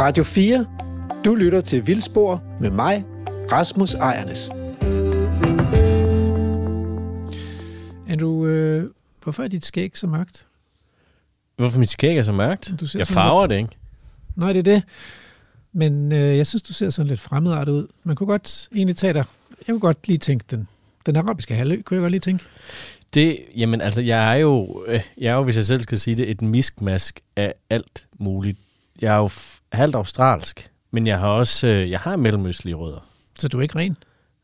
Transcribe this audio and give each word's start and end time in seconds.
Radio 0.00 0.24
4. 0.24 0.66
Du 1.24 1.34
lytter 1.34 1.60
til 1.60 1.86
Vildspor 1.86 2.42
med 2.60 2.70
mig, 2.70 3.04
Rasmus 3.52 3.94
Ejernes. 3.94 4.50
Andrew, 8.08 8.46
øh, 8.46 8.90
hvorfor 9.22 9.42
er 9.42 9.48
dit 9.48 9.64
skæg 9.64 9.96
så 9.96 10.06
mørkt? 10.06 10.46
Hvorfor 11.56 11.78
mit 11.78 11.88
skæg 11.88 12.16
er 12.18 12.22
så 12.22 12.32
mørkt? 12.32 12.74
Du 12.80 12.86
ser 12.86 12.98
Jeg 12.98 13.06
farver 13.06 13.42
lidt- 13.46 13.50
det, 13.50 13.56
ikke? 13.56 13.70
Nej, 14.36 14.52
det 14.52 14.58
er 14.58 14.62
det. 14.74 14.82
Men 15.72 16.12
øh, 16.12 16.36
jeg 16.36 16.46
synes, 16.46 16.62
du 16.62 16.72
ser 16.72 16.90
sådan 16.90 17.08
lidt 17.08 17.20
fremmedartet 17.20 17.72
ud. 17.72 17.86
Man 18.04 18.16
kunne 18.16 18.26
godt 18.26 18.68
egentlig 18.74 18.96
tage 18.96 19.12
dig... 19.12 19.24
Jeg 19.50 19.66
kunne 19.72 19.80
godt 19.80 20.08
lige 20.08 20.18
tænke 20.18 20.44
den. 20.50 20.68
Den 21.06 21.16
arabiske 21.16 21.54
halvø, 21.54 21.82
kunne 21.82 21.94
jeg 21.96 22.00
godt 22.02 22.10
lige 22.10 22.20
tænke. 22.20 22.44
Det, 23.14 23.38
jamen 23.56 23.80
altså, 23.80 24.02
jeg 24.02 24.30
er 24.32 24.36
jo, 24.36 24.84
øh, 24.86 25.00
jeg 25.18 25.30
er 25.32 25.34
jo, 25.36 25.42
hvis 25.42 25.56
jeg 25.56 25.64
selv 25.66 25.82
skal 25.82 25.98
sige 25.98 26.16
det, 26.16 26.30
et 26.30 26.42
miskmask 26.42 27.20
af 27.36 27.54
alt 27.70 28.06
muligt. 28.18 28.58
Jeg 29.00 29.14
er 29.14 29.18
jo 29.18 29.30
halvt 29.72 29.94
australsk, 29.96 30.70
men 30.90 31.06
jeg 31.06 31.18
har 31.18 31.28
også, 31.28 31.66
øh, 31.66 31.90
jeg 31.90 32.00
har 32.00 32.16
mellemøstlige 32.16 32.74
rødder. 32.74 33.08
Så 33.38 33.48
du 33.48 33.58
er 33.58 33.62
ikke 33.62 33.76
ren. 33.78 33.96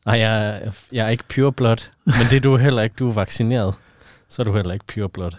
Nej, 0.05 0.19
jeg, 0.19 0.49
er- 0.63 0.71
jeg 0.91 1.05
er 1.05 1.09
ikke 1.09 1.23
pure 1.29 1.51
blood, 1.53 1.89
men 2.05 2.13
det 2.29 2.35
er 2.35 2.39
du 2.39 2.57
heller 2.57 2.81
ikke. 2.81 2.95
Du 2.99 3.09
er 3.09 3.13
vaccineret, 3.13 3.73
så 4.29 4.41
er 4.41 4.43
du 4.43 4.55
heller 4.55 4.73
ikke 4.73 4.85
pure 4.85 5.09
blood. 5.09 5.31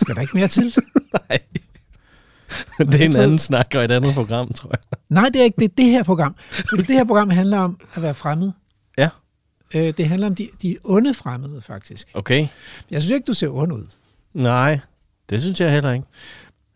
Skal 0.00 0.14
der 0.14 0.20
ikke 0.20 0.36
mere 0.36 0.48
til? 0.48 0.74
Nej. 1.28 1.38
det 2.78 2.94
er 3.00 3.04
en 3.04 3.16
anden 3.16 3.38
snak 3.38 3.66
og 3.74 3.84
et 3.84 3.90
andet 3.90 4.14
program, 4.14 4.52
tror 4.52 4.70
jeg. 4.72 4.98
Nej, 5.08 5.28
det 5.32 5.40
er 5.40 5.44
ikke. 5.44 5.56
Det 5.60 5.64
er 5.64 5.74
det 5.76 5.84
her 5.84 6.02
program. 6.02 6.36
Fordi 6.68 6.82
det 6.82 6.96
her 6.96 7.04
program 7.04 7.30
handler 7.30 7.58
om 7.58 7.80
at 7.94 8.02
være 8.02 8.14
fremmed. 8.14 8.52
Ja. 8.98 9.08
Øh, 9.74 9.94
det 9.96 10.08
handler 10.08 10.26
om 10.26 10.34
de, 10.34 10.48
de 10.62 10.76
onde 10.84 11.14
fremmede, 11.14 11.62
faktisk. 11.62 12.08
Okay. 12.14 12.46
Jeg 12.90 13.02
synes 13.02 13.10
ikke, 13.14 13.24
du 13.24 13.34
ser 13.34 13.48
ond 13.48 13.72
ud. 13.72 13.86
Nej, 14.34 14.78
det 15.30 15.40
synes 15.40 15.60
jeg 15.60 15.72
heller 15.72 15.92
ikke. 15.92 16.06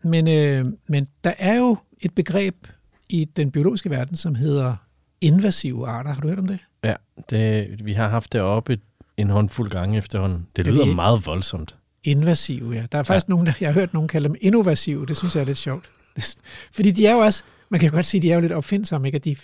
Men, 0.03 0.27
øh, 0.27 0.65
men 0.87 1.07
der 1.23 1.33
er 1.37 1.55
jo 1.55 1.77
et 2.01 2.15
begreb 2.15 2.67
i 3.09 3.25
den 3.25 3.51
biologiske 3.51 3.89
verden, 3.89 4.15
som 4.15 4.35
hedder 4.35 4.75
invasive 5.21 5.87
arter. 5.87 6.13
Har 6.13 6.21
du 6.21 6.27
hørt 6.27 6.39
om 6.39 6.47
det? 6.47 6.59
Ja, 6.83 6.95
det, 7.29 7.85
vi 7.85 7.93
har 7.93 8.07
haft 8.09 8.33
det 8.33 8.41
oppe 8.41 8.79
en 9.17 9.29
håndfuld 9.29 9.69
gange 9.69 9.97
efterhånden. 9.97 10.47
Det 10.55 10.65
Ja, 10.67 10.71
lyder 10.71 10.85
vi- 10.85 10.93
meget 10.93 11.25
voldsomt. 11.25 11.75
Invasive, 12.03 12.71
ja. 12.75 12.85
Der 12.91 12.97
er 12.97 13.03
faktisk 13.03 13.27
ja. 13.27 13.31
nogen, 13.31 13.45
der, 13.45 13.53
jeg 13.61 13.67
har 13.69 13.73
hørt 13.73 13.93
nogen 13.93 14.07
kalde 14.07 14.27
dem 14.27 14.35
innovasive. 14.41 15.05
Det 15.05 15.17
synes 15.17 15.35
jeg 15.35 15.41
er 15.41 15.45
lidt 15.45 15.57
sjovt. 15.57 15.89
Fordi 16.75 16.91
de 16.91 17.05
er 17.07 17.11
jo 17.11 17.17
også, 17.19 17.43
man 17.69 17.79
kan 17.79 17.91
godt 17.91 18.05
sige, 18.05 18.21
de 18.21 18.31
er 18.31 18.35
jo 18.35 18.41
lidt 18.41 18.51
opfindsomme, 18.51 19.07
ikke? 19.07 19.15
At 19.15 19.25
de, 19.25 19.35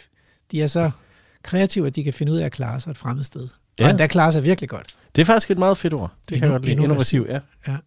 de 0.51 0.61
er 0.61 0.67
så 0.67 0.91
kreative, 1.43 1.87
at 1.87 1.95
de 1.95 2.03
kan 2.03 2.13
finde 2.13 2.31
ud 2.31 2.37
af 2.37 2.45
at 2.45 2.51
klare 2.51 2.79
sig 2.79 2.91
et 2.91 2.97
fremmed 2.97 3.23
sted. 3.23 3.47
Ja. 3.79 3.85
Ja. 3.87 3.93
Og 3.93 3.99
der 3.99 4.07
klarer 4.07 4.31
sig 4.31 4.43
virkelig 4.43 4.69
godt. 4.69 4.95
Det 5.15 5.21
er 5.21 5.25
faktisk 5.25 5.51
et 5.51 5.57
meget 5.57 5.77
fedt 5.77 5.93
ord. 5.93 6.11
Det 6.29 6.37
kan 6.39 6.43
jeg 6.43 6.47
Inno- 6.49 6.51
godt 6.51 6.65
lide. 6.65 6.71
innovativ. 6.71 7.21
Innovativ, 7.21 7.41
ja. 7.67 7.77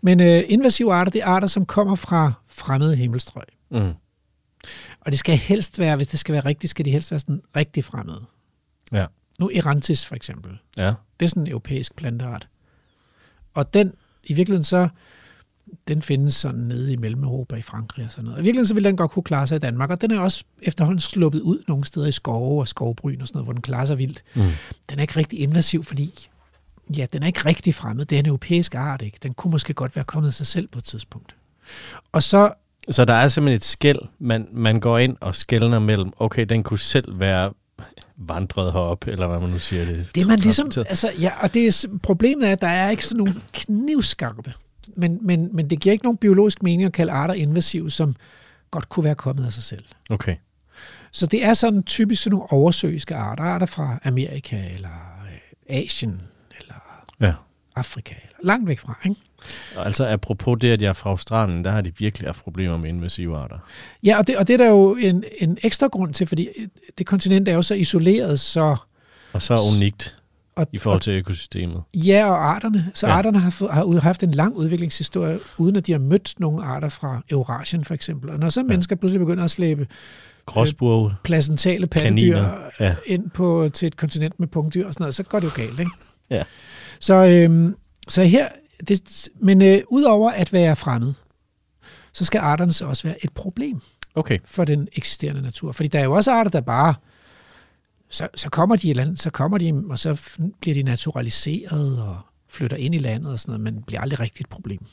Men 0.00 0.20
øh, 0.20 0.44
invasive 0.48 0.94
arter, 0.94 1.10
det 1.10 1.20
er 1.20 1.26
arter, 1.26 1.46
som 1.46 1.66
kommer 1.66 1.94
fra 1.94 2.32
fremmede 2.46 2.96
himmelstrøg. 2.96 3.46
Mm. 3.70 3.92
Og 5.00 5.12
det 5.12 5.18
skal 5.18 5.36
helst 5.36 5.78
være, 5.78 5.96
hvis 5.96 6.06
det 6.06 6.18
skal 6.18 6.32
være 6.32 6.44
rigtigt, 6.44 6.70
skal 6.70 6.84
de 6.84 6.90
helst 6.90 7.10
være 7.10 7.20
sådan 7.20 7.42
rigtig 7.56 7.84
fremmede. 7.84 8.20
Ja. 8.92 9.06
Nu 9.38 9.50
Erantis 9.54 10.06
for 10.06 10.14
eksempel. 10.14 10.58
Ja. 10.78 10.94
Det 11.20 11.26
er 11.26 11.28
sådan 11.28 11.42
en 11.42 11.48
europæisk 11.48 11.96
planteart. 11.96 12.48
Og 13.54 13.74
den, 13.74 13.94
i 14.24 14.32
virkeligheden 14.32 14.64
så, 14.64 14.88
den 15.88 16.02
findes 16.02 16.34
sådan 16.34 16.60
nede 16.60 16.92
i 16.92 16.96
Mellem-Europa, 16.96 17.56
i 17.56 17.62
Frankrig 17.62 18.04
og 18.04 18.10
sådan 18.10 18.24
noget. 18.24 18.36
Og 18.36 18.40
i 18.40 18.44
virkeligheden 18.44 18.68
så 18.68 18.74
vil 18.74 18.84
den 18.84 18.96
godt 18.96 19.10
kunne 19.10 19.22
klare 19.22 19.46
sig 19.46 19.56
i 19.56 19.58
Danmark, 19.58 19.90
og 19.90 20.00
den 20.00 20.10
er 20.10 20.20
også 20.20 20.44
efterhånden 20.62 21.00
sluppet 21.00 21.40
ud 21.40 21.62
nogle 21.68 21.84
steder 21.84 22.06
i 22.06 22.12
skove 22.12 22.60
og 22.60 22.68
skovbryn 22.68 23.20
og 23.20 23.28
sådan 23.28 23.36
noget, 23.36 23.46
hvor 23.46 23.52
den 23.52 23.62
klarer 23.62 23.84
sig 23.84 23.98
vildt. 23.98 24.22
Mm. 24.34 24.42
Den 24.90 24.98
er 24.98 25.00
ikke 25.00 25.16
rigtig 25.16 25.40
invasiv, 25.40 25.84
fordi 25.84 26.28
ja, 26.96 27.06
den 27.12 27.22
er 27.22 27.26
ikke 27.26 27.44
rigtig 27.44 27.74
fremmed. 27.74 28.04
Det 28.04 28.16
er 28.16 28.20
en 28.20 28.26
europæisk 28.26 28.74
art, 28.74 29.02
ikke? 29.02 29.18
Den 29.22 29.34
kunne 29.34 29.50
måske 29.50 29.74
godt 29.74 29.96
være 29.96 30.04
kommet 30.04 30.28
af 30.28 30.34
sig 30.34 30.46
selv 30.46 30.68
på 30.68 30.78
et 30.78 30.84
tidspunkt. 30.84 31.36
Og 32.12 32.22
så, 32.22 32.52
Så 32.90 33.04
der 33.04 33.14
er 33.14 33.28
simpelthen 33.28 33.56
et 33.56 33.64
skæld, 33.64 33.98
man, 34.18 34.48
man 34.52 34.80
går 34.80 34.98
ind 34.98 35.16
og 35.20 35.36
skældner 35.36 35.78
mellem, 35.78 36.12
okay, 36.18 36.44
den 36.44 36.62
kunne 36.62 36.78
selv 36.78 37.20
være 37.20 37.52
vandret 38.16 38.72
herop, 38.72 39.06
eller 39.06 39.26
hvad 39.26 39.40
man 39.40 39.50
nu 39.50 39.58
siger 39.58 39.84
det. 39.84 40.06
det 40.14 40.22
er 40.22 40.26
man 40.26 40.38
ligesom, 40.38 40.70
altså, 40.76 41.12
ja, 41.20 41.32
og 41.42 41.54
det 41.54 41.66
er, 41.66 41.88
problemet 42.02 42.48
er, 42.48 42.52
at 42.52 42.60
der 42.60 42.68
er 42.68 42.90
ikke 42.90 43.06
sådan 43.06 43.18
nogle 43.18 43.34
knivskarpe, 43.52 44.52
men, 44.96 45.18
men, 45.22 45.56
men 45.56 45.70
det 45.70 45.80
giver 45.80 45.92
ikke 45.92 46.04
nogen 46.04 46.16
biologisk 46.16 46.62
mening 46.62 46.84
at 46.84 46.92
kalde 46.92 47.12
arter 47.12 47.34
invasive, 47.34 47.90
som 47.90 48.16
godt 48.70 48.88
kunne 48.88 49.04
være 49.04 49.14
kommet 49.14 49.46
af 49.46 49.52
sig 49.52 49.62
selv. 49.62 49.84
Okay. 50.10 50.36
Så 51.12 51.26
det 51.26 51.44
er 51.44 51.54
sådan 51.54 51.82
typisk 51.82 52.22
sådan 52.22 52.36
nogle 52.36 52.52
oversøiske 52.52 53.14
arter, 53.14 53.44
arter 53.44 53.66
fra 53.66 53.98
Amerika, 54.04 54.56
eller 54.74 55.24
øh, 55.26 55.76
Asien, 55.76 56.20
Ja. 57.20 57.32
Afrika, 57.76 58.14
eller 58.14 58.46
langt 58.46 58.68
væk 58.68 58.78
fra, 58.78 58.98
ikke? 59.04 59.20
Og 59.76 59.86
altså 59.86 60.06
apropos 60.06 60.58
det, 60.60 60.70
at 60.70 60.82
jeg 60.82 60.88
er 60.88 60.92
fra 60.92 61.10
Australien, 61.10 61.64
der 61.64 61.70
har 61.70 61.80
de 61.80 61.92
virkelig 61.98 62.28
haft 62.28 62.42
problemer 62.42 62.76
med 62.76 62.88
invasive 62.88 63.36
arter. 63.36 63.58
Ja, 64.02 64.18
og 64.18 64.26
det, 64.26 64.36
og 64.36 64.48
det 64.48 64.54
er 64.54 64.58
der 64.58 64.68
jo 64.68 64.94
en, 64.94 65.24
en 65.38 65.58
ekstra 65.62 65.86
grund 65.86 66.14
til, 66.14 66.26
fordi 66.26 66.48
det 66.98 67.06
kontinent 67.06 67.48
er 67.48 67.52
jo 67.52 67.62
så 67.62 67.74
isoleret, 67.74 68.40
så 68.40 68.76
Og 69.32 69.42
så 69.42 69.58
unikt 69.76 70.16
og, 70.56 70.66
i 70.72 70.78
forhold 70.78 71.00
til 71.00 71.12
økosystemet. 71.12 71.82
Ja, 71.94 72.30
og 72.30 72.50
arterne. 72.54 72.90
Så 72.94 73.06
ja. 73.06 73.12
Arterne 73.12 73.38
har, 73.38 73.50
fået, 73.50 73.70
har 73.70 74.00
haft 74.00 74.22
en 74.22 74.30
lang 74.30 74.56
udviklingshistorie, 74.56 75.38
uden 75.58 75.76
at 75.76 75.86
de 75.86 75.92
har 75.92 75.98
mødt 75.98 76.34
nogle 76.38 76.64
arter 76.64 76.88
fra 76.88 77.22
Eurasien 77.30 77.84
for 77.84 77.94
eksempel. 77.94 78.30
Og 78.30 78.38
når 78.38 78.48
så 78.48 78.60
ja. 78.60 78.66
mennesker 78.66 78.96
pludselig 78.96 79.20
begynder 79.20 79.44
at 79.44 79.50
slæbe 79.50 79.86
Gråsburg, 80.46 81.12
placentale 81.24 81.86
pattedyr 81.86 82.44
ja. 82.80 82.96
ind 83.06 83.30
på, 83.30 83.70
til 83.72 83.86
et 83.86 83.96
kontinent 83.96 84.40
med 84.40 84.48
punktdyr 84.48 84.86
og 84.86 84.94
sådan 84.94 85.02
noget, 85.02 85.14
så 85.14 85.22
går 85.22 85.40
det 85.40 85.46
jo 85.46 85.62
galt, 85.62 85.80
ikke? 85.80 85.92
Ja. 86.30 86.42
Så, 87.00 87.14
øhm, 87.14 87.76
så 88.08 88.22
her, 88.24 88.48
det, 88.88 89.28
men 89.40 89.62
øh, 89.62 89.82
udover 89.90 90.30
at 90.30 90.52
være 90.52 90.76
fremmed, 90.76 91.14
så 92.12 92.24
skal 92.24 92.38
arterne 92.38 92.72
så 92.72 92.86
også 92.86 93.02
være 93.08 93.24
et 93.24 93.32
problem 93.32 93.80
Okay. 94.14 94.38
for 94.44 94.64
den 94.64 94.88
eksisterende 94.92 95.42
natur. 95.42 95.72
Fordi 95.72 95.88
der 95.88 95.98
er 95.98 96.04
jo 96.04 96.12
også 96.12 96.32
arter, 96.32 96.50
der 96.50 96.60
bare, 96.60 96.94
så, 98.08 98.28
så 98.34 98.50
kommer 98.50 98.76
de 98.76 98.88
i 98.88 98.92
land, 98.92 99.16
så 99.16 99.30
kommer 99.30 99.58
de, 99.58 99.84
og 99.90 99.98
så 99.98 100.36
bliver 100.60 100.74
de 100.74 100.82
naturaliseret 100.82 102.02
og 102.02 102.18
flytter 102.48 102.76
ind 102.76 102.94
i 102.94 102.98
landet 102.98 103.32
og 103.32 103.40
sådan 103.40 103.50
noget, 103.60 103.74
men 103.74 103.82
bliver 103.82 104.00
aldrig 104.00 104.20
rigtigt 104.20 104.40
et 104.40 104.48
problem. 104.48 104.86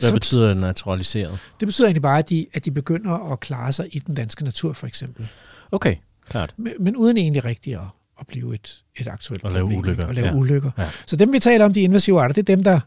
Hvad 0.00 0.08
Så- 0.08 0.14
betyder 0.14 0.54
naturaliseret? 0.54 1.38
Det 1.60 1.68
betyder 1.68 1.88
egentlig 1.88 2.02
bare, 2.02 2.18
at 2.18 2.30
de, 2.30 2.46
at 2.52 2.64
de 2.64 2.70
begynder 2.70 3.32
at 3.32 3.40
klare 3.40 3.72
sig 3.72 3.96
i 3.96 3.98
den 3.98 4.14
danske 4.14 4.44
natur, 4.44 4.72
for 4.72 4.86
eksempel. 4.86 5.28
Okay, 5.72 5.96
klart. 6.28 6.54
Men, 6.56 6.72
men 6.80 6.96
uden 6.96 7.16
egentlig 7.16 7.44
rigtigt 7.44 7.76
at, 7.76 7.82
at 8.20 8.26
blive 8.26 8.54
et, 8.54 8.82
et 8.96 9.08
aktuelt 9.08 9.44
At 9.44 9.52
lave 9.52 9.62
problem. 9.64 9.78
ulykker? 9.78 10.06
At 10.06 10.14
lave 10.14 10.26
ja. 10.26 10.34
ulykker. 10.34 10.70
Ja. 10.78 10.88
Så 11.06 11.16
dem, 11.16 11.32
vi 11.32 11.38
taler 11.38 11.64
om, 11.64 11.72
de 11.72 11.80
invasive 11.80 12.20
arter, 12.22 12.34
det 12.34 12.50
er 12.50 12.56
dem, 12.56 12.64
der 12.64 12.80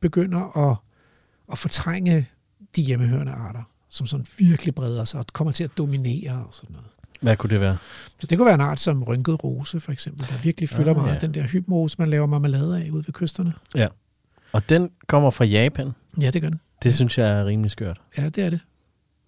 begynder 0.00 0.70
at, 0.70 0.76
at 1.52 1.58
fortrænge 1.58 2.28
de 2.76 2.82
hjemmehørende 2.82 3.32
arter, 3.32 3.62
som 3.88 4.06
sådan 4.06 4.26
virkelig 4.38 4.74
breder 4.74 5.04
sig 5.04 5.20
og 5.20 5.26
kommer 5.32 5.52
til 5.52 5.64
at 5.64 5.70
dominere 5.78 6.32
og 6.32 6.48
sådan 6.54 6.72
noget. 6.72 6.88
Hvad 7.20 7.36
kunne 7.36 7.50
det 7.50 7.60
være? 7.60 7.76
Så 8.18 8.26
det 8.26 8.38
kunne 8.38 8.46
være 8.46 8.54
en 8.54 8.60
art 8.60 8.80
som 8.80 9.02
rynket 9.02 9.44
rose, 9.44 9.80
for 9.80 9.92
eksempel, 9.92 10.26
der 10.28 10.38
virkelig 10.42 10.68
fylder 10.68 10.90
Ah, 10.90 10.96
meget. 10.96 11.14
ja. 11.14 11.18
Den 11.18 11.34
der 11.34 11.42
hybenrose, 11.42 11.96
man 11.98 12.10
laver 12.10 12.26
marmelade 12.26 12.84
af 12.84 12.90
ude 12.90 13.06
ved 13.06 13.12
kysterne. 13.12 13.52
Og 14.52 14.68
den 14.68 14.90
kommer 15.06 15.30
fra 15.30 15.44
Japan. 15.44 15.90
Ja, 16.20 16.30
det 16.30 16.42
gør 16.42 16.48
den. 16.48 16.60
Det 16.82 16.94
synes 16.94 17.18
jeg 17.18 17.28
er 17.40 17.46
rimelig 17.46 17.70
skørt. 17.70 18.00
Ja, 18.18 18.28
det 18.28 18.44
er 18.44 18.50
det. 18.50 18.60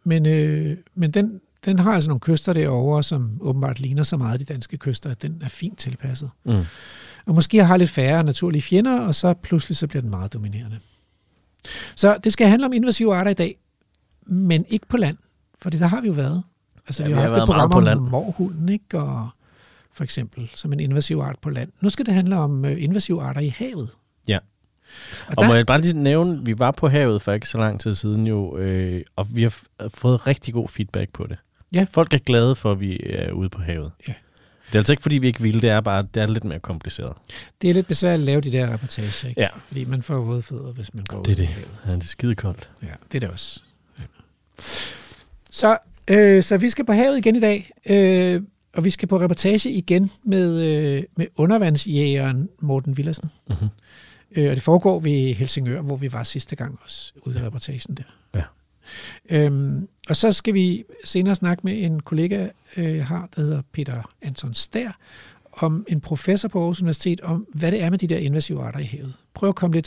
Men, 0.05 0.27
øh, 0.27 0.77
men 0.95 1.11
den, 1.11 1.41
den 1.65 1.79
har 1.79 1.93
altså 1.93 2.11
nogle 2.11 2.21
kyster 2.21 2.53
derovre, 2.53 3.03
som 3.03 3.39
åbenbart 3.41 3.81
ligner 3.81 4.03
så 4.03 4.17
meget 4.17 4.41
de 4.41 4.45
danske 4.45 4.77
kyster, 4.77 5.11
at 5.11 5.23
den 5.23 5.43
er 5.45 5.49
fint 5.49 5.79
tilpasset. 5.79 6.31
Mm. 6.45 6.63
Og 7.27 7.35
måske 7.35 7.65
har 7.65 7.77
lidt 7.77 7.91
færre 7.91 8.25
naturlige 8.25 8.63
fjender, 8.63 9.01
og 9.01 9.15
så 9.15 9.35
pludselig 9.35 9.77
så 9.77 9.87
bliver 9.87 10.01
den 10.01 10.11
meget 10.11 10.33
dominerende. 10.33 10.79
Så 11.95 12.19
det 12.25 12.33
skal 12.33 12.49
handle 12.49 12.67
om 12.67 12.73
invasive 12.73 13.15
arter 13.17 13.31
i 13.31 13.35
dag, 13.35 13.59
men 14.27 14.65
ikke 14.69 14.87
på 14.89 14.97
land, 14.97 15.17
for 15.63 15.71
der 15.71 15.87
har 15.87 16.01
vi 16.01 16.07
jo 16.07 16.13
været. 16.13 16.43
Altså, 16.87 17.03
Ja, 17.03 17.07
vi 17.09 17.13
vi 17.13 17.15
har 17.15 17.21
har 17.23 17.29
haft 17.29 17.41
et 17.43 17.47
program 17.47 17.71
på 17.71 17.79
om 17.79 17.85
land. 17.85 18.01
morhunden, 18.01 18.69
ikke? 18.69 18.99
Og 19.01 19.29
for 19.93 20.05
eksempel, 20.05 20.51
som 20.55 20.73
en 20.73 20.81
invasiv 20.81 21.19
art 21.19 21.37
på 21.43 21.51
land. 21.51 21.73
Nu 21.81 21.89
skal 21.89 22.07
det 22.07 22.15
handle 22.15 22.37
om 22.37 22.65
øh, 22.65 22.83
invasive 22.83 23.23
arter 23.23 23.41
i 23.41 23.49
havet. 23.49 23.91
Ja. 24.29 24.39
Og, 25.29 25.35
Og 25.39 25.45
må 25.47 25.51
der, 25.53 25.57
jeg 25.57 25.67
bare 25.67 25.81
lige 25.81 25.99
nævne, 26.03 26.45
vi 26.45 26.59
var 26.59 26.71
på 26.71 26.89
havet 26.89 27.23
for 27.23 27.33
ikke 27.33 27.49
så 27.49 27.59
lang 27.59 27.81
tid 27.81 27.95
siden 27.95 28.27
jo, 28.27 28.57
øh, 28.59 29.05
og 29.17 29.27
vi 29.37 29.43
har 29.43 29.55
fået 29.89 30.27
rigtig 30.27 30.55
god 30.55 30.69
feedback 30.69 31.13
på 31.13 31.27
det. 31.27 31.37
Ja. 31.81 31.87
Folk 31.91 32.15
er 32.15 32.19
glade 32.19 32.55
for, 32.57 32.73
at 32.73 32.81
vi 32.81 33.01
er 33.05 33.33
ude 33.33 33.49
på 33.49 33.61
havet. 33.63 33.93
Ja. 34.09 34.13
Det 34.67 34.75
er 34.75 34.79
altså 34.79 34.93
ikke, 34.93 35.03
fordi 35.03 35.19
vi 35.19 35.27
ikke 35.27 35.43
vil, 35.43 35.63
det 35.63 35.71
er 35.71 35.81
bare, 35.81 36.07
det 36.15 36.23
er 36.23 36.27
lidt 36.27 36.45
mere 36.45 36.59
kompliceret. 36.61 37.13
det 37.63 37.71
er 37.71 37.75
lidt 37.75 37.87
besværligt 37.87 38.21
at 38.23 38.27
lave 38.27 38.41
de 38.41 38.53
der 38.53 38.73
reportager, 38.73 39.29
ikke? 39.29 39.41
Ja. 39.41 39.49
fordi 39.67 39.85
man 39.85 40.03
får 40.03 40.17
våde 40.17 40.43
fødder, 40.43 40.73
hvis 40.73 40.95
man 40.95 41.05
går 41.05 41.23
Det 41.23 41.27
er 41.29 41.33
ud 41.33 41.37
det. 41.37 41.47
havet. 41.47 41.69
Ja, 41.87 41.93
det 41.93 42.01
er 42.03 42.07
skide 42.07 42.35
koldt. 42.35 42.71
Ja, 42.83 42.87
det 43.13 43.15
er 43.15 43.21
det 43.21 43.29
også. 43.31 43.61
Ja. 43.99 44.05
Så, 45.51 45.79
øh, 46.09 46.43
så 46.43 46.57
vi 46.57 46.69
skal 46.71 46.85
på 46.87 46.93
havet 46.93 47.19
igen 47.19 47.37
i 47.37 47.41
dag, 47.41 47.71
øh, 47.87 48.43
og 48.75 48.85
vi 48.85 48.91
skal 48.91 49.09
på 49.09 49.21
reportage 49.21 49.71
igen 49.71 50.11
med, 50.25 50.63
øh, 50.63 51.03
med 51.17 51.27
undervandsjægeren 51.37 52.49
Morten 52.61 52.97
Villersen. 52.97 53.31
Mm-hmm. 53.49 53.69
Øh, 54.37 54.51
og 54.51 54.57
det 54.57 54.63
foregår 54.63 55.01
ved 55.01 55.35
Helsingør, 55.35 55.81
hvor 55.81 55.97
vi 55.97 56.13
var 56.13 56.23
sidste 56.23 56.57
gang 56.57 56.79
også 56.85 57.13
ude 57.23 57.39
i 57.39 57.43
reportagen 57.43 57.95
der. 57.95 58.03
Ja. 58.35 58.43
Øhm, 59.31 59.89
og 60.09 60.17
så 60.17 60.33
skal 60.33 60.55
vi 60.55 60.85
senere 61.05 61.35
snakke 61.35 61.61
med 61.65 61.83
en 61.85 62.01
kollega, 62.01 62.49
øh, 62.77 62.97
jeg 62.97 63.07
har, 63.07 63.29
der 63.37 63.43
hedder 63.43 63.63
Peter 63.73 64.03
Anton 64.23 64.55
Stær, 64.55 64.91
om 65.53 65.85
en 65.89 66.01
professor 66.01 66.49
på 66.49 66.59
Aarhus 66.61 66.81
Universitet, 66.81 67.21
om 67.21 67.47
hvad 67.55 67.73
det 67.73 67.83
er 67.83 67.91
med 67.91 67.99
de 67.99 68.07
der 68.07 68.19
invasive 68.19 68.63
arter 68.63 68.79
i 68.79 68.85
havet. 68.85 69.15
Prøv 69.35 69.49
at 69.49 69.55
komme 69.55 69.77
lidt, 69.77 69.87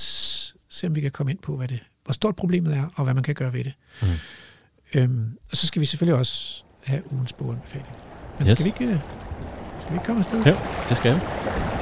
se 0.69 0.87
om 0.87 0.95
vi 0.95 1.01
kan 1.01 1.11
komme 1.11 1.31
ind 1.31 1.39
på, 1.39 1.57
hvad 1.57 1.67
det, 1.67 1.79
hvor 2.03 2.13
stort 2.13 2.35
problemet 2.35 2.75
er, 2.75 2.85
og 2.95 3.03
hvad 3.03 3.13
man 3.13 3.23
kan 3.23 3.35
gøre 3.35 3.53
ved 3.53 3.63
det. 3.63 3.73
Mm. 4.01 4.07
Øhm, 4.93 5.37
og 5.51 5.57
så 5.57 5.67
skal 5.67 5.79
vi 5.79 5.85
selvfølgelig 5.85 6.19
også 6.19 6.63
have 6.83 7.01
ugens 7.13 7.33
boganbefaling. 7.33 7.87
Men 8.39 8.47
Yes. 8.47 8.51
skal, 8.51 8.65
vi 8.65 8.69
ikke, 8.69 8.93
øh, 8.93 8.99
skal 9.79 9.91
vi 9.91 9.95
ikke 9.95 10.05
komme 10.05 10.19
afsted? 10.19 10.45
Jo, 10.45 10.55
det 10.89 10.97
skal 10.97 11.15
vi. 11.15 11.78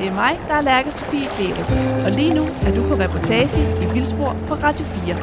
Det 0.00 0.08
er 0.08 0.14
mig, 0.14 0.40
der 0.48 0.54
er 0.54 0.60
Lærke 0.60 0.92
Sofie 0.92 1.26
Kleve. 1.26 1.56
Og 2.04 2.10
lige 2.10 2.34
nu 2.34 2.42
er 2.42 2.74
du 2.74 2.88
på 2.88 2.94
reportage 2.94 3.62
i 3.82 3.92
Vildspor 3.94 4.36
på 4.48 4.54
Radio 4.54 4.84
4. 4.84 5.16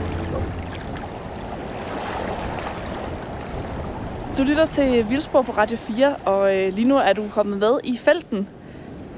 Du 4.37 4.43
lytter 4.43 4.65
til 4.65 5.09
Vildspor 5.09 5.41
på 5.41 5.51
Radio 5.51 5.77
4, 5.77 6.15
og 6.15 6.55
øh, 6.55 6.73
lige 6.73 6.87
nu 6.87 6.97
er 6.97 7.13
du 7.13 7.23
kommet 7.31 7.57
med 7.57 7.79
i 7.83 7.97
felten. 7.97 8.47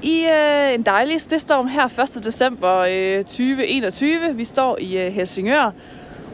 I 0.02 0.24
øh, 0.24 0.74
en 0.74 0.82
dejlig 0.82 1.20
snestorm 1.20 1.68
her 1.68 2.16
1. 2.16 2.24
december 2.24 2.78
øh, 2.78 3.24
2021. 3.24 4.34
Vi 4.34 4.44
står 4.44 4.78
i 4.78 4.98
øh, 4.98 5.12
Helsingør, 5.12 5.70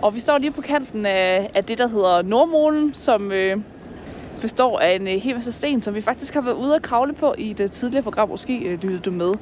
og 0.02 0.14
vi 0.14 0.20
står 0.20 0.38
lige 0.38 0.52
på 0.52 0.60
kanten 0.60 1.06
af, 1.06 1.50
af 1.54 1.64
det, 1.64 1.78
der 1.78 1.88
hedder 1.88 2.22
Nordmolen, 2.22 2.94
som 2.94 3.32
øh, 3.32 3.56
består 4.40 4.78
af 4.78 4.94
en 4.94 5.08
øh, 5.08 5.14
hel 5.22 5.34
masse 5.34 5.52
sten, 5.52 5.82
som 5.82 5.94
vi 5.94 6.00
faktisk 6.00 6.34
har 6.34 6.40
været 6.40 6.54
ude 6.54 6.76
at 6.76 6.82
kravle 6.82 7.12
på 7.12 7.34
i 7.38 7.52
det 7.52 7.72
tidligere 7.72 8.02
program. 8.02 8.28
Måske 8.28 8.58
øh, 8.58 8.82
lyttede 8.82 8.98
du 9.00 9.10
med. 9.10 9.34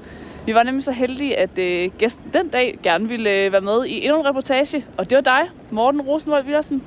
Vi 0.47 0.55
var 0.55 0.63
nemlig 0.63 0.85
så 0.85 0.93
heldige, 0.93 1.37
at 1.37 1.59
øh, 1.59 1.91
gæsten 1.99 2.25
den 2.33 2.49
dag 2.49 2.79
gerne 2.83 3.09
ville 3.09 3.31
øh, 3.31 3.53
være 3.53 3.61
med 3.61 3.85
i 3.87 4.05
endnu 4.05 4.21
en 4.21 4.27
reportage, 4.27 4.85
og 4.97 5.11
det 5.11 5.17
var 5.17 5.23
dig, 5.23 5.41
Morten 5.71 6.01
Rosenvold 6.03 6.45
Villersen. 6.45 6.83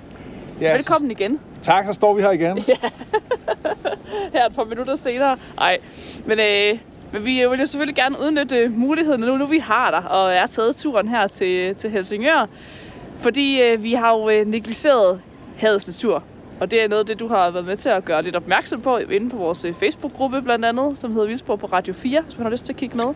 Ja, 0.62 0.74
Velkommen 0.74 1.12
igen. 1.12 1.39
Så, 1.62 1.62
tak, 1.62 1.86
så 1.86 1.94
står 1.94 2.13
vi 2.13 2.21
her 2.21 2.31
igen. 2.31 2.57
her 4.33 4.45
et 4.45 4.56
par 4.56 4.63
minutter 4.63 4.95
senere. 4.95 5.38
Nej, 5.56 5.77
men, 6.25 6.39
øh, 6.39 6.80
men 7.12 7.25
vi 7.25 7.48
vil 7.50 7.59
jo 7.59 7.65
selvfølgelig 7.65 7.95
gerne 7.95 8.15
udnytte 8.21 8.69
muligheden, 8.69 9.21
nu, 9.21 9.38
nu 9.38 9.45
vi 9.45 9.59
har 9.59 9.92
dig, 9.92 10.12
og 10.12 10.33
er 10.33 10.45
taget 10.45 10.75
turen 10.75 11.07
her 11.07 11.27
til, 11.27 11.75
til 11.75 11.89
Helsingør. 11.89 12.50
Fordi 13.19 13.62
øh, 13.62 13.83
vi 13.83 13.94
har 13.94 14.13
jo 14.13 14.30
øh, 14.30 14.48
negligeret 14.48 15.21
havets 15.57 15.88
natur. 15.88 16.24
Og 16.59 16.71
det 16.71 16.83
er 16.83 16.88
noget 16.88 17.00
af 17.00 17.06
det, 17.06 17.19
du 17.19 17.27
har 17.27 17.51
været 17.51 17.65
med 17.65 17.77
til 17.77 17.89
at 17.89 18.06
gøre 18.06 18.24
lidt 18.24 18.36
opmærksom 18.36 18.81
på 18.81 18.98
inde 18.98 19.30
på 19.30 19.38
vores 19.38 19.65
øh, 19.65 19.74
Facebook-gruppe 19.74 20.42
blandt 20.42 20.65
andet, 20.65 20.98
som 20.98 21.12
hedder 21.12 21.27
Vildsborg 21.27 21.59
på 21.59 21.68
Radio 21.68 21.94
4, 21.94 22.21
hvis 22.21 22.38
man 22.38 22.45
har 22.45 22.51
lyst 22.51 22.65
til 22.65 22.74
at 22.74 22.77
kigge 22.77 22.98
med. 22.98 23.13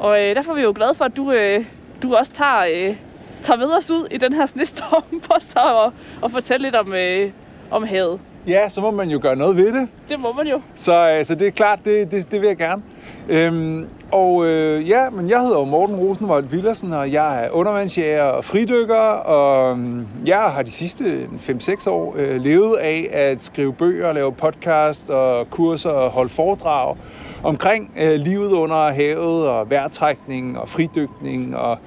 Og 0.00 0.22
øh, 0.22 0.34
derfor 0.34 0.50
er 0.50 0.56
vi 0.56 0.62
jo 0.62 0.72
glade 0.76 0.94
for, 0.94 1.04
at 1.04 1.16
du, 1.16 1.32
øh, 1.32 1.64
du 2.02 2.14
også 2.14 2.32
tager, 2.32 2.64
øh, 2.64 2.96
tager 3.42 3.58
med 3.58 3.76
os 3.76 3.90
ud 3.90 4.08
i 4.10 4.18
den 4.18 4.32
her 4.32 4.46
snestorm 4.46 5.20
for 5.26 5.40
så 5.40 5.84
at, 5.86 5.92
at 6.24 6.30
fortælle 6.30 6.66
lidt 6.66 6.74
om, 6.74 6.92
øh, 6.92 7.30
om 7.70 7.82
havet. 7.82 8.20
Ja, 8.46 8.68
så 8.68 8.80
må 8.80 8.90
man 8.90 9.10
jo 9.10 9.18
gøre 9.22 9.36
noget 9.36 9.56
ved 9.56 9.72
det. 9.72 9.88
Det 10.08 10.20
må 10.20 10.32
man 10.32 10.46
jo. 10.46 10.60
Så, 10.74 11.10
øh, 11.10 11.24
så 11.24 11.34
det 11.34 11.46
er 11.46 11.50
klart, 11.50 11.78
det, 11.84 12.10
det, 12.10 12.30
det 12.30 12.40
vil 12.40 12.46
jeg 12.46 12.56
gerne. 12.56 12.82
Øhm, 13.28 13.86
og 14.12 14.46
øh, 14.46 14.88
ja, 14.88 15.10
men 15.10 15.30
jeg 15.30 15.40
hedder 15.40 15.58
jo 15.58 15.64
Morten 15.64 15.96
Rosenvold 15.96 16.44
Villersen, 16.44 16.92
og 16.92 17.12
jeg 17.12 17.44
er 17.44 17.50
undervandsjæger 17.50 18.22
og 18.22 18.44
fridykker, 18.44 18.94
og 18.94 19.72
øhm, 19.72 20.06
jeg 20.26 20.40
har 20.40 20.62
de 20.62 20.70
sidste 20.70 21.28
5-6 21.48 21.90
år 21.90 22.14
øh, 22.18 22.40
levet 22.40 22.76
af 22.76 23.10
at 23.12 23.44
skrive 23.44 23.72
bøger, 23.72 24.12
lave 24.12 24.32
podcast 24.32 25.10
og 25.10 25.50
kurser 25.50 25.90
og 25.90 26.10
holde 26.10 26.30
foredrag 26.30 26.96
omkring 27.42 27.92
øh, 27.96 28.14
livet 28.14 28.52
under 28.52 28.92
havet 28.92 29.48
og 29.48 29.70
vejrtrækning 29.70 30.58
og 30.58 30.68
fridykning 30.68 31.56
og 31.56 31.78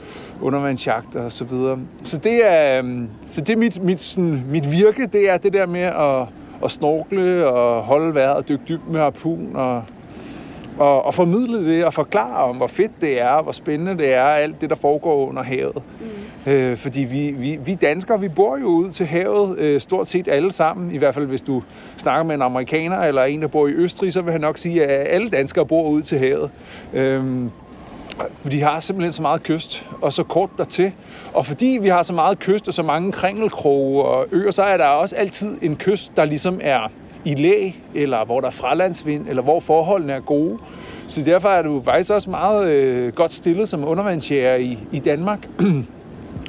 undervandsjagt 0.42 1.16
og 1.16 1.32
så 1.32 1.46
videre. 1.46 1.78
Så 2.04 2.18
det 2.18 2.52
er, 2.52 2.80
øhm, 2.80 3.10
så 3.28 3.42
det 3.42 3.54
er 3.54 3.58
mit, 3.58 3.84
mit, 3.84 4.02
sådan, 4.02 4.44
mit 4.50 4.72
virke, 4.72 5.08
det 5.08 5.30
er 5.30 5.38
det 5.38 5.54
der 5.54 5.66
med 5.66 5.82
at, 5.82 6.28
at 6.66 6.72
snorkle 6.72 7.48
og 7.48 7.84
holde 7.84 8.16
vejret 8.16 8.36
og 8.36 8.48
dykke 8.48 8.64
dybt 8.68 8.90
med 8.90 9.00
harpun 9.00 9.52
og, 9.54 9.84
og, 10.78 11.06
og 11.06 11.14
formidle 11.14 11.66
det 11.66 11.86
og 11.86 11.94
forklare 11.94 12.44
om, 12.44 12.56
hvor 12.58 12.68
fedt 12.68 13.02
det 13.02 13.22
er, 13.22 13.42
hvor 13.42 13.52
spændende 13.52 13.98
det 13.98 14.14
er, 14.14 14.24
alt 14.24 14.62
det, 14.62 14.70
der 14.70 14.76
foregår 14.76 15.28
under 15.28 15.44
havet. 15.44 15.76
Mm. 16.46 16.52
Øh, 16.52 16.78
fordi 16.78 17.02
vi, 17.02 17.32
vi, 17.32 17.60
vi 17.66 17.76
danskere, 17.76 18.20
vi 18.20 18.28
bor 18.28 18.58
jo 18.58 18.66
ud 18.66 18.92
til 18.92 19.06
havet 19.06 19.60
øh, 19.60 19.82
stort 19.82 20.10
set 20.10 20.28
alle 20.28 20.52
sammen. 20.52 20.92
I 20.92 20.98
hvert 20.98 21.14
fald, 21.14 21.26
hvis 21.26 21.42
du 21.42 21.64
snakker 21.98 22.24
med 22.24 22.36
en 22.36 22.42
amerikaner 22.42 23.00
eller 23.00 23.24
en, 23.24 23.42
der 23.42 23.48
bor 23.48 23.68
i 23.68 23.72
Østrig, 23.72 24.14
så 24.14 24.22
vil 24.22 24.32
han 24.32 24.42
nok 24.42 24.58
sige, 24.58 24.86
at 24.86 25.08
alle 25.14 25.30
danskere 25.30 25.66
bor 25.66 25.90
ud 25.90 26.02
til 26.02 26.20
havet. 26.20 26.52
Øh, 26.94 27.24
de 28.52 28.62
har 28.62 28.80
simpelthen 28.80 29.14
så 29.14 29.22
meget 29.22 29.44
kyst, 29.44 29.86
og 30.02 30.14
så 30.14 30.24
kort 30.24 30.50
dertil. 30.58 30.92
Og 31.34 31.46
fordi 31.46 31.78
vi 31.82 31.90
har 31.90 32.04
så 32.04 32.14
meget 32.14 32.40
kyst 32.40 32.68
og 32.68 32.74
så 32.74 32.84
mange 32.84 33.12
kringelkroge 33.12 34.04
og 34.04 34.28
øer, 34.32 34.52
så 34.52 34.64
er 34.64 34.78
der 34.78 34.86
også 34.86 35.16
altid 35.16 35.58
en 35.62 35.76
kyst, 35.76 36.12
der 36.16 36.26
ligesom 36.26 36.60
er 36.64 36.92
i 37.26 37.36
læ, 37.36 37.72
eller 37.96 38.26
hvor 38.26 38.42
der 38.42 38.48
er 38.48 38.52
fralandsvind, 38.52 39.30
eller 39.30 39.42
hvor 39.42 39.60
forholdene 39.60 40.14
er 40.14 40.20
gode. 40.20 40.58
Så 41.08 41.22
derfor 41.22 41.50
er 41.50 41.62
du 41.62 41.82
faktisk 41.86 42.12
også 42.12 42.30
meget 42.30 42.68
øh, 42.68 43.14
godt 43.14 43.34
stillet 43.34 43.70
som 43.70 43.88
undervandsjæger 43.88 44.56
i, 44.56 44.78
i 44.92 45.00
Danmark. 45.00 45.48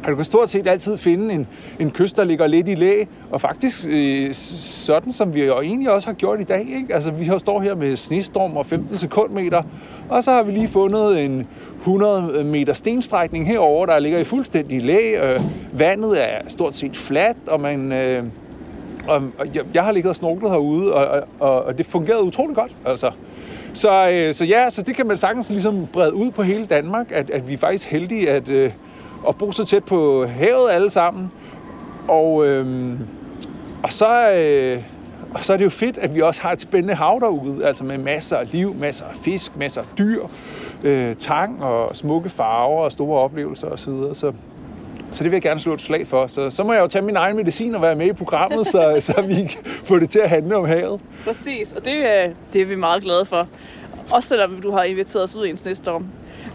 Og 0.05 0.11
du 0.11 0.17
kan 0.17 0.25
stort 0.25 0.51
set 0.51 0.69
altid 0.69 0.97
finde 0.97 1.35
en, 1.35 1.47
en 1.79 1.91
kyst, 1.91 2.17
der 2.17 2.25
ligger 2.25 2.47
lidt 2.47 2.69
i 2.69 2.75
læ, 2.75 3.05
og 3.31 3.41
faktisk 3.41 3.87
øh, 3.91 4.35
sådan, 4.35 5.13
som 5.13 5.35
vi 5.35 5.45
jo 5.45 5.61
egentlig 5.61 5.91
også 5.91 6.09
har 6.09 6.15
gjort 6.15 6.41
i 6.41 6.45
dag. 6.45 6.61
Ikke? 6.61 6.95
Altså, 6.95 7.11
vi 7.11 7.25
har 7.25 7.39
står 7.39 7.61
her 7.61 7.75
med 7.75 7.97
snestorm 7.97 8.57
og 8.57 8.67
15 8.67 8.99
sekundmeter, 8.99 9.63
og 10.09 10.25
så 10.25 10.31
har 10.31 10.43
vi 10.43 10.53
lige 10.53 10.69
fundet 10.69 11.25
en 11.25 11.47
100 11.79 12.45
meter 12.45 12.73
stenstrækning 12.73 13.47
herover, 13.47 13.87
der 13.87 13.99
ligger 13.99 14.19
i 14.19 14.25
fuldstændig 14.25 14.83
læ. 14.83 15.17
Øh, 15.17 15.41
vandet 15.73 16.23
er 16.23 16.39
stort 16.49 16.77
set 16.77 16.97
fladt, 16.97 17.37
og 17.47 17.61
man... 17.61 17.93
Øh, 17.93 18.25
og 19.09 19.23
jeg, 19.55 19.63
jeg 19.75 19.85
har 19.85 19.93
ligget 19.93 20.11
og 20.11 20.17
snorklet 20.17 20.51
herude, 20.51 20.95
og, 20.95 21.23
og, 21.39 21.65
og 21.65 21.79
det 21.79 21.87
fungerede 21.87 22.23
utrolig 22.23 22.57
godt. 22.57 22.73
Altså. 22.87 23.11
Så, 23.73 24.11
øh, 24.11 24.35
så 24.35 24.45
ja, 24.45 24.71
så 24.71 24.83
det 24.83 24.97
kan 24.97 25.07
man 25.07 25.17
sagtens 25.17 25.51
ligesom 25.51 25.87
brede 25.93 26.15
ud 26.15 26.31
på 26.31 26.43
hele 26.43 26.67
Danmark, 26.67 27.07
at, 27.13 27.31
at 27.31 27.49
vi 27.49 27.55
er 27.55 27.59
faktisk 27.59 27.89
heldige 27.89 28.31
at, 28.31 28.49
øh, 28.49 28.71
at 29.29 29.37
bo 29.37 29.53
så 29.53 29.65
tæt 29.65 29.85
på 29.85 30.27
havet 30.27 30.71
alle 30.71 30.91
sammen. 30.91 31.33
Og, 32.09 32.47
øh, 32.47 32.91
og, 33.83 33.93
så, 33.93 34.31
øh, 34.31 34.83
og 35.35 35.45
så 35.45 35.53
er 35.53 35.57
det 35.57 35.65
jo 35.65 35.71
fedt, 35.71 35.99
at 35.99 36.15
vi 36.15 36.21
også 36.21 36.43
har 36.43 36.53
et 36.53 36.61
spændende 36.61 36.95
hav 36.95 37.19
derude, 37.21 37.67
altså 37.67 37.85
med 37.85 37.99
masser 37.99 38.37
af 38.37 38.53
liv, 38.53 38.75
masser 38.75 39.05
af 39.05 39.15
fisk, 39.23 39.57
masser 39.57 39.81
af 39.81 39.87
dyr, 39.99 40.23
øh, 40.85 41.17
tang 41.17 41.65
og 41.65 41.97
smukke 41.97 42.29
farver 42.29 42.85
og 42.85 42.93
store 42.93 43.21
oplevelser 43.21 43.69
osv. 43.69 43.95
Så, 44.13 44.33
så 45.11 45.25
det 45.25 45.31
vil 45.31 45.33
jeg 45.33 45.43
gerne 45.43 45.61
slå 45.61 45.75
et 45.75 45.81
slag 45.81 46.07
for. 46.07 46.27
Så, 46.27 46.51
så 46.51 46.63
må 46.63 46.73
jeg 46.73 46.81
jo 46.81 46.87
tage 46.87 47.03
min 47.03 47.17
egen 47.17 47.37
medicin 47.37 47.75
og 47.75 47.83
være 47.83 47.95
med 47.95 48.07
i 48.07 48.13
programmet, 48.13 48.67
så, 48.67 48.97
så 49.01 49.23
vi 49.23 49.35
kan 49.35 49.61
få 49.85 49.99
det 49.99 50.11
til 50.11 50.19
at 50.19 50.29
handle 50.29 50.57
om 50.57 50.65
havet. 50.65 51.01
Præcis, 51.25 51.73
og 51.73 51.85
det, 51.85 52.19
er, 52.19 52.31
det 52.53 52.63
er 52.63 52.67
vi 52.67 52.75
meget 52.75 53.03
glade 53.03 53.25
for. 53.27 53.47
Også 54.13 54.29
selvom 54.29 54.61
du 54.63 54.71
har 54.71 54.83
inviteret 54.83 55.25
os 55.25 55.37
ud 55.37 55.47
i 55.47 55.51
en 55.51 55.57
snestorm. 55.57 56.07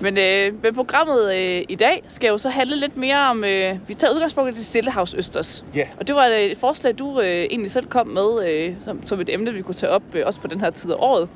Men, 0.03 0.17
øh, 0.17 0.63
men 0.63 0.75
programmet 0.75 1.35
øh, 1.35 1.63
i 1.69 1.75
dag 1.75 2.03
skal 2.07 2.27
jo 2.27 2.37
så 2.37 2.49
handle 2.49 2.75
lidt 2.75 2.97
mere 2.97 3.29
om, 3.29 3.43
øh, 3.43 3.75
vi 3.87 3.93
tager 3.93 4.13
udgangspunkt 4.13 4.55
i 4.55 4.57
det 4.57 4.65
Stillehavs 4.65 5.13
Østers. 5.13 5.65
Ja. 5.75 5.87
Og 5.99 6.07
det 6.07 6.15
var 6.15 6.25
et 6.25 6.57
forslag, 6.57 6.99
du 6.99 7.21
øh, 7.21 7.27
egentlig 7.27 7.71
selv 7.71 7.87
kom 7.87 8.07
med 8.07 8.47
øh, 8.47 8.73
som, 8.79 9.07
som 9.07 9.21
et 9.21 9.29
emne, 9.29 9.53
vi 9.53 9.61
kunne 9.61 9.75
tage 9.75 9.89
op, 9.89 10.03
øh, 10.13 10.23
også 10.25 10.39
på 10.39 10.47
den 10.47 10.61
her 10.61 10.69
tid 10.69 10.91
af 10.91 10.95
året. 10.99 11.29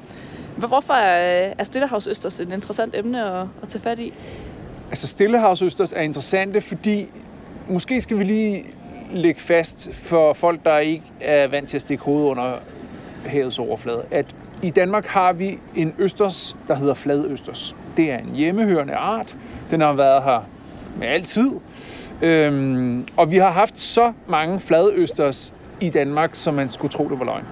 Hvorfor 0.58 0.94
er, 0.94 1.54
er 1.58 1.64
Stillehavs 1.64 2.08
Østers 2.08 2.40
et 2.40 2.54
interessant 2.54 2.96
emne 2.96 3.26
at, 3.26 3.48
at 3.62 3.70
tage 3.70 3.82
fat 3.82 4.00
i? 4.00 4.14
Altså 4.90 5.08
Stillehavsøsters 5.08 5.94
er 5.94 6.02
interessante, 6.02 6.62
fordi 6.62 7.08
måske 7.70 8.02
skal 8.02 8.20
vi 8.20 8.24
lige 8.24 8.66
lægge 9.14 9.42
fast 9.42 9.90
for 9.94 10.34
folk, 10.34 10.64
der 10.64 10.78
ikke 10.78 11.04
er 11.22 11.48
vant 11.48 11.70
til 11.70 11.78
at 11.78 11.82
stikke 11.82 12.04
hovedet 12.04 12.28
under 12.28 12.54
havets 13.26 13.60
overflade, 13.60 14.06
at 14.12 14.26
i 14.62 14.70
Danmark 14.70 15.06
har 15.06 15.34
vi 15.34 15.60
en 15.76 15.94
østers, 15.98 16.56
der 16.68 16.76
hedder 16.76 16.94
fladøsters. 16.94 17.76
Det 17.98 18.12
er 18.12 18.18
en 18.18 18.36
hjemmehørende 18.36 18.94
art. 18.94 19.36
Den 19.72 19.82
har 19.82 19.94
været 19.94 20.24
her 20.24 20.40
med 21.00 21.08
altid. 21.08 21.52
Øhm, 22.22 23.08
og 23.18 23.32
vi 23.32 23.38
har 23.38 23.52
haft 23.52 23.80
så 23.80 24.14
mange 24.28 24.60
fladøsters 24.60 25.54
i 25.82 25.90
Danmark, 25.90 26.30
som 26.34 26.54
man 26.54 26.70
skulle 26.70 26.92
tro, 26.92 27.10
det 27.10 27.20
var 27.20 27.26
løgn. 27.26 27.44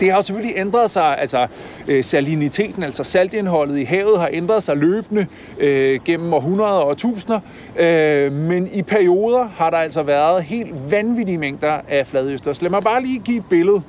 Det 0.00 0.10
har 0.10 0.18
jo 0.18 0.22
selvfølgelig 0.22 0.56
ændret 0.56 0.90
sig, 0.90 1.18
altså 1.18 1.46
øh, 1.88 2.04
saliniteten, 2.04 2.82
altså 2.82 3.04
saltindholdet 3.04 3.78
i 3.78 3.84
havet 3.84 4.20
har 4.20 4.28
ændret 4.32 4.62
sig 4.62 4.76
løbende 4.76 5.26
øh, 5.58 6.00
gennem 6.04 6.32
århundreder 6.32 6.80
og 6.80 6.96
tusinder, 6.96 7.40
øh, 7.78 8.32
men 8.32 8.68
i 8.72 8.82
perioder 8.82 9.48
har 9.56 9.70
der 9.70 9.76
altså 9.76 10.02
været 10.02 10.42
helt 10.42 10.90
vanvittige 10.90 11.38
mængder 11.38 11.80
af 11.88 12.06
fladøsters. 12.06 12.62
Lad 12.62 12.70
mig 12.70 12.82
bare 12.82 13.02
lige 13.02 13.18
give 13.18 13.38
et 13.38 13.44
billede. 13.50 13.82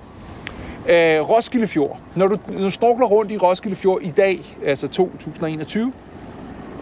Øh, 0.89 1.29
Roskilde 1.29 1.67
Fjord. 1.67 1.99
Når 2.15 2.27
du, 2.27 2.37
når 2.47 2.61
du 2.61 2.69
snorkler 2.69 3.05
rundt 3.05 3.31
i 3.31 3.37
Roskilde 3.37 3.75
Fjord 3.75 4.01
i 4.01 4.11
dag, 4.11 4.57
altså 4.65 4.87
2021, 4.87 5.93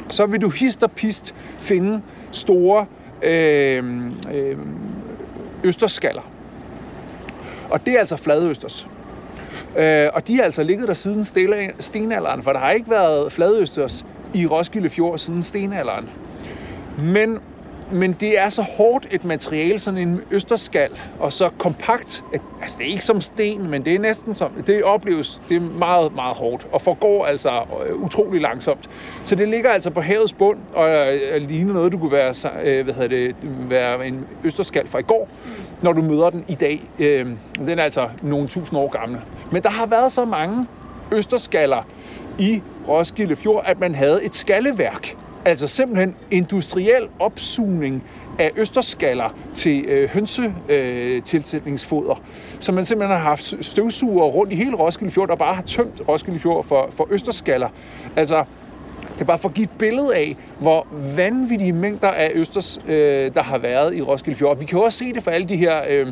så 0.10 0.25
vil 0.25 0.41
du 0.41 0.50
hist 0.50 0.84
og 0.84 0.91
pist 0.91 1.36
finde 1.60 2.01
store 2.31 2.86
øh, 3.22 4.05
øh, 4.34 4.58
østersskaller. 5.63 6.22
Og 7.70 7.86
det 7.86 7.93
er 7.93 8.00
altså 8.00 8.17
fladøsters. 8.17 8.88
Øh, 9.77 10.08
og 10.13 10.27
de 10.27 10.36
har 10.36 10.43
altså 10.43 10.63
ligget 10.63 10.88
der 10.88 10.93
siden 10.93 11.24
stenalderen, 11.79 12.43
for 12.43 12.53
der 12.53 12.60
har 12.60 12.72
ikke 12.72 12.89
været 12.89 13.31
fladøsters 13.31 14.05
i 14.34 14.48
Roskilde 14.48 14.89
Fjord 14.89 15.17
siden 15.17 15.43
stenalderen. 15.43 16.10
Men 16.98 17.39
men 17.91 18.13
det 18.19 18.39
er 18.39 18.50
så 18.50 18.62
hårdt 18.62 19.07
et 19.12 19.25
materiale, 19.25 19.79
sådan 19.79 20.00
en 20.00 20.21
østerskal, 20.31 20.89
og 21.19 21.33
så 21.33 21.50
kompakt. 21.57 22.24
At, 22.33 22.41
altså, 22.62 22.77
det 22.79 22.86
er 22.88 22.91
ikke 22.91 23.05
som 23.05 23.21
sten, 23.21 23.69
men 23.69 23.86
det 23.86 23.95
er 23.95 24.00
næsten 24.00 24.33
som... 24.33 24.51
Det 24.67 24.83
opleves, 24.83 25.41
det 25.50 25.57
er 25.57 25.62
meget, 25.62 26.15
meget 26.15 26.36
hårdt, 26.36 26.67
og 26.71 26.81
forgår 26.81 27.25
altså 27.25 27.50
øh, 27.88 27.95
utrolig 27.95 28.41
langsomt. 28.41 28.89
Så 29.24 29.36
det 29.36 29.48
ligger 29.48 29.69
altså 29.69 29.89
på 29.89 30.01
havets 30.01 30.33
bund, 30.33 30.57
og 30.74 30.89
øh, 30.89 31.50
ligner 31.50 31.74
noget, 31.74 31.91
du 31.91 31.98
kunne 31.98 32.12
være, 32.12 32.33
øh, 32.63 32.83
hvad 32.83 32.93
hedder 32.93 33.07
det, 33.07 33.36
være 33.69 34.07
en 34.07 34.27
østerskal 34.43 34.88
fra 34.88 35.00
i 35.00 35.03
går, 35.03 35.29
når 35.81 35.93
du 35.93 36.01
møder 36.01 36.29
den 36.29 36.45
i 36.48 36.55
dag. 36.55 36.81
Øh, 37.00 37.27
den 37.65 37.79
er 37.79 37.83
altså 37.83 38.10
nogle 38.21 38.48
tusind 38.48 38.79
år 38.79 38.89
gammel. 38.89 39.19
Men 39.51 39.63
der 39.63 39.69
har 39.69 39.86
været 39.86 40.12
så 40.12 40.25
mange 40.25 40.67
østerskaller 41.12 41.88
i 42.39 42.62
Roskilde 42.88 43.36
Fjord, 43.36 43.63
at 43.65 43.79
man 43.79 43.95
havde 43.95 44.24
et 44.24 44.36
skalleværk. 44.36 45.15
Altså 45.45 45.67
simpelthen 45.67 46.15
industriel 46.31 47.07
opsugning 47.19 48.03
af 48.39 48.51
østerskaller 48.57 49.36
til 49.55 49.86
øh, 49.86 50.10
hønsetilsætningsfoder. 50.10 52.12
Øh, 52.12 52.17
Så 52.60 52.71
man 52.71 52.86
simpelthen 52.86 53.17
har 53.17 53.24
haft 53.24 53.53
støvsuger 53.62 54.25
rundt 54.25 54.51
i 54.51 54.55
hele 54.55 54.75
Roskilde 54.75 55.12
Fjord, 55.12 55.29
og 55.29 55.38
bare 55.38 55.55
har 55.55 55.62
tømt 55.62 56.01
Roskilde 56.07 56.39
Fjord 56.39 56.65
for, 56.65 56.88
for 56.91 57.07
østerskaller. 57.12 57.69
Altså, 58.15 58.43
det 59.13 59.21
er 59.21 59.25
bare 59.25 59.39
for 59.39 59.50
at 59.50 59.55
give 59.55 59.63
et 59.63 59.69
billede 59.79 60.15
af, 60.15 60.38
hvor 60.60 60.88
vanvittige 61.15 61.74
mængder 61.74 62.07
af 62.07 62.31
østers, 62.33 62.79
øh, 62.88 63.33
der 63.33 63.43
har 63.43 63.57
været 63.57 63.95
i 63.95 64.01
Roskilde 64.01 64.39
Fjord. 64.39 64.60
Vi 64.60 64.65
kan 64.65 64.77
jo 64.79 64.83
også 64.83 65.00
se 65.00 65.13
det 65.13 65.24
for 65.24 65.31
alle 65.31 65.50
de 65.50 65.57
her... 65.57 65.81
Øh, 65.89 66.07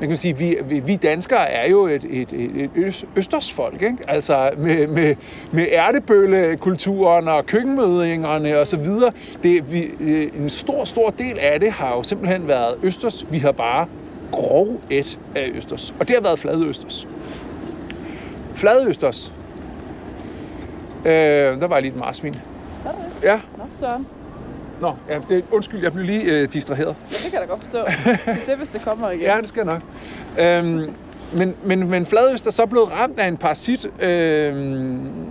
man 0.00 0.08
kan 0.08 0.16
sige, 0.16 0.38
vi, 0.38 0.56
vi, 0.80 0.96
danskere 0.96 1.50
er 1.50 1.70
jo 1.70 1.86
et, 1.86 2.04
et, 2.10 2.32
et, 2.32 2.70
et 2.76 3.04
østersfolk, 3.16 3.82
ikke? 3.82 3.96
Altså 4.08 4.50
med, 4.58 4.86
med, 4.86 5.16
med 5.52 5.66
ærtebøllekulturen 5.72 7.28
og 7.28 7.46
køkkenmødingerne 7.46 8.58
og 8.58 8.68
så 8.68 8.76
videre. 8.76 9.12
Det, 9.42 9.72
vi, 9.72 9.90
øh, 10.00 10.30
en 10.36 10.50
stor, 10.50 10.84
stor 10.84 11.10
del 11.10 11.38
af 11.38 11.60
det 11.60 11.72
har 11.72 11.96
jo 11.96 12.02
simpelthen 12.02 12.48
været 12.48 12.76
østers. 12.82 13.26
Vi 13.30 13.38
har 13.38 13.52
bare 13.52 13.86
grov 14.32 14.80
et 14.90 15.18
af 15.34 15.50
østers. 15.54 15.94
Og 16.00 16.08
det 16.08 16.16
har 16.16 16.22
været 16.22 16.38
flade 16.38 16.66
østers. 16.66 17.08
Flade 18.54 18.88
østers. 18.88 19.32
Øh, 21.04 21.12
der 21.60 21.66
var 21.66 21.80
lige 21.80 21.90
et 21.90 21.96
marsvin. 21.96 22.36
Ja, 23.22 23.40
Nå, 23.56 23.64
Søren. 23.80 24.06
Nå, 24.80 24.92
ja, 25.08 25.18
det, 25.28 25.44
undskyld, 25.50 25.82
jeg 25.82 25.92
blev 25.92 26.04
lige 26.04 26.22
øh, 26.22 26.52
distraheret. 26.52 26.96
Ja, 27.12 27.16
det 27.16 27.24
kan 27.24 27.32
jeg 27.32 27.40
da 27.40 27.46
godt 27.46 27.60
forstå. 27.60 27.78
Så 28.40 28.44
se, 28.44 28.56
hvis 28.56 28.68
det 28.68 28.82
kommer 28.82 29.10
igen. 29.10 29.22
Ja, 29.22 29.36
det 29.40 29.48
skal 29.48 29.66
nok. 29.66 29.82
Øhm, 30.38 30.94
men, 31.32 31.54
men, 31.64 31.90
men 31.90 32.06
fladøst 32.06 32.46
er 32.46 32.50
så 32.50 32.66
blevet 32.66 32.92
ramt 32.92 33.18
af 33.18 33.28
en 33.28 33.36
parasit, 33.36 33.86
øh, 34.00 34.54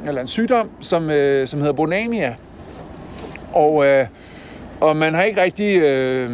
eller 0.07 0.21
en 0.21 0.27
sygdom, 0.27 0.69
som, 0.81 1.09
øh, 1.09 1.47
som 1.47 1.59
hedder 1.59 1.73
bonamia. 1.73 2.35
Og, 3.53 3.85
øh, 3.85 4.07
og 4.81 4.97
man 4.97 5.13
har 5.13 5.23
ikke 5.23 5.41
rigtig... 5.41 5.79
Øh, 5.79 6.31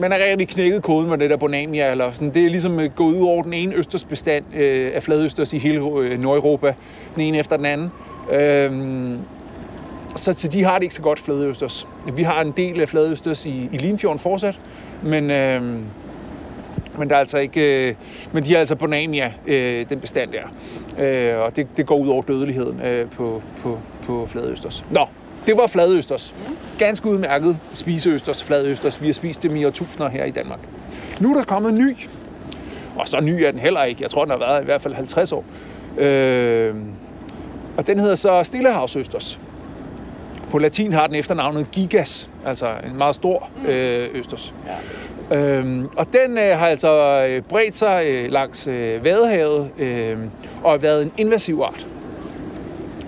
man 0.00 0.10
har 0.10 0.18
rigtig 0.18 0.48
knækket 0.48 0.82
koden 0.82 1.08
med 1.08 1.18
det 1.18 1.30
der 1.30 1.36
bonamia, 1.36 1.90
eller 1.90 2.12
sådan. 2.12 2.34
Det 2.34 2.44
er 2.44 2.50
ligesom 2.50 2.80
øh, 2.80 2.90
gået 2.90 3.14
ud 3.14 3.26
over 3.26 3.42
den 3.42 3.52
ene 3.52 3.74
østersbestand 3.74 4.44
øh, 4.56 4.90
af 4.94 5.02
fladøsters 5.02 5.52
i 5.52 5.58
hele 5.58 5.78
øh, 5.78 6.20
Nordeuropa, 6.20 6.74
den 7.14 7.22
ene 7.22 7.38
efter 7.38 7.56
den 7.56 7.66
anden. 7.66 7.92
Øh, 8.32 9.18
så 10.18 10.34
til 10.34 10.52
de 10.52 10.64
har 10.64 10.74
det 10.74 10.82
ikke 10.82 10.94
så 10.94 11.02
godt 11.02 11.20
fladøsters. 11.20 11.86
Vi 12.12 12.22
har 12.22 12.40
en 12.40 12.52
del 12.56 12.80
af 12.80 12.88
fladøsters 12.88 13.46
i, 13.46 13.68
i 13.72 13.76
Limfjorden 13.76 14.18
fortsat, 14.18 14.60
men, 15.02 15.30
øh, 15.30 15.62
men 16.98 17.08
der 17.08 17.14
er 17.14 17.20
altså 17.20 17.38
ikke, 17.38 17.88
øh, 17.88 17.94
men 18.32 18.44
de 18.44 18.52
har 18.52 18.58
altså 18.58 18.76
Bonania, 18.76 19.32
øh, 19.46 19.88
den 19.88 20.00
bestand 20.00 20.30
der. 20.32 20.42
Øh, 21.04 21.40
og 21.40 21.56
det, 21.56 21.66
det 21.76 21.86
går 21.86 21.96
ud 21.96 22.08
over 22.08 22.22
dødeligheden 22.22 22.80
øh, 22.80 23.10
på, 23.10 23.42
på, 23.62 23.78
på 24.02 24.26
fladøsters. 24.26 24.84
Nå, 24.90 25.06
det 25.46 25.56
var 25.56 25.66
fladøsters. 25.66 26.34
Ganske 26.78 27.08
udmærket 27.08 27.58
spiseøsters, 27.72 28.44
fladøsters. 28.44 29.00
Vi 29.00 29.06
har 29.06 29.12
spist 29.12 29.42
dem 29.42 29.56
i 29.56 29.64
årtusinder 29.64 30.08
her 30.08 30.24
i 30.24 30.30
Danmark. 30.30 30.60
Nu 31.20 31.30
er 31.30 31.34
der 31.34 31.44
kommet 31.44 31.72
en 31.72 31.78
ny. 31.78 31.96
Og 32.96 33.08
så 33.08 33.20
ny 33.20 33.30
er 33.30 33.50
den 33.50 33.60
heller 33.60 33.84
ikke. 33.84 34.02
Jeg 34.02 34.10
tror, 34.10 34.24
den 34.24 34.30
har 34.30 34.38
været 34.38 34.62
i 34.62 34.64
hvert 34.64 34.82
fald 34.82 34.94
50 34.94 35.32
år. 35.32 35.44
Øh, 35.98 36.74
og 37.76 37.86
den 37.86 37.98
hedder 37.98 38.14
så 38.14 38.44
Stillehavsøsters. 38.44 39.38
På 40.50 40.58
latin 40.58 40.92
har 40.92 41.06
den 41.06 41.16
efternavnet 41.16 41.70
gigas, 41.70 42.30
altså 42.46 42.66
en 42.86 42.96
meget 42.98 43.14
stor 43.14 43.50
øh, 43.66 44.08
østers. 44.14 44.54
Ja. 45.30 45.36
Øhm, 45.36 45.88
og 45.96 46.06
den 46.12 46.38
øh, 46.38 46.58
har 46.58 46.66
altså 46.66 47.24
øh, 47.28 47.42
bredt 47.42 47.76
sig 47.76 48.06
øh, 48.06 48.30
langs 48.30 48.66
øh, 48.66 49.04
Vadehavet 49.04 49.70
øh, 49.78 50.18
og 50.64 50.70
har 50.70 50.78
været 50.78 51.02
en 51.02 51.12
invasiv 51.16 51.60
art. 51.60 51.86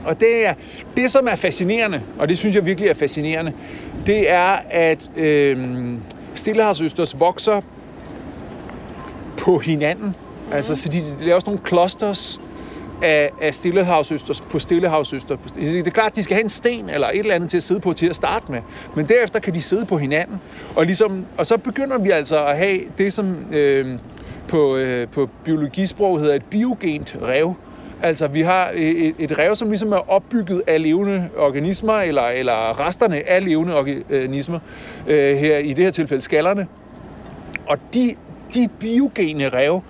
Og 0.05 0.21
det, 0.21 0.47
er, 0.47 0.55
det, 0.97 1.11
som 1.11 1.29
er 1.31 1.37
fascinerende, 1.37 2.01
og 2.19 2.29
det 2.29 2.39
synes 2.39 2.55
jeg 2.55 2.67
virkelig 2.67 2.91
er 2.91 2.95
fascinerende, 2.95 3.53
det 4.07 4.31
er, 4.31 4.57
at 4.71 5.11
øh, 5.17 5.67
stillehavsøsters 6.35 7.21
vokser 7.21 7.61
på 9.39 9.59
hinanden. 9.59 10.07
Mm. 10.07 10.53
Altså, 10.53 10.75
så 10.75 10.89
de 10.89 11.03
laver 11.21 11.41
sådan 11.41 11.51
nogle 11.51 11.67
clusters 11.67 12.41
af, 13.03 13.31
af 13.41 13.55
stillehavsøster 13.55 14.35
på 14.51 14.59
stillehavsøster. 14.59 15.37
Det 15.57 15.87
er 15.87 15.91
klart, 15.91 16.11
at 16.11 16.17
de 16.17 16.23
skal 16.23 16.35
have 16.35 16.45
en 16.45 16.49
sten 16.49 16.91
eller 16.91 17.09
et 17.09 17.19
eller 17.19 17.35
andet 17.35 17.51
til 17.51 17.57
at 17.57 17.63
sidde 17.63 17.81
på 17.81 17.93
til 17.93 18.07
at 18.07 18.17
starte 18.17 18.53
med. 18.53 18.61
Men 18.97 19.09
derefter 19.09 19.39
kan 19.39 19.55
de 19.55 19.63
sidde 19.63 19.87
på 19.87 19.99
hinanden. 19.99 20.41
Og, 20.77 20.87
ligesom, 20.87 21.27
og 21.37 21.47
så 21.47 21.59
begynder 21.59 21.99
vi 21.99 22.11
altså 22.11 22.45
at 22.45 22.57
have 22.57 22.81
det, 22.99 23.13
som 23.13 23.55
øh, 23.55 23.99
på, 24.49 24.77
øh, 24.77 25.09
på 25.09 25.29
biologisprog 25.45 26.21
hedder 26.21 26.35
et 26.35 26.45
biogent 26.45 27.17
rev. 27.23 27.55
Altså, 28.03 28.27
vi 28.27 28.43
har 28.43 28.71
øh, 28.75 28.81
et, 28.83 29.15
et 29.19 29.39
rev, 29.39 29.55
som 29.55 29.69
ligesom 29.69 29.93
er 29.93 30.11
opbygget 30.11 30.63
af 30.67 30.83
levende 30.83 31.29
organismer, 31.37 31.95
eller, 31.95 32.23
eller 32.23 32.81
resterne 32.87 33.29
af 33.29 33.45
levende 33.45 33.75
organismer, 33.75 34.59
øh, 35.07 35.37
her 35.37 35.59
i 35.59 35.73
det 35.73 35.85
her 35.85 35.91
tilfælde 35.91 36.23
skallerne. 36.23 36.67
Og 37.67 37.79
de, 37.95 38.15
de 38.55 38.69
biogene 38.81 39.49
rev 39.49 39.83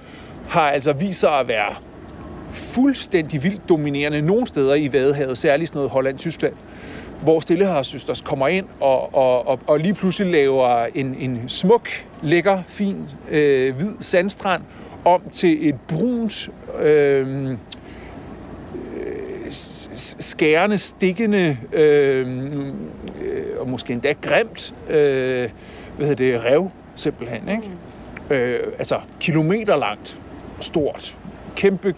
har 0.48 0.70
altså 0.70 0.92
vist 0.92 1.20
sig 1.20 1.30
at 1.30 1.48
være 1.48 1.74
fuldstændig 2.50 3.42
vildt 3.42 3.68
dominerende 3.68 4.22
nogle 4.22 4.46
steder 4.46 4.74
i 4.74 4.92
Vadehavet, 4.92 5.38
særligt 5.38 5.68
sådan 5.68 5.78
noget 5.78 5.90
Holland-Tyskland, 5.90 6.54
hvor 7.22 7.40
Stillehavssøsters 7.40 8.20
kommer 8.20 8.48
ind 8.48 8.66
og, 8.80 9.14
og, 9.14 9.48
og, 9.48 9.60
og 9.66 9.80
lige 9.80 9.94
pludselig 9.94 10.32
laver 10.32 10.86
en, 10.94 11.14
en 11.14 11.48
smuk, 11.48 11.88
lækker, 12.22 12.62
fin, 12.68 13.04
øh, 13.30 13.76
hvid 13.76 13.92
sandstrand 14.00 14.62
om 15.04 15.22
til 15.32 15.68
et 15.68 15.76
brunt, 15.88 16.50
øh, 16.80 17.56
skærende, 19.94 20.78
stikkende 20.78 21.58
øh, 21.72 22.26
øh, 23.22 23.60
og 23.60 23.68
måske 23.68 23.92
endda 23.92 24.12
grimt 24.22 24.74
øh, 24.88 25.50
hvad 25.96 26.06
hedder 26.06 26.32
det, 26.32 26.44
rev 26.44 26.70
simpelthen. 26.96 27.48
Ikke? 27.48 27.62
Mm. 28.30 28.34
Øh, 28.34 28.72
altså 28.78 29.00
kilometer 29.20 29.76
langt, 29.76 30.18
stort, 30.60 31.18
kæmpe 31.56 31.94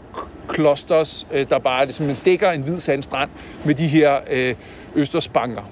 klosters, 0.50 1.26
øh, 1.32 1.46
der 1.48 1.58
bare 1.58 1.92
simpelthen 1.92 2.24
dækker 2.24 2.50
en 2.50 2.62
hvid 2.62 2.78
sandstrand 2.80 3.30
med 3.64 3.74
de 3.74 3.88
her 3.88 4.16
øh, 4.30 4.54
østersbanker. 4.94 5.62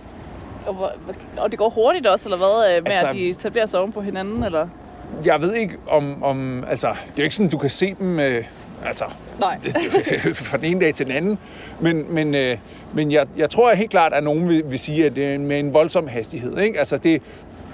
Og, 0.66 0.90
og 1.38 1.50
det 1.50 1.58
går 1.58 1.68
hurtigt 1.70 2.06
også, 2.06 2.28
eller 2.28 2.37
hvad, 2.37 2.76
øh, 2.76 2.82
med 2.82 2.90
Altså- 2.92 3.06
at 3.06 3.14
de 3.14 3.30
etablerer 3.30 3.66
sig 3.66 3.80
oven 3.80 3.92
på 3.92 4.00
hinanden, 4.00 4.44
eller? 4.44 4.68
Jeg 5.25 5.40
ved 5.40 5.54
ikke 5.54 5.75
om, 5.88 6.23
om 6.23 6.64
altså, 6.64 6.88
det 6.88 6.94
er 6.97 7.18
jo 7.18 7.23
ikke 7.23 7.37
sådan, 7.37 7.50
du 7.50 7.58
kan 7.58 7.70
se 7.70 7.94
dem, 7.99 8.20
øh, 8.20 8.44
altså, 8.87 9.04
Nej. 9.40 9.58
fra 10.35 10.56
den 10.56 10.64
ene 10.64 10.80
dag 10.80 10.94
til 10.94 11.06
den 11.06 11.14
anden, 11.14 11.38
men, 11.80 12.14
men, 12.14 12.35
øh, 12.35 12.58
men 12.94 13.12
jeg, 13.12 13.26
jeg 13.37 13.50
tror 13.50 13.75
helt 13.75 13.90
klart, 13.90 14.12
at 14.12 14.25
nogen 14.25 14.49
vil, 14.49 14.70
vil 14.70 14.78
sige, 14.78 15.06
at 15.06 15.14
det 15.16 15.35
er 15.35 15.38
med 15.38 15.58
en 15.58 15.75
voldsom 15.75 16.08
hastighed, 16.08 16.58
ikke? 16.58 16.78
Altså, 16.78 16.97
det, 16.97 17.23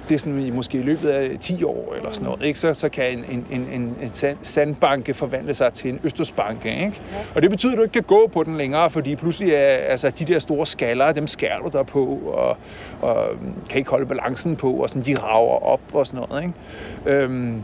det 0.08 0.14
er 0.14 0.18
sådan, 0.18 0.40
i 0.40 0.50
måske 0.50 0.78
i 0.78 0.82
løbet 0.82 1.08
af 1.08 1.38
10 1.40 1.64
år 1.64 1.94
eller 1.96 2.12
sådan 2.12 2.24
noget, 2.24 2.42
ikke? 2.42 2.58
Så, 2.58 2.74
så 2.74 2.88
kan 2.88 3.18
en, 3.18 3.24
en, 3.30 3.46
en, 3.50 3.68
en, 3.72 3.96
en 4.02 4.36
sandbanke 4.42 5.14
forvandle 5.14 5.54
sig 5.54 5.72
til 5.72 5.90
en 5.90 6.00
østersbanke. 6.04 6.68
Ikke? 6.68 7.00
Ja. 7.12 7.16
Og 7.34 7.42
det 7.42 7.50
betyder, 7.50 7.72
at 7.72 7.78
du 7.78 7.82
ikke 7.82 7.92
kan 7.92 8.02
gå 8.02 8.30
på 8.32 8.42
den 8.42 8.56
længere, 8.56 8.90
fordi 8.90 9.16
pludselig 9.16 9.52
er 9.52 9.60
altså, 9.60 10.10
de 10.10 10.24
der 10.24 10.38
store 10.38 10.66
skaller, 10.66 11.12
dem 11.12 11.26
skærer 11.26 11.58
du 11.58 11.68
der 11.72 11.82
på, 11.82 12.04
og, 12.26 12.56
og 13.02 13.30
øhm, 13.32 13.54
kan 13.68 13.78
ikke 13.78 13.90
holde 13.90 14.06
balancen 14.06 14.56
på, 14.56 14.72
og 14.72 14.88
sådan, 14.88 15.02
de 15.02 15.18
rager 15.18 15.64
op 15.64 15.80
og 15.92 16.06
sådan 16.06 16.20
noget. 16.30 16.42
Ikke? 16.42 17.18
Øhm, 17.18 17.62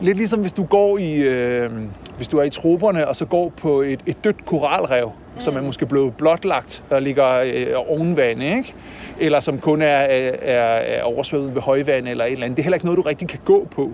lidt 0.00 0.16
ligesom 0.16 0.40
hvis 0.40 0.52
du 0.52 0.64
går 0.64 0.98
i, 0.98 1.14
øh, 1.16 1.70
hvis 2.16 2.28
du 2.28 2.38
er 2.38 2.42
i 2.42 2.50
troberne, 2.50 3.08
og 3.08 3.16
så 3.16 3.24
går 3.24 3.48
på 3.48 3.82
et, 3.82 4.00
et 4.06 4.24
dødt 4.24 4.46
koralrev, 4.46 5.12
mm. 5.36 5.40
som 5.40 5.56
er 5.56 5.60
måske 5.60 5.86
blevet 5.86 6.16
blotlagt 6.16 6.84
og 6.90 7.02
ligger 7.02 7.40
øh, 7.44 7.66
ovenvand, 7.90 8.42
ikke? 8.42 8.74
eller 9.18 9.40
som 9.40 9.58
kun 9.58 9.82
er, 9.82 9.86
er, 9.86 10.62
er 10.62 11.02
oversvømmet 11.02 11.54
ved 11.54 11.62
højvand 11.62 12.08
eller 12.08 12.24
et 12.24 12.32
eller 12.32 12.44
andet. 12.44 12.56
Det 12.56 12.62
er 12.62 12.64
heller 12.64 12.76
ikke 12.76 12.86
noget, 12.86 12.98
du 12.98 13.02
rigtig 13.02 13.28
kan 13.28 13.38
gå 13.44 13.68
på. 13.70 13.92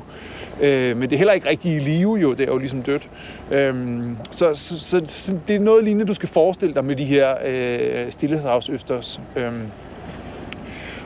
Øh, 0.61 0.96
men 0.96 1.11
det 1.11 1.16
er 1.16 1.18
heller 1.18 1.32
ikke 1.32 1.49
rigtig 1.49 1.76
i 1.76 1.78
live, 1.78 2.16
jo. 2.16 2.32
Det 2.32 2.40
er 2.49 2.52
jo 2.52 2.58
ligesom 2.58 2.82
dødt. 2.82 3.08
Øhm, 3.50 4.16
så, 4.30 4.54
så, 4.54 4.80
så, 4.80 5.02
så 5.06 5.37
det 5.49 5.56
er 5.56 5.61
noget 5.61 5.84
lignende, 5.84 6.06
du 6.06 6.14
skal 6.14 6.28
forestille 6.28 6.75
dig 6.75 6.84
med 6.84 6.96
de 6.96 7.04
her 7.04 7.34
øh, 7.46 8.12
stillehavsøsters. 8.12 9.20
Øhm, 9.37 9.66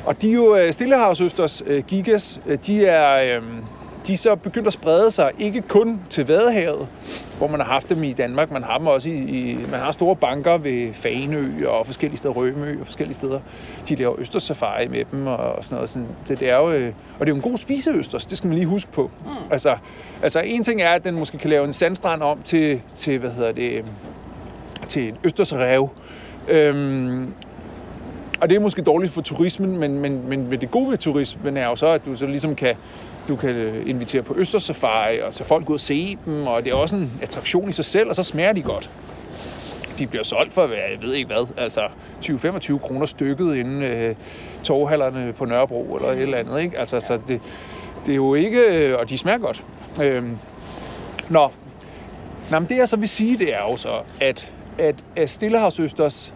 og 0.05 0.23
de 0.23 0.29
er 0.29 0.35
jo 0.35 0.57
øh, 0.57 0.73
stillehavsøsters 0.73 1.63
øh, 1.67 1.85
gigas, 1.85 2.41
øh, 2.47 2.59
de 2.67 2.87
er, 2.87 3.37
øh, 3.37 3.43
de 4.07 4.13
er 4.13 4.17
så 4.17 4.37
begyndt 4.37 4.67
at 4.67 4.73
sprede 4.73 5.11
sig, 5.11 5.31
ikke 5.39 5.63
kun 5.63 6.01
til 6.11 6.27
Vadehavet, 6.27 6.89
hvor 7.39 7.47
man 7.47 7.61
har 7.61 7.67
haft 7.67 7.89
dem 7.89 8.05
i 8.05 8.13
Danmark, 8.13 8.51
man 8.51 8.63
har 8.63 8.79
dem 8.79 8.87
også 8.87 9.09
i, 9.09 9.13
i 9.13 9.59
man 9.71 9.81
har 9.81 9.93
store 9.93 10.17
banker 10.17 10.57
ved 10.57 10.95
Faneø 10.95 11.69
og 11.69 11.87
forskellige 11.87 12.19
steder, 12.19 12.35
Rømø 12.35 12.81
og 12.81 12.87
forskellige 12.87 13.15
steder. 13.15 13.41
De 13.89 13.95
laver 13.95 14.15
østersafari 14.19 14.89
med 14.89 15.05
dem 15.13 15.27
og 15.27 15.65
sådan 15.65 15.75
noget. 15.77 15.91
Sådan, 15.91 16.09
det, 16.29 16.41
det 16.41 16.51
er 16.51 16.57
jo, 16.57 16.71
øh, 16.71 16.93
og 17.19 17.27
det 17.27 17.33
er 17.33 17.37
jo 17.37 17.37
en 17.37 17.51
god 17.51 17.59
spiseøsters, 17.59 18.27
det 18.27 18.39
skal 18.39 18.49
man 18.49 18.59
lige 18.59 18.69
huske 18.69 18.93
på. 18.93 19.11
Mm. 19.25 19.31
Altså, 19.51 19.77
altså 20.23 20.41
en 20.41 20.65
ting 20.65 20.83
er, 20.83 20.91
at 20.91 21.05
den 21.05 21.15
måske 21.15 21.39
kan 21.39 21.51
lave 21.51 21.65
en 21.65 21.73
sandstrand 21.73 22.23
om 22.23 22.43
til, 22.45 22.81
til 22.95 23.19
hvad 23.19 23.31
hedder 23.31 23.53
det, 23.53 23.85
til 24.89 25.09
en 25.09 25.17
østersrev. 25.25 25.89
Øhm, 26.49 27.33
og 28.41 28.49
det 28.49 28.57
er 28.57 28.61
måske 28.61 28.83
dårligt 28.83 29.13
for 29.13 29.23
turismen, 29.23 29.79
men, 29.79 30.01
men, 30.01 30.29
men 30.29 30.51
det 30.51 30.71
gode 30.71 30.91
ved 30.91 30.99
turismen 30.99 31.57
er 31.57 31.65
jo 31.65 31.77
så, 31.77 31.87
at 31.87 32.05
du 32.07 32.15
så 32.15 32.27
ligesom 32.27 32.55
kan, 32.55 32.77
du 33.29 33.37
kan 33.37 33.83
invitere 33.87 34.23
på 34.23 34.35
Østersafari 34.37 35.21
og 35.21 35.35
så 35.35 35.45
folk 35.45 35.71
ud 35.71 35.75
og 35.75 35.81
se 35.81 36.19
dem, 36.25 36.47
og 36.47 36.65
det 36.65 36.71
er 36.71 36.75
også 36.75 36.97
en 36.97 37.13
attraktion 37.23 37.69
i 37.69 37.73
sig 37.73 37.85
selv, 37.85 38.09
og 38.09 38.17
så 38.17 38.23
smager 38.23 38.53
de 38.53 38.63
godt. 38.63 38.91
De 39.99 40.07
bliver 40.07 40.25
solgt 40.25 40.53
for, 40.53 40.63
jeg 40.63 40.99
ved 41.03 41.13
ikke 41.13 41.27
hvad, 41.27 41.47
altså 41.57 41.81
20-25 42.23 42.79
kroner 42.79 43.07
stykket 43.07 43.57
inden 43.57 43.83
øh, 43.83 44.15
torvhallerne 44.63 45.33
på 45.33 45.45
Nørrebro 45.45 45.97
eller 45.97 46.09
et 46.09 46.21
eller 46.21 46.39
andet, 46.39 46.61
ikke? 46.61 46.79
Altså, 46.79 47.01
så 47.01 47.19
det, 47.29 47.41
det 48.07 48.13
er 48.13 48.17
jo 48.17 48.35
ikke, 48.35 48.61
øh, 48.61 48.99
og 48.99 49.09
de 49.09 49.19
smager 49.19 49.39
godt. 49.39 49.63
Øhm, 50.03 50.39
nå, 51.29 51.51
Nå, 52.51 52.59
men 52.59 52.69
det 52.69 52.77
jeg 52.77 52.89
så 52.89 52.97
vil 52.97 53.09
sige, 53.09 53.39
det 53.39 53.55
er 53.55 53.71
jo 53.71 53.77
så, 53.77 53.89
at, 54.21 54.53
at, 54.79 55.05
at 55.17 55.31
Stillehavsøsters 55.31 56.35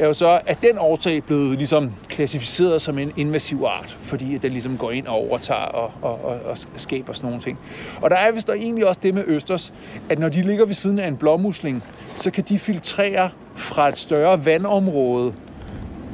er 0.00 0.06
jo 0.06 0.12
så 0.12 0.40
at 0.46 0.58
den 0.62 0.78
årsag 0.78 1.24
blevet 1.24 1.56
ligesom 1.56 1.92
klassificeret 2.08 2.82
som 2.82 2.98
en 2.98 3.12
invasiv 3.16 3.64
art, 3.64 3.98
fordi 4.02 4.38
den 4.38 4.52
ligesom 4.52 4.78
går 4.78 4.90
ind 4.90 5.06
og 5.06 5.14
overtager 5.14 5.60
og, 5.60 5.92
og, 6.02 6.24
og, 6.24 6.38
og 6.50 6.58
skaber 6.76 7.12
sådan 7.12 7.26
nogle 7.26 7.42
ting. 7.42 7.58
Og 8.00 8.10
der 8.10 8.16
er 8.16 8.32
vist 8.32 8.46
der 8.46 8.54
egentlig 8.54 8.86
også 8.88 9.00
det 9.02 9.14
med 9.14 9.24
østers, 9.26 9.72
at 10.08 10.18
når 10.18 10.28
de 10.28 10.42
ligger 10.42 10.64
ved 10.64 10.74
siden 10.74 10.98
af 10.98 11.08
en 11.08 11.16
blåmusling, 11.16 11.84
så 12.16 12.30
kan 12.30 12.44
de 12.48 12.58
filtrere 12.58 13.30
fra 13.54 13.88
et 13.88 13.96
større 13.96 14.44
vandområde, 14.44 15.32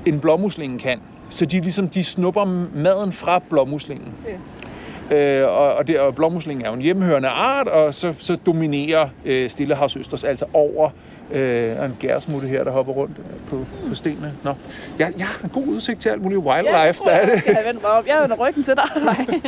end 0.06 0.20
blåmuslingen 0.20 0.78
kan. 0.78 1.00
Så 1.30 1.46
de 1.46 1.60
ligesom 1.60 1.88
de 1.88 2.04
snupper 2.04 2.68
maden 2.74 3.12
fra 3.12 3.38
blåmuslingen. 3.38 4.12
Ja. 4.26 4.36
Øh, 5.10 5.48
og, 5.48 5.74
og, 5.74 5.86
det, 5.86 6.00
og 6.00 6.14
blåmuslingen 6.14 6.66
er 6.66 6.70
jo 6.70 6.74
en 6.74 6.82
hjemmehørende 6.82 7.28
art, 7.28 7.68
og 7.68 7.94
så, 7.94 8.14
så 8.18 8.36
dominerer 8.46 9.08
øh, 9.24 9.50
stillehavsøsters 9.50 10.24
altså 10.24 10.44
over 10.52 10.90
øh, 11.32 11.78
og 11.78 11.86
en 11.86 11.96
gærsmutte 12.00 12.48
her, 12.48 12.64
der 12.64 12.70
hopper 12.70 12.92
rundt 12.92 13.16
på, 13.50 13.66
på 13.88 13.94
stenene. 13.94 14.32
Nå. 14.42 14.54
Jeg, 14.98 15.12
jeg 15.18 15.26
har 15.26 15.44
en 15.44 15.50
god 15.50 15.66
udsigt 15.66 16.00
til 16.00 16.08
alt 16.08 16.22
muligt 16.22 16.40
wildlife, 16.40 17.00
ja, 17.06 17.10
der 17.10 17.16
er 17.16 17.26
det. 17.26 17.42
Jeg 17.46 17.62
vender 17.66 17.80
mig 17.80 17.90
om. 17.90 18.04
Jeg 18.06 18.22
vender 18.22 18.36
ryggen 18.36 18.62
til 18.64 18.74
dig. 18.76 18.84
Nej. 19.04 19.40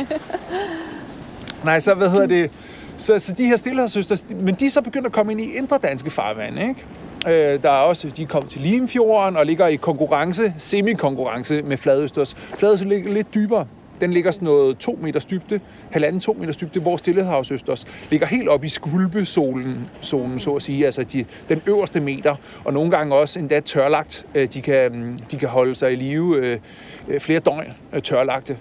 Nej, 1.63 1.79
så 1.79 1.93
hvad 1.93 2.09
hedder 2.09 2.25
det? 2.27 2.51
Så, 2.97 3.19
så 3.19 3.33
de 3.33 3.45
her 3.45 3.57
stillehavssøster, 3.57 4.17
men 4.39 4.55
de 4.55 4.65
er 4.65 4.69
så 4.69 4.81
begyndt 4.81 5.05
at 5.05 5.11
komme 5.11 5.31
ind 5.31 5.41
i 5.41 5.57
indre 5.57 5.77
danske 5.83 6.09
farvande, 6.09 6.61
ikke? 6.61 7.53
Øh, 7.53 7.63
der 7.63 7.69
er 7.69 7.81
også, 7.81 8.07
de 8.17 8.25
kommet 8.25 8.51
til 8.51 8.61
Limfjorden 8.61 9.37
og 9.37 9.45
ligger 9.45 9.67
i 9.67 9.75
konkurrence, 9.75 10.53
semi-konkurrence 10.57 11.61
med 11.61 11.77
Fladøsters. 11.77 12.35
Fladøsters 12.57 12.89
ligger 12.89 13.13
lidt 13.13 13.33
dybere. 13.33 13.65
Den 14.01 14.13
ligger 14.13 14.31
sådan 14.31 14.45
noget 14.45 14.77
2 14.77 14.99
meters 15.01 15.25
dybde, 15.25 15.59
halvanden 15.91 16.21
2 16.21 16.33
meters 16.33 16.57
dybde, 16.57 16.79
hvor 16.79 16.97
Stillehavsøsters 16.97 17.87
ligger 18.09 18.27
helt 18.27 18.49
op 18.49 18.63
i 18.63 18.69
skvulpesolen, 18.69 19.89
zonen, 20.03 20.39
så 20.39 20.55
at 20.55 20.63
sige, 20.63 20.85
altså 20.85 21.03
de, 21.03 21.25
den 21.49 21.61
øverste 21.67 21.99
meter, 21.99 22.35
og 22.65 22.73
nogle 22.73 22.91
gange 22.91 23.15
også 23.15 23.39
endda 23.39 23.59
tørlagt. 23.59 24.25
Øh, 24.35 24.47
de 24.53 24.61
kan, 24.61 24.91
mm, 24.91 25.19
de 25.31 25.37
kan 25.37 25.49
holde 25.49 25.75
sig 25.75 25.91
i 25.91 25.95
live 25.95 26.37
øh, 26.37 26.59
øh, 27.07 27.19
flere 27.19 27.39
døgn 27.39 28.01
tørlagte, 28.03 28.57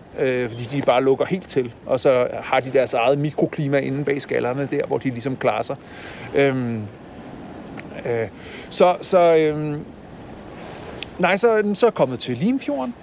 fordi 0.48 0.68
de 0.72 0.82
bare 0.82 1.04
lukker 1.04 1.24
helt 1.24 1.48
til, 1.48 1.72
og 1.86 2.00
så 2.00 2.26
har 2.32 2.60
de 2.60 2.70
deres 2.72 2.94
eget 2.94 3.18
mikroklima 3.18 3.78
inde 3.78 4.04
bag 4.04 4.22
skallerne 4.22 4.68
der, 4.70 4.86
hvor 4.86 4.98
de 4.98 5.10
ligesom 5.10 5.36
klarer 5.36 5.62
sig. 5.62 5.76
Øhm, 6.34 6.82
så, 8.70 8.96
så 9.00 9.36
øhm, 9.36 9.84
nej, 11.18 11.36
så 11.36 11.50
er 11.50 11.62
den 11.62 11.74
så 11.74 11.90
kommet 11.90 12.18
til 12.18 12.38
Limfjorden, 12.38 12.94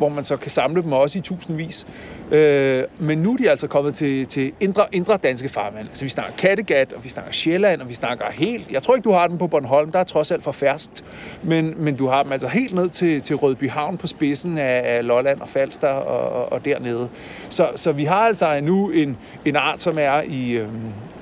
hvor 0.00 0.08
man 0.08 0.24
så 0.24 0.36
kan 0.36 0.50
samle 0.50 0.82
dem 0.82 0.92
også 0.92 1.18
i 1.18 1.20
tusindvis. 1.20 1.86
Øh, 2.30 2.84
men 2.98 3.18
nu 3.18 3.32
er 3.32 3.36
de 3.36 3.50
altså 3.50 3.66
kommet 3.66 3.94
til, 3.94 4.26
til 4.26 4.52
indre, 4.60 4.84
indre 4.92 5.16
danske 5.16 5.48
farvand. 5.48 5.88
Altså 5.88 6.04
vi 6.04 6.08
snakker 6.08 6.32
Kattegat, 6.38 6.92
og 6.92 7.04
vi 7.04 7.08
snakker 7.08 7.32
Sjælland, 7.32 7.80
og 7.80 7.88
vi 7.88 7.94
snakker 7.94 8.24
helt... 8.32 8.70
Jeg 8.70 8.82
tror 8.82 8.94
ikke, 8.94 9.04
du 9.04 9.12
har 9.12 9.26
dem 9.26 9.38
på 9.38 9.46
Bornholm, 9.46 9.92
der 9.92 9.98
er 9.98 10.04
trods 10.04 10.30
alt 10.30 10.42
for 10.42 10.52
færst. 10.52 11.04
Men, 11.42 11.74
men 11.76 11.96
du 11.96 12.06
har 12.06 12.22
dem 12.22 12.32
altså 12.32 12.48
helt 12.48 12.74
ned 12.74 12.88
til, 12.88 13.22
til 13.22 13.36
Rødby 13.36 13.70
Havn 13.70 13.98
på 13.98 14.06
spidsen 14.06 14.58
af, 14.58 14.96
af 14.96 15.06
Lolland 15.06 15.40
og 15.40 15.48
Falster 15.48 15.88
og, 15.88 16.52
og 16.52 16.64
dernede. 16.64 17.08
Så, 17.48 17.68
så 17.76 17.92
vi 17.92 18.04
har 18.04 18.26
altså 18.26 18.60
nu 18.60 18.90
en, 18.90 19.16
en 19.44 19.56
art, 19.56 19.80
som 19.80 19.98
er 19.98 20.22
i 20.22 20.50
øh, 20.50 20.68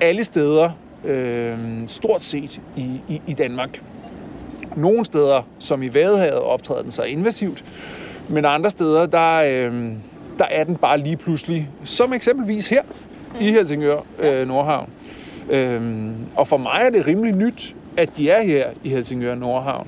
alle 0.01 0.23
steder, 0.23 0.71
øh, 1.05 1.57
stort 1.87 2.23
set 2.23 2.61
i, 2.75 3.01
i, 3.07 3.21
i 3.27 3.33
Danmark. 3.33 3.81
Nogle 4.75 5.05
steder, 5.05 5.47
som 5.59 5.83
i 5.83 5.93
Vadehavet, 5.93 6.39
optræder 6.39 6.81
den 6.81 6.91
så 6.91 7.03
invasivt, 7.03 7.63
men 8.29 8.45
andre 8.45 8.69
steder, 8.69 9.05
der, 9.05 9.37
øh, 9.37 9.91
der 10.39 10.45
er 10.45 10.63
den 10.63 10.75
bare 10.75 10.97
lige 10.97 11.17
pludselig, 11.17 11.69
som 11.83 12.13
eksempelvis 12.13 12.67
her 12.67 12.81
i 13.39 13.51
Helsingør, 13.51 13.99
øh, 14.19 14.47
Nordhavn. 14.47 14.89
Øh, 15.49 15.81
og 16.35 16.47
for 16.47 16.57
mig 16.57 16.81
er 16.85 16.89
det 16.89 17.07
rimelig 17.07 17.33
nyt, 17.33 17.75
at 17.97 18.17
de 18.17 18.29
er 18.29 18.41
her 18.41 18.69
i 18.83 18.89
Helsingør, 18.89 19.35
Nordhavn. 19.35 19.87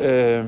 Øh, 0.00 0.44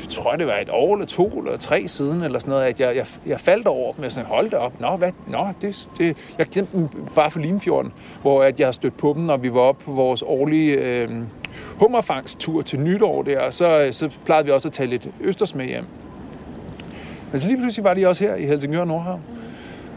jeg 0.00 0.08
tror, 0.08 0.36
det 0.36 0.46
var 0.46 0.58
et 0.58 0.68
år 0.70 0.94
eller 0.94 1.06
to 1.06 1.28
eller 1.28 1.56
tre 1.56 1.88
siden, 1.88 2.22
eller 2.22 2.38
sådan 2.38 2.50
noget, 2.50 2.64
at 2.64 2.80
jeg, 2.80 2.96
jeg, 2.96 3.06
jeg 3.26 3.40
faldt 3.40 3.66
over 3.66 3.92
dem, 3.92 4.04
og 4.04 4.12
sådan, 4.12 4.28
hold 4.28 4.54
op, 4.54 4.80
nå, 4.80 4.96
hvad, 4.96 5.12
nå, 5.28 5.48
det, 5.62 5.88
det, 5.98 6.16
jeg 6.38 6.50
kendte 6.50 6.76
dem 6.76 6.88
bare 7.14 7.30
for 7.30 7.38
Limfjorden, 7.38 7.92
hvor 8.22 8.42
at 8.42 8.60
jeg 8.60 8.66
har 8.66 8.72
stødt 8.72 8.96
på 8.96 9.12
dem, 9.16 9.22
når 9.22 9.36
vi 9.36 9.54
var 9.54 9.60
oppe 9.60 9.84
på 9.84 9.92
vores 9.92 10.22
årlige 10.22 10.72
øh, 10.72 11.10
hummerfangstur 11.76 12.62
til 12.62 12.80
nytår 12.80 13.22
der, 13.22 13.40
og 13.40 13.54
så, 13.54 13.88
så 13.92 14.10
plejede 14.24 14.44
vi 14.44 14.50
også 14.50 14.68
at 14.68 14.72
tage 14.72 14.86
lidt 14.86 15.08
østers 15.20 15.54
med 15.54 15.66
hjem. 15.66 15.84
Men 17.30 17.40
så 17.40 17.48
lige 17.48 17.58
pludselig 17.58 17.84
var 17.84 17.94
de 17.94 18.06
også 18.06 18.24
her 18.24 18.34
i 18.34 18.46
Helsingør 18.46 18.84
Nordhavn. 18.84 19.20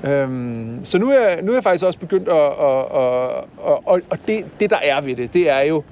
Øhm, 0.04 0.80
så 0.84 0.98
nu 0.98 1.10
er, 1.10 1.42
nu 1.42 1.52
er 1.52 1.56
jeg 1.56 1.64
faktisk 1.64 1.86
også 1.86 2.00
begyndt 2.00 2.28
at... 2.28 2.36
at 2.36 2.80
at 2.80 3.82
og, 3.86 4.02
og 4.10 4.18
det, 4.28 4.46
det, 4.60 4.70
der 4.70 4.78
er 4.84 5.02
ved 5.02 5.16
det, 5.16 5.34
det 5.34 5.50
er 5.50 5.60
jo, 5.60 5.84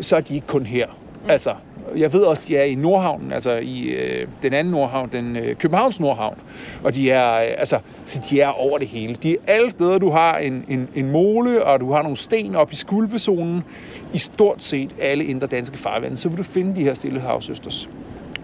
så 0.00 0.16
er 0.16 0.20
de 0.20 0.34
ikke 0.34 0.46
kun 0.46 0.66
her. 0.66 0.86
Mm. 0.86 1.30
Altså, 1.30 1.54
jeg 1.96 2.12
ved 2.12 2.20
også, 2.20 2.42
de 2.48 2.56
er 2.56 2.64
i 2.64 2.74
Nordhavn, 2.74 3.32
altså 3.32 3.56
i 3.56 3.82
øh, 3.82 4.26
den 4.42 4.52
anden 4.52 4.70
Nordhavn, 4.70 5.08
den 5.12 5.36
øh, 5.36 5.56
Københavns 5.56 6.00
Nordhavn. 6.00 6.38
Og 6.84 6.94
de 6.94 7.10
er, 7.10 7.34
øh, 7.34 7.54
altså, 7.58 7.78
så 8.06 8.20
de 8.30 8.40
er 8.40 8.48
over 8.48 8.78
det 8.78 8.88
hele. 8.88 9.14
De 9.14 9.32
er 9.32 9.36
alle 9.46 9.70
steder, 9.70 9.98
du 9.98 10.10
har 10.10 10.38
en, 10.38 10.64
en, 10.68 10.88
en 10.94 11.10
mole, 11.10 11.64
og 11.64 11.80
du 11.80 11.92
har 11.92 12.02
nogle 12.02 12.16
sten 12.16 12.54
op 12.54 12.72
i 12.72 12.76
skulpezonen. 12.76 13.64
I 14.12 14.18
stort 14.18 14.62
set 14.62 14.90
alle 15.00 15.24
indre 15.24 15.46
danske 15.46 15.78
farvande, 15.78 16.16
så 16.16 16.28
vil 16.28 16.38
du 16.38 16.42
finde 16.42 16.76
de 16.76 16.84
her 16.84 16.94
stillehavsøsters. 16.94 17.88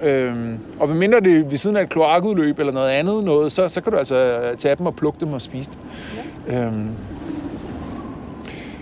Øhm, 0.02 0.59
og 0.81 0.87
hvad 0.87 0.96
mindre 0.96 1.20
det 1.20 1.38
er 1.38 1.44
ved 1.44 1.59
siden 1.59 1.76
af 1.76 1.83
et 1.83 1.88
kloakudløb 1.88 2.59
eller 2.59 2.72
noget 2.72 2.90
andet, 2.90 3.24
noget, 3.24 3.52
så, 3.52 3.68
så 3.68 3.81
kan 3.81 3.92
du 3.92 3.98
altså 3.98 4.40
tage 4.59 4.76
dem 4.76 4.87
og 4.87 4.96
plukke 4.96 5.20
dem 5.20 5.33
og 5.33 5.42
spise 5.42 5.70
dem. 5.70 5.78
Ja. 6.55 6.61
Øhm, 6.61 6.88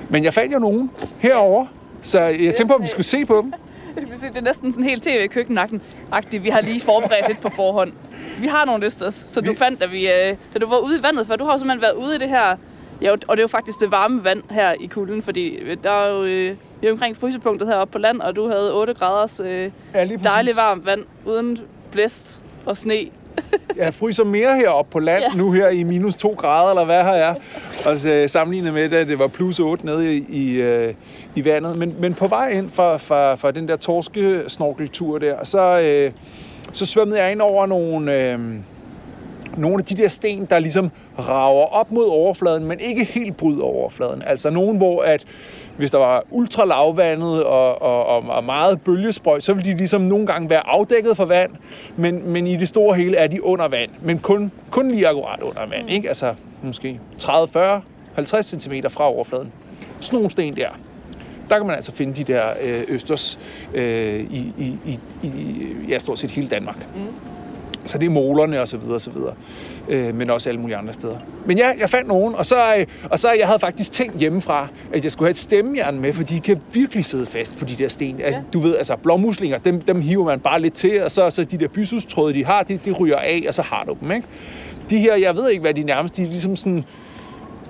men 0.09 0.25
jeg 0.25 0.35
fandt 0.35 0.53
jo 0.55 0.59
nogen 0.59 0.90
herover, 1.18 1.66
så 2.03 2.20
jeg 2.20 2.38
tænkte 2.38 2.66
på, 2.66 2.75
at 2.75 2.83
vi 2.83 2.88
skulle 2.88 3.07
se 3.07 3.25
på 3.25 3.37
dem. 3.42 3.53
Jeg 3.96 4.03
skulle 4.03 4.18
sige, 4.18 4.31
det 4.31 4.38
er 4.38 4.42
næsten 4.42 4.72
sådan 4.72 4.85
helt 4.85 5.03
tv 5.03 5.29
køkkenagten 5.29 5.83
agtigt 6.12 6.42
Vi 6.44 6.48
har 6.48 6.61
lige 6.61 6.81
forberedt 6.81 7.29
lidt 7.29 7.40
på 7.40 7.50
forhånd. 7.50 7.92
Vi 8.40 8.46
har 8.46 8.64
nogle 8.64 8.85
listers, 8.85 9.14
så 9.14 9.40
du 9.40 9.55
fandt, 9.55 9.81
da, 9.81 9.87
vi, 9.87 10.09
øh, 10.09 10.37
da 10.55 10.59
du 10.59 10.66
var 10.66 10.79
ude 10.79 10.98
i 10.98 11.03
vandet, 11.03 11.26
for 11.26 11.37
du 11.37 11.44
har 11.44 11.53
jo 11.53 11.59
simpelthen 11.59 11.83
været 11.83 11.94
ude 11.94 12.14
i 12.14 12.18
det 12.18 12.29
her, 12.29 12.57
ja, 13.03 13.12
og 13.12 13.37
det 13.37 13.38
er 13.38 13.42
jo 13.42 13.48
faktisk 13.48 13.81
det 13.81 13.90
varme 13.90 14.24
vand 14.24 14.42
her 14.50 14.74
i 14.81 14.87
kulden, 14.87 15.22
fordi 15.22 15.74
der 15.83 15.90
er 15.90 16.09
jo, 16.11 16.24
øh, 16.24 16.57
vi 16.81 16.87
er 16.87 16.92
omkring 16.92 17.16
frysepunktet 17.16 17.68
heroppe 17.68 17.92
på 17.92 17.98
land, 17.98 18.20
og 18.20 18.37
du 18.37 18.48
havde 18.48 18.74
8 18.74 18.94
graders 18.94 19.40
øh, 19.40 19.70
ja, 19.94 20.07
dejligt 20.24 20.57
varmt 20.57 20.87
vand, 20.87 21.05
uden 21.24 21.59
blæst 21.92 22.42
og 22.66 22.76
sne. 22.76 23.11
Jeg 23.76 23.94
fryser 23.94 24.24
mere 24.24 24.57
heroppe 24.57 24.92
på 24.92 24.98
land 24.98 25.22
ja. 25.33 25.38
nu 25.38 25.53
her 25.53 25.68
i 25.68 25.83
minus 25.83 26.16
2 26.16 26.35
grader, 26.38 26.70
eller 26.70 26.85
hvad 26.85 27.05
her 27.05 27.11
er. 27.11 27.35
Og 27.85 27.98
så 27.98 28.24
sammenlignet 28.29 28.74
med, 28.74 28.92
at 28.92 29.09
det 29.09 29.18
var 29.18 29.26
plus 29.26 29.59
8 29.59 29.87
nede 29.87 30.16
i, 30.16 30.24
i, 30.29 30.50
øh, 30.50 30.94
i 31.35 31.44
vandet. 31.44 31.76
Men, 31.76 31.96
men 31.98 32.14
på 32.14 32.26
vej 32.26 32.48
ind 32.48 32.70
fra, 32.70 32.96
fra, 32.96 33.35
fra 33.35 33.50
den 33.50 33.68
der 33.68 33.76
torskesnorkeltur 33.76 35.18
der, 35.18 35.44
så, 35.44 35.81
øh, 35.81 36.12
så 36.72 36.87
svømmede 36.87 37.22
jeg 37.22 37.33
ind 37.33 37.40
over 37.40 37.66
nogle, 37.66 38.14
øh, 38.14 38.38
nogle 39.57 39.79
af 39.79 39.85
de 39.85 39.96
der 39.96 40.09
sten, 40.09 40.44
der 40.50 40.59
ligesom 40.59 40.90
rager 41.18 41.74
op 41.74 41.92
mod 41.92 42.07
overfladen, 42.09 42.64
men 42.64 42.81
ikke 42.81 43.05
helt 43.05 43.37
bryder 43.37 43.62
overfladen. 43.62 44.22
Altså 44.26 44.50
nogen, 44.50 44.76
hvor 44.76 45.03
at 45.03 45.26
hvis 45.81 45.90
der 45.90 45.99
var 45.99 46.25
ultra 46.31 46.64
lavvandet 46.64 47.45
og, 47.45 47.83
og, 47.83 48.07
og, 48.07 48.23
og 48.29 48.45
meget 48.45 48.81
bølgesprøjt, 48.81 49.45
så 49.45 49.53
ville 49.55 49.73
de 49.73 49.77
ligesom 49.77 50.01
nogle 50.01 50.27
gange 50.27 50.51
være 50.51 50.66
afdækket 50.66 51.16
for 51.16 51.25
vand, 51.25 51.51
men, 51.97 52.29
men 52.29 52.47
i 52.47 52.57
det 52.57 52.69
store 52.69 52.97
hele 52.97 53.16
er 53.16 53.27
de 53.27 53.45
under 53.45 53.69
vand, 53.69 53.90
men 54.03 54.19
kun, 54.19 54.53
kun 54.71 54.90
lige 54.90 55.09
akkurat 55.09 55.40
under 55.40 55.66
vand, 55.66 55.90
ikke? 55.90 56.09
Altså 56.09 56.35
måske 56.62 57.01
30, 57.19 57.49
40, 57.49 57.83
50 58.14 58.47
cm 58.47 58.73
fra 58.90 59.05
overfladen. 59.05 59.53
Sådan 60.01 60.16
nogle 60.16 60.31
sten 60.31 60.57
der. 60.57 60.69
Der 61.51 61.57
kan 61.57 61.66
man 61.66 61.77
altså 61.77 61.93
finde 61.93 62.16
de 62.16 62.33
der 62.33 62.43
øh, 62.62 62.85
østers 62.88 63.38
øh, 63.75 64.21
i, 64.21 64.53
i, 64.59 64.79
i, 64.87 64.99
i 65.23 65.66
ja, 65.88 65.99
stort 65.99 66.19
set 66.19 66.31
hele 66.31 66.49
Danmark. 66.49 66.77
Mm. 66.97 67.30
Så 67.87 67.99
det 67.99 68.07
er 68.07 68.11
molerne 68.11 68.61
og 68.61 68.69
så 68.69 68.77
videre, 68.77 68.95
og 68.95 69.01
så 69.01 69.11
videre. 69.11 69.35
Øh, 69.88 70.14
men 70.14 70.31
også 70.31 70.49
alle 70.49 70.61
mulige 70.61 70.77
andre 70.77 70.93
steder. 70.93 71.16
Men 71.47 71.59
ja, 71.59 71.73
jeg 71.79 71.90
fandt 71.90 72.09
nogen, 72.09 72.35
og 72.35 72.47
så, 72.47 72.57
øh, 72.79 72.87
og 73.11 73.19
så 73.19 73.33
jeg 73.33 73.47
havde 73.47 73.59
faktisk 73.59 73.93
tænkt 73.93 74.19
hjemmefra, 74.19 74.69
at 74.93 75.05
jeg 75.05 75.12
skulle 75.12 75.27
have 75.27 75.31
et 75.31 75.38
stemmejern 75.38 76.01
med, 76.01 76.12
for 76.12 76.23
de 76.23 76.40
kan 76.40 76.61
virkelig 76.73 77.05
sidde 77.05 77.27
fast 77.27 77.59
på 77.59 77.64
de 77.64 77.77
der 77.77 77.88
sten. 77.88 78.19
Ja. 78.19 78.40
Du 78.53 78.61
ved, 78.61 78.77
altså 78.77 78.97
blåmuslinger, 78.97 79.59
dem, 79.59 79.81
dem 79.81 80.01
hiver 80.01 80.25
man 80.25 80.40
bare 80.40 80.61
lidt 80.61 80.75
til, 80.75 81.03
og 81.03 81.11
så, 81.11 81.31
så 81.31 81.45
de 81.45 81.59
der 81.59 81.69
bysustråde, 81.69 82.35
de 82.35 82.45
har, 82.45 82.62
de, 82.62 82.77
de 82.85 82.90
ryger 82.93 83.19
af, 83.19 83.45
og 83.49 83.55
så 83.55 83.62
har 83.62 83.85
du 83.85 83.97
dem, 84.01 84.11
ikke? 84.11 84.27
De 84.90 84.99
her, 84.99 85.16
jeg 85.16 85.37
ved 85.37 85.51
ikke, 85.51 85.61
hvad 85.61 85.75
de 85.75 85.83
nærmest, 85.83 86.16
de 86.16 86.23
er 86.23 86.27
ligesom 86.27 86.57
sådan, 86.57 86.85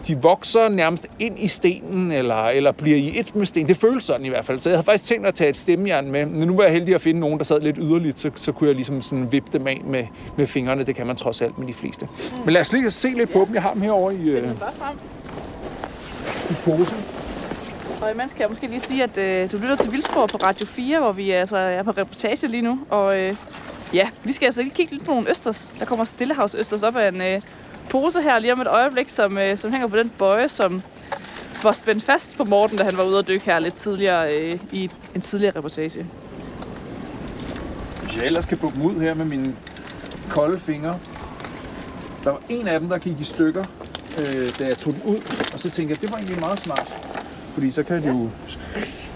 de 0.06 0.22
vokser 0.22 0.68
nærmest 0.68 1.06
ind 1.18 1.38
i 1.38 1.48
stenen, 1.48 2.12
eller, 2.12 2.44
eller 2.44 2.72
bliver 2.72 2.96
i 2.96 3.18
et 3.20 3.36
med 3.36 3.46
sten. 3.46 3.68
Det 3.68 3.76
føles 3.76 4.04
sådan 4.04 4.26
i 4.26 4.28
hvert 4.28 4.44
fald. 4.44 4.58
Så 4.58 4.68
jeg 4.68 4.76
havde 4.76 4.84
faktisk 4.84 5.04
tænkt 5.04 5.26
at 5.26 5.34
tage 5.34 5.50
et 5.50 5.56
stemmejern 5.56 6.10
med. 6.10 6.26
Men 6.26 6.48
nu 6.48 6.56
var 6.56 6.62
jeg 6.62 6.72
heldig 6.72 6.94
at 6.94 7.00
finde 7.00 7.20
nogen, 7.20 7.38
der 7.38 7.44
sad 7.44 7.60
lidt 7.60 7.76
yderligt, 7.80 8.18
så, 8.18 8.30
så 8.36 8.52
kunne 8.52 8.68
jeg 8.68 8.74
ligesom 8.74 9.02
sådan 9.02 9.32
vippe 9.32 9.58
dem 9.58 9.66
af 9.66 9.80
med, 9.84 10.04
med 10.36 10.46
fingrene. 10.46 10.84
Det 10.84 10.96
kan 10.96 11.06
man 11.06 11.16
trods 11.16 11.42
alt 11.42 11.58
med 11.58 11.66
de 11.66 11.74
fleste. 11.74 12.06
Mm. 12.06 12.44
Men 12.44 12.52
lad 12.52 12.60
os 12.60 12.72
lige 12.72 12.90
se 12.90 13.08
lidt 13.08 13.32
på 13.32 13.44
dem. 13.46 13.54
Jeg 13.54 13.62
har 13.62 13.72
dem 13.72 13.82
herovre 13.82 14.14
i, 14.14 14.30
øh, 14.30 14.50
i 16.50 16.54
posen. 16.64 16.96
Og 18.02 18.10
imens 18.10 18.32
kan 18.32 18.40
jeg 18.40 18.48
måske 18.48 18.66
lige 18.66 18.80
sige, 18.80 19.02
at 19.02 19.18
øh, 19.18 19.52
du 19.52 19.56
lytter 19.56 19.76
til 19.76 19.92
Vildspor 19.92 20.26
på 20.26 20.36
Radio 20.36 20.66
4, 20.66 21.00
hvor 21.00 21.12
vi 21.12 21.30
altså 21.30 21.56
er 21.56 21.82
på 21.82 21.90
reportage 21.90 22.48
lige 22.48 22.62
nu. 22.62 22.78
Og 22.90 23.20
øh, 23.20 23.34
ja, 23.94 24.08
vi 24.24 24.32
skal 24.32 24.46
altså 24.46 24.62
lige 24.62 24.74
kigge 24.74 24.92
lidt 24.92 25.04
på 25.04 25.10
nogle 25.10 25.30
østers. 25.30 25.72
Der 25.78 25.84
kommer 25.84 26.04
stillehavsøsters 26.04 26.82
op 26.82 26.96
af 26.96 27.08
en 27.08 27.20
øh, 27.20 27.40
pose 27.90 28.22
her 28.22 28.38
lige 28.38 28.52
om 28.52 28.60
et 28.60 28.66
øjeblik, 28.66 29.08
som, 29.08 29.38
øh, 29.38 29.58
som 29.58 29.72
hænger 29.72 29.88
på 29.88 29.96
den 29.96 30.12
bøje, 30.18 30.48
som 30.48 30.82
var 31.62 31.72
spændt 31.72 32.04
fast 32.04 32.36
på 32.36 32.44
Morten, 32.44 32.78
da 32.78 32.84
han 32.84 32.96
var 32.96 33.04
ude 33.04 33.18
at 33.18 33.28
dykke 33.28 33.44
her 33.44 33.58
lidt 33.58 33.74
tidligere 33.74 34.34
øh, 34.36 34.58
i 34.72 34.90
en 35.14 35.20
tidligere 35.20 35.56
reportage. 35.56 36.06
Hvis 38.02 38.16
jeg 38.16 38.26
ellers 38.26 38.46
kan 38.46 38.58
få 38.58 38.72
dem 38.74 38.82
ud 38.82 39.00
her 39.00 39.14
med 39.14 39.24
mine 39.24 39.56
kolde 40.28 40.60
fingre. 40.60 40.98
Der 42.24 42.30
var 42.30 42.40
en 42.48 42.68
af 42.68 42.80
dem, 42.80 42.88
der 42.88 42.98
gik 42.98 43.20
i 43.20 43.24
stykker, 43.24 43.64
øh, 44.18 44.58
da 44.58 44.64
jeg 44.66 44.78
tog 44.78 44.92
den 44.92 45.02
ud. 45.04 45.16
Og 45.52 45.58
så 45.58 45.70
tænkte 45.70 45.92
jeg, 45.92 46.00
det 46.00 46.10
var 46.10 46.16
egentlig 46.16 46.40
meget 46.40 46.58
smart. 46.58 46.96
Fordi 47.54 47.70
så 47.70 47.82
kan 47.82 48.02
du 48.02 48.30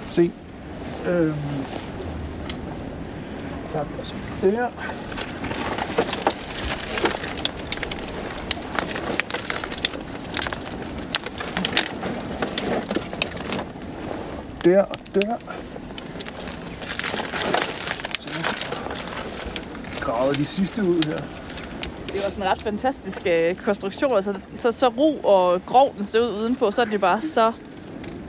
se. 0.06 0.30
Øh, 1.06 1.34
der 3.72 3.80
er 3.80 3.84
altså 3.98 4.14
der. 4.42 4.68
Der 14.64 14.83
og 14.83 14.98
der. 15.14 15.37
Så 18.18 18.29
nu 18.29 18.44
graver 20.00 20.33
de 20.33 20.44
sidste 20.44 20.83
ud 20.83 21.03
her. 21.07 21.20
Det 22.12 22.22
var 22.24 22.31
sådan 22.31 22.44
en 22.44 22.50
ret 22.50 22.62
fantastisk 22.62 23.27
øh, 23.27 23.55
konstruktion. 23.55 24.16
Altså, 24.16 24.35
så, 24.59 24.72
så 24.72 24.88
ro 24.88 25.20
og 25.24 25.66
grov 25.66 25.94
den 25.98 26.07
ser 26.07 26.20
ud 26.20 26.29
udenpå, 26.29 26.70
så 26.70 26.83
er 26.83 26.87
jo 26.87 26.98
bare 26.98 27.18
så 27.18 27.61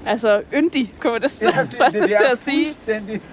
altså, 0.05 0.41
yndig, 0.53 0.93
kunne 0.99 1.11
man 1.11 1.21
næsten 1.21 1.47
ja, 1.47 1.67
fristes 1.77 2.09
til 2.09 2.25
at 2.31 2.37
sige. 2.37 2.67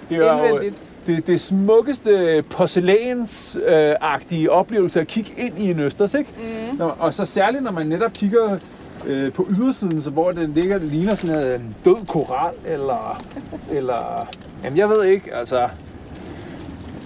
Det 0.08 0.16
er 0.16 0.48
jo 0.48 0.60
det, 1.06 1.26
det 1.26 1.40
smukkeste 1.40 2.44
porcelænsagtige 2.50 4.50
oplevelse 4.50 5.00
at 5.00 5.06
kigge 5.06 5.32
ind 5.36 5.58
i 5.58 5.70
en 5.70 5.80
østers, 5.80 6.14
ikke? 6.14 6.30
Mm. 6.38 6.76
Når, 6.76 6.88
og 6.88 7.14
så 7.14 7.26
særligt, 7.26 7.64
når 7.64 7.72
man 7.72 7.86
netop 7.86 8.12
kigger 8.12 8.58
øh, 9.06 9.32
på 9.32 9.46
ydersiden, 9.50 10.02
så 10.02 10.10
hvor 10.10 10.30
den 10.30 10.52
ligger, 10.52 10.78
det 10.78 10.88
ligner 10.88 11.14
sådan 11.14 11.60
en 11.60 11.76
død 11.84 12.06
koral, 12.06 12.54
eller, 12.66 13.22
eller 13.70 14.28
jamen 14.64 14.78
jeg 14.78 14.88
ved 14.88 15.04
ikke, 15.04 15.34
altså, 15.34 15.68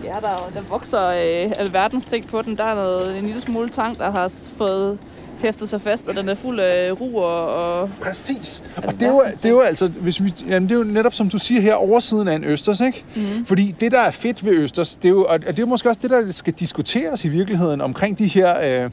Ja, 0.05 0.15
der, 0.21 0.51
der 0.55 0.61
vokser 0.69 1.09
øh, 1.09 1.53
alverdens 1.57 2.05
ting 2.05 2.27
på 2.27 2.43
den. 2.43 2.57
Der 2.57 2.65
er 2.65 2.75
noget, 2.75 3.19
en 3.19 3.27
lille 3.27 3.41
smule 3.41 3.69
tang, 3.69 3.99
der 3.99 4.11
har 4.11 4.33
fået 4.57 4.99
hæftet 5.43 5.69
sig 5.69 5.81
fast, 5.81 6.09
og 6.09 6.17
den 6.17 6.29
er 6.29 6.35
fuld 6.35 6.61
af 6.61 7.01
ru 7.01 7.21
og... 7.21 7.91
Præcis. 8.03 8.63
Og 8.77 8.93
det 8.93 9.03
er, 9.03 9.07
jo, 9.07 9.23
det 9.27 9.45
er 9.45 9.51
jo 9.51 9.61
altså, 9.61 9.87
hvis 9.87 10.25
vi, 10.25 10.35
jamen 10.49 10.69
det 10.69 10.75
er 10.75 10.79
jo 10.79 10.85
netop 10.85 11.15
som 11.15 11.29
du 11.29 11.39
siger 11.39 11.61
her, 11.61 11.75
oversiden 11.75 12.29
af 12.29 12.35
en 12.35 12.45
østers, 12.45 12.81
ikke? 12.81 13.05
Mm. 13.17 13.47
Fordi 13.47 13.75
det, 13.81 13.93
der 13.93 14.01
er 14.01 14.11
fedt 14.11 14.45
ved 14.45 14.53
østers, 14.53 14.95
det 14.95 15.05
er 15.05 15.09
jo, 15.09 15.27
og 15.29 15.41
det 15.47 15.59
er 15.59 15.67
måske 15.67 15.89
også 15.89 16.01
det, 16.03 16.11
der 16.11 16.33
skal 16.33 16.53
diskuteres 16.53 17.25
i 17.25 17.29
virkeligheden 17.29 17.81
omkring 17.81 18.19
de 18.19 18.27
her 18.27 18.85
øh, 18.85 18.91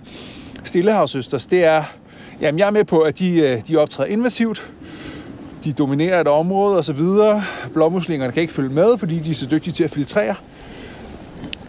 stillehavsøsters, 0.64 1.46
det 1.46 1.64
er, 1.64 1.84
jamen 2.42 2.60
jeg 2.60 2.68
er 2.68 2.72
med 2.72 2.84
på, 2.84 3.00
at 3.00 3.20
de, 3.20 3.40
øh, 3.40 3.62
de 3.68 3.78
optræder 3.78 4.10
invasivt, 4.10 4.72
de 5.64 5.74
dominerer 5.74 6.22
et 6.22 6.28
område 6.28 6.78
osv. 6.78 7.02
Blåmuslingerne 7.74 8.34
kan 8.34 8.42
ikke 8.42 8.54
følge 8.54 8.70
med, 8.70 8.98
fordi 8.98 9.20
de 9.20 9.30
er 9.30 9.34
så 9.34 9.46
dygtige 9.46 9.74
til 9.74 9.84
at 9.84 9.92
filtrere. 9.92 10.36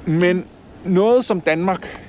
Men 0.05 0.45
noget, 0.85 1.25
som 1.25 1.41
Danmark, 1.41 2.01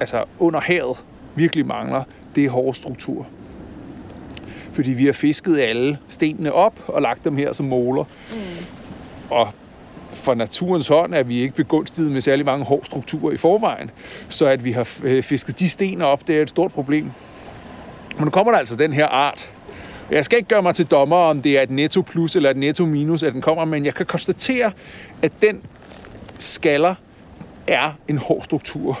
altså 0.00 0.24
under 0.38 0.60
havet, 0.60 0.96
virkelig 1.34 1.66
mangler, 1.66 2.02
det 2.36 2.44
er 2.44 2.50
hård 2.50 2.74
struktur. 2.74 3.26
Fordi 4.72 4.90
vi 4.90 5.06
har 5.06 5.12
fisket 5.12 5.58
alle 5.58 5.98
stenene 6.08 6.52
op 6.52 6.74
og 6.86 7.02
lagt 7.02 7.24
dem 7.24 7.36
her 7.36 7.52
som 7.52 7.66
måler. 7.66 8.04
Mm. 8.32 8.38
Og 9.30 9.48
for 10.12 10.34
naturens 10.34 10.88
hånd 10.88 11.14
er 11.14 11.22
vi 11.22 11.40
ikke 11.40 11.54
begunstiget 11.54 12.12
med 12.12 12.20
særlig 12.20 12.44
mange 12.44 12.64
hårde 12.64 12.86
strukturer 12.86 13.32
i 13.32 13.36
forvejen. 13.36 13.90
Så 14.28 14.46
at 14.46 14.64
vi 14.64 14.72
har 14.72 14.88
øh, 15.02 15.22
fisket 15.22 15.58
de 15.58 15.68
sten 15.68 16.02
op, 16.02 16.26
det 16.26 16.36
er 16.36 16.42
et 16.42 16.50
stort 16.50 16.72
problem. 16.72 17.10
Men 18.16 18.24
nu 18.24 18.30
kommer 18.30 18.52
der 18.52 18.58
altså 18.58 18.76
den 18.76 18.92
her 18.92 19.06
art. 19.06 19.50
Jeg 20.10 20.24
skal 20.24 20.38
ikke 20.38 20.48
gøre 20.48 20.62
mig 20.62 20.74
til 20.74 20.86
dommer, 20.86 21.16
om 21.16 21.42
det 21.42 21.58
er 21.58 21.62
et 21.62 21.70
netto 21.70 22.02
plus 22.02 22.36
eller 22.36 22.50
et 22.50 22.56
netto 22.56 22.86
minus, 22.86 23.22
at 23.22 23.32
den 23.32 23.42
kommer, 23.42 23.64
men 23.64 23.84
jeg 23.84 23.94
kan 23.94 24.06
konstatere, 24.06 24.72
at 25.22 25.32
den 25.42 25.60
skaller 26.38 26.94
er 27.66 27.98
en 28.08 28.18
hård 28.18 28.42
struktur. 28.44 29.00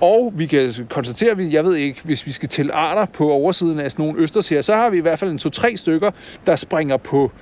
Og 0.00 0.32
vi 0.36 0.46
kan 0.46 0.74
konstatere, 0.88 1.30
at 1.30 1.38
vi, 1.38 1.54
jeg 1.54 1.64
ved 1.64 1.74
ikke, 1.76 2.00
hvis 2.04 2.26
vi 2.26 2.32
skal 2.32 2.48
til 2.48 2.70
arter 2.72 3.04
på 3.04 3.30
oversiden 3.30 3.80
af 3.80 3.92
sådan 3.92 4.04
nogle 4.04 4.20
østers 4.20 4.48
her, 4.48 4.62
så 4.62 4.76
har 4.76 4.90
vi 4.90 4.98
i 4.98 5.00
hvert 5.00 5.18
fald 5.18 5.30
en 5.30 5.38
to-tre 5.38 5.76
stykker, 5.76 6.10
der 6.46 6.56
springer 6.56 6.96
på 6.96 7.32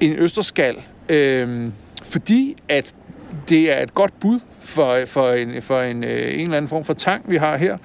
en 0.00 0.12
østerskal. 0.12 0.76
Øhm, 1.08 1.72
fordi 2.04 2.56
at 2.68 2.94
det 3.48 3.72
er 3.78 3.82
et 3.82 3.94
godt 3.94 4.20
bud 4.20 4.40
for, 4.68 5.04
for, 5.06 5.32
en, 5.32 5.62
for 5.62 5.80
en, 5.80 6.04
øh, 6.04 6.34
en 6.34 6.40
eller 6.40 6.56
anden 6.56 6.68
form 6.68 6.84
for 6.84 6.94
tang, 6.94 7.22
vi 7.30 7.36
har 7.36 7.56
her, 7.56 7.76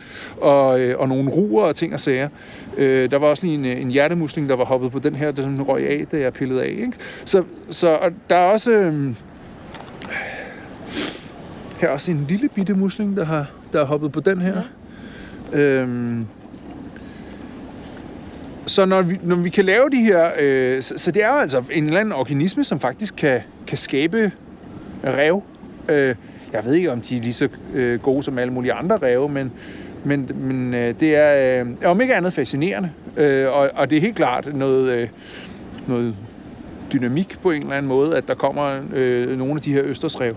og, 0.41 0.79
øh, 0.79 0.99
og 0.99 1.09
nogle 1.09 1.31
ruer 1.31 1.63
og 1.63 1.75
ting 1.75 1.93
og 1.93 1.99
sager. 1.99 2.29
Øh, 2.77 3.11
der 3.11 3.17
var 3.17 3.27
også 3.27 3.43
lige 3.43 3.55
en, 3.55 3.65
øh, 3.65 3.81
en 3.81 3.89
hjertemusling, 3.91 4.49
der 4.49 4.55
var 4.55 4.65
hoppet 4.65 4.91
på 4.91 4.99
den 4.99 5.15
her, 5.15 5.31
der 5.31 5.41
sådan 5.41 5.61
røg 5.61 5.89
af, 5.89 6.05
da 6.11 6.17
jeg 6.17 6.33
pillede 6.33 6.63
af. 6.63 6.69
Ikke? 6.69 6.93
Så, 7.25 7.43
så 7.69 7.87
og 7.87 8.11
der 8.29 8.35
er 8.35 8.45
også... 8.45 8.71
Øh, 8.71 9.13
her 11.79 11.87
er 11.87 11.93
også 11.93 12.11
en 12.11 12.25
lille 12.29 12.49
bitte 12.49 12.73
musling, 12.73 13.17
der 13.17 13.25
har, 13.25 13.45
der 13.73 13.79
har 13.79 13.85
hoppet 13.85 14.11
på 14.11 14.19
den 14.19 14.41
her. 14.41 14.61
Ja. 15.53 15.59
Øhm, 15.59 16.27
så 18.65 18.85
når 18.85 19.01
vi, 19.01 19.19
når 19.23 19.35
vi 19.35 19.49
kan 19.49 19.65
lave 19.65 19.89
de 19.89 19.97
her... 19.97 20.31
Øh, 20.39 20.83
så, 20.83 20.93
så 20.97 21.11
det 21.11 21.23
er 21.23 21.33
jo 21.33 21.39
altså 21.39 21.63
en 21.71 21.85
eller 21.85 21.99
anden 21.99 22.13
organisme, 22.13 22.63
som 22.63 22.79
faktisk 22.79 23.15
kan, 23.15 23.41
kan 23.67 23.77
skabe 23.77 24.31
rev. 25.03 25.43
Øh, 25.89 26.15
jeg 26.53 26.65
ved 26.65 26.73
ikke, 26.73 26.91
om 26.91 27.01
de 27.01 27.17
er 27.17 27.21
lige 27.21 27.33
så 27.33 27.47
øh, 27.73 28.01
gode 28.01 28.23
som 28.23 28.37
alle 28.37 28.53
mulige 28.53 28.73
andre 28.73 28.97
ræve, 28.97 29.29
men, 29.29 29.51
men, 30.03 30.29
men 30.35 30.73
øh, 30.73 30.95
det 30.99 31.15
er 31.15 31.61
øh, 31.61 31.67
om 31.85 32.01
ikke 32.01 32.15
andet 32.15 32.33
fascinerende. 32.33 32.91
Øh, 33.17 33.47
og, 33.47 33.69
og 33.75 33.89
det 33.89 33.97
er 33.97 34.01
helt 34.01 34.15
klart 34.15 34.55
noget, 34.55 34.91
øh, 34.91 35.07
noget 35.87 36.15
dynamik 36.93 37.37
på 37.41 37.51
en 37.51 37.61
eller 37.61 37.75
anden 37.75 37.89
måde, 37.89 38.17
at 38.17 38.27
der 38.27 38.33
kommer 38.33 38.81
øh, 38.93 39.37
nogle 39.37 39.53
af 39.55 39.61
de 39.61 39.73
her 39.73 39.83
østersrev. 39.83 40.35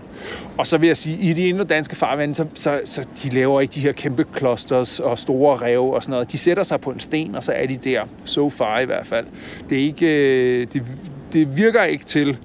Og 0.57 0.67
så 0.67 0.77
vil 0.77 0.87
jeg 0.87 0.97
sige, 0.97 1.29
i 1.29 1.33
de 1.33 1.47
indre 1.47 1.63
danske 1.65 1.95
farvande, 1.95 2.35
så, 2.35 2.45
så, 2.53 2.81
så 2.85 3.07
de 3.23 3.29
laver 3.29 3.61
ikke 3.61 3.73
de 3.73 3.79
her 3.79 3.91
kæmpe 3.91 4.25
klosters 4.33 4.99
og 4.99 5.17
store 5.17 5.57
rev 5.57 5.83
og 5.83 6.03
sådan 6.03 6.11
noget. 6.11 6.31
De 6.31 6.37
sætter 6.37 6.63
sig 6.63 6.81
på 6.81 6.89
en 6.89 6.99
sten, 6.99 7.35
og 7.35 7.43
så 7.43 7.51
er 7.51 7.65
de 7.65 7.77
der, 7.77 8.01
so 8.25 8.49
far 8.49 8.79
i 8.79 8.85
hvert 8.85 9.07
fald. 9.07 9.25
Det, 9.69 9.77
er 9.77 9.83
ikke, 9.83 10.07
øh, 10.61 10.67
det, 10.73 10.83
det 11.33 11.57
virker 11.57 11.83
ikke 11.83 12.05
til, 12.05 12.37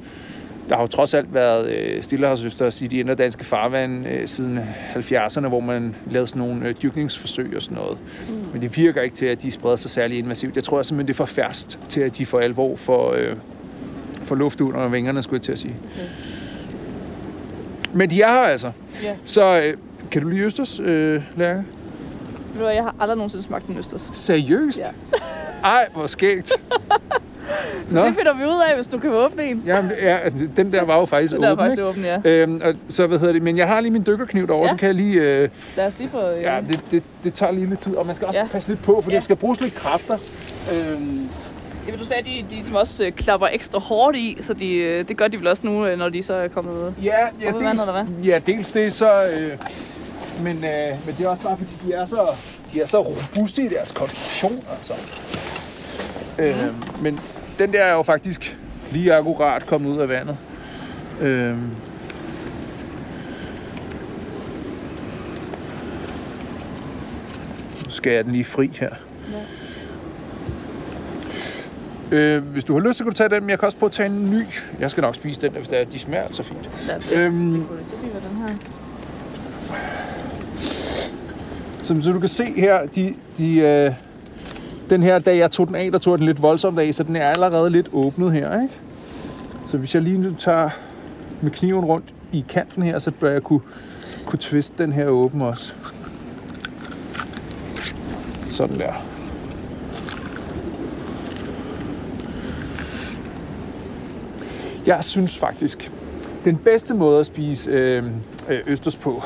der 0.69 0.75
har 0.75 0.83
jo 0.83 0.87
trods 0.87 1.15
alt 1.15 1.35
været 1.35 1.69
øh, 1.69 2.03
stillehavsøsters 2.03 2.83
i 2.83 2.87
de 2.87 2.99
indre 2.99 3.15
danske 3.15 3.45
farvande 3.45 4.11
øh, 4.11 4.29
siden 4.29 4.59
70'erne, 4.95 5.49
hvor 5.49 5.61
man 5.61 5.97
lavede 6.11 6.29
sådan 6.29 6.43
nogle 6.43 6.69
øh, 6.69 6.75
dyrkningsforsøg 6.83 7.57
og 7.57 7.63
sådan 7.63 7.77
noget. 7.77 7.99
Mm. 8.29 8.35
Men 8.53 8.63
det 8.63 8.77
virker 8.77 9.03
ikke 9.03 9.17
til, 9.17 9.27
at 9.27 9.43
de 9.43 9.51
spreder 9.51 9.77
sig 9.77 9.91
særlig 9.91 10.19
invasivt. 10.19 10.57
Jeg 10.57 10.65
tror 10.65 10.83
simpelthen, 10.83 11.07
det 11.07 11.13
er 11.13 11.17
for 11.17 11.25
færst 11.25 11.79
til, 11.89 12.01
at 12.01 12.19
de 12.19 12.27
for 12.27 12.39
alvor 12.39 12.77
får, 12.77 13.13
øh, 13.13 13.37
får 14.25 14.35
luft 14.35 14.61
under 14.61 14.89
vingerne, 14.89 15.23
skulle 15.23 15.39
jeg 15.39 15.43
til 15.43 15.53
at 15.53 15.59
sige. 15.59 15.77
Okay. 15.95 16.09
Men 17.93 18.11
de 18.11 18.23
er 18.23 18.33
her 18.33 18.41
altså. 18.41 18.73
Ja. 19.03 19.15
Så 19.25 19.63
øh, 19.65 19.77
kan 20.11 20.23
du 20.23 20.29
lide 20.29 20.43
østers, 20.43 20.81
øh, 20.81 21.23
Lærke? 21.37 21.65
Ved 22.55 22.63
du 22.63 22.69
jeg 22.69 22.83
har 22.83 22.95
aldrig 23.01 23.17
nogensinde 23.17 23.45
smagt 23.45 23.67
en 23.67 23.79
østers. 23.79 24.11
Seriøst? 24.13 24.81
Ja. 24.81 25.19
Ej, 25.65 25.89
hvor 25.93 26.07
skægt. 26.07 26.53
Så 27.89 28.05
det 28.07 28.15
finder 28.17 28.35
vi 28.35 28.45
ud 28.45 28.63
af, 28.69 28.75
hvis 28.75 28.87
du 28.87 28.99
kan 28.99 29.11
åbne 29.11 29.45
en. 29.45 29.63
Jamen, 29.67 29.91
ja, 30.03 30.19
den 30.57 30.73
der 30.73 30.83
var 30.83 30.99
jo 30.99 31.07
faktisk 31.07 31.33
Den 31.35 31.43
der 31.43 31.49
er 31.49 31.53
åben, 31.53 31.63
faktisk 31.65 31.83
åben, 31.83 32.05
ja. 32.05 32.21
Øhm, 32.25 32.61
og 32.65 32.75
så 32.89 33.07
hvad 33.07 33.19
hedder 33.19 33.33
det, 33.33 33.43
men 33.43 33.57
jeg 33.59 33.69
har 33.69 33.81
lige 33.81 33.91
min 33.93 34.05
dykkerkniv 34.07 34.47
derovre, 34.47 34.67
Ja. 34.69 34.73
så 34.75 34.79
kan 34.79 34.87
jeg 34.87 34.95
lige, 34.95 35.21
øh, 35.21 35.49
Lad 35.77 35.87
os 35.87 35.99
lige 35.99 36.09
få... 36.11 36.29
Øh, 36.31 36.43
ja, 36.43 36.59
det, 36.69 36.81
det, 36.91 37.03
det 37.25 37.35
tager 37.35 37.53
lige 37.53 37.67
lidt 37.67 37.81
tid, 37.81 37.95
og 37.95 38.07
man 38.07 38.17
skal 38.17 38.27
også 38.27 38.39
Ja. 38.39 38.47
passe 38.53 38.69
lidt 38.69 38.83
på, 38.83 39.01
for 39.05 39.11
Ja. 39.11 39.17
det 39.17 39.25
skal 39.25 39.37
bruges 39.37 39.61
lidt 39.61 39.75
kræfter. 39.75 40.19
Øhm, 40.75 41.29
Jamen, 41.87 41.99
du 41.99 42.05
sagde, 42.05 42.21
at 42.21 42.27
de, 42.51 42.57
de 42.57 42.65
som 42.65 42.75
også 42.75 43.05
øh, 43.05 43.13
klapper 43.13 43.47
ekstra 43.53 43.79
hårdt 43.79 44.17
i, 44.17 44.39
så 44.41 44.55
de, 44.55 44.75
øh, 44.75 45.09
det 45.09 45.17
gør 45.17 45.29
de 45.29 45.39
vel 45.39 45.47
også 45.47 45.67
nu, 45.67 45.87
øh, 45.87 45.99
når 45.99 46.09
de 46.09 46.23
så 46.23 46.35
er 46.35 46.49
kommet... 46.49 46.95
ja, 47.03 47.11
ja, 47.43 47.55
Op 47.55 47.61
i 47.61 47.65
vandet, 47.65 47.79
dels, 47.79 47.89
eller 47.89 48.05
ja, 48.25 48.39
dels 48.47 48.69
det, 48.69 48.93
så, 48.93 49.25
øh, 49.25 49.51
Men, 50.43 50.57
øh, 50.57 51.07
men 51.07 51.15
det 51.19 51.25
er 51.25 51.29
også 51.29 51.43
bare 51.43 51.57
fordi, 51.57 51.71
de 51.87 51.93
er 51.93 52.05
så, 52.05 52.27
de 52.73 52.81
er 52.81 52.87
så 52.87 53.01
robuste 53.03 53.63
i 53.63 53.69
deres 53.69 53.93
konstruktion. 53.93 54.63
Altså. 54.79 54.93
Øh, 56.39 56.57
men 57.03 57.21
den 57.59 57.73
der 57.73 57.83
er 57.83 57.93
jo 57.93 58.03
faktisk 58.03 58.59
lige 58.93 59.15
akkurat 59.15 59.67
kommet 59.67 59.91
ud 59.91 59.99
af 59.99 60.09
vandet. 60.09 60.37
Øh, 61.21 61.57
nu 67.85 67.91
skal 67.91 68.13
jeg 68.13 68.25
den 68.25 68.33
lige 68.33 68.45
fri 68.45 68.71
her. 68.81 68.91
Øh, 72.13 72.43
hvis 72.45 72.65
du 72.65 72.73
har 72.73 72.81
lyst, 72.81 72.99
så 72.99 73.05
kan 73.05 73.11
du 73.13 73.17
tage 73.17 73.29
den, 73.29 73.41
men 73.43 73.51
jeg 73.51 73.59
kan 73.59 73.67
også 73.67 73.79
prøve 73.79 73.89
at 73.89 73.93
tage 73.93 74.07
en 74.09 74.31
ny. 74.31 74.43
Jeg 74.81 74.91
skal 74.91 75.01
nok 75.01 75.15
spise 75.15 75.41
den, 75.41 75.53
hvis 75.53 75.69
det 75.69 75.81
er, 75.81 75.85
de 75.85 75.99
smager 75.99 76.23
altså 76.25 76.43
fint. 76.43 76.71
Øhm, 77.15 77.53
Det 77.53 77.67
kunne 77.69 77.79
vi 77.79 77.85
se, 77.85 77.95
hvad 77.97 78.21
den 78.31 78.39
her. 78.39 78.55
Som 81.83 82.03
så 82.03 82.13
du 82.13 82.21
kan 82.21 82.29
se 82.29 82.45
her, 82.61 82.87
de, 82.87 83.15
de, 83.39 83.57
øh, 83.59 83.93
den 84.93 85.03
her, 85.03 85.19
da 85.19 85.37
jeg 85.37 85.51
tog 85.51 85.67
den 85.67 85.75
af, 85.75 85.93
der 85.93 85.99
tog 85.99 86.19
den 86.19 86.27
lidt 86.27 86.43
voldsomt 86.43 86.79
af, 86.79 86.95
så 86.95 87.03
den 87.03 87.17
er 87.17 87.27
allerede 87.27 87.71
lidt 87.71 87.89
åbnet 87.93 88.33
her, 88.33 88.63
ikke? 88.63 88.75
Så 89.71 89.79
hvis 89.79 89.95
jeg 89.95 90.03
lige 90.03 90.19
nu 90.19 90.35
tager 90.39 90.71
med 91.41 91.51
kniven 91.51 91.85
rundt 91.85 92.15
i 92.33 92.45
kanten 92.49 92.83
her, 92.83 92.99
så 92.99 93.11
bør 93.11 93.33
jeg 93.33 93.43
kunne, 93.43 93.61
kunne 94.27 94.39
twiste 94.39 94.83
den 94.83 94.93
her 94.93 95.07
åben 95.07 95.43
også. 95.43 95.73
Sådan 98.51 98.79
der. 98.79 98.93
Jeg 104.87 105.05
synes 105.05 105.39
faktisk, 105.39 105.93
den 106.45 106.57
bedste 106.57 106.95
måde 106.95 107.21
at 107.21 107.27
spise 107.27 107.71
øh, 107.71 108.05
øh 108.49 108.61
østers 108.67 108.97
på, 108.97 109.23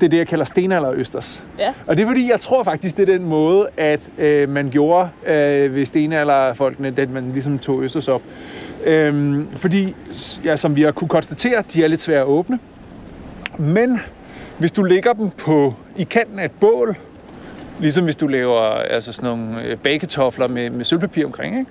det 0.00 0.06
er 0.06 0.10
det, 0.10 0.18
jeg 0.18 0.28
kalder 0.28 0.44
stenalderøsters. 0.44 1.44
Ja. 1.58 1.72
Og 1.86 1.96
det 1.96 2.02
er 2.02 2.06
fordi, 2.06 2.30
jeg 2.30 2.40
tror 2.40 2.62
faktisk, 2.62 2.96
det 2.96 3.08
er 3.08 3.18
den 3.18 3.24
måde, 3.28 3.68
at 3.76 4.12
øh, 4.18 4.48
man 4.48 4.70
gjorde 4.70 5.08
øh, 5.26 5.74
ved 5.74 5.86
stenalderfolkene, 5.86 6.90
da 6.90 7.06
man 7.06 7.30
ligesom 7.32 7.58
tog 7.58 7.82
østers 7.82 8.08
op. 8.08 8.22
Øhm, 8.84 9.48
fordi, 9.56 9.94
ja, 10.44 10.56
som 10.56 10.76
vi 10.76 10.82
har 10.82 10.92
kunne 10.92 11.08
konstatere, 11.08 11.62
de 11.72 11.84
er 11.84 11.88
lidt 11.88 12.00
svære 12.00 12.20
at 12.20 12.26
åbne. 12.26 12.58
Men 13.58 14.00
hvis 14.58 14.72
du 14.72 14.82
lægger 14.82 15.12
dem 15.12 15.30
på 15.30 15.74
i 15.96 16.04
kanten 16.04 16.38
af 16.38 16.44
et 16.44 16.50
bål, 16.60 16.96
ligesom 17.80 18.04
hvis 18.04 18.16
du 18.16 18.26
laver 18.26 18.60
altså 18.60 19.12
sådan 19.12 19.30
nogle 19.30 19.62
øh, 19.62 19.76
bagetofler 19.78 20.46
med, 20.46 20.70
med 20.70 20.84
sølvpapir 20.84 21.26
omkring, 21.26 21.58
ikke? 21.58 21.70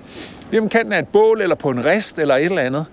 Jamen 0.52 0.70
kanten 0.70 0.94
af 0.94 1.00
et 1.00 1.08
bål, 1.08 1.42
eller 1.42 1.56
på 1.56 1.70
en 1.70 1.86
rist, 1.86 2.20
eller 2.20 2.36
et 2.36 2.46
eller 2.46 2.62
andet, 2.62 2.86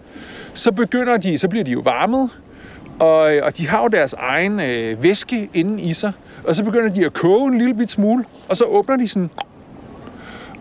så 0.55 0.73
begynder 0.73 1.17
de, 1.17 1.39
så 1.39 1.49
bliver 1.49 1.65
de 1.65 1.71
jo 1.71 1.81
varmet, 1.81 2.31
og, 2.99 3.35
øh, 3.35 3.45
og 3.47 3.57
de 3.57 3.69
har 3.69 3.83
jo 3.83 3.89
deres 3.89 4.13
egen 4.13 4.61
øh, 4.61 5.03
væske 5.03 5.49
inde 5.55 5.83
i 5.83 5.93
sig, 5.93 6.13
og 6.45 6.57
så 6.57 6.65
begynder 6.65 6.95
de 6.95 7.05
at 7.05 7.13
koge 7.13 7.49
en 7.53 7.59
lille 7.59 7.75
bit 7.75 7.91
smule, 7.91 8.25
og 8.49 8.57
så 8.57 8.65
åbner 8.65 8.97
de 8.97 9.09
sådan, 9.09 9.31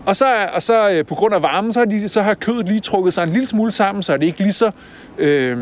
og 0.05 0.15
så, 0.15 0.25
og 0.53 0.63
så 0.63 0.89
øh, 0.89 1.05
på 1.05 1.15
grund 1.15 1.33
af 1.35 1.41
varmen, 1.41 1.73
så 1.73 1.79
har, 1.79 1.85
de, 1.85 2.09
så 2.09 2.21
har 2.21 2.33
kødet 2.33 2.65
lige 2.65 2.79
trukket 2.79 3.13
sig 3.13 3.23
en 3.23 3.29
lille 3.29 3.47
smule 3.47 3.71
sammen, 3.71 4.03
så 4.03 4.13
er 4.13 4.17
det 4.17 4.25
ikke 4.25 4.39
lige 4.39 4.53
så, 4.53 4.71
øh, 5.17 5.57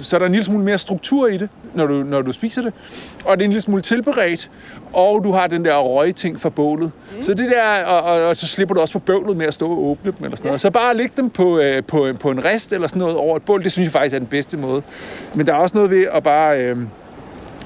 så 0.00 0.16
er 0.16 0.18
der 0.18 0.26
en 0.26 0.32
lille 0.32 0.44
smule 0.44 0.64
mere 0.64 0.78
struktur 0.78 1.26
i 1.26 1.36
det, 1.36 1.48
når 1.74 1.86
du, 1.86 1.94
når 1.94 2.22
du 2.22 2.32
spiser 2.32 2.62
det. 2.62 2.72
Og 3.24 3.36
det 3.36 3.42
er 3.42 3.44
en 3.44 3.50
lille 3.50 3.60
smule 3.60 3.82
tilberedt, 3.82 4.50
og 4.92 5.24
du 5.24 5.32
har 5.32 5.46
den 5.46 5.64
der 5.64 5.76
røgting 5.76 6.40
fra 6.40 6.48
bålet. 6.48 6.92
Mm. 7.16 7.22
Så 7.22 7.34
det 7.34 7.50
der, 7.50 7.84
og, 7.84 8.02
og, 8.02 8.22
og, 8.22 8.36
så 8.36 8.46
slipper 8.46 8.74
du 8.74 8.80
også 8.80 8.92
for 8.92 8.98
bøvlet 8.98 9.36
med 9.36 9.46
at 9.46 9.54
stå 9.54 9.70
og 9.70 9.84
åbne 9.84 10.12
dem 10.18 10.24
eller 10.24 10.36
sådan 10.36 10.48
noget. 10.48 10.60
Så 10.60 10.70
bare 10.70 10.96
læg 10.96 11.16
dem 11.16 11.30
på, 11.30 11.58
øh, 11.58 11.84
på, 11.84 12.08
på 12.20 12.30
en 12.30 12.44
rist 12.44 12.72
eller 12.72 12.88
sådan 12.88 13.00
noget 13.00 13.16
over 13.16 13.36
et 13.36 13.42
bål, 13.42 13.64
det 13.64 13.72
synes 13.72 13.86
jeg 13.86 13.92
faktisk 13.92 14.14
er 14.14 14.18
den 14.18 14.28
bedste 14.28 14.56
måde. 14.56 14.82
Men 15.34 15.46
der 15.46 15.52
er 15.52 15.58
også 15.58 15.76
noget 15.76 15.90
ved 15.90 16.06
at 16.12 16.22
bare 16.22 16.58
øh, 16.58 16.76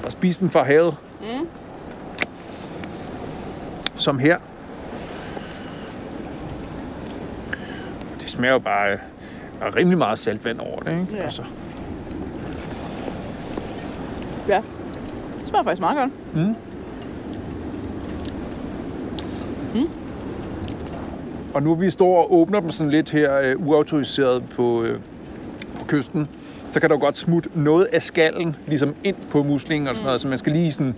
at 0.05 0.11
spise 0.11 0.39
dem 0.39 0.49
fra 0.49 0.63
havet. 0.63 0.95
Mm. 1.21 1.47
Som 3.95 4.19
her. 4.19 4.37
Det 8.29 8.35
smager 8.37 8.53
jo 8.53 8.59
bare 8.59 8.91
øh, 8.91 9.75
rimelig 9.75 9.97
meget 9.97 10.19
saltvand 10.19 10.59
over 10.59 10.79
det, 10.79 10.91
ikke? 10.91 11.07
Ja. 11.15 11.23
Altså. 11.23 11.43
Ja. 14.47 14.61
Det 15.39 15.47
smager 15.47 15.63
faktisk 15.63 15.81
meget 15.81 15.97
godt. 15.97 16.35
Mm. 16.35 16.55
Og 21.53 21.63
nu 21.63 21.75
vi 21.75 21.89
står 21.89 22.17
og 22.17 22.33
åbner 22.33 22.59
dem 22.59 22.71
sådan 22.71 22.91
lidt 22.91 23.09
her 23.09 23.39
øh, 23.39 23.67
uautoriseret 23.67 24.43
på, 24.55 24.83
øh, 24.83 24.99
på 25.79 25.85
kysten, 25.87 26.27
så 26.71 26.79
kan 26.79 26.89
der 26.89 26.95
jo 26.95 26.99
godt 26.99 27.17
smutte 27.17 27.49
noget 27.53 27.85
af 27.85 28.03
skallen 28.03 28.55
ligesom 28.67 28.95
ind 29.03 29.15
på 29.29 29.43
muslingen 29.43 29.87
og 29.87 29.95
sådan 29.95 30.05
noget, 30.05 30.21
så 30.21 30.27
man 30.27 30.37
skal 30.37 30.51
lige 30.51 30.71
sådan... 30.71 30.95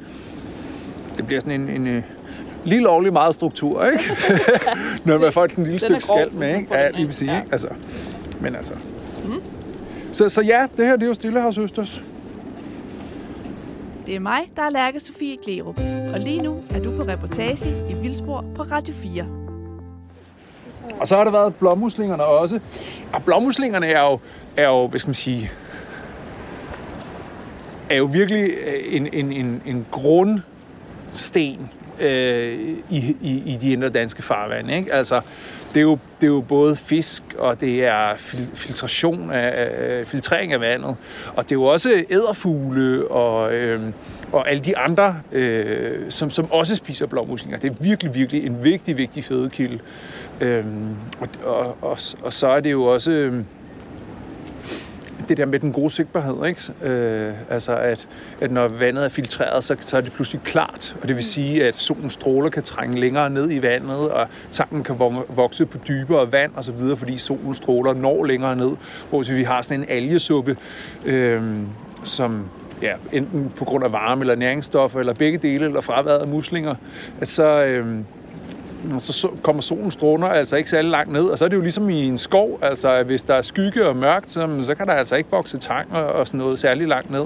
Det 1.18 1.26
bliver 1.26 1.42
sådan 1.42 1.62
en, 1.62 1.70
en 1.70 1.88
øh, 1.88 2.04
lige 2.64 2.82
lovlig 2.82 3.14
meget 3.14 3.34
struktur, 3.36 3.86
ikke? 3.86 4.04
Når 5.06 5.18
man 5.18 5.34
får 5.34 5.44
et 5.46 5.58
lille 5.58 5.80
stykke 5.80 6.02
skal 6.02 6.30
med, 6.34 6.58
ikke? 6.58 6.76
Ja, 6.76 6.90
lige 6.90 7.08
præcis, 7.08 7.28
Ja. 7.28 7.38
ikke? 7.38 7.52
Altså, 7.52 7.68
men 8.42 8.56
altså... 8.56 8.74
Så, 10.12 10.30
så 10.30 10.42
ja, 10.42 10.68
det 10.78 10.86
her 10.86 10.94
det 10.96 11.04
er 11.04 11.08
jo 11.08 11.14
Stillehavsøsters. 11.14 12.04
Det 14.08 14.16
er 14.16 14.20
mig, 14.20 14.40
der 14.56 14.62
er 14.62 14.70
Lærke 14.70 15.00
Sofie 15.00 15.38
Glerup, 15.44 15.80
og 16.14 16.20
lige 16.20 16.42
nu 16.42 16.64
er 16.70 16.80
du 16.80 16.92
på 16.98 17.04
reportage 17.04 17.76
i 17.90 17.94
Vildspor 17.94 18.46
på 18.56 18.64
Radio 18.64 18.94
4. 18.94 19.26
Og 21.00 21.08
så 21.08 21.18
har 21.18 21.24
der 21.24 21.32
været 21.32 21.56
blåmuslingerne 21.56 22.24
også. 22.24 22.60
Og 23.14 23.24
blåmuslingerne 23.24 23.86
er 23.86 24.02
jo, 24.02 24.20
er 24.58 24.68
jo 24.68 24.88
hvad 24.88 25.00
skal 25.00 25.08
man 25.08 25.16
sige, 25.16 25.52
er 27.90 27.96
jo 27.96 28.06
virkelig 28.06 28.50
øh, 28.52 28.96
en, 28.96 29.08
en, 29.14 29.32
en, 29.32 29.62
en 29.66 29.86
grundsten 29.92 31.70
øh, 32.02 32.60
i, 32.90 33.16
i, 33.22 33.44
i 33.46 33.58
de 33.62 33.72
indre 33.72 33.90
danske 33.90 34.22
farvande. 34.22 34.78
Ikke? 34.78 34.94
Altså, 34.94 35.22
det 35.74 35.78
er, 35.78 35.82
jo, 35.82 35.98
det 36.22 36.28
er 36.28 36.32
jo 36.32 36.42
både 36.42 36.76
fisk, 36.76 37.24
og 37.38 37.62
det 37.62 37.86
er 37.86 38.16
fil, 38.18 38.48
filtration 38.54 39.32
af, 39.32 39.70
øh, 39.82 40.06
filtrering 40.06 40.54
af 40.54 40.62
vandet, 40.62 40.96
og 41.36 41.44
det 41.44 41.52
er 41.52 41.56
jo 41.56 41.64
også 41.64 42.04
æderfugle 42.10 43.08
og, 43.08 43.54
øh, 43.54 43.82
og 44.32 44.50
alle 44.50 44.64
de 44.64 44.78
andre, 44.78 45.16
øh, 45.32 46.00
som, 46.10 46.30
som 46.30 46.52
også 46.52 46.76
spiser 46.76 47.06
blåmuslinger. 47.06 47.60
Det 47.60 47.72
er 47.72 47.76
virkelig, 47.80 48.16
virkelig 48.16 48.46
en 48.46 48.64
vigtig, 48.64 48.98
vigtig 48.98 49.26
fødekilde. 49.26 49.80
Øh, 50.42 50.66
og, 51.20 51.28
og, 51.44 51.78
og, 51.82 51.98
og 52.22 52.34
så 52.34 52.48
er 52.48 52.60
det 52.60 52.72
jo 52.72 52.84
også 52.84 53.12
Øh, 53.12 53.44
det 55.32 55.38
der 55.38 55.46
med 55.46 55.60
den 55.60 55.74
gode 55.74 55.90
sigtbarhed, 55.90 56.46
ikke? 56.48 56.92
Øh, 56.94 57.34
altså 57.50 57.76
at, 57.76 58.08
at 58.42 58.52
når 58.52 58.68
vandet 58.68 59.06
er 59.06 59.10
filtreret, 59.10 59.64
så, 59.64 59.76
så 59.80 59.98
er 59.98 60.02
det 60.02 60.12
pludselig 60.14 60.42
klart, 60.42 60.96
og 61.02 61.08
det 61.08 61.16
vil 61.16 61.24
sige, 61.24 61.66
at 61.66 61.76
solens 61.76 62.14
stråler 62.14 62.50
kan 62.50 62.64
trænge 62.64 63.00
længere 63.00 63.30
ned 63.30 63.52
i 63.52 63.62
vandet, 63.62 64.12
og 64.12 64.28
tanken 64.52 64.84
kan 64.84 64.96
vo- 64.96 65.34
vokse 65.36 65.66
på 65.66 65.78
dybere 65.88 66.32
vand 66.32 66.52
og 66.56 66.64
så 66.64 66.72
videre, 66.72 66.98
fordi 66.98 67.18
solens 67.18 67.58
stråler 67.58 67.94
når 67.94 68.26
længere 68.26 68.56
ned, 68.56 68.72
hvor 69.10 69.22
hvis 69.22 69.32
vi 69.32 69.44
har 69.44 69.62
sådan 69.62 69.80
en 69.80 69.86
algesuppe, 69.90 70.58
øhm, 71.06 71.68
som 72.04 72.46
ja, 72.82 72.94
enten 73.12 73.54
på 73.58 73.66
grund 73.66 73.84
af 73.84 73.92
varme 73.92 74.22
eller 74.22 74.36
næringsstoffer, 74.36 75.00
eller 75.00 75.14
begge 75.14 75.38
dele, 75.38 75.66
eller 75.66 75.82
fraværet 75.82 76.20
af 76.20 76.28
muslinger, 76.28 76.76
at 77.22 77.28
så, 77.28 77.64
øhm, 77.64 78.06
og 78.94 79.02
så 79.02 79.30
kommer 79.44 79.62
solens 79.62 79.94
stråler 79.94 80.28
altså 80.28 80.56
ikke 80.56 80.70
særlig 80.70 80.92
langt 80.92 81.14
ned, 81.14 81.24
og 81.24 81.38
så 81.38 81.46
er 81.46 81.50
det 81.50 81.56
jo 81.56 81.62
ligesom 81.62 81.90
i 81.90 82.08
en 82.08 82.18
skov, 82.18 82.60
altså 82.62 83.04
hvis 83.04 83.24
der 83.24 83.34
er 83.34 83.42
skygge 83.42 83.88
og 83.88 83.96
mørkt, 83.96 84.32
så, 84.32 84.60
så 84.62 84.76
kan 84.76 84.88
der 84.88 84.94
altså 84.94 85.16
ikke 85.16 85.32
vokse 85.32 85.58
tang 85.58 85.92
og, 85.92 86.06
og 86.06 86.28
sådan 86.28 86.38
noget 86.38 86.60
særlig 86.60 86.88
langt 86.88 87.12
ned. 87.12 87.26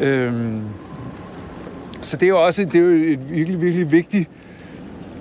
Øhm, 0.00 0.62
så 2.02 2.16
det 2.16 2.26
er 2.26 2.30
jo 2.30 2.44
også 2.44 2.64
det 2.64 2.74
er 2.74 2.80
jo 2.80 3.12
et 3.12 3.30
virkelig, 3.30 3.62
virkelig 3.62 3.92
vigtigt, 3.92 4.28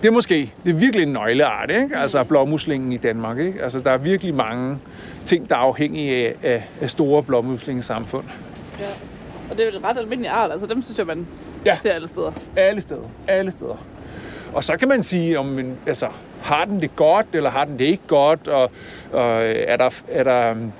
det 0.01 0.07
er 0.07 0.11
måske, 0.11 0.53
det 0.65 0.69
er 0.69 0.75
virkelig 0.75 1.03
en 1.03 1.13
nøgleart, 1.13 1.71
ikke? 1.71 1.97
Altså 1.97 2.23
blåmuslingen 2.23 2.91
i 2.91 2.97
Danmark, 2.97 3.39
ikke? 3.39 3.63
Altså 3.63 3.79
der 3.79 3.91
er 3.91 3.97
virkelig 3.97 4.35
mange 4.35 4.77
ting, 5.25 5.49
der 5.49 5.55
er 5.55 5.59
afhængige 5.59 6.27
af, 6.27 6.35
af, 6.43 6.63
af 6.81 6.89
store 6.89 7.23
blåmuslingesamfund. 7.23 8.25
Ja. 8.79 8.85
Og 9.49 9.57
det 9.57 9.67
er 9.67 9.71
jo 9.71 9.77
et 9.77 9.83
ret 9.83 9.97
almindeligt 9.97 10.33
art, 10.33 10.51
altså 10.51 10.67
dem 10.67 10.81
synes 10.81 10.97
jeg, 10.97 11.07
man 11.07 11.27
ja. 11.65 11.77
ser 11.77 11.91
alle 11.91 12.07
steder. 12.07 12.31
Alle 12.55 12.81
steder. 12.81 13.09
Alle 13.27 13.51
steder. 13.51 13.77
Og 14.53 14.63
så 14.63 14.77
kan 14.77 14.87
man 14.87 15.03
sige, 15.03 15.39
om 15.39 15.59
en, 15.59 15.77
altså, 15.87 16.07
har 16.41 16.65
den 16.65 16.81
det 16.81 16.95
godt, 16.95 17.25
eller 17.33 17.49
har 17.49 17.65
den 17.65 17.79
det 17.79 17.85
ikke 17.85 18.03
godt, 18.07 18.47
og, 18.47 18.71
og 19.13 19.45
er, 19.45 19.77
der, 19.77 19.89
er 20.07 20.23
der... 20.23 20.51
Um, 20.51 20.71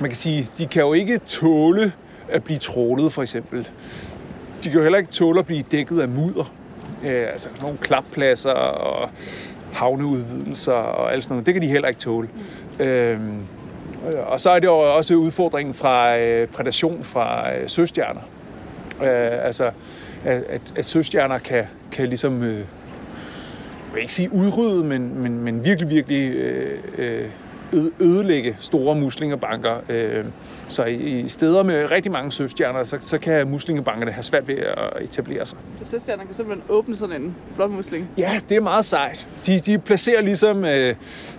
man 0.00 0.10
kan 0.10 0.18
sige, 0.18 0.48
de 0.58 0.66
kan 0.66 0.82
jo 0.82 0.92
ikke 0.92 1.18
tåle 1.18 1.92
at 2.28 2.44
blive 2.44 2.58
trålet, 2.58 3.12
for 3.12 3.22
eksempel. 3.22 3.68
De 4.64 4.68
kan 4.68 4.72
jo 4.72 4.82
heller 4.82 4.98
ikke 4.98 5.10
tåle 5.10 5.38
at 5.38 5.46
blive 5.46 5.62
dækket 5.72 6.00
af 6.00 6.08
mudder. 6.08 6.52
Øh, 7.04 7.26
altså 7.32 7.48
nogle 7.60 7.78
klappladser 7.78 8.50
og 8.50 9.10
havneudvidelser 9.72 10.72
og 10.72 11.12
alt 11.12 11.24
sådan 11.24 11.34
noget. 11.34 11.46
Det 11.46 11.54
kan 11.54 11.62
de 11.62 11.68
heller 11.68 11.88
ikke 11.88 12.00
tåle. 12.00 12.28
Øhm, 12.80 13.46
og 14.26 14.40
så 14.40 14.50
er 14.50 14.58
det 14.58 14.66
jo 14.66 14.96
også 14.96 15.14
udfordringen 15.14 15.74
fra 15.74 16.18
øh, 16.18 16.46
predation 16.46 17.04
fra 17.04 17.54
øh, 17.54 17.68
søstjerner. 17.68 18.20
Øh, 19.02 19.46
altså, 19.46 19.70
at, 20.24 20.42
at, 20.42 20.60
at 20.76 20.84
søstjerner 20.84 21.38
kan, 21.38 21.64
kan 21.92 22.08
ligesom, 22.08 22.42
øh, 22.42 22.64
jeg 23.92 23.96
vil 23.96 24.02
ikke 24.02 24.14
sige 24.14 24.32
udrydde, 24.32 24.84
men, 24.84 25.22
men, 25.22 25.40
men 25.40 25.64
virkelig, 25.64 25.90
virkelig 25.90 26.32
øh, 26.32 26.78
øh, 26.98 27.28
ødelægge 28.00 28.56
store 28.60 28.94
muslingebanker. 28.94 29.76
Øh, 29.88 30.24
så 30.68 30.84
i, 30.84 31.28
steder 31.28 31.62
med 31.62 31.90
rigtig 31.90 32.12
mange 32.12 32.32
søstjerner, 32.32 32.84
så, 32.84 32.96
så 33.00 33.18
kan 33.18 33.48
muslingebankerne 33.48 34.12
have 34.12 34.22
svært 34.22 34.48
ved 34.48 34.54
at 34.56 35.02
etablere 35.02 35.46
sig. 35.46 35.58
Så 35.84 35.90
søstjerner 35.90 36.24
kan 36.24 36.34
simpelthen 36.34 36.64
åbne 36.68 36.96
sådan 36.96 37.22
en 37.22 37.36
blåmusling? 37.56 38.08
Ja, 38.18 38.40
det 38.48 38.56
er 38.56 38.60
meget 38.60 38.84
sejt. 38.84 39.26
De, 39.46 39.58
de 39.58 39.78
placerer 39.78 40.20
ligesom 40.20 40.64
øh, 40.64 40.94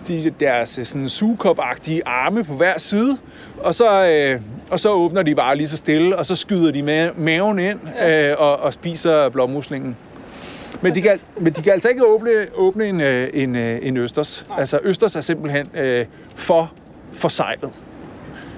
de, 0.07 0.33
deres 0.39 0.79
sådan 0.83 1.09
sugekop-agtige 1.09 2.01
arme 2.05 2.43
på 2.43 2.53
hver 2.53 2.77
side, 2.79 3.17
og 3.57 3.75
så, 3.75 4.07
øh, 4.09 4.41
og 4.69 4.79
så 4.79 4.91
åbner 4.91 5.21
de 5.21 5.35
bare 5.35 5.55
lige 5.57 5.67
så 5.67 5.77
stille, 5.77 6.17
og 6.17 6.25
så 6.25 6.35
skyder 6.35 6.71
de 6.71 6.79
ma- 6.79 7.19
maven 7.19 7.59
ind 7.59 7.79
ja. 7.95 8.31
øh, 8.31 8.35
og, 8.39 8.57
og 8.57 8.73
spiser 8.73 9.29
blåmuslingen. 9.29 9.97
Men 10.83 10.95
de, 10.95 11.01
kan, 11.01 11.19
men 11.39 11.53
de 11.53 11.61
kan 11.61 11.73
altså 11.73 11.89
ikke 11.89 12.05
åbne, 12.05 12.29
åbne 12.55 12.85
en, 12.85 13.01
øh, 13.01 13.29
en, 13.33 13.55
øh, 13.55 13.79
en 13.81 13.97
østers. 13.97 14.45
Altså 14.57 14.79
østers 14.83 15.15
er 15.15 15.21
simpelthen 15.21 15.67
øh, 15.75 16.05
for 16.35 16.73
forsejlet 17.13 17.71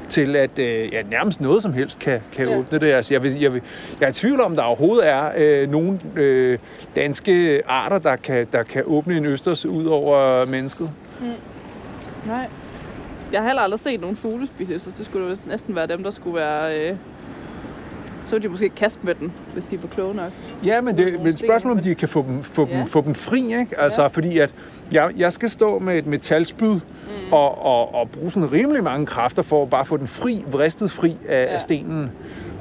til 0.09 0.35
at 0.35 0.59
øh, 0.59 0.93
ja, 0.93 1.01
nærmest 1.01 1.41
noget 1.41 1.61
som 1.61 1.73
helst 1.73 1.99
kan, 1.99 2.21
kan 2.31 2.49
ja. 2.49 2.57
åbne 2.57 2.79
det. 2.79 2.91
Altså, 2.91 3.13
jeg, 3.13 3.23
vil, 3.23 3.39
jeg, 3.39 3.53
vil, 3.53 3.61
jeg 3.99 4.05
er 4.05 4.09
i 4.09 4.13
tvivl 4.13 4.41
om, 4.41 4.55
der 4.55 4.63
overhovedet 4.63 5.07
er 5.07 5.31
øh, 5.37 5.69
nogle 5.71 5.99
øh, 6.15 6.59
danske 6.95 7.61
arter, 7.67 7.99
der 7.99 8.15
kan, 8.15 8.47
der 8.51 8.63
kan 8.63 8.83
åbne 8.85 9.17
en 9.17 9.25
østers 9.25 9.65
ud 9.65 9.85
over 9.85 10.45
mennesket. 10.45 10.91
Mm. 11.19 11.27
Nej. 12.27 12.47
Jeg 13.31 13.41
har 13.41 13.47
heller 13.47 13.61
aldrig 13.61 13.79
set 13.79 14.01
nogen 14.01 14.15
fugle 14.15 14.47
spise 14.47 14.79
så 14.79 14.91
det 14.97 15.05
skulle 15.05 15.37
næsten 15.47 15.75
være 15.75 15.87
dem, 15.87 16.03
der 16.03 16.11
skulle 16.11 16.35
være... 16.35 16.79
Øh 16.79 16.95
så 18.35 18.39
vil 18.39 18.43
de 18.43 18.51
måske 18.51 18.69
kaste 18.69 18.99
med 19.03 19.15
den, 19.15 19.33
hvis 19.53 19.65
de 19.65 19.75
er 19.75 19.79
for 19.79 19.87
kloge 19.87 20.15
nok. 20.15 20.31
Ja, 20.65 20.81
men 20.81 20.97
det 20.97 21.07
er 21.07 21.27
et 21.27 21.39
spørgsmål, 21.39 21.71
om 21.73 21.79
de 21.79 21.95
kan 21.95 22.09
få 22.09 22.25
dem, 22.27 22.43
få 22.43 22.67
ja. 22.67 22.77
dem, 22.77 22.87
få 22.87 23.01
dem 23.01 23.15
fri, 23.15 23.59
ikke? 23.59 23.79
Altså, 23.79 24.01
ja. 24.01 24.07
fordi 24.07 24.37
at 24.39 24.53
jeg, 24.93 25.11
jeg 25.17 25.33
skal 25.33 25.49
stå 25.49 25.79
med 25.79 25.97
et 25.97 26.07
metalspyd 26.07 26.73
mm. 26.73 26.79
og, 27.33 27.65
og, 27.65 27.95
og 27.95 28.09
bruge 28.09 28.31
sådan 28.31 28.51
rimelig 28.51 28.83
mange 28.83 29.05
kræfter 29.05 29.41
for 29.41 29.63
at 29.63 29.69
bare 29.69 29.85
få 29.85 29.97
den 29.97 30.07
fri, 30.07 30.43
vristet 30.51 30.91
fri 30.91 31.17
af, 31.27 31.43
ja. 31.43 31.53
af 31.53 31.61
stenen. 31.61 32.11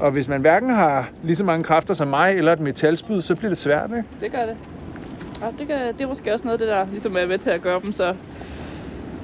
Og 0.01 0.11
hvis 0.11 0.29
man 0.29 0.41
hverken 0.41 0.71
har 0.71 1.09
lige 1.23 1.37
så 1.37 1.45
mange 1.45 1.65
kræfter 1.65 1.95
som 1.95 2.09
mig, 2.09 2.35
eller 2.35 2.53
et 2.53 2.61
metalspyd, 2.61 3.21
så 3.21 3.35
bliver 3.35 3.51
det 3.51 3.59
svært, 3.59 3.91
ikke? 3.91 4.05
Det 4.21 4.33
gør 4.33 4.41
det. 4.41 4.57
Ja, 5.43 5.47
det, 5.59 5.67
kan, 5.67 5.93
det 5.93 6.01
er 6.01 6.09
måske 6.09 6.33
også 6.33 6.45
noget 6.45 6.61
af 6.61 6.67
det, 6.67 6.77
der 6.77 6.87
ligesom 6.91 7.17
er 7.17 7.27
med 7.27 7.39
til 7.39 7.51
at 7.51 7.63
gøre 7.63 7.81
dem 7.85 7.93
så, 7.93 8.15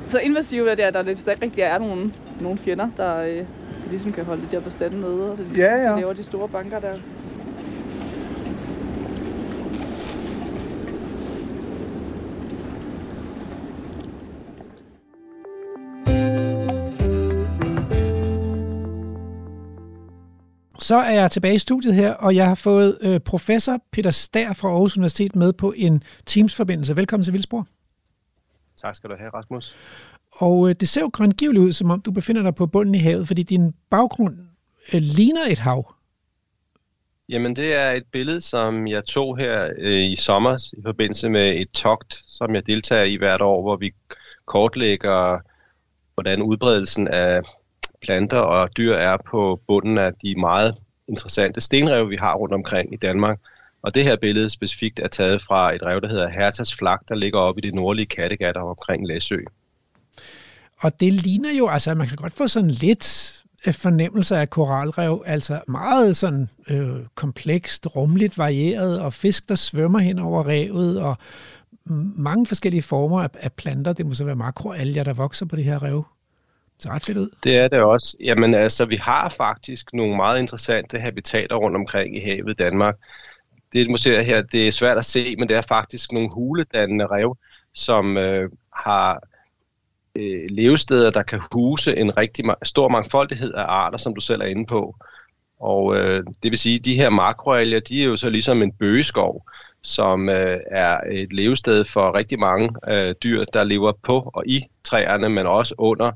så 0.08 0.18
invasive, 0.18 0.70
at 0.70 0.78
der, 0.78 0.90
der, 0.90 1.02
der 1.02 1.10
ikke 1.10 1.42
rigtig 1.42 1.62
er 1.62 1.78
nogen, 1.78 2.14
nogen 2.40 2.58
fjender, 2.58 2.88
der, 2.96 3.16
øh, 3.16 3.38
ligesom 3.90 4.12
kan 4.12 4.24
holde 4.24 4.42
de 4.42 4.48
der 4.50 4.60
bestande 4.60 5.00
nede, 5.00 5.32
og 5.32 5.38
det 5.38 5.46
ligesom, 5.46 5.64
ja, 5.64 5.76
ja. 5.76 5.96
laver 5.96 6.12
de 6.12 6.24
store 6.24 6.48
banker 6.48 6.80
der. 6.80 6.94
Så 20.78 20.96
er 20.96 21.10
jeg 21.10 21.30
tilbage 21.30 21.54
i 21.54 21.58
studiet 21.58 21.94
her, 21.94 22.12
og 22.14 22.34
jeg 22.34 22.46
har 22.46 22.54
fået 22.54 22.98
øh, 23.00 23.20
professor 23.20 23.78
Peter 23.92 24.10
Stær 24.10 24.52
fra 24.52 24.68
Aarhus 24.68 24.96
Universitet 24.96 25.36
med 25.36 25.52
på 25.52 25.72
en 25.76 26.02
Teams-forbindelse. 26.26 26.96
Velkommen 26.96 27.24
til 27.24 27.32
Vildsborg. 27.32 27.66
Tak 28.76 28.94
skal 28.94 29.10
du 29.10 29.14
have, 29.18 29.30
Rasmus. 29.34 29.74
Og 30.32 30.68
øh, 30.68 30.74
det 30.80 30.88
ser 30.88 31.00
jo 31.00 31.10
grøngiveligt 31.12 31.62
ud, 31.62 31.72
som 31.72 31.90
om 31.90 32.00
du 32.00 32.10
befinder 32.10 32.42
dig 32.42 32.54
på 32.54 32.66
bunden 32.66 32.94
i 32.94 32.98
havet, 32.98 33.26
fordi 33.26 33.42
din 33.42 33.74
baggrund 33.90 34.38
øh, 34.94 35.00
ligner 35.00 35.46
et 35.48 35.58
hav. 35.58 35.94
Jamen, 37.28 37.56
det 37.56 37.74
er 37.74 37.90
et 37.90 38.04
billede, 38.12 38.40
som 38.40 38.86
jeg 38.86 39.04
tog 39.04 39.38
her 39.38 39.70
øh, 39.78 40.02
i 40.02 40.16
sommer 40.16 40.70
i 40.78 40.82
forbindelse 40.82 41.28
med 41.28 41.60
et 41.60 41.70
togt, 41.70 42.22
som 42.28 42.54
jeg 42.54 42.66
deltager 42.66 43.04
i 43.04 43.16
hvert 43.16 43.42
år, 43.42 43.62
hvor 43.62 43.76
vi 43.76 43.92
kortlægger, 44.46 45.38
hvordan 46.14 46.42
udbredelsen 46.42 47.08
af 47.08 47.40
planter 48.02 48.38
og 48.38 48.76
dyr 48.76 48.94
er 48.94 49.16
på 49.30 49.60
bunden 49.66 49.98
af 49.98 50.14
de 50.14 50.34
meget 50.40 50.74
interessante 51.08 51.60
stenrev, 51.60 52.10
vi 52.10 52.16
har 52.20 52.34
rundt 52.34 52.54
omkring 52.54 52.94
i 52.94 52.96
Danmark. 52.96 53.38
Og 53.82 53.94
det 53.94 54.04
her 54.04 54.16
billede 54.16 54.50
specifikt 54.50 55.00
er 55.00 55.08
taget 55.08 55.42
fra 55.42 55.74
et 55.74 55.82
rev, 55.82 56.00
der 56.00 56.08
hedder 56.08 56.28
Hertas 56.28 56.74
Flak, 56.74 57.00
der 57.08 57.14
ligger 57.14 57.38
oppe 57.38 57.60
i 57.60 57.66
det 57.66 57.74
nordlige 57.74 58.06
Kattegat 58.06 58.56
og 58.56 58.68
omkring 58.68 59.06
Læsø. 59.06 59.38
Og 60.80 61.00
det 61.00 61.12
ligner 61.12 61.52
jo, 61.52 61.68
altså 61.68 61.94
man 61.94 62.08
kan 62.08 62.16
godt 62.16 62.32
få 62.32 62.48
sådan 62.48 62.70
lidt 62.70 63.36
øh, 63.66 63.74
fornemmelse 63.74 64.36
af 64.36 64.50
koralrev, 64.50 65.22
altså 65.26 65.60
meget 65.68 66.16
sådan 66.16 66.48
øh, 66.70 67.06
komplekst, 67.14 67.96
rumligt 67.96 68.38
varieret, 68.38 69.00
og 69.00 69.12
fisk, 69.12 69.48
der 69.48 69.54
svømmer 69.54 69.98
hen 69.98 70.18
over 70.18 70.46
revet, 70.46 71.00
og 71.00 71.16
mange 72.16 72.46
forskellige 72.46 72.82
former 72.82 73.22
af, 73.22 73.28
af 73.40 73.52
planter. 73.52 73.92
Det 73.92 74.06
må 74.06 74.14
så 74.14 74.24
være 74.24 74.36
makroalger, 74.36 75.04
der 75.04 75.12
vokser 75.12 75.46
på 75.46 75.56
det 75.56 75.64
her 75.64 75.82
rev. 75.82 76.04
Det 76.74 76.82
ser 76.82 76.90
ret 76.90 77.04
fedt 77.04 77.18
ud. 77.18 77.28
Det 77.44 77.56
er 77.56 77.68
det 77.68 77.80
også. 77.80 78.16
Jamen 78.20 78.54
altså, 78.54 78.86
vi 78.86 78.96
har 78.96 79.28
faktisk 79.36 79.92
nogle 79.92 80.16
meget 80.16 80.38
interessante 80.38 80.98
habitater 80.98 81.56
rundt 81.56 81.76
omkring 81.76 82.16
i 82.16 82.20
havet 82.20 82.50
i 82.50 82.54
Danmark. 82.54 82.94
Det, 83.72 83.86
du 83.86 83.90
må 83.90 83.96
se 83.96 84.22
her, 84.22 84.42
det 84.42 84.68
er 84.68 84.72
svært 84.72 84.98
at 84.98 85.04
se, 85.04 85.36
men 85.38 85.48
det 85.48 85.56
er 85.56 85.62
faktisk 85.62 86.12
nogle 86.12 86.30
huledannende 86.32 87.06
rev, 87.06 87.36
som 87.74 88.16
øh, 88.16 88.50
har 88.74 89.22
øh, 90.16 90.46
levesteder, 90.50 91.10
der 91.10 91.22
kan 91.22 91.40
huse 91.52 91.96
en 91.96 92.16
rigtig 92.16 92.44
ma- 92.50 92.62
stor 92.62 92.88
mangfoldighed 92.88 93.52
af 93.52 93.64
arter, 93.68 93.98
som 93.98 94.14
du 94.14 94.20
selv 94.20 94.42
er 94.42 94.46
inde 94.46 94.66
på. 94.66 94.96
Og 95.60 95.96
øh, 95.96 96.24
det 96.42 96.50
vil 96.50 96.58
sige, 96.58 96.78
at 96.78 96.84
de 96.84 96.94
her 96.94 97.10
makroalger, 97.10 97.80
de 97.80 98.02
er 98.02 98.06
jo 98.06 98.16
så 98.16 98.30
ligesom 98.30 98.62
en 98.62 98.72
bøgeskov, 98.72 99.46
som 99.82 100.28
øh, 100.28 100.60
er 100.70 101.00
et 101.10 101.32
levested 101.32 101.84
for 101.84 102.14
rigtig 102.14 102.38
mange 102.38 102.70
øh, 102.88 103.14
dyr, 103.22 103.44
der 103.44 103.64
lever 103.64 103.92
på 104.02 104.30
og 104.34 104.46
i 104.46 104.64
træerne, 104.84 105.28
men 105.28 105.46
også 105.46 105.74
under. 105.78 106.12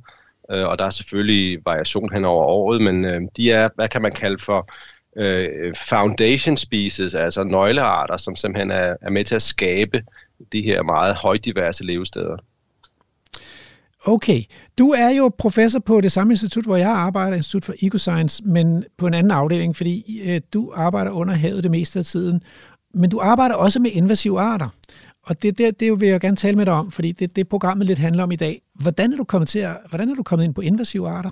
Øh, 0.51 0.67
og 0.67 0.79
der 0.79 0.85
er 0.85 0.91
selvfølgelig 0.91 1.67
variation 1.67 2.13
hen 2.13 2.25
over 2.25 2.45
året, 2.45 2.83
men 2.83 3.05
øh, 3.05 3.23
de 3.37 3.51
er, 3.53 3.69
hvad 3.75 3.89
kan 3.89 4.03
man 4.03 4.13
kalde 4.13 4.39
for 4.39 4.71
øh, 5.17 5.75
foundation 5.89 6.57
species, 6.57 7.15
altså 7.15 7.45
nøglearter, 7.45 8.17
som 8.17 8.37
simpelthen 8.37 8.71
er, 8.71 8.97
er 9.03 9.11
med 9.11 9.25
til 9.25 9.35
at 9.35 9.43
skabe 9.43 10.03
de 10.53 10.63
her 10.63 10.83
meget 10.83 11.15
højdiverse 11.15 11.85
levesteder. 11.85 12.37
Okay, 14.07 14.43
du 14.79 14.91
er 14.91 15.09
jo 15.09 15.31
professor 15.39 15.79
på 15.79 16.01
det 16.01 16.13
samme 16.13 16.33
institut, 16.33 16.65
hvor 16.65 16.77
jeg 16.77 16.91
arbejder, 16.91 17.37
Institut 17.37 17.65
for 17.65 17.75
Ecoscience, 17.83 18.45
men 18.45 18.85
på 18.99 19.07
en 19.07 19.15
anden 19.15 19.31
afdeling, 19.31 19.77
fordi 19.77 20.21
øh, 20.25 20.41
du 20.53 20.73
arbejder 20.77 21.11
under 21.11 21.35
havet 21.35 21.63
det 21.63 21.71
meste 21.71 21.99
af 21.99 22.05
tiden. 22.05 22.43
Men 22.95 23.11
du 23.11 23.21
arbejder 23.21 23.55
også 23.55 23.81
med 23.81 23.91
invasive 23.91 24.41
arter. 24.41 24.69
Og 25.23 25.43
det, 25.43 25.59
det, 25.59 25.81
det 25.81 26.01
vil 26.01 26.09
jeg 26.09 26.21
gerne 26.21 26.37
tale 26.37 26.57
med 26.57 26.67
dig 26.67 26.75
om, 26.75 26.91
fordi 26.91 27.13
det, 27.13 27.37
det 27.37 27.49
programmet 27.49 27.87
lidt 27.87 27.99
handler 27.99 28.23
om 28.23 28.33
i 28.33 28.37
dag. 28.37 28.63
Hvordan 28.75 29.13
er 29.13 29.17
du 29.17 29.25
kommet, 29.25 29.49
til 29.49 29.59
at, 29.59 29.77
hvordan 29.89 30.11
er 30.11 30.15
du 30.15 30.23
kommet 30.23 30.45
ind 30.45 30.55
på 30.55 30.61
invasive 30.61 31.09
arter? 31.09 31.31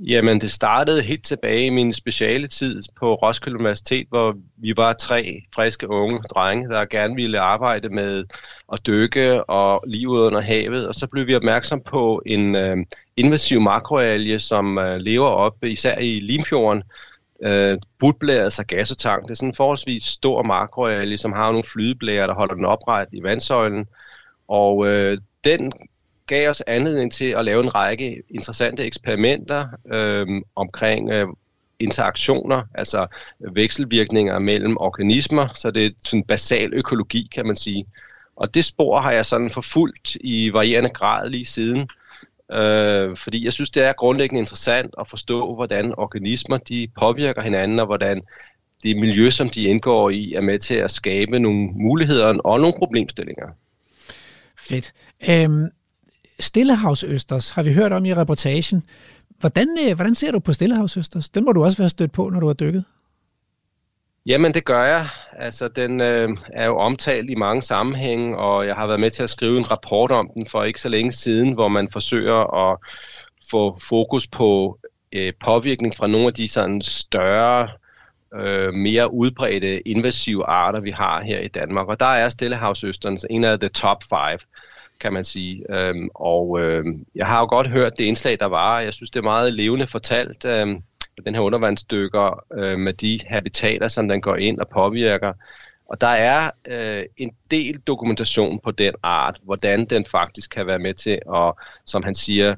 Jamen, 0.00 0.40
det 0.40 0.50
startede 0.50 1.02
helt 1.02 1.24
tilbage 1.24 1.66
i 1.66 1.70
min 1.70 1.92
speciale 1.92 2.48
tid 2.48 2.82
på 2.98 3.14
Roskilde 3.14 3.58
Universitet, 3.58 4.06
hvor 4.08 4.34
vi 4.56 4.72
var 4.76 4.92
tre 4.92 5.42
friske 5.54 5.88
unge 5.88 6.18
drenge, 6.22 6.68
der 6.68 6.84
gerne 6.84 7.14
ville 7.14 7.40
arbejde 7.40 7.88
med 7.88 8.24
at 8.72 8.86
dykke 8.86 9.44
og 9.44 9.84
livet 9.86 10.26
under 10.26 10.40
havet. 10.40 10.88
Og 10.88 10.94
så 10.94 11.06
blev 11.06 11.26
vi 11.26 11.34
opmærksom 11.34 11.80
på 11.80 12.22
en 12.26 12.54
øh, 12.54 12.76
invasiv 13.16 13.60
makroalge, 13.60 14.38
som 14.38 14.78
øh, 14.78 14.96
lever 14.96 15.28
op 15.28 15.64
især 15.64 15.98
i 15.98 16.20
Limfjorden, 16.20 16.82
øh, 17.42 17.78
budblæret 17.98 18.52
sargassotang. 18.52 19.22
Det 19.22 19.30
er 19.30 19.34
sådan 19.34 19.48
en 19.48 19.54
forholdsvis 19.54 20.04
stor 20.04 20.42
makroalge, 20.42 21.18
som 21.18 21.32
har 21.32 21.50
nogle 21.50 21.64
flydeblærer, 21.72 22.26
der 22.26 22.34
holder 22.34 22.54
den 22.54 22.64
opret 22.64 23.08
i 23.12 23.22
vandsøjlen. 23.22 23.86
Og 24.48 24.86
øh, 24.86 25.18
den 25.44 25.72
gav 26.28 26.50
os 26.50 26.62
anledning 26.66 27.12
til 27.12 27.24
at 27.24 27.44
lave 27.44 27.62
en 27.62 27.74
række 27.74 28.22
interessante 28.30 28.84
eksperimenter 28.84 29.66
øh, 29.92 30.26
omkring 30.56 31.10
øh, 31.10 31.26
interaktioner, 31.78 32.62
altså 32.74 33.06
vekselvirkninger 33.52 34.38
mellem 34.38 34.76
organismer, 34.76 35.48
så 35.54 35.70
det 35.70 35.86
er 35.86 35.90
sådan 36.04 36.24
basal 36.24 36.74
økologi, 36.74 37.28
kan 37.34 37.46
man 37.46 37.56
sige. 37.56 37.86
Og 38.36 38.54
det 38.54 38.64
spor 38.64 39.00
har 39.00 39.12
jeg 39.12 39.24
sådan 39.24 39.50
forfulgt 39.50 40.16
i 40.20 40.52
varierende 40.52 40.90
grad 40.90 41.30
lige 41.30 41.44
siden, 41.44 41.88
øh, 42.52 43.16
fordi 43.16 43.44
jeg 43.44 43.52
synes, 43.52 43.70
det 43.70 43.84
er 43.84 43.92
grundlæggende 43.92 44.40
interessant 44.40 44.94
at 45.00 45.06
forstå, 45.06 45.54
hvordan 45.54 45.94
organismer 45.98 46.58
de 46.58 46.88
påvirker 47.00 47.42
hinanden, 47.42 47.78
og 47.78 47.86
hvordan 47.86 48.22
det 48.82 48.96
miljø, 48.96 49.30
som 49.30 49.50
de 49.50 49.62
indgår 49.62 50.10
i, 50.10 50.34
er 50.34 50.40
med 50.40 50.58
til 50.58 50.74
at 50.74 50.90
skabe 50.90 51.38
nogle 51.38 51.68
muligheder 51.72 52.38
og 52.44 52.60
nogle 52.60 52.74
problemstillinger. 52.78 53.46
Fedt. 54.58 54.92
Øhm, 55.30 55.68
Stillehavsøsters 56.40 57.50
har 57.50 57.62
vi 57.62 57.72
hørt 57.72 57.92
om 57.92 58.04
i 58.04 58.14
reportagen. 58.14 58.82
Hvordan, 59.28 59.78
øh, 59.88 59.94
hvordan 59.96 60.14
ser 60.14 60.32
du 60.32 60.38
på 60.38 60.52
Stillehavsøsters? 60.52 61.28
Den 61.28 61.44
må 61.44 61.52
du 61.52 61.64
også 61.64 61.78
være 61.78 61.88
stødt 61.88 62.12
på, 62.12 62.28
når 62.28 62.40
du 62.40 62.46
har 62.46 62.54
dykket. 62.54 62.84
Jamen, 64.26 64.54
det 64.54 64.64
gør 64.64 64.84
jeg. 64.84 65.06
Altså, 65.32 65.68
den 65.68 66.00
øh, 66.00 66.28
er 66.52 66.66
jo 66.66 66.78
omtalt 66.78 67.30
i 67.30 67.34
mange 67.34 67.62
sammenhænge, 67.62 68.36
og 68.36 68.66
jeg 68.66 68.74
har 68.74 68.86
været 68.86 69.00
med 69.00 69.10
til 69.10 69.22
at 69.22 69.30
skrive 69.30 69.58
en 69.58 69.70
rapport 69.70 70.10
om 70.10 70.30
den 70.34 70.46
for 70.46 70.64
ikke 70.64 70.80
så 70.80 70.88
længe 70.88 71.12
siden, 71.12 71.52
hvor 71.52 71.68
man 71.68 71.88
forsøger 71.92 72.70
at 72.70 72.78
få 73.50 73.78
fokus 73.82 74.26
på 74.26 74.78
øh, 75.12 75.32
påvirkning 75.44 75.96
fra 75.96 76.06
nogle 76.06 76.26
af 76.26 76.34
de 76.34 76.48
sådan 76.48 76.82
større, 76.82 77.68
øh, 78.34 78.74
mere 78.74 79.12
udbredte 79.12 79.88
invasive 79.88 80.46
arter, 80.46 80.80
vi 80.80 80.90
har 80.90 81.22
her 81.22 81.38
i 81.38 81.48
Danmark. 81.48 81.88
Og 81.88 82.00
der 82.00 82.06
er 82.06 82.28
Stillehavsøsteren 82.28 83.18
en 83.30 83.44
af 83.44 83.60
the 83.60 83.68
top 83.68 84.02
five 84.02 84.38
kan 85.00 85.12
man 85.12 85.24
sige. 85.24 85.64
Øhm, 85.70 86.08
og 86.14 86.60
øhm, 86.60 87.06
jeg 87.14 87.26
har 87.26 87.40
jo 87.40 87.46
godt 87.46 87.68
hørt 87.68 87.98
det 87.98 88.04
indslag, 88.04 88.40
der 88.40 88.46
var, 88.46 88.80
jeg 88.80 88.94
synes, 88.94 89.10
det 89.10 89.18
er 89.18 89.24
meget 89.24 89.52
levende 89.52 89.86
fortalt, 89.86 90.44
øhm, 90.44 90.82
den 91.24 91.34
her 91.34 91.42
undervandsdykker 91.42 92.44
øh, 92.54 92.78
med 92.78 92.92
de 92.92 93.20
habitater, 93.26 93.88
som 93.88 94.08
den 94.08 94.20
går 94.20 94.36
ind 94.36 94.58
og 94.58 94.68
påvirker. 94.68 95.32
Og 95.88 96.00
der 96.00 96.06
er 96.06 96.50
øh, 96.68 97.04
en 97.16 97.30
del 97.50 97.78
dokumentation 97.78 98.60
på 98.64 98.70
den 98.70 98.94
art, 99.02 99.40
hvordan 99.42 99.84
den 99.84 100.04
faktisk 100.04 100.50
kan 100.50 100.66
være 100.66 100.78
med 100.78 100.94
til 100.94 101.18
at, 101.34 101.52
som 101.86 102.02
han 102.02 102.14
siger, 102.14 102.54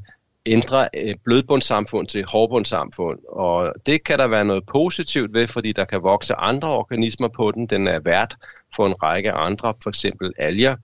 ændre 0.47 0.89
øh, 0.97 1.15
blødbundssamfund 1.25 2.07
til 2.07 2.25
hårdbundssamfund. 2.25 3.19
Og 3.29 3.75
det 3.87 4.05
kan 4.05 4.19
der 4.19 4.27
være 4.27 4.45
noget 4.45 4.67
positivt 4.67 5.35
ved, 5.35 5.49
fordi 5.49 5.73
der 5.73 5.85
kan 5.85 6.03
vokse 6.03 6.35
andre 6.35 6.69
organismer 6.69 7.29
på 7.29 7.51
den. 7.51 7.67
Den 7.67 7.89
er 7.89 7.99
vært 7.99 8.37
for 8.77 8.87
en 8.87 9.03
række 9.03 9.33
andre, 9.33 9.75
for 9.83 9.91
eksempel 9.91 10.33
alger. 10.39 10.77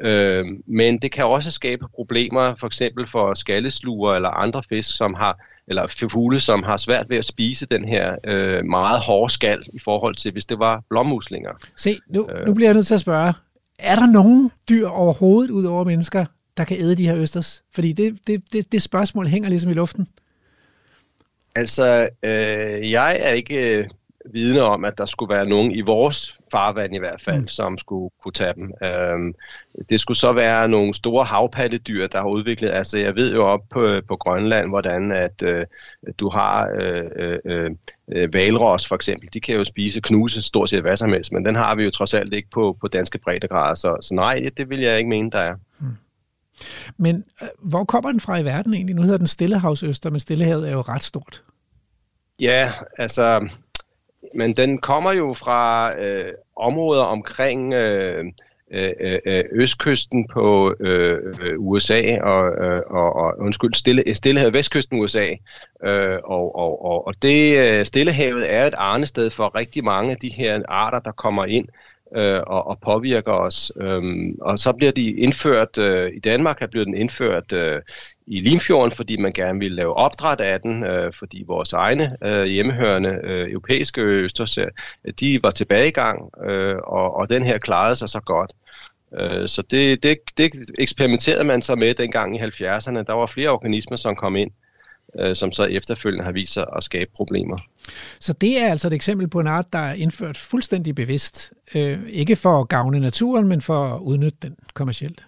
Øh, 0.00 0.44
men 0.66 0.98
det 0.98 1.12
kan 1.12 1.24
også 1.24 1.50
skabe 1.50 1.84
problemer, 1.94 2.54
for 2.60 2.66
eksempel 2.66 3.06
for 3.06 3.34
skallesluger 3.34 4.14
eller 4.14 4.28
andre 4.28 4.62
fisk, 4.68 4.96
som 4.96 5.14
har 5.14 5.38
eller 5.68 6.06
fugle, 6.10 6.40
som 6.40 6.62
har 6.62 6.76
svært 6.76 7.06
ved 7.08 7.16
at 7.16 7.24
spise 7.24 7.66
den 7.66 7.88
her 7.88 8.16
øh, 8.24 8.64
meget 8.64 9.00
hårde 9.00 9.32
skal 9.32 9.62
i 9.72 9.78
forhold 9.78 10.14
til, 10.14 10.32
hvis 10.32 10.44
det 10.44 10.58
var 10.58 10.82
blommuslinger. 10.90 11.50
Se, 11.76 11.98
nu, 12.08 12.28
øh. 12.30 12.46
nu 12.46 12.54
bliver 12.54 12.68
jeg 12.68 12.74
nødt 12.74 12.86
til 12.86 12.94
at 12.94 13.00
spørge. 13.00 13.32
Er 13.78 13.94
der 13.94 14.06
nogen 14.06 14.50
dyr 14.68 14.88
overhovedet, 14.88 15.50
ud 15.50 15.64
over 15.64 15.84
mennesker, 15.84 16.24
der 16.56 16.64
kan 16.64 16.76
æde 16.80 16.96
de 16.96 17.06
her 17.06 17.16
østers? 17.16 17.62
Fordi 17.72 17.92
det, 17.92 18.18
det, 18.26 18.42
det, 18.52 18.72
det 18.72 18.82
spørgsmål 18.82 19.26
hænger 19.26 19.48
ligesom 19.48 19.70
i 19.70 19.74
luften. 19.74 20.08
Altså, 21.54 22.08
øh, 22.22 22.90
jeg 22.90 23.18
er 23.20 23.30
ikke 23.30 23.78
øh, 23.78 23.84
vidne 24.32 24.62
om, 24.62 24.84
at 24.84 24.98
der 24.98 25.06
skulle 25.06 25.34
være 25.34 25.46
nogen 25.46 25.72
i 25.72 25.80
vores 25.80 26.38
farvand 26.52 26.94
i 26.94 26.98
hvert 26.98 27.20
fald, 27.20 27.40
mm. 27.40 27.48
som 27.48 27.78
skulle 27.78 28.10
kunne 28.22 28.32
tage 28.32 28.52
dem. 28.54 28.72
Øhm, 28.84 29.34
det 29.88 30.00
skulle 30.00 30.18
så 30.18 30.32
være 30.32 30.68
nogle 30.68 30.94
store 30.94 31.24
havpattedyr, 31.24 32.06
der 32.06 32.18
har 32.18 32.28
udviklet. 32.28 32.70
Altså, 32.70 32.98
jeg 32.98 33.14
ved 33.14 33.34
jo 33.34 33.44
op 33.46 33.60
på, 33.70 34.00
på 34.08 34.16
Grønland, 34.16 34.68
hvordan 34.68 35.12
at 35.12 35.42
øh, 35.42 35.66
du 36.18 36.30
har 36.30 36.68
øh, 36.80 37.38
øh, 37.44 37.70
øh, 38.12 38.34
valros 38.34 38.88
for 38.88 38.94
eksempel. 38.94 39.28
De 39.34 39.40
kan 39.40 39.56
jo 39.56 39.64
spise, 39.64 40.00
knuse 40.00 40.42
stort 40.42 40.70
set 40.70 40.80
hvad 40.80 40.96
som 40.96 41.12
helst, 41.12 41.32
men 41.32 41.44
den 41.44 41.54
har 41.54 41.74
vi 41.74 41.84
jo 41.84 41.90
trods 41.90 42.14
alt 42.14 42.34
ikke 42.34 42.50
på, 42.50 42.76
på 42.80 42.88
danske 42.88 43.18
breddegrader. 43.18 43.74
Så, 43.74 43.96
så 44.00 44.14
nej, 44.14 44.48
det 44.56 44.70
vil 44.70 44.80
jeg 44.80 44.98
ikke 44.98 45.10
mene, 45.10 45.30
der 45.30 45.38
er. 45.38 45.54
Mm. 45.78 45.86
Men 46.96 47.24
øh, 47.42 47.48
hvor 47.58 47.84
kommer 47.84 48.10
den 48.10 48.20
fra 48.20 48.38
i 48.38 48.44
verden 48.44 48.74
egentlig? 48.74 48.96
Nu 48.96 49.02
hedder 49.02 49.18
den 49.18 49.26
Stillehavsøster, 49.26 50.10
men 50.10 50.20
Stillehavet 50.20 50.68
er 50.68 50.72
jo 50.72 50.80
ret 50.80 51.02
stort. 51.02 51.42
Ja, 52.40 52.72
altså 52.98 53.48
men 54.34 54.52
den 54.52 54.78
kommer 54.78 55.12
jo 55.12 55.32
fra 55.32 55.92
øh, 56.00 56.32
områder 56.56 57.02
omkring 57.02 57.74
øh, 57.74 58.24
øh, 58.70 58.90
øh, 59.00 59.18
øh 59.26 59.44
østkysten 59.52 60.28
på 60.28 60.74
øh, 60.80 61.18
øh, 61.42 61.54
USA 61.58 62.20
og, 62.20 62.64
øh, 62.64 62.82
og, 62.90 63.16
og 63.16 63.34
undskyld, 63.38 63.74
stille, 63.74 64.14
Stillehavet, 64.14 64.54
vestkysten 64.54 65.00
USA. 65.00 65.30
Øh, 65.84 66.18
og, 66.24 66.56
og, 66.56 66.84
og, 66.84 67.06
og 67.06 67.14
det 67.22 67.68
øh, 67.68 67.84
Stillehavet 67.84 68.52
er 68.54 68.66
et 68.66 68.74
arnested 68.76 69.30
for 69.30 69.54
rigtig 69.54 69.84
mange 69.84 70.10
af 70.10 70.16
de 70.16 70.28
her 70.28 70.62
arter, 70.68 70.98
der 70.98 71.12
kommer 71.12 71.44
ind 71.44 71.68
øh, 72.16 72.40
og, 72.46 72.66
og 72.66 72.78
påvirker 72.80 73.32
os. 73.32 73.72
Øhm, 73.80 74.38
og 74.40 74.58
så 74.58 74.72
bliver 74.72 74.92
de 74.92 75.10
indført, 75.10 75.78
øh, 75.78 76.12
i 76.16 76.20
Danmark 76.20 76.62
er 76.62 76.66
blevet 76.66 76.86
den 76.86 76.96
indført 76.96 77.52
øh, 77.52 77.82
i 78.26 78.40
Limfjorden, 78.40 78.92
fordi 78.92 79.16
man 79.16 79.32
gerne 79.32 79.58
ville 79.58 79.76
lave 79.76 79.94
opdræt 79.94 80.40
af 80.40 80.60
den, 80.60 80.84
øh, 80.84 81.12
fordi 81.12 81.44
vores 81.46 81.72
egne 81.72 82.16
øh, 82.24 82.44
hjemmehørende 82.44 83.20
øh, 83.22 83.50
europæiske 83.50 84.00
østers, 84.00 84.58
øh, 84.58 84.66
de 85.20 85.42
var 85.42 85.50
tilbage 85.50 85.88
i 85.88 85.90
gang, 85.90 86.30
øh, 86.44 86.76
og, 86.76 87.14
og 87.14 87.30
den 87.30 87.42
her 87.42 87.58
klarede 87.58 87.96
sig 87.96 88.08
så 88.08 88.20
godt. 88.20 88.52
Øh, 89.20 89.48
så 89.48 89.62
det, 89.62 90.02
det, 90.02 90.18
det 90.36 90.50
eksperimenterede 90.78 91.44
man 91.44 91.62
så 91.62 91.74
med 91.74 91.94
dengang 91.94 92.36
i 92.36 92.40
70'erne. 92.40 93.02
Der 93.02 93.12
var 93.12 93.26
flere 93.26 93.50
organismer, 93.50 93.96
som 93.96 94.16
kom 94.16 94.36
ind, 94.36 94.50
øh, 95.20 95.36
som 95.36 95.52
så 95.52 95.64
efterfølgende 95.64 96.24
har 96.24 96.32
vist 96.32 96.52
sig 96.52 96.64
at 96.76 96.84
skabe 96.84 97.10
problemer. 97.16 97.56
Så 98.20 98.32
det 98.32 98.62
er 98.62 98.70
altså 98.70 98.88
et 98.88 98.94
eksempel 98.94 99.28
på 99.28 99.40
en 99.40 99.46
art, 99.46 99.72
der 99.72 99.78
er 99.78 99.94
indført 99.94 100.36
fuldstændig 100.36 100.94
bevidst. 100.94 101.52
Øh, 101.74 101.98
ikke 102.08 102.36
for 102.36 102.60
at 102.60 102.68
gavne 102.68 103.00
naturen, 103.00 103.48
men 103.48 103.62
for 103.62 103.84
at 103.84 104.00
udnytte 104.00 104.38
den 104.42 104.56
kommercielt. 104.74 105.26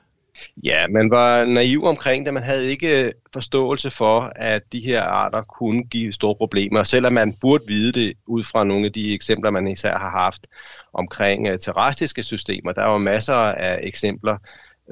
Ja, 0.65 0.87
man 0.87 1.11
var 1.11 1.45
naiv 1.45 1.85
omkring 1.85 2.25
det. 2.25 2.35
Man 2.35 2.43
havde 2.43 2.71
ikke 2.71 3.07
øh, 3.07 3.13
forståelse 3.33 3.91
for, 3.91 4.33
at 4.37 4.63
de 4.73 4.81
her 4.81 5.03
arter 5.03 5.43
kunne 5.43 5.85
give 5.85 6.13
store 6.13 6.35
problemer, 6.35 6.85
selvom 6.85 7.13
man 7.13 7.35
burde 7.41 7.65
vide 7.67 7.93
det 7.93 8.13
ud 8.27 8.45
fra 8.45 8.65
nogle 8.65 8.87
af 8.87 8.93
de 8.93 9.15
eksempler, 9.15 9.51
man 9.51 9.69
især 9.69 9.99
har 9.99 10.11
haft 10.11 10.47
omkring 10.93 11.47
øh, 11.47 11.53
uh, 11.53 11.59
terrestriske 11.59 12.23
systemer. 12.23 12.73
Der 12.73 12.83
er 12.83 12.93
jo 12.93 12.99
masser 12.99 13.35
af 13.35 13.81
eksempler 13.83 14.37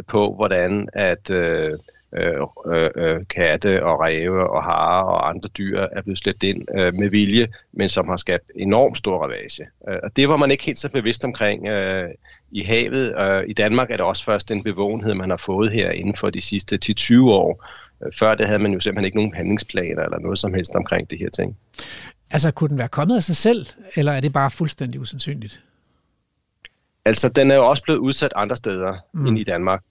på, 0.08 0.34
hvordan 0.34 0.88
at 0.92 1.30
Øh, 1.30 1.78
øh, 2.12 2.40
øh, 2.96 3.20
katte 3.30 3.84
og 3.84 4.00
ræve 4.00 4.50
og 4.50 4.62
hare 4.62 5.04
og 5.04 5.28
andre 5.28 5.48
dyr 5.48 5.86
er 5.92 6.02
blevet 6.02 6.18
slæbt 6.18 6.42
ind 6.42 6.78
øh, 6.78 6.94
med 6.94 7.10
vilje, 7.10 7.46
men 7.72 7.88
som 7.88 8.08
har 8.08 8.16
skabt 8.16 8.50
enormt 8.54 8.98
stor 8.98 9.22
ravage. 9.22 9.66
Øh, 9.88 9.96
og 10.02 10.16
det 10.16 10.28
var 10.28 10.36
man 10.36 10.50
ikke 10.50 10.64
helt 10.64 10.78
så 10.78 10.90
bevidst 10.90 11.24
omkring 11.24 11.66
øh, 11.66 12.08
i 12.50 12.62
havet. 12.62 13.14
Øh, 13.20 13.44
I 13.48 13.52
Danmark 13.52 13.90
er 13.90 13.96
det 13.96 14.06
også 14.06 14.24
først 14.24 14.50
en 14.50 14.62
bevågenhed, 14.62 15.14
man 15.14 15.30
har 15.30 15.36
fået 15.36 15.70
her 15.70 15.90
inden 15.90 16.16
for 16.16 16.30
de 16.30 16.40
sidste 16.40 16.78
10-20 16.84 17.20
år. 17.20 17.64
Øh, 18.04 18.12
før 18.18 18.34
det 18.34 18.46
havde 18.46 18.62
man 18.62 18.72
jo 18.72 18.80
simpelthen 18.80 19.04
ikke 19.04 19.16
nogen 19.16 19.34
handlingsplaner 19.34 20.02
eller 20.02 20.18
noget 20.18 20.38
som 20.38 20.54
helst 20.54 20.76
omkring 20.76 21.10
det 21.10 21.18
her 21.18 21.30
ting. 21.30 21.56
Altså, 22.30 22.50
kunne 22.50 22.68
den 22.68 22.78
være 22.78 22.88
kommet 22.88 23.16
af 23.16 23.22
sig 23.22 23.36
selv, 23.36 23.66
eller 23.94 24.12
er 24.12 24.20
det 24.20 24.32
bare 24.32 24.50
fuldstændig 24.50 25.00
usandsynligt? 25.00 25.62
Altså, 27.04 27.28
den 27.28 27.50
er 27.50 27.56
jo 27.56 27.68
også 27.68 27.82
blevet 27.82 27.98
udsat 27.98 28.32
andre 28.36 28.56
steder 28.56 28.96
mm. 29.12 29.26
end 29.26 29.38
i 29.38 29.44
Danmark. 29.44 29.82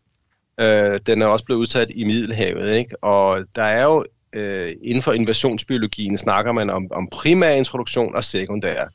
Øh, 0.60 1.00
den 1.06 1.22
er 1.22 1.26
også 1.26 1.46
blevet 1.46 1.60
udsat 1.60 1.92
i 1.96 2.04
Middelhavet, 2.04 2.76
ikke? 2.76 3.04
Og 3.04 3.46
der 3.56 3.64
er 3.64 3.84
jo 3.84 4.06
øh, 4.36 4.72
inden 4.82 5.02
for 5.02 5.12
invasionsbiologien 5.12 6.18
snakker 6.18 6.52
man 6.52 6.70
om, 6.70 6.88
om 6.92 7.08
primær 7.12 7.52
introduktion 7.52 8.16
og 8.16 8.24
sekundær. 8.24 8.86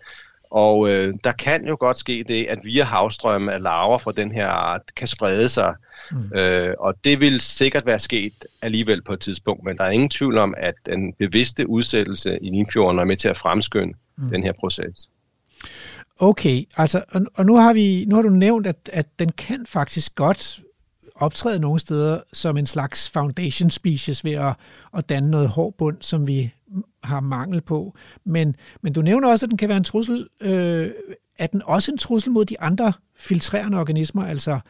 Og 0.51 0.91
øh, 0.91 1.15
der 1.25 1.33
kan 1.33 1.67
jo 1.69 1.77
godt 1.81 1.99
ske 1.99 2.25
det, 2.29 2.47
at 2.47 2.59
via 2.65 2.85
havstrømme 2.85 3.53
af 3.53 3.63
larver 3.63 3.99
fra 3.99 4.13
den 4.13 4.33
her 4.33 4.47
art 4.47 4.83
kan 4.97 5.07
sprede 5.07 5.49
sig. 5.49 5.75
Mm. 6.11 6.39
Øh, 6.39 6.75
og 6.79 6.95
det 7.05 7.21
vil 7.21 7.41
sikkert 7.41 7.87
være 7.87 7.99
sket 7.99 8.47
alligevel 8.63 9.03
på 9.03 9.13
et 9.13 9.21
tidspunkt, 9.21 9.65
men 9.65 9.77
der 9.77 9.85
er 9.85 9.91
ingen 9.91 10.09
tvivl 10.09 10.39
om, 10.39 10.55
at 10.57 10.75
den 10.87 11.13
bevidste 11.13 11.69
udsættelse 11.69 12.39
i 12.43 12.51
Limfjorden 12.51 12.99
er 12.99 13.05
med 13.05 13.17
til 13.17 13.29
at 13.29 13.39
fremskynde 13.39 13.95
mm. 14.17 14.31
den 14.31 14.43
her 14.43 14.53
proces. 14.53 15.09
Okay, 16.19 16.65
altså, 16.77 17.05
og, 17.09 17.23
og 17.35 17.47
nu 17.47 17.57
har 17.57 17.73
vi 17.73 18.05
nu 18.09 18.15
har 18.15 18.23
du 18.23 18.29
nævnt, 18.29 18.67
at, 18.67 18.91
at 18.93 19.07
den 19.19 19.33
kan 19.33 19.67
faktisk 19.67 20.15
godt 20.15 20.61
optræde 21.21 21.61
nogle 21.61 21.81
steder 21.81 22.21
som 22.33 22.57
en 22.57 22.67
slags 22.67 23.09
foundation 23.09 23.71
species 23.71 24.25
ved 24.25 24.33
at, 24.33 24.55
at 24.97 25.09
danne 25.09 25.31
noget 25.31 25.49
hård 25.49 25.75
bund, 25.79 25.97
som 26.01 26.27
vi 26.27 26.53
har 27.05 27.21
mangel 27.21 27.61
på. 27.61 27.95
Men, 28.25 28.57
men 28.83 28.93
du 28.93 29.03
nævner 29.03 29.29
også, 29.29 29.47
at 29.47 29.51
den 29.51 29.59
kan 29.59 29.69
være 29.69 29.79
en 29.79 29.85
trussel. 29.85 30.29
Øh, 30.41 30.91
er 31.39 31.47
den 31.47 31.63
også 31.65 31.93
en 31.93 31.99
trussel 31.99 32.33
mod 32.33 32.45
de 32.45 32.61
andre 32.61 32.93
filtrerende 33.17 33.79
organismer, 33.79 34.27
altså 34.27 34.61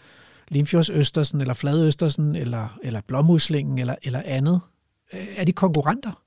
Limfjordsøstersen, 0.49 1.41
eller 1.41 1.55
Fladøstersen, 1.55 2.37
eller, 2.37 2.79
eller 2.83 3.01
blåmuslingen, 3.07 3.79
eller, 3.79 3.95
eller 4.03 4.23
andet? 4.25 4.61
Er 5.13 5.45
de 5.45 5.53
konkurrenter? 5.53 6.23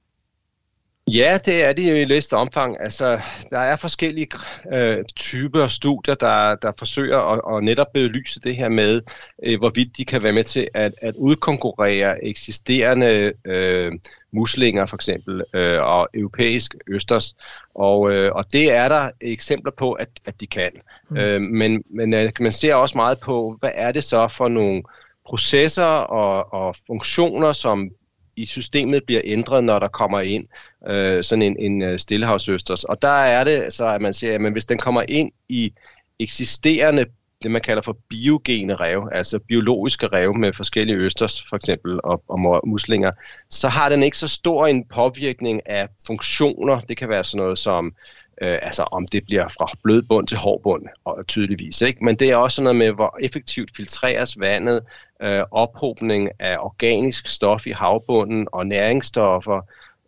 Ja, 1.07 1.37
det 1.45 1.63
er 1.63 1.73
det 1.73 2.01
i 2.01 2.03
lidt 2.03 2.33
omfang. 2.33 2.77
Altså, 2.79 3.21
der 3.49 3.59
er 3.59 3.75
forskellige 3.75 4.27
øh, 4.73 4.97
typer 5.15 5.67
studier, 5.67 6.15
der, 6.15 6.55
der 6.55 6.71
forsøger 6.79 7.19
at, 7.19 7.57
at 7.57 7.63
netop 7.63 7.87
belyse 7.93 8.39
det 8.39 8.55
her 8.55 8.69
med, 8.69 9.01
øh, 9.43 9.59
hvorvidt 9.59 9.97
de 9.97 10.05
kan 10.05 10.23
være 10.23 10.33
med 10.33 10.43
til 10.43 10.67
at, 10.73 10.93
at 11.01 11.15
udkonkurrere 11.15 12.25
eksisterende 12.25 13.33
øh, 13.45 13.91
muslinger 14.31 14.85
for 14.85 14.95
eksempel, 14.95 15.43
øh, 15.53 15.81
og 15.81 16.09
europæisk 16.13 16.75
østers. 16.87 17.35
Og, 17.75 18.11
øh, 18.11 18.31
og 18.35 18.53
det 18.53 18.71
er 18.71 18.87
der 18.87 19.09
eksempler 19.21 19.71
på, 19.71 19.91
at, 19.91 20.09
at 20.25 20.41
de 20.41 20.47
kan. 20.47 20.71
Mm. 21.09 21.17
Øh, 21.17 21.41
men 21.41 21.83
men 21.89 22.13
øh, 22.13 22.31
man 22.39 22.51
ser 22.51 22.75
også 22.75 22.97
meget 22.97 23.19
på, 23.19 23.57
hvad 23.59 23.71
er 23.73 23.91
det 23.91 24.03
så 24.03 24.27
for 24.27 24.47
nogle 24.47 24.83
processer 25.25 25.85
og, 25.85 26.53
og 26.53 26.75
funktioner, 26.87 27.51
som 27.51 27.89
i 28.35 28.45
systemet 28.45 29.03
bliver 29.05 29.21
ændret, 29.23 29.63
når 29.63 29.79
der 29.79 29.87
kommer 29.87 30.19
ind 30.19 30.47
øh, 30.87 31.23
sådan 31.23 31.41
en, 31.41 31.57
en 31.59 31.81
øh, 31.81 31.99
stillehavsøsters. 31.99 32.83
Og 32.83 33.01
der 33.01 33.07
er 33.07 33.43
det 33.43 33.73
så, 33.73 33.87
at 33.87 34.01
man 34.01 34.13
siger, 34.13 34.33
at 34.33 34.51
hvis 34.51 34.65
den 34.65 34.77
kommer 34.77 35.03
ind 35.07 35.31
i 35.49 35.73
eksisterende 36.19 37.05
det, 37.43 37.51
man 37.51 37.61
kalder 37.61 37.81
for 37.81 37.97
biogene 38.09 38.75
rev, 38.75 39.09
altså 39.11 39.39
biologiske 39.39 40.07
rev 40.07 40.35
med 40.35 40.53
forskellige 40.53 40.97
østers 40.97 41.45
for 41.49 41.55
eksempel 41.55 41.99
og, 42.03 42.23
og 42.27 42.67
muslinger, 42.67 43.11
så 43.49 43.67
har 43.67 43.89
den 43.89 44.03
ikke 44.03 44.17
så 44.17 44.27
stor 44.27 44.67
en 44.67 44.85
påvirkning 44.87 45.61
af 45.69 45.87
funktioner. 46.07 46.79
Det 46.79 46.97
kan 46.97 47.09
være 47.09 47.23
sådan 47.23 47.43
noget 47.43 47.57
som, 47.57 47.95
øh, 48.43 48.59
altså 48.61 48.83
om 48.83 49.07
det 49.07 49.25
bliver 49.25 49.47
fra 49.47 49.67
blød 49.83 50.01
bund 50.01 50.27
til 50.27 50.37
hård 50.37 50.61
bund, 50.63 50.85
og 51.05 51.27
tydeligvis. 51.27 51.81
Ikke? 51.81 52.05
Men 52.05 52.15
det 52.15 52.31
er 52.31 52.35
også 52.35 52.63
noget 52.63 52.75
med, 52.75 52.91
hvor 52.91 53.17
effektivt 53.21 53.71
filtreres 53.75 54.39
vandet, 54.39 54.81
øh, 55.21 55.43
ophobning 55.51 56.29
af 56.39 56.57
organisk 56.59 57.27
stof 57.27 57.67
i 57.67 57.71
havbunden 57.71 58.47
og 58.51 58.67
næringsstoffer, 58.67 59.61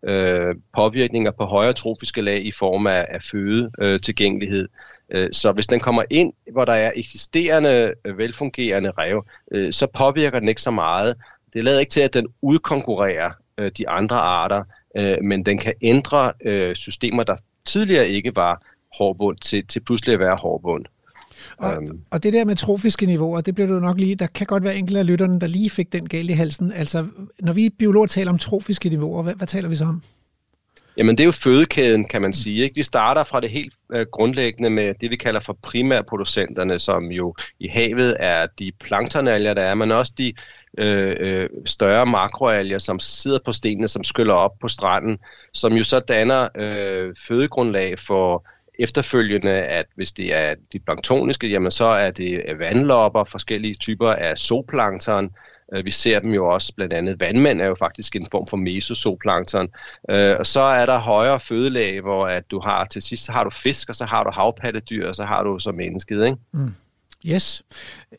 øh, 0.04 0.56
påvirkninger 0.76 1.32
på 1.32 1.46
højere 1.46 1.74
trofiske 1.74 2.22
lag 2.22 2.46
i 2.46 2.52
form 2.52 2.88
af, 2.88 3.06
af 3.10 3.22
føde 3.22 3.72
øh, 3.82 4.00
tilgængelighed. 4.00 4.68
Øh, 5.10 5.30
så 5.32 5.52
hvis 5.52 5.68
den 5.68 5.80
kommer 5.80 6.04
ind, 6.10 6.34
hvor 6.52 6.66
der 6.66 6.74
er 6.74 6.92
eksisterende, 6.96 7.94
øh, 8.06 8.18
velfungerende 8.18 8.92
rev, 8.92 9.26
øh, 9.52 9.74
så 9.74 9.88
påvirker 9.88 10.40
den 10.40 10.48
ikke 10.48 10.62
så 10.62 10.72
meget. 10.72 11.16
Det 11.54 11.64
lader 11.64 11.80
ikke 11.80 11.90
til, 11.90 12.02
at 12.02 12.14
den 12.14 12.28
udkonkurrerer 12.42 13.32
øh, 13.58 13.72
de 13.78 13.90
andre 13.90 14.16
arter, 14.16 14.64
øh, 14.98 15.18
men 15.22 15.46
den 15.46 15.58
kan 15.58 15.74
ændre 15.82 16.34
øh, 16.46 16.76
systemer, 16.76 17.24
der 17.24 17.36
tidligere 17.66 18.10
ikke 18.10 18.36
var 18.36 18.66
hårdbund, 18.98 19.38
til, 19.38 19.68
til 19.68 19.80
pludselig 19.80 20.14
at 20.14 20.20
være 20.20 20.36
hårdbund. 20.36 20.86
Og, 21.58 21.78
um, 21.78 22.00
og 22.12 22.24
det 22.24 22.34
der 22.34 22.46
med 22.46 22.56
trofiske 22.56 23.06
niveauer, 23.06 23.42
det 23.42 23.56
bliver 23.56 23.68
du 23.68 23.80
nok 23.80 23.98
lige, 23.98 24.16
der 24.16 24.28
kan 24.28 24.48
godt 24.48 24.64
være 24.64 24.76
enkelte 24.76 25.00
af 25.00 25.08
lytterne, 25.08 25.40
der 25.40 25.48
lige 25.48 25.70
fik 25.70 25.94
den 25.94 26.10
galt 26.10 26.30
i 26.30 26.34
halsen. 26.34 26.72
Altså, 26.72 27.08
når 27.40 27.54
vi 27.54 27.70
biologer 27.70 28.08
taler 28.08 28.32
om 28.32 28.38
trofiske 28.38 28.90
niveauer, 28.90 29.24
hvad, 29.24 29.34
hvad 29.36 29.48
taler 29.48 29.70
vi 29.70 29.76
så 29.76 29.86
om? 29.86 30.02
Jamen 30.98 31.18
det 31.18 31.24
er 31.24 31.26
jo 31.26 31.32
fødekæden, 31.32 32.08
kan 32.08 32.22
man 32.22 32.34
sige. 32.34 32.64
Ikke? 32.64 32.76
Vi 32.76 32.84
starter 32.84 33.24
fra 33.24 33.40
det 33.40 33.50
helt 33.50 33.74
øh, 33.94 34.06
grundlæggende 34.12 34.70
med 34.70 34.94
det, 35.02 35.12
vi 35.12 35.16
kalder 35.16 35.40
for 35.40 35.58
primærproducenterne, 35.62 36.80
som 36.80 37.12
jo 37.12 37.36
i 37.60 37.68
havet 37.68 38.18
er 38.20 38.48
de 38.60 38.72
planktonalger, 38.80 39.54
der 39.54 39.62
er, 39.62 39.76
men 39.76 39.92
også 39.92 40.14
de 40.18 40.34
øh, 40.78 41.16
øh, 41.20 41.50
større 41.66 42.06
makroalger, 42.06 42.80
som 42.80 43.00
sidder 43.00 43.40
på 43.46 43.52
stenene, 43.52 43.88
som 43.88 44.04
skyller 44.04 44.34
op 44.34 44.60
på 44.60 44.68
stranden, 44.68 45.18
som 45.54 45.74
jo 45.74 45.84
så 45.84 46.00
danner 46.00 46.48
øh, 46.56 47.16
fødegrundlag 47.28 48.00
for 48.00 48.46
efterfølgende, 48.80 49.52
at 49.52 49.86
hvis 49.96 50.12
det 50.12 50.36
er 50.36 50.56
de 50.74 50.80
planktoniske, 50.80 51.48
jamen 51.48 51.72
så 51.72 51.86
er 51.86 52.12
det 52.12 52.42
øh, 52.48 52.60
vandlopper, 52.60 53.24
forskellige 53.24 53.74
typer 53.74 54.10
af 54.10 54.38
zooplankton. 54.38 55.30
Øh, 55.74 55.86
vi 55.86 55.92
ser 55.92 56.20
dem 56.20 56.30
jo 56.30 56.48
også, 56.48 56.74
blandt 56.76 56.94
andet 56.94 57.20
vandmænd 57.20 57.62
er 57.62 57.66
jo 57.66 57.76
faktisk 57.76 58.16
en 58.16 58.28
form 58.32 58.48
for 58.48 58.58
mesozooplankton. 58.58 59.68
Øh, 60.10 60.36
og 60.40 60.48
så 60.48 60.60
er 60.60 60.86
der 60.86 60.98
højere 60.98 61.40
fødelag, 61.40 62.02
hvor 62.02 62.28
at 62.28 62.44
du 62.52 62.60
har 62.60 62.86
til 62.86 63.02
sidst 63.02 63.26
så 63.26 63.32
har 63.32 63.44
du 63.44 63.50
fisk, 63.50 63.90
og 63.90 63.96
så 63.96 64.06
har 64.06 64.24
du 64.24 64.32
havpattedyr, 64.34 65.08
og 65.08 65.16
så 65.16 65.24
har 65.24 65.44
du 65.44 65.60
så 65.60 65.72
mennesket. 65.72 66.26
Ikke? 66.26 66.38
Mm. 66.52 66.74
Yes, 67.26 67.64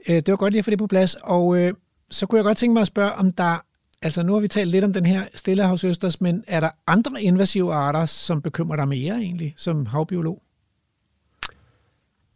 det 0.07 0.29
var 0.29 0.37
godt 0.37 0.53
lige 0.53 0.59
at 0.59 0.65
få 0.65 0.71
det 0.71 0.79
på 0.79 0.87
plads. 0.87 1.17
Og 1.23 1.73
så 2.11 2.27
kunne 2.27 2.37
jeg 2.37 2.45
godt 2.45 2.59
tænke 2.59 2.73
mig 2.73 2.81
at 2.81 2.87
spørge, 2.87 3.13
om 3.13 3.33
der 3.33 3.59
Altså 4.03 4.23
nu 4.23 4.33
har 4.33 4.41
vi 4.41 4.49
talt 4.49 4.71
lidt 4.71 4.85
om 4.85 4.93
den 4.93 5.07
her 5.07 5.25
stillehavsøsters, 5.35 6.21
men 6.21 6.45
er 6.47 6.61
der 6.61 6.71
andre 6.87 7.23
invasive 7.23 7.75
arter, 7.75 8.07
som 8.07 8.43
bekymrer 8.43 8.77
dig 8.77 8.89
mere 8.89 9.15
egentlig, 9.15 9.55
som 9.57 9.87
havbiolog? 9.87 10.43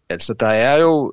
Altså, 0.08 0.34
der 0.34 0.46
er 0.46 0.80
jo 0.80 1.12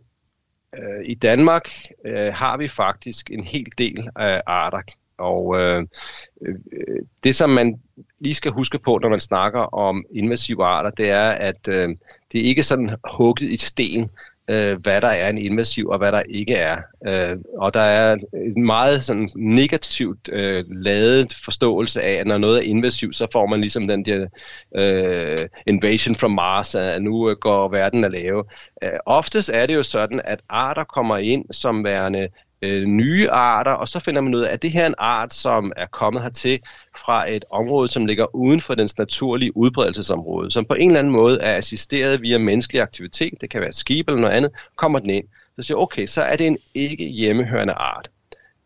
øh, 0.76 1.06
i 1.06 1.16
Danmark 1.16 1.70
øh, 2.06 2.34
har 2.34 2.58
vi 2.58 2.68
faktisk 2.68 3.32
en 3.32 3.44
hel 3.44 3.68
del 3.78 4.10
af 4.16 4.42
arter, 4.46 4.82
og 5.18 5.62
øh, 5.62 5.88
øh, 6.42 6.56
det, 7.24 7.36
som 7.36 7.50
man 7.50 7.82
lige 8.20 8.36
skal 8.36 8.52
huske 8.52 8.80
på, 8.80 9.00
når 9.02 9.10
man 9.10 9.20
snakker 9.20 9.60
om 9.60 10.06
invasive 10.12 10.66
arter, 10.66 10.90
det 10.90 11.10
er, 11.10 11.30
at 11.30 11.68
øh, 11.68 11.90
det 12.32 12.42
er 12.42 12.46
ikke 12.46 12.64
sådan 12.64 12.96
hugget 13.12 13.50
i 13.50 13.58
sten, 13.58 14.10
øh, 14.48 14.78
hvad 14.82 15.02
der 15.02 15.08
er 15.08 15.30
en 15.30 15.38
invasiv 15.38 15.88
og 15.88 15.98
hvad 15.98 16.12
der 16.12 16.22
ikke 16.30 16.54
er. 16.54 16.78
Øh, 17.08 17.38
og 17.58 17.74
der 17.74 17.80
er 17.80 18.18
en 18.34 18.66
meget 18.66 19.04
sådan 19.04 19.30
negativt 19.36 20.30
øh, 20.32 20.66
lavet 20.70 21.34
forståelse 21.34 22.02
af, 22.02 22.14
at 22.14 22.28
når 22.28 22.38
noget 22.38 22.58
er 22.58 22.70
invasivt, 22.70 23.16
så 23.16 23.28
får 23.32 23.46
man 23.46 23.62
ligesom 23.62 23.88
den 23.88 24.06
der 24.06 24.28
øh, 24.76 25.48
invasion 25.68 26.16
from 26.16 26.32
Mars, 26.32 26.76
at 26.76 27.04
nu 27.04 27.30
øh, 27.30 27.36
går 27.36 27.70
verden 27.70 28.04
at 28.04 28.12
lave. 28.12 28.44
Øh, 28.84 28.90
oftest 29.06 29.50
er 29.54 29.66
det 29.66 29.76
jo 29.76 29.84
sådan, 29.84 30.22
at 30.24 30.40
arter 30.50 30.84
kommer 30.84 31.18
ind 31.18 31.46
som 31.52 31.84
værende 31.84 32.28
øh, 32.62 32.84
nye 32.84 33.30
arter, 33.30 33.72
og 33.72 33.88
så 33.88 34.00
finder 34.00 34.22
man 34.22 34.36
ud 34.36 34.42
af, 34.42 34.54
at 34.54 34.62
det 34.62 34.72
her 34.72 34.84
er 34.84 34.88
en 34.88 34.96
art, 34.98 35.34
som 35.34 35.72
er 35.76 35.86
kommet 35.86 36.22
hertil 36.22 36.60
fra 36.98 37.32
et 37.32 37.46
område, 37.50 37.88
som 37.88 38.06
ligger 38.06 38.36
uden 38.36 38.62
for 38.62 38.76
dens 38.76 38.98
naturlige 38.98 39.58
udbredelsesområde, 39.58 40.52
som 40.52 40.66
på 40.66 40.74
en 40.74 40.90
eller 40.90 41.00
anden 41.00 41.14
måde 41.14 41.40
er 41.42 41.58
assisteret 41.58 42.22
via 42.22 42.38
menneskelig 42.38 42.82
aktivitet, 42.82 43.34
det 43.42 43.50
kan 43.50 43.62
være 43.62 43.70
et 43.70 43.76
skib 43.76 44.08
eller 44.08 44.22
noget 44.22 44.34
andet, 44.34 44.52
kommer 44.76 45.00
den 45.00 45.10
ind. 45.10 45.26
Så 45.56 45.62
siger 45.62 45.78
okay, 45.78 46.06
så 46.06 46.22
er 46.22 46.36
det 46.36 46.48
en 46.48 46.58
ikke 46.74 47.06
hjemmehørende 47.06 47.74
art. 47.74 48.10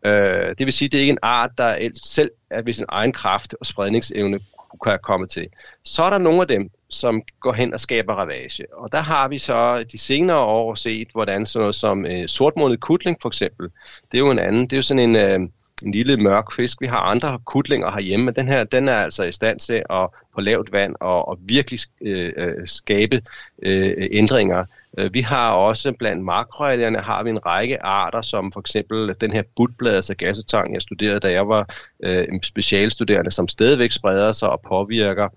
Øh, 0.04 0.54
det 0.58 0.66
vil 0.66 0.72
sige, 0.72 0.86
at 0.86 0.92
det 0.92 0.98
er 0.98 1.02
ikke 1.02 1.10
en 1.10 1.18
art, 1.22 1.50
der 1.58 1.88
selv 2.04 2.30
er 2.50 2.62
ved 2.62 2.72
sin 2.72 2.86
egen 2.88 3.12
kraft 3.12 3.54
og 3.60 3.66
spredningsevne 3.66 4.40
kan 4.84 4.98
komme 5.02 5.26
til. 5.26 5.46
Så 5.84 6.02
er 6.02 6.10
der 6.10 6.18
nogle 6.18 6.40
af 6.40 6.48
dem, 6.48 6.70
som 6.94 7.22
går 7.40 7.52
hen 7.52 7.74
og 7.74 7.80
skaber 7.80 8.14
ravage. 8.14 8.64
Og 8.72 8.92
der 8.92 9.00
har 9.00 9.28
vi 9.28 9.38
så 9.38 9.84
de 9.92 9.98
senere 9.98 10.38
år 10.38 10.74
set, 10.74 11.08
hvordan 11.12 11.46
sådan 11.46 11.60
noget 11.60 11.74
som 11.74 12.06
øh, 12.06 12.28
sortmånet 12.28 12.80
kutling 12.80 13.16
for 13.22 13.28
eksempel, 13.28 13.68
det 14.12 14.18
er 14.18 14.22
jo 14.22 14.30
en 14.30 14.38
anden, 14.38 14.62
det 14.62 14.72
er 14.72 14.76
jo 14.76 14.82
sådan 14.82 15.16
en, 15.16 15.16
øh, 15.16 15.40
en 15.84 15.92
lille 15.92 16.16
mørk 16.16 16.52
fisk. 16.52 16.80
Vi 16.80 16.86
har 16.86 16.98
andre 16.98 17.38
kutlinger 17.46 17.90
herhjemme, 17.90 18.24
men 18.24 18.34
den 18.34 18.48
her, 18.48 18.64
den 18.64 18.88
er 18.88 18.96
altså 18.96 19.24
i 19.24 19.32
stand 19.32 19.58
til 19.58 19.82
at 19.90 20.08
på 20.34 20.40
lavt 20.40 20.72
vand 20.72 20.94
og, 21.00 21.28
og 21.28 21.38
virkelig 21.40 21.80
øh, 22.00 22.32
øh 22.36 22.66
skabe 22.66 23.22
øh, 23.62 24.08
ændringer. 24.12 24.64
Øh, 24.98 25.14
vi 25.14 25.20
har 25.20 25.52
også 25.52 25.92
blandt 25.92 26.24
makroalgerne 26.24 26.98
har 26.98 27.22
vi 27.22 27.30
en 27.30 27.46
række 27.46 27.82
arter, 27.82 28.22
som 28.22 28.52
for 28.52 28.60
eksempel 28.60 29.14
den 29.20 29.32
her 29.32 29.42
butblad, 29.56 29.94
altså 29.94 30.14
gassetang, 30.14 30.74
jeg 30.74 30.82
studerede, 30.82 31.20
da 31.20 31.32
jeg 31.32 31.48
var 31.48 31.74
øh, 32.04 32.26
en 32.32 32.42
specialstuderende, 32.42 33.30
som 33.30 33.48
stadigvæk 33.48 33.92
spreder 33.92 34.32
sig 34.32 34.50
og 34.50 34.60
påvirker 34.60 35.28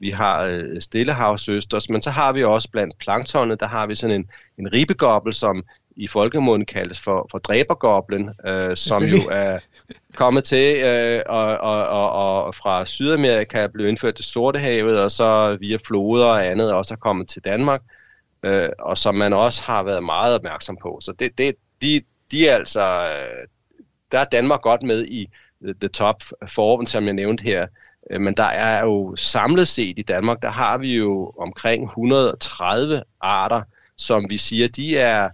vi 0.00 0.10
har 0.10 0.42
øh, 0.42 0.80
stillehavsøsters, 0.80 1.90
men 1.90 2.02
så 2.02 2.10
har 2.10 2.32
vi 2.32 2.44
også 2.44 2.70
blandt 2.70 2.98
planktonet, 2.98 3.60
der 3.60 3.66
har 3.66 3.86
vi 3.86 3.94
sådan 3.94 4.16
en, 4.16 4.30
en 4.58 4.72
ribegobbel, 4.72 5.34
som 5.34 5.64
i 5.96 6.06
folkemunden 6.06 6.66
kaldes 6.66 7.00
for, 7.00 7.26
for 7.30 7.38
dræbergoblen, 7.38 8.30
øh, 8.46 8.76
som 8.76 9.04
jo 9.04 9.16
er 9.30 9.58
kommet 10.14 10.44
til 10.44 10.82
øh, 10.84 11.22
og, 11.26 11.46
og, 11.46 11.84
og, 11.84 12.44
og 12.44 12.54
fra 12.54 12.86
Sydamerika 12.86 13.66
blev 13.66 13.86
indført 13.86 14.14
til 14.14 14.24
Sortehavet, 14.24 15.00
og 15.00 15.10
så 15.10 15.56
via 15.60 15.78
floder 15.86 16.26
og 16.26 16.46
andet 16.46 16.72
også 16.72 16.94
er 16.94 16.98
kommet 16.98 17.28
til 17.28 17.44
Danmark, 17.44 17.82
øh, 18.42 18.68
og 18.78 18.98
som 18.98 19.14
man 19.14 19.32
også 19.32 19.62
har 19.64 19.82
været 19.82 20.04
meget 20.04 20.34
opmærksom 20.34 20.78
på. 20.82 20.98
Så 21.02 21.12
det, 21.12 21.38
det, 21.38 21.54
de, 21.82 22.02
de 22.30 22.48
er 22.48 22.54
altså, 22.54 22.82
øh, 22.82 23.46
der 24.12 24.18
er 24.18 24.24
Danmark 24.24 24.62
godt 24.62 24.82
med 24.82 25.04
i 25.04 25.28
the 25.80 25.88
top 25.88 26.22
four, 26.48 26.84
som 26.84 27.04
jeg 27.04 27.14
nævnte 27.14 27.44
her, 27.44 27.62
Øh, 27.62 27.68
Øh, 28.10 28.20
men 28.20 28.34
der 28.34 28.44
er 28.44 28.84
jo 28.84 29.16
samlet 29.16 29.68
set 29.68 29.98
i 29.98 30.02
Danmark, 30.02 30.42
der 30.42 30.50
har 30.50 30.78
vi 30.78 30.96
jo 30.96 31.32
omkring 31.38 31.84
130 31.84 33.02
arter, 33.20 33.62
som 33.96 34.30
vi 34.30 34.36
siger, 34.36 34.68
de 34.68 34.98
er 34.98 35.28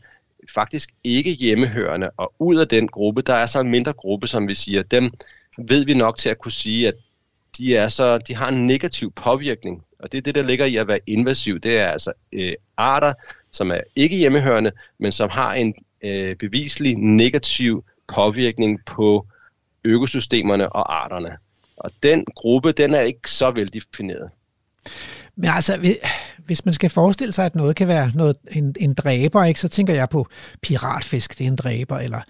faktisk 0.55 0.91
ikke 1.05 1.31
hjemmehørende. 1.31 2.11
Og 2.17 2.33
ud 2.39 2.57
af 2.57 2.69
den 2.69 2.89
gruppe, 2.89 3.23
der 3.23 3.35
er 3.35 3.47
så 3.47 3.61
en 3.61 3.71
mindre 3.71 3.93
gruppe, 3.93 4.27
som 4.27 4.49
vi 4.49 4.55
siger, 4.55 4.83
dem 4.83 5.13
ved 5.59 5.85
vi 5.85 5.95
nok 5.95 6.17
til 6.17 6.29
at 6.29 6.39
kunne 6.39 6.53
sige, 6.53 6.89
at 6.89 6.95
de, 7.59 7.77
er 7.77 7.89
så, 7.89 8.19
de 8.19 8.35
har 8.35 8.49
en 8.49 8.67
negativ 8.67 9.13
påvirkning. 9.13 9.83
Og 9.99 10.13
det 10.13 10.19
er 10.19 10.23
det, 10.23 10.35
der 10.35 10.43
ligger 10.43 10.65
i 10.65 10.77
at 10.77 10.89
være 10.89 11.01
invasiv. 11.07 11.59
Det 11.59 11.79
er 11.79 11.87
altså 11.87 12.13
øh, 12.33 12.53
arter, 12.77 13.13
som 13.53 13.71
er 13.71 13.81
ikke 13.97 14.17
hjemmehørende, 14.17 14.73
men 14.99 15.13
som 15.13 15.31
har 15.31 15.55
en 15.55 15.75
øh, 16.03 16.37
beviselig 16.37 16.97
negativ 16.97 17.85
påvirkning 18.15 18.85
på 18.85 19.27
økosystemerne 19.85 20.73
og 20.73 21.03
arterne. 21.05 21.37
Og 21.87 21.93
den 22.03 22.25
gruppe, 22.35 22.73
den 22.73 22.95
er 22.95 23.01
ikke 23.01 23.31
så 23.31 23.51
veldefineret. 23.51 24.31
Men 25.37 25.51
altså, 25.51 25.97
hvis 26.47 26.65
man 26.65 26.75
skal 26.75 26.91
forestille 26.91 27.33
sig, 27.33 27.47
at 27.47 27.55
noget 27.55 27.77
kan 27.77 27.89
være 27.89 28.13
noget, 28.15 28.37
en, 28.51 28.75
en 28.81 28.95
dræber, 28.95 29.45
ikke, 29.45 29.61
så 29.61 29.69
tænker 29.69 29.95
jeg 29.95 30.09
på 30.09 30.27
piratfisk, 30.63 31.39
det 31.39 31.45
er 31.45 31.49
en 31.49 31.57
dræber, 31.57 31.99
eller, 31.99 32.21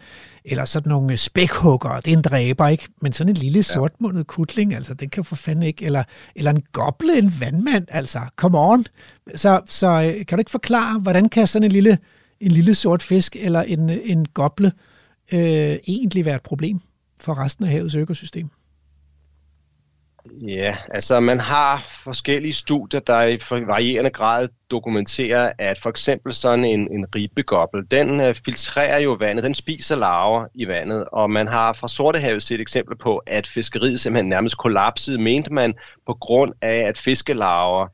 eller 0.45 0.65
sådan 0.65 0.91
nogle 0.91 1.17
spækhugger, 1.17 2.01
det 2.01 2.13
er 2.13 2.17
en 2.17 2.23
dræber, 2.23 2.69
ikke? 2.69 2.89
Men 3.03 3.13
sådan 3.13 3.29
en 3.29 3.37
lille 3.37 3.63
sortmundet 3.63 4.27
kutling, 4.27 4.75
altså, 4.75 4.95
den 4.95 5.09
kan 5.09 5.25
for 5.25 5.37
fanden 5.37 5.63
ikke, 5.63 5.85
eller, 5.85 6.05
eller 6.35 6.51
en 6.51 6.63
goble, 6.73 7.19
en 7.19 7.33
vandmand, 7.41 7.87
altså, 7.89 8.21
come 8.37 8.59
on. 8.59 8.85
Så, 9.35 9.61
så 9.67 9.87
øh, 9.87 10.27
kan 10.27 10.39
du 10.39 10.41
ikke 10.41 10.51
forklare, 10.51 10.99
hvordan 10.99 11.29
kan 11.29 11.47
sådan 11.47 11.65
en 11.65 11.73
lille, 11.73 11.99
en 12.41 12.51
lille 12.51 12.75
sort 12.75 13.03
fisk, 13.03 13.37
eller 13.37 13.63
en, 13.63 13.91
en 13.91 14.27
goble, 14.27 14.73
øh, 15.33 15.79
egentlig 15.87 16.25
være 16.25 16.37
et 16.37 16.43
problem 16.43 16.81
for 17.19 17.39
resten 17.39 17.65
af 17.65 17.71
havets 17.71 17.95
økosystem? 17.95 18.49
Ja, 20.33 20.77
altså 20.91 21.21
man 21.21 21.41
har 21.41 21.85
forskellige 22.05 22.53
studier, 22.53 23.01
der 23.01 23.23
i 23.23 23.39
varierende 23.51 24.11
grad 24.11 24.49
dokumenterer, 24.71 25.53
at 25.59 25.79
for 25.79 25.91
eksempel 25.91 26.35
sådan 26.35 26.65
en, 26.65 26.93
en 26.93 27.07
ribbegobbel, 27.15 27.83
den 27.91 28.21
øh, 28.21 28.35
filtrerer 28.45 28.99
jo 28.99 29.13
vandet, 29.13 29.45
den 29.45 29.55
spiser 29.55 29.97
larver 29.97 30.47
i 30.55 30.69
vandet, 30.69 31.05
og 31.13 31.31
man 31.31 31.49
har 31.49 31.73
fra 31.73 31.89
Sortehavet 31.89 32.43
set 32.43 32.61
eksempler 32.61 32.97
på, 32.97 33.23
at 33.27 33.47
fiskeriet 33.47 34.01
simpelthen 34.01 34.29
nærmest 34.29 34.59
kollapsede, 34.59 35.19
mente 35.19 35.53
man, 35.53 35.75
på 36.07 36.15
grund 36.15 36.53
af, 36.63 36.77
at 36.77 36.99
fiskelarver 36.99 37.89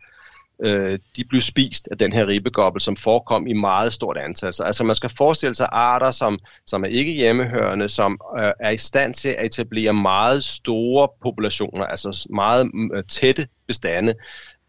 øh, 0.64 0.98
de 1.16 1.24
blev 1.24 1.40
spist 1.40 1.88
af 1.90 1.98
den 1.98 2.12
her 2.12 2.26
ribbegobbel, 2.26 2.80
som 2.80 2.96
forekom 2.96 3.46
i 3.46 3.52
meget 3.52 3.92
stort 3.92 4.16
antal. 4.16 4.54
Så 4.54 4.62
altså 4.62 4.84
man 4.84 4.94
skal 4.94 5.10
forestille 5.16 5.54
sig 5.54 5.68
arter, 5.72 6.10
som, 6.10 6.38
som 6.66 6.84
er 6.84 6.88
ikke 6.88 7.12
hjemmehørende, 7.12 7.88
som 7.88 8.20
øh, 8.38 8.52
er 8.60 8.70
i 8.70 8.76
stand 8.76 9.14
til 9.14 9.28
at 9.28 9.46
etablere 9.46 9.92
meget 9.92 10.44
store 10.44 11.08
populationer, 11.22 11.84
altså 11.84 12.26
meget 12.30 12.70
øh, 12.94 13.04
tætte 13.08 13.46
bestande, 13.66 14.14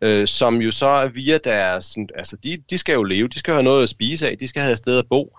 øh, 0.02 0.28
som 0.28 0.62
jo 0.62 0.72
så 0.72 1.12
via 1.14 1.38
deres, 1.38 1.98
altså 2.16 2.38
de, 2.44 2.64
de 2.70 2.78
skal 2.78 2.94
jo 2.94 3.04
leve, 3.04 3.28
de 3.28 3.40
skal 3.40 3.54
have 3.54 3.64
noget 3.64 3.84
at 3.84 3.90
spise 3.90 4.30
af, 4.30 4.38
de 4.38 4.48
skal 4.48 4.62
have 4.62 4.72
et 4.72 4.78
sted 4.78 5.00
at 5.00 5.06
bo, 5.10 5.38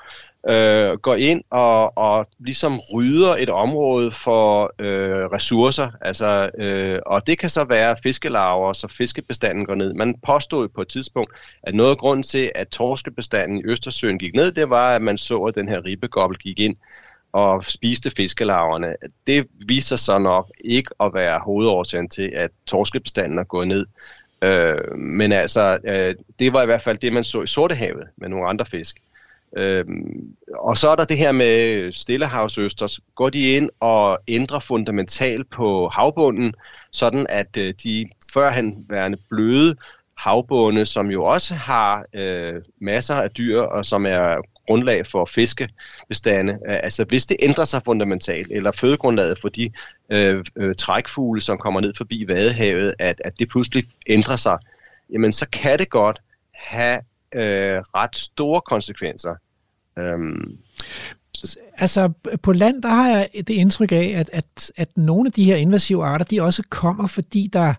øh, 0.48 0.98
går 0.98 1.14
ind 1.14 1.42
og, 1.50 1.98
og 1.98 2.26
ligesom 2.38 2.80
rydder 2.94 3.36
et 3.36 3.50
område 3.50 4.10
for 4.10 4.74
øh, 4.78 5.24
ressourcer. 5.32 5.88
Altså, 6.00 6.50
øh, 6.58 6.98
og 7.06 7.26
det 7.26 7.38
kan 7.38 7.50
så 7.50 7.64
være 7.64 7.96
fiskelarver, 8.02 8.72
så 8.72 8.88
fiskebestanden 8.88 9.66
går 9.66 9.74
ned. 9.74 9.94
Man 9.94 10.14
påstod 10.26 10.68
på 10.68 10.82
et 10.82 10.88
tidspunkt, 10.88 11.32
at 11.62 11.74
noget 11.74 11.90
af 11.90 11.98
grunden 11.98 12.22
til, 12.22 12.52
at 12.54 12.68
torskebestanden 12.68 13.58
i 13.58 13.62
Østersøen 13.64 14.18
gik 14.18 14.34
ned, 14.34 14.52
det 14.52 14.70
var, 14.70 14.94
at 14.94 15.02
man 15.02 15.18
så, 15.18 15.42
at 15.42 15.54
den 15.54 15.68
her 15.68 15.84
ribbegobbel 15.84 16.38
gik 16.38 16.60
ind 16.60 16.76
og 17.32 17.64
spiste 17.64 18.10
fiskelarverne. 18.10 18.94
Det 19.26 19.46
viser 19.68 19.96
sig 19.96 20.20
nok 20.20 20.50
ikke 20.64 20.90
at 21.00 21.14
være 21.14 21.38
hovedårsagen 21.38 22.08
til, 22.08 22.32
at 22.34 22.50
torskebestanden 22.66 23.38
er 23.38 23.44
gået 23.44 23.68
ned. 23.68 23.86
Øh, 24.42 24.98
men 24.98 25.32
altså, 25.32 25.78
øh, 25.84 26.14
det 26.38 26.52
var 26.52 26.62
i 26.62 26.66
hvert 26.66 26.82
fald 26.82 26.98
det, 26.98 27.12
man 27.12 27.24
så 27.24 27.42
i 27.42 27.46
Sortehavet 27.46 28.08
med 28.16 28.28
nogle 28.28 28.48
andre 28.48 28.64
fisk. 28.64 28.96
Øh, 28.96 29.13
Øhm, 29.56 30.36
og 30.58 30.76
så 30.76 30.88
er 30.88 30.96
der 30.96 31.04
det 31.04 31.18
her 31.18 31.32
med 31.32 31.92
Stillehavsøsters. 31.92 33.00
Går 33.14 33.28
de 33.28 33.56
ind 33.56 33.70
og 33.80 34.18
ændrer 34.28 34.58
fundamentalt 34.58 35.50
på 35.50 35.88
havbunden, 35.88 36.54
sådan 36.90 37.26
at 37.28 37.56
øh, 37.58 37.74
de 37.84 38.08
førhenværende 38.32 39.18
bløde 39.30 39.76
havbunde, 40.16 40.86
som 40.86 41.10
jo 41.10 41.24
også 41.24 41.54
har 41.54 42.04
øh, 42.14 42.54
masser 42.80 43.14
af 43.14 43.30
dyr, 43.30 43.60
og 43.60 43.84
som 43.84 44.06
er 44.06 44.36
grundlag 44.66 45.06
for 45.06 45.24
fiskebestande. 45.24 46.52
Øh, 46.52 46.80
altså 46.82 47.04
hvis 47.04 47.26
det 47.26 47.36
ændrer 47.42 47.64
sig 47.64 47.82
fundamentalt, 47.84 48.48
eller 48.50 48.72
fødegrundlaget 48.72 49.38
for 49.38 49.48
de 49.48 49.70
øh, 50.10 50.44
øh, 50.56 50.74
trækfugle, 50.74 51.40
som 51.40 51.58
kommer 51.58 51.80
ned 51.80 51.94
forbi 51.96 52.24
Vadehavet, 52.28 52.94
at, 52.98 53.22
at 53.24 53.38
det 53.38 53.48
pludselig 53.48 53.84
ændrer 54.06 54.36
sig, 54.36 54.58
jamen 55.12 55.32
så 55.32 55.48
kan 55.48 55.78
det 55.78 55.90
godt 55.90 56.22
have 56.54 57.00
øh, 57.34 57.82
ret 57.94 58.16
store 58.16 58.60
konsekvenser. 58.60 59.34
Øhm, 59.98 60.58
Altså 61.78 62.12
på 62.42 62.52
land, 62.52 62.82
der 62.82 62.88
har 62.88 63.08
jeg 63.08 63.28
det 63.34 63.50
indtryk 63.50 63.92
af, 63.92 64.12
at, 64.16 64.30
at, 64.32 64.72
at 64.76 64.96
nogle 64.96 65.26
af 65.26 65.32
de 65.32 65.44
her 65.44 65.56
invasive 65.56 66.04
arter, 66.04 66.24
de 66.24 66.42
også 66.42 66.62
kommer, 66.70 67.06
fordi 67.06 67.50
der 67.52 67.74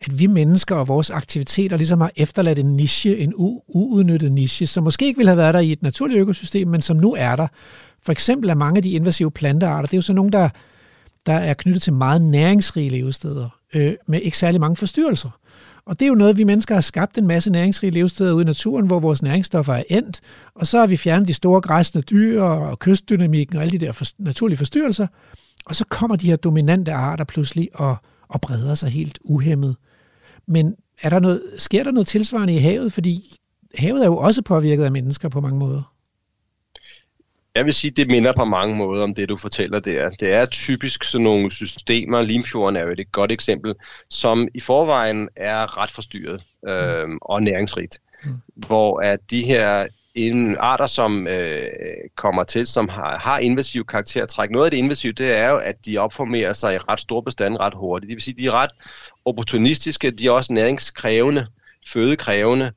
at 0.00 0.18
vi 0.18 0.26
mennesker 0.26 0.76
og 0.76 0.88
vores 0.88 1.10
aktiviteter 1.10 1.76
ligesom 1.76 2.00
har 2.00 2.10
efterladt 2.16 2.58
en 2.58 2.76
niche, 2.76 3.18
en 3.18 3.34
u- 3.34 3.64
uudnyttet 3.68 4.32
niche, 4.32 4.66
som 4.66 4.84
måske 4.84 5.06
ikke 5.06 5.18
ville 5.18 5.30
have 5.30 5.36
været 5.36 5.54
der 5.54 5.60
i 5.60 5.72
et 5.72 5.82
naturligt 5.82 6.20
økosystem, 6.20 6.68
men 6.68 6.82
som 6.82 6.96
nu 6.96 7.14
er 7.18 7.36
der. 7.36 7.46
For 8.02 8.12
eksempel 8.12 8.50
er 8.50 8.54
mange 8.54 8.76
af 8.76 8.82
de 8.82 8.90
invasive 8.90 9.30
plantearter, 9.30 9.86
det 9.86 9.94
er 9.94 9.98
jo 9.98 10.02
så 10.02 10.12
nogle, 10.12 10.32
der, 10.32 10.48
der 11.26 11.32
er 11.32 11.54
knyttet 11.54 11.82
til 11.82 11.92
meget 11.92 12.22
næringsrige 12.22 12.88
levesteder, 12.88 13.48
øh, 13.74 13.94
med 14.08 14.20
ikke 14.20 14.38
særlig 14.38 14.60
mange 14.60 14.76
forstyrrelser. 14.76 15.39
Og 15.90 16.00
det 16.00 16.06
er 16.06 16.08
jo 16.08 16.14
noget, 16.14 16.38
vi 16.38 16.44
mennesker 16.44 16.74
har 16.74 16.80
skabt 16.80 17.18
en 17.18 17.26
masse 17.26 17.50
næringsrige 17.50 17.90
levesteder 17.90 18.32
ude 18.32 18.42
i 18.42 18.44
naturen, 18.44 18.86
hvor 18.86 19.00
vores 19.00 19.22
næringsstoffer 19.22 19.74
er 19.74 19.82
endt, 19.88 20.20
og 20.54 20.66
så 20.66 20.78
har 20.78 20.86
vi 20.86 20.96
fjernet 20.96 21.28
de 21.28 21.34
store 21.34 21.60
græsne 21.60 22.00
dyr 22.00 22.42
og 22.42 22.78
kystdynamikken 22.78 23.56
og 23.56 23.62
alle 23.62 23.78
de 23.78 23.86
der 23.86 23.92
for, 23.92 24.04
naturlige 24.18 24.58
forstyrrelser, 24.58 25.06
og 25.66 25.76
så 25.76 25.84
kommer 25.88 26.16
de 26.16 26.26
her 26.26 26.36
dominante 26.36 26.92
arter 26.92 27.24
pludselig 27.24 27.68
og, 27.74 27.96
og 28.28 28.40
breder 28.40 28.74
sig 28.74 28.90
helt 28.90 29.18
uhemmet. 29.24 29.76
Men 30.46 30.74
er 31.02 31.10
der 31.10 31.18
noget, 31.18 31.42
sker 31.58 31.84
der 31.84 31.90
noget 31.90 32.06
tilsvarende 32.06 32.54
i 32.54 32.58
havet? 32.58 32.92
Fordi 32.92 33.36
havet 33.74 34.02
er 34.02 34.06
jo 34.06 34.16
også 34.16 34.42
påvirket 34.42 34.84
af 34.84 34.92
mennesker 34.92 35.28
på 35.28 35.40
mange 35.40 35.58
måder. 35.58 35.94
Jeg 37.54 37.64
vil 37.64 37.74
sige, 37.74 37.90
det 37.90 38.08
minder 38.08 38.32
på 38.36 38.44
mange 38.44 38.76
måder 38.76 39.02
om 39.02 39.14
det, 39.14 39.28
du 39.28 39.36
fortæller 39.36 39.80
der. 39.80 40.08
Det 40.08 40.32
er 40.32 40.46
typisk 40.46 41.04
sådan 41.04 41.24
nogle 41.24 41.50
systemer, 41.50 42.22
Limfjorden 42.22 42.76
er 42.76 42.82
jo 42.82 42.94
et 42.98 43.12
godt 43.12 43.32
eksempel, 43.32 43.74
som 44.08 44.48
i 44.54 44.60
forvejen 44.60 45.28
er 45.36 45.82
ret 45.82 45.90
forstyrret 45.90 46.42
øh, 46.68 47.08
og 47.22 47.42
næringsrigt. 47.42 47.98
Mm. 48.24 48.30
Hvor 48.54 49.00
at 49.00 49.20
de 49.30 49.42
her 49.42 49.86
en 50.14 50.56
arter, 50.58 50.86
som 50.86 51.26
øh, 51.26 51.68
kommer 52.16 52.44
til, 52.44 52.66
som 52.66 52.88
har, 52.88 53.18
har 53.18 53.38
invasiv 53.38 53.86
karaktertræk. 53.86 54.50
Noget 54.50 54.64
af 54.64 54.70
det 54.70 54.78
invasive, 54.78 55.12
det 55.12 55.36
er 55.36 55.50
jo, 55.50 55.56
at 55.56 55.86
de 55.86 55.98
opformerer 55.98 56.52
sig 56.52 56.74
i 56.74 56.78
ret 56.78 57.00
store 57.00 57.22
bestande 57.22 57.58
ret 57.58 57.74
hurtigt. 57.74 58.08
Det 58.08 58.14
vil 58.14 58.22
sige, 58.22 58.34
at 58.34 58.38
de 58.38 58.46
er 58.46 58.52
ret 58.52 58.70
opportunistiske, 59.24 60.10
de 60.10 60.26
er 60.26 60.30
også 60.30 60.52
næringskrævende, 60.52 61.46
fødekrævende. 61.86 62.72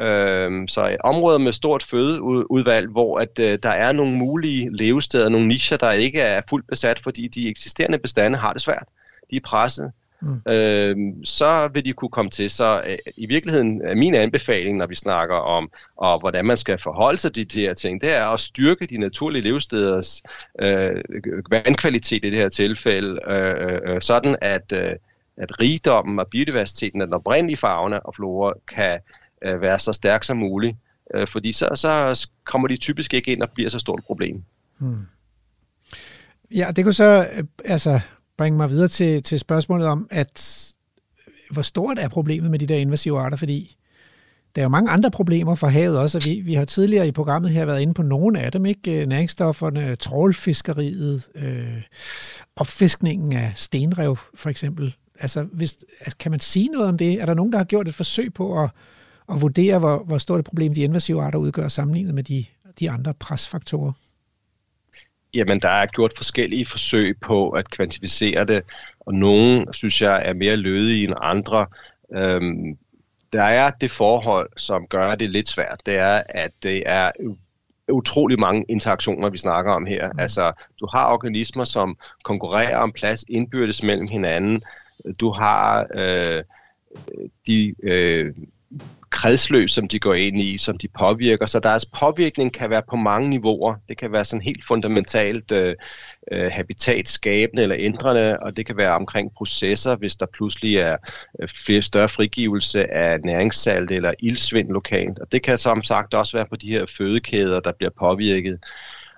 Øh, 0.00 0.68
så 0.68 0.88
et 0.88 1.00
område 1.04 1.38
med 1.38 1.52
stort 1.52 1.82
fødeudvalg, 1.82 2.88
hvor 2.88 3.18
at, 3.18 3.38
øh, 3.38 3.58
der 3.62 3.70
er 3.70 3.92
nogle 3.92 4.12
mulige 4.12 4.76
levesteder, 4.76 5.28
nogle 5.28 5.48
nischer, 5.48 5.76
der 5.76 5.92
ikke 5.92 6.20
er 6.20 6.42
fuldt 6.48 6.66
besat, 6.66 6.98
fordi 6.98 7.28
de 7.28 7.48
eksisterende 7.48 7.98
bestande 7.98 8.38
har 8.38 8.52
det 8.52 8.62
svært. 8.62 8.84
De 9.30 9.36
er 9.36 9.40
presset. 9.44 9.92
Mm. 10.20 10.52
Øh, 10.52 10.96
så 11.24 11.68
vil 11.72 11.84
de 11.84 11.92
kunne 11.92 12.08
komme 12.08 12.30
til. 12.30 12.50
Så 12.50 12.82
øh, 12.86 12.98
i 13.16 13.26
virkeligheden 13.26 13.82
er 13.84 13.94
min 13.94 14.14
anbefaling, 14.14 14.76
når 14.76 14.86
vi 14.86 14.94
snakker 14.94 15.36
om, 15.36 15.70
og 15.96 16.20
hvordan 16.20 16.44
man 16.44 16.56
skal 16.56 16.78
forholde 16.78 17.18
sig 17.18 17.32
til 17.32 17.52
de 17.52 17.60
her 17.60 17.74
ting, 17.74 18.00
det 18.00 18.16
er 18.16 18.26
at 18.26 18.40
styrke 18.40 18.86
de 18.86 18.98
naturlige 18.98 19.42
levesteders 19.42 20.22
øh, 20.60 21.02
vandkvalitet 21.50 22.24
i 22.24 22.30
det 22.30 22.38
her 22.38 22.48
tilfælde, 22.48 23.20
øh, 23.28 23.94
øh, 23.94 24.00
sådan 24.00 24.36
at, 24.40 24.72
øh, 24.72 24.92
at 25.36 25.60
rigdommen 25.60 26.18
og 26.18 26.26
biodiversiteten 26.26 27.00
af 27.00 27.06
den 27.06 27.14
oprindelige 27.14 27.56
fauna 27.56 27.96
og 27.96 28.14
flora 28.14 28.52
kan 28.74 28.98
øh, 29.42 29.60
være 29.60 29.78
så 29.78 29.92
stærk 29.92 30.24
som 30.24 30.36
muligt. 30.36 30.76
Øh, 31.14 31.26
fordi 31.26 31.52
så, 31.52 31.68
så 31.74 32.28
kommer 32.44 32.68
de 32.68 32.76
typisk 32.76 33.14
ikke 33.14 33.32
ind 33.32 33.42
og 33.42 33.50
bliver 33.54 33.70
så 33.70 33.78
stort 33.78 33.98
et 33.98 34.04
problem. 34.04 34.42
Hmm. 34.78 35.06
Ja, 36.50 36.70
det 36.76 36.84
kunne 36.84 36.94
så, 36.94 37.28
øh, 37.32 37.44
altså, 37.64 38.00
bringe 38.36 38.56
mig 38.56 38.70
videre 38.70 38.88
til, 38.88 39.22
til 39.22 39.38
spørgsmålet 39.38 39.86
om, 39.86 40.06
at 40.10 40.64
hvor 41.50 41.62
stort 41.62 41.98
er 41.98 42.08
problemet 42.08 42.50
med 42.50 42.58
de 42.58 42.66
der 42.66 42.76
invasive 42.76 43.20
arter, 43.20 43.36
fordi 43.36 43.76
der 44.56 44.62
er 44.62 44.64
jo 44.64 44.68
mange 44.68 44.90
andre 44.90 45.10
problemer 45.10 45.54
for 45.54 45.66
havet 45.66 45.98
også, 45.98 46.18
og 46.18 46.24
vi, 46.24 46.40
vi 46.40 46.54
har 46.54 46.64
tidligere 46.64 47.08
i 47.08 47.12
programmet 47.12 47.50
her 47.50 47.64
været 47.64 47.80
inde 47.80 47.94
på 47.94 48.02
nogle 48.02 48.40
af 48.40 48.52
dem, 48.52 48.66
ikke? 48.66 49.00
Øh, 49.00 49.06
næringsstofferne, 49.06 49.96
trålfiskeriet, 49.96 51.22
øh, 51.34 51.82
opfiskningen 52.56 53.32
af 53.32 53.52
stenrev 53.54 54.18
for 54.34 54.50
eksempel. 54.50 54.96
Altså, 55.20 55.42
hvis, 55.52 55.76
altså, 56.00 56.16
kan 56.16 56.30
man 56.30 56.40
sige 56.40 56.68
noget 56.68 56.88
om 56.88 56.98
det? 56.98 57.12
Er 57.12 57.26
der 57.26 57.34
nogen, 57.34 57.52
der 57.52 57.58
har 57.58 57.64
gjort 57.64 57.88
et 57.88 57.94
forsøg 57.94 58.34
på 58.34 58.62
at, 58.62 58.70
at 59.30 59.40
vurdere, 59.40 59.78
hvor, 59.78 59.98
hvor 59.98 60.18
stort 60.18 60.38
et 60.38 60.44
problem 60.44 60.74
de 60.74 60.80
invasive 60.80 61.22
arter 61.22 61.38
udgør 61.38 61.68
sammenlignet 61.68 62.14
med 62.14 62.22
de, 62.22 62.44
de 62.80 62.90
andre 62.90 63.14
presfaktorer? 63.14 63.92
Jamen, 65.34 65.60
der 65.60 65.68
er 65.68 65.86
gjort 65.86 66.12
forskellige 66.16 66.66
forsøg 66.66 67.16
på 67.20 67.50
at 67.50 67.70
kvantificere 67.70 68.44
det, 68.44 68.62
og 69.00 69.14
nogle, 69.14 69.66
synes 69.72 70.02
jeg, 70.02 70.22
er 70.24 70.32
mere 70.32 70.56
lødige 70.56 71.04
end 71.04 71.14
andre. 71.20 71.66
Øhm, 72.14 72.78
der 73.32 73.42
er 73.42 73.70
det 73.70 73.90
forhold, 73.90 74.50
som 74.56 74.86
gør 74.86 75.14
det 75.14 75.30
lidt 75.30 75.48
svært, 75.48 75.80
det 75.86 75.96
er, 75.96 76.22
at 76.28 76.50
det 76.62 76.82
er 76.86 77.10
utrolig 77.88 78.40
mange 78.40 78.64
interaktioner, 78.68 79.30
vi 79.30 79.38
snakker 79.38 79.72
om 79.72 79.86
her. 79.86 80.12
Mm. 80.12 80.18
Altså, 80.18 80.52
du 80.80 80.88
har 80.94 81.12
organismer, 81.12 81.64
som 81.64 81.98
konkurrerer 82.22 82.78
om 82.78 82.92
plads 82.92 83.24
indbyrdes 83.28 83.82
mellem 83.82 84.08
hinanden. 84.08 84.62
Du 85.20 85.30
har 85.30 85.86
øh, 85.94 86.44
de 87.46 87.74
øh, 87.82 88.34
kredsløb, 89.10 89.68
som 89.68 89.88
de 89.88 89.98
går 89.98 90.14
ind 90.14 90.40
i, 90.40 90.58
som 90.58 90.78
de 90.78 90.88
påvirker. 90.98 91.46
Så 91.46 91.60
deres 91.60 91.84
påvirkning 91.84 92.52
kan 92.52 92.70
være 92.70 92.82
på 92.90 92.96
mange 92.96 93.28
niveauer. 93.28 93.74
Det 93.88 93.98
kan 93.98 94.12
være 94.12 94.24
sådan 94.24 94.42
helt 94.42 94.64
fundamentalt 94.64 95.52
øh, 95.52 95.74
øh, 96.32 96.50
habitatskabende 96.52 97.62
eller 97.62 97.76
ændrende, 97.78 98.38
og 98.38 98.56
det 98.56 98.66
kan 98.66 98.76
være 98.76 98.94
omkring 98.94 99.32
processer, 99.36 99.96
hvis 99.96 100.16
der 100.16 100.26
pludselig 100.26 100.76
er 100.76 100.96
øh, 101.42 101.48
flere 101.48 101.82
større 101.82 102.08
frigivelse 102.08 102.94
af 102.94 103.20
næringssalt 103.20 103.90
eller 103.90 104.12
ildsvind 104.18 104.68
lokalt. 104.68 105.18
Og 105.18 105.32
det 105.32 105.42
kan 105.42 105.58
som 105.58 105.82
sagt 105.82 106.14
også 106.14 106.36
være 106.36 106.46
på 106.50 106.56
de 106.56 106.70
her 106.70 106.86
fødekæder, 106.98 107.60
der 107.60 107.72
bliver 107.72 107.90
påvirket. 107.98 108.58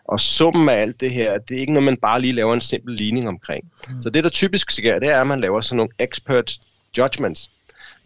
Og 0.04 0.20
summen 0.20 0.68
af 0.68 0.74
alt 0.74 1.00
det 1.00 1.10
her, 1.10 1.38
det 1.38 1.56
er 1.56 1.60
ikke 1.60 1.72
noget, 1.72 1.84
man 1.84 1.96
bare 1.96 2.20
lige 2.20 2.32
laver 2.32 2.54
en 2.54 2.60
simpel 2.60 2.94
ligning 2.94 3.28
omkring. 3.28 3.64
Mm. 3.88 4.02
Så 4.02 4.10
det, 4.10 4.24
der 4.24 4.30
typisk 4.30 4.70
sker, 4.70 4.98
det 4.98 5.10
er, 5.10 5.20
at 5.20 5.26
man 5.26 5.40
laver 5.40 5.60
sådan 5.60 5.76
nogle 5.76 5.92
expert 5.98 6.58
judgments. 6.98 7.50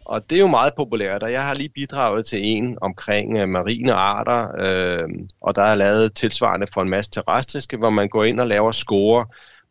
Og 0.05 0.29
det 0.29 0.35
er 0.35 0.39
jo 0.39 0.47
meget 0.47 0.73
populært, 0.77 1.23
og 1.23 1.31
jeg 1.31 1.43
har 1.47 1.53
lige 1.53 1.69
bidraget 1.69 2.25
til 2.25 2.39
en 2.43 2.77
omkring 2.81 3.37
øh, 3.37 3.49
marine 3.49 3.93
arter, 3.93 4.47
øh, 4.59 5.09
og 5.41 5.55
der 5.55 5.61
er 5.61 5.75
lavet 5.75 6.13
tilsvarende 6.13 6.67
for 6.73 6.81
en 6.81 6.89
masse 6.89 7.11
terrestriske, 7.11 7.77
hvor 7.77 7.89
man 7.89 8.09
går 8.09 8.23
ind 8.23 8.39
og 8.39 8.47
laver 8.47 8.71
score 8.71 9.25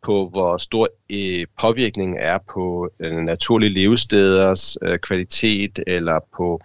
på, 0.05 0.29
hvor 0.29 0.57
stor 0.57 0.89
øh, 1.11 1.47
påvirkning 1.61 2.17
er 2.19 2.39
på 2.55 2.91
øh, 3.01 3.17
naturlige 3.17 3.75
levesteders 3.75 4.77
øh, 4.83 4.99
kvalitet, 4.99 5.81
eller 5.87 6.21
på 6.37 6.61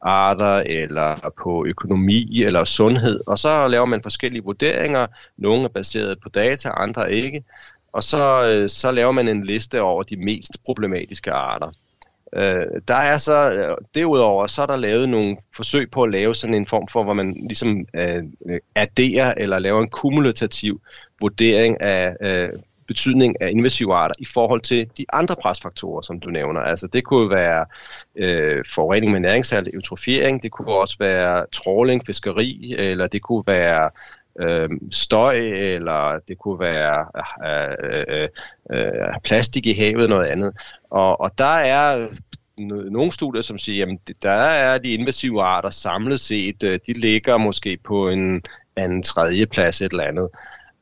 arter, 0.00 0.62
eller 0.66 1.32
på 1.42 1.64
økonomi, 1.66 2.42
eller 2.42 2.64
sundhed. 2.64 3.20
Og 3.26 3.38
så 3.38 3.68
laver 3.68 3.86
man 3.86 4.02
forskellige 4.02 4.44
vurderinger. 4.44 5.06
Nogle 5.36 5.64
er 5.64 5.68
baseret 5.68 6.18
på 6.22 6.28
data, 6.28 6.68
andre 6.68 7.12
ikke. 7.12 7.44
Og 7.92 8.02
så, 8.02 8.22
øh, 8.50 8.68
så 8.68 8.90
laver 8.90 9.12
man 9.12 9.28
en 9.28 9.44
liste 9.44 9.82
over 9.82 10.02
de 10.02 10.16
mest 10.16 10.52
problematiske 10.64 11.32
arter. 11.32 11.72
Øh, 12.34 12.66
der 12.88 12.94
er 12.94 13.18
så, 13.18 13.52
øh, 13.52 13.76
derudover, 13.94 14.46
så 14.46 14.62
er 14.62 14.66
der 14.66 14.76
lavet 14.76 15.08
nogle 15.08 15.36
forsøg 15.56 15.90
på 15.90 16.02
at 16.02 16.10
lave 16.10 16.34
sådan 16.34 16.54
en 16.54 16.66
form 16.66 16.88
for, 16.88 17.04
hvor 17.04 17.12
man 17.12 17.36
ligesom 17.48 17.86
øh, 17.94 18.22
adderer 18.74 19.34
eller 19.36 19.58
laver 19.58 19.82
en 19.82 19.88
kumulativ 19.88 20.80
vurdering 21.20 21.80
af 21.80 22.16
øh, 22.20 22.48
betydning 22.86 23.42
af 23.42 23.50
invasive 23.50 23.94
arter 23.94 24.14
i 24.18 24.24
forhold 24.24 24.60
til 24.60 24.90
de 24.98 25.06
andre 25.12 25.36
presfaktorer, 25.42 26.00
som 26.02 26.20
du 26.20 26.30
nævner. 26.30 26.60
Altså 26.60 26.86
det 26.86 27.04
kunne 27.04 27.30
være 27.30 27.66
øh, 28.16 28.64
forurening 28.74 29.12
med 29.12 29.20
næringssalt, 29.20 29.68
eutrofiering, 29.74 30.42
det 30.42 30.50
kunne 30.50 30.74
også 30.74 30.96
være 30.98 31.46
tråling, 31.52 32.06
fiskeri, 32.06 32.74
eller 32.78 33.06
det 33.06 33.22
kunne 33.22 33.42
være 33.46 33.90
øh, 34.40 34.68
støj, 34.92 35.36
eller 35.36 36.18
det 36.28 36.38
kunne 36.38 36.60
være 36.60 37.06
øh, 37.46 38.04
øh, 38.08 38.28
øh, 38.70 39.20
plastik 39.24 39.66
i 39.66 39.72
havet, 39.72 40.08
noget 40.08 40.26
andet. 40.26 40.52
Og, 40.90 41.20
og 41.20 41.38
der 41.38 41.54
er 41.54 42.08
nogle 42.90 43.12
studier, 43.12 43.42
som 43.42 43.58
siger, 43.58 43.86
at 43.86 44.22
der 44.22 44.30
er 44.30 44.78
de 44.78 44.92
invasive 44.92 45.42
arter 45.42 45.70
samlet 45.70 46.20
set, 46.20 46.62
øh, 46.62 46.78
de 46.86 46.92
ligger 46.92 47.36
måske 47.36 47.78
på 47.84 48.08
en 48.08 48.42
anden 48.76 49.02
tredje 49.02 49.46
plads 49.46 49.82
et 49.82 49.90
eller 49.90 50.04
andet. 50.04 50.28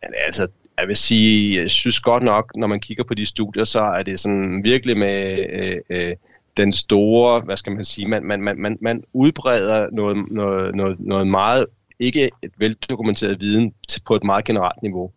Men 0.03 0.11
altså, 0.27 0.49
jeg 0.81 0.89
vil 0.89 0.97
sige, 0.97 1.61
jeg 1.61 1.71
synes 1.71 2.01
godt 2.01 2.23
nok, 2.23 2.53
når 2.57 2.67
man 2.67 2.81
kigger 2.81 3.05
på 3.05 3.15
de 3.15 3.27
studier, 3.27 3.65
så 3.65 3.81
er 3.81 4.03
det 4.03 4.21
sådan 4.21 4.65
virkelig 4.65 4.97
med 4.97 5.47
øh, 5.51 5.77
øh, 5.91 6.13
den 6.57 6.73
store, 6.73 7.41
hvad 7.41 7.57
skal 7.57 7.73
man 7.73 7.85
sige, 7.85 8.09
man, 8.09 8.25
man, 8.25 8.41
man, 8.41 8.79
man 8.81 9.05
udbreder 9.13 9.89
noget, 9.93 10.17
noget, 10.31 10.75
noget, 10.75 11.01
noget 11.01 11.27
meget 11.27 11.67
ikke 12.03 12.31
et 12.43 12.51
veldokumenteret 12.59 13.41
viden 13.41 13.73
på 14.07 14.15
et 14.15 14.25
meget 14.25 14.45
generelt 14.45 14.83
niveau. 14.83 15.11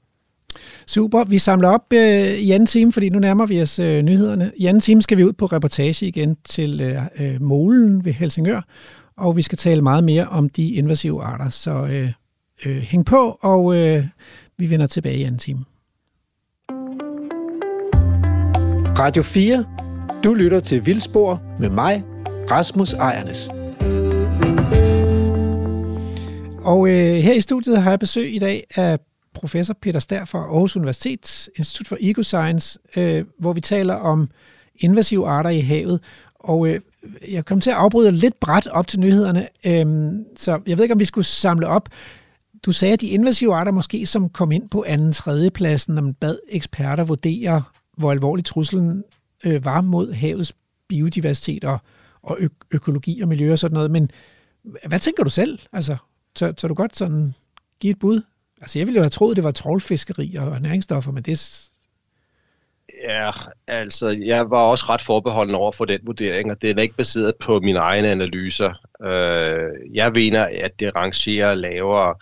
Super. 0.87 1.23
Vi 1.23 1.37
samler 1.37 1.69
op 1.69 1.93
øh, 1.93 2.27
i 2.27 2.51
anden 2.51 2.67
time, 2.67 2.91
fordi 2.91 3.09
nu 3.09 3.19
nærmer 3.19 3.45
vi 3.45 3.61
os 3.61 3.79
øh, 3.79 4.01
nyhederne. 4.01 4.51
I 4.57 4.65
anden 4.65 4.81
time 4.81 5.01
skal 5.01 5.17
vi 5.17 5.23
ud 5.23 5.33
på 5.33 5.45
reportage 5.45 6.07
igen 6.07 6.37
til 6.43 6.81
øh, 6.81 7.01
øh, 7.19 7.41
Molen 7.41 8.05
ved 8.05 8.13
Helsingør, 8.13 8.61
og 9.17 9.35
vi 9.35 9.41
skal 9.41 9.57
tale 9.57 9.81
meget 9.81 10.03
mere 10.03 10.27
om 10.27 10.49
de 10.49 10.71
invasive 10.71 11.23
arter. 11.23 11.49
Så 11.49 11.71
øh, 11.71 12.11
øh, 12.65 12.77
hæng 12.77 13.05
på, 13.05 13.37
og 13.41 13.75
øh, 13.75 14.05
vi 14.57 14.69
vender 14.69 14.87
tilbage 14.87 15.17
i 15.17 15.23
anden 15.23 15.39
time. 15.39 15.59
Radio 18.99 19.23
4. 19.23 19.65
Du 20.23 20.33
lytter 20.33 20.59
til 20.59 20.85
Vildspor 20.85 21.41
med 21.59 21.69
mig, 21.69 22.03
Rasmus 22.51 22.93
Ejernes. 22.93 23.64
Og 26.65 26.89
øh, 26.89 27.15
her 27.15 27.33
i 27.33 27.41
studiet 27.41 27.81
har 27.81 27.89
jeg 27.89 27.99
besøg 27.99 28.35
i 28.35 28.39
dag 28.39 28.67
af 28.75 28.99
professor 29.33 29.73
Peter 29.81 29.99
Stær 29.99 30.25
fra 30.25 30.39
Aarhus 30.39 30.75
Universitet, 30.75 31.49
Institut 31.55 31.87
for 31.87 31.97
Ecoscience, 31.99 32.79
øh, 32.95 33.25
hvor 33.39 33.53
vi 33.53 33.61
taler 33.61 33.93
om 33.93 34.29
invasive 34.75 35.27
arter 35.27 35.49
i 35.49 35.59
havet. 35.59 36.01
Og 36.35 36.67
øh, 36.67 36.79
jeg 37.31 37.45
kom 37.45 37.61
til 37.61 37.69
at 37.69 37.75
afbryde 37.75 38.11
lidt 38.11 38.39
bræt 38.39 38.67
op 38.67 38.87
til 38.87 38.99
nyhederne, 38.99 39.47
øh, 39.65 40.13
så 40.35 40.59
jeg 40.67 40.77
ved 40.77 40.85
ikke, 40.85 40.93
om 40.93 40.99
vi 40.99 41.05
skulle 41.05 41.25
samle 41.25 41.67
op. 41.67 41.89
Du 42.65 42.71
sagde, 42.71 42.93
at 42.93 43.01
de 43.01 43.07
invasive 43.07 43.55
arter 43.55 43.71
måske 43.71 44.05
som 44.05 44.29
kom 44.29 44.51
ind 44.51 44.69
på 44.69 44.83
anden 44.87 45.13
tredje 45.13 45.49
pladsen, 45.49 45.95
når 45.95 46.01
man 46.01 46.13
bad 46.13 46.37
eksperter 46.49 47.03
vurdere, 47.03 47.63
hvor 47.97 48.11
alvorlig 48.11 48.45
truslen 48.45 49.03
øh, 49.43 49.65
var 49.65 49.81
mod 49.81 50.13
havets 50.13 50.53
biodiversitet 50.89 51.63
og, 51.63 51.77
og 52.23 52.37
ø- 52.39 52.47
økologi 52.71 53.21
og 53.21 53.27
miljø 53.27 53.51
og 53.51 53.59
sådan 53.59 53.73
noget. 53.73 53.91
Men 53.91 54.09
hvad 54.87 54.99
tænker 54.99 55.23
du 55.23 55.29
selv? 55.29 55.59
Altså, 55.73 55.95
så, 56.35 56.53
så 56.57 56.67
du 56.67 56.73
godt 56.73 56.97
sådan 56.97 57.35
give 57.79 57.91
et 57.91 57.99
bud? 57.99 58.21
Altså, 58.61 58.79
jeg 58.79 58.87
ville 58.87 58.97
jo 58.97 59.03
have 59.03 59.09
troet, 59.09 59.35
det 59.35 59.43
var 59.43 59.51
trålfiskeri 59.51 60.35
og 60.35 60.61
næringsstoffer, 60.61 61.11
men 61.11 61.23
det... 61.23 61.61
Ja, 63.03 63.31
altså, 63.67 64.21
jeg 64.25 64.49
var 64.49 64.61
også 64.61 64.85
ret 64.89 65.01
forbeholden 65.01 65.55
over 65.55 65.71
for 65.71 65.85
den 65.85 65.99
vurdering, 66.03 66.51
og 66.51 66.61
det 66.61 66.69
er 66.69 66.81
ikke 66.81 66.95
baseret 66.95 67.33
på 67.39 67.59
mine 67.59 67.79
egne 67.79 68.07
analyser. 68.07 68.73
Øh, 69.03 69.69
jeg 69.93 70.11
mener, 70.11 70.47
at 70.61 70.79
det 70.79 70.95
rangerer 70.95 71.53
lavere. 71.53 72.15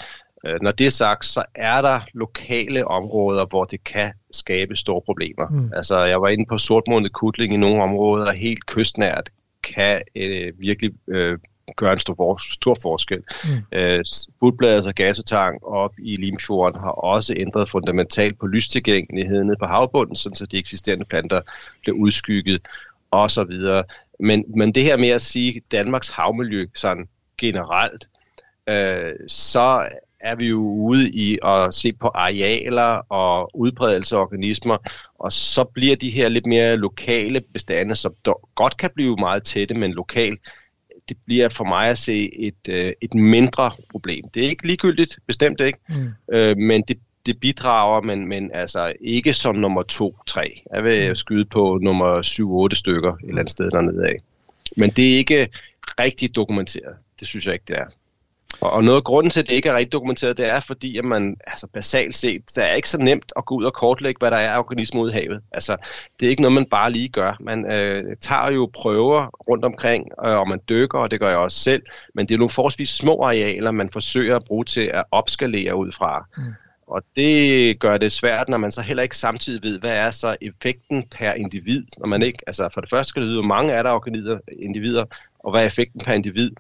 Øh, 0.46 0.62
når 0.62 0.72
det 0.72 0.88
er 0.88 0.92
sagt, 0.92 1.26
så 1.26 1.44
er 1.56 1.82
der 1.82 2.00
lokale 2.14 2.88
områder, 2.88 3.46
hvor 3.46 3.64
det 3.64 3.84
kan 3.84 4.12
skabe 4.32 4.76
store 4.76 5.02
problemer. 5.06 5.48
Mm. 5.50 5.72
Altså, 5.76 6.00
jeg 6.00 6.22
var 6.22 6.28
inde 6.28 6.46
på 6.50 6.58
sortmånet 6.58 7.14
kutling 7.14 7.54
i 7.54 7.58
nogle 7.58 7.84
områder, 7.84 8.32
helt 8.32 8.66
kystnært, 8.66 9.30
kan 9.64 10.02
øh, 10.16 10.54
virkelig 10.60 10.92
øh, 11.08 11.38
gøre 11.76 11.94
en 11.94 12.00
stor, 12.00 12.38
stor 12.54 12.78
forskel. 12.82 13.24
Mm. 13.44 13.50
Øh, 13.72 14.04
Budbladets 14.40 14.88
og 14.88 14.96
gasetang 14.96 15.64
op 15.64 15.94
i 16.00 16.16
Limfjorden 16.16 16.80
har 16.80 16.92
også 16.92 17.34
ændret 17.38 17.70
fundamentalt 17.70 18.40
på 18.40 18.48
lystilgængeligheden 18.48 19.56
på 19.60 19.66
havbunden, 19.66 20.16
så 20.16 20.48
de 20.52 20.58
eksisterende 20.58 21.06
planter 21.06 21.42
bliver 21.82 21.98
udskygget 21.98 22.62
og 23.12 23.32
så 23.32 23.44
videre. 23.44 23.84
Men, 24.20 24.46
men 24.48 24.76
det 24.76 24.84
her 24.84 24.98
med 24.98 25.10
at 25.10 25.22
sige 25.22 25.62
Danmarks 25.72 26.10
havmiljø 26.10 26.66
sådan 26.76 27.08
generelt, 27.38 28.10
øh, 28.70 29.14
så 29.28 29.88
er 30.20 30.36
vi 30.36 30.50
jo 30.50 30.60
ude 30.60 31.12
i 31.12 31.40
at 31.46 31.74
se 31.74 31.94
på 31.94 32.08
arealer 32.08 33.02
og 33.10 33.60
udbredelse 33.60 34.16
af 34.16 34.20
organismer, 34.20 34.78
og 35.20 35.34
så 35.34 35.64
bliver 35.64 35.96
de 35.96 36.10
her 36.10 36.30
lidt 36.30 36.46
mere 36.46 36.76
lokale 36.76 37.42
bestande, 37.54 37.96
som 37.96 38.16
godt 38.56 38.78
kan 38.78 38.90
blive 38.96 39.16
meget 39.20 39.44
tætte, 39.44 39.76
men 39.76 39.92
lokalt, 39.92 40.40
det 41.10 41.18
bliver 41.26 41.50
for 41.50 41.64
mig 41.64 41.90
at 41.90 41.98
se 41.98 42.36
et, 42.36 42.70
øh, 42.70 42.94
et 43.02 43.14
mindre 43.14 43.72
problem. 43.90 44.30
Det 44.34 44.46
er 44.46 44.50
ikke 44.50 44.68
ligegyldigt, 44.68 45.20
bestemt 45.28 45.62
ikke, 45.62 45.80
mm. 45.90 46.10
øh, 46.34 46.58
men 46.58 46.82
det, 46.82 47.00
det 47.26 47.40
bidrager, 47.40 48.02
men, 48.02 48.28
men 48.28 48.52
altså 48.54 48.94
ikke 49.02 49.34
som 49.34 49.56
nummer 49.56 49.84
2-3. 50.32 50.64
Jeg 50.74 50.84
vil 50.84 51.10
mm. 51.10 51.16
skyde 51.16 51.46
på 51.46 51.80
nummer 51.82 52.22
7-8 52.72 52.78
stykker 52.78 53.14
et 53.14 53.20
eller 53.28 53.40
andet 53.40 53.52
sted 53.52 53.72
dernede 53.72 54.08
af. 54.08 54.16
Men 54.78 54.90
det 54.90 55.14
er 55.14 55.18
ikke 55.18 55.50
rigtig 56.00 56.36
dokumenteret. 56.36 56.96
Det 57.20 57.28
synes 57.28 57.46
jeg 57.46 57.54
ikke, 57.54 57.66
det 57.68 57.78
er. 57.78 57.86
Og 58.62 58.84
noget 58.84 58.98
af 58.98 59.04
grunden 59.04 59.32
til, 59.32 59.40
at 59.40 59.50
det 59.50 59.56
ikke 59.56 59.70
er 59.70 59.76
rigtig 59.76 59.92
dokumenteret, 59.92 60.38
det 60.38 60.50
er 60.50 60.60
fordi, 60.60 60.98
at 60.98 61.06
man 61.06 61.38
altså 61.48 61.68
basalt 61.68 62.16
set, 62.16 62.42
det 62.56 62.64
er 62.64 62.74
ikke 62.74 62.90
så 62.90 62.98
nemt 62.98 63.32
at 63.36 63.46
gå 63.46 63.56
ud 63.56 63.64
og 63.64 63.74
kortlægge, 63.74 64.20
hvad 64.20 64.32
der 64.32 64.38
er 64.38 64.52
af 64.52 64.60
organismer 64.60 65.02
ude 65.02 65.12
i 65.12 65.14
havet. 65.14 65.42
Altså, 65.52 65.78
det 66.20 66.26
er 66.26 66.30
ikke 66.30 66.42
noget, 66.42 66.54
man 66.54 66.66
bare 66.66 66.92
lige 66.92 67.10
gør. 67.10 67.38
Man 67.40 67.72
øh, 67.72 68.16
tager 68.22 68.52
jo 68.52 68.70
prøver 68.74 69.28
rundt 69.50 69.66
omkring, 69.66 70.08
øh, 70.26 70.38
og 70.38 70.48
man 70.48 70.60
dykker, 70.70 71.00
og 71.00 71.12
det 71.12 71.20
gør 71.20 71.30
jeg 71.30 71.38
også 71.38 71.60
selv, 71.60 71.82
men 72.14 72.28
det 72.28 72.34
er 72.34 72.38
nogle 72.38 72.50
forholdsvis 72.50 72.90
små 72.90 73.22
arealer, 73.24 73.72
man 73.72 73.90
forsøger 73.90 74.36
at 74.36 74.44
bruge 74.44 74.66
til 74.66 74.92
at 74.94 75.04
opskalere 75.12 75.76
ud 75.76 75.92
fra. 75.92 76.26
Mm. 76.38 76.44
Og 76.88 77.04
det 77.16 77.80
gør 77.80 77.98
det 77.98 78.12
svært, 78.12 78.50
når 78.50 78.58
man 78.58 78.72
så 78.72 78.82
heller 78.82 79.04
ikke 79.04 79.18
samtidig 79.18 79.64
ved, 79.64 79.80
hvad 79.80 79.92
er 79.92 80.12
så 80.12 80.36
effekten 80.42 81.04
per 81.18 81.32
individ. 81.32 81.84
Når 81.98 82.08
man 82.08 82.22
ikke, 82.22 82.40
altså 82.48 82.70
for 82.74 82.82
det 82.82 82.90
første 82.90 83.10
skal 83.10 83.22
det 83.22 83.28
vide, 83.28 83.40
hvor 83.40 83.48
mange 83.48 83.74
er 83.74 83.84
der 83.84 84.40
individer, 84.60 85.06
og 85.40 85.52
hvad 85.52 85.62
er 85.62 85.66
effekten 85.66 86.02
per 86.06 86.14
individ. 86.14 86.52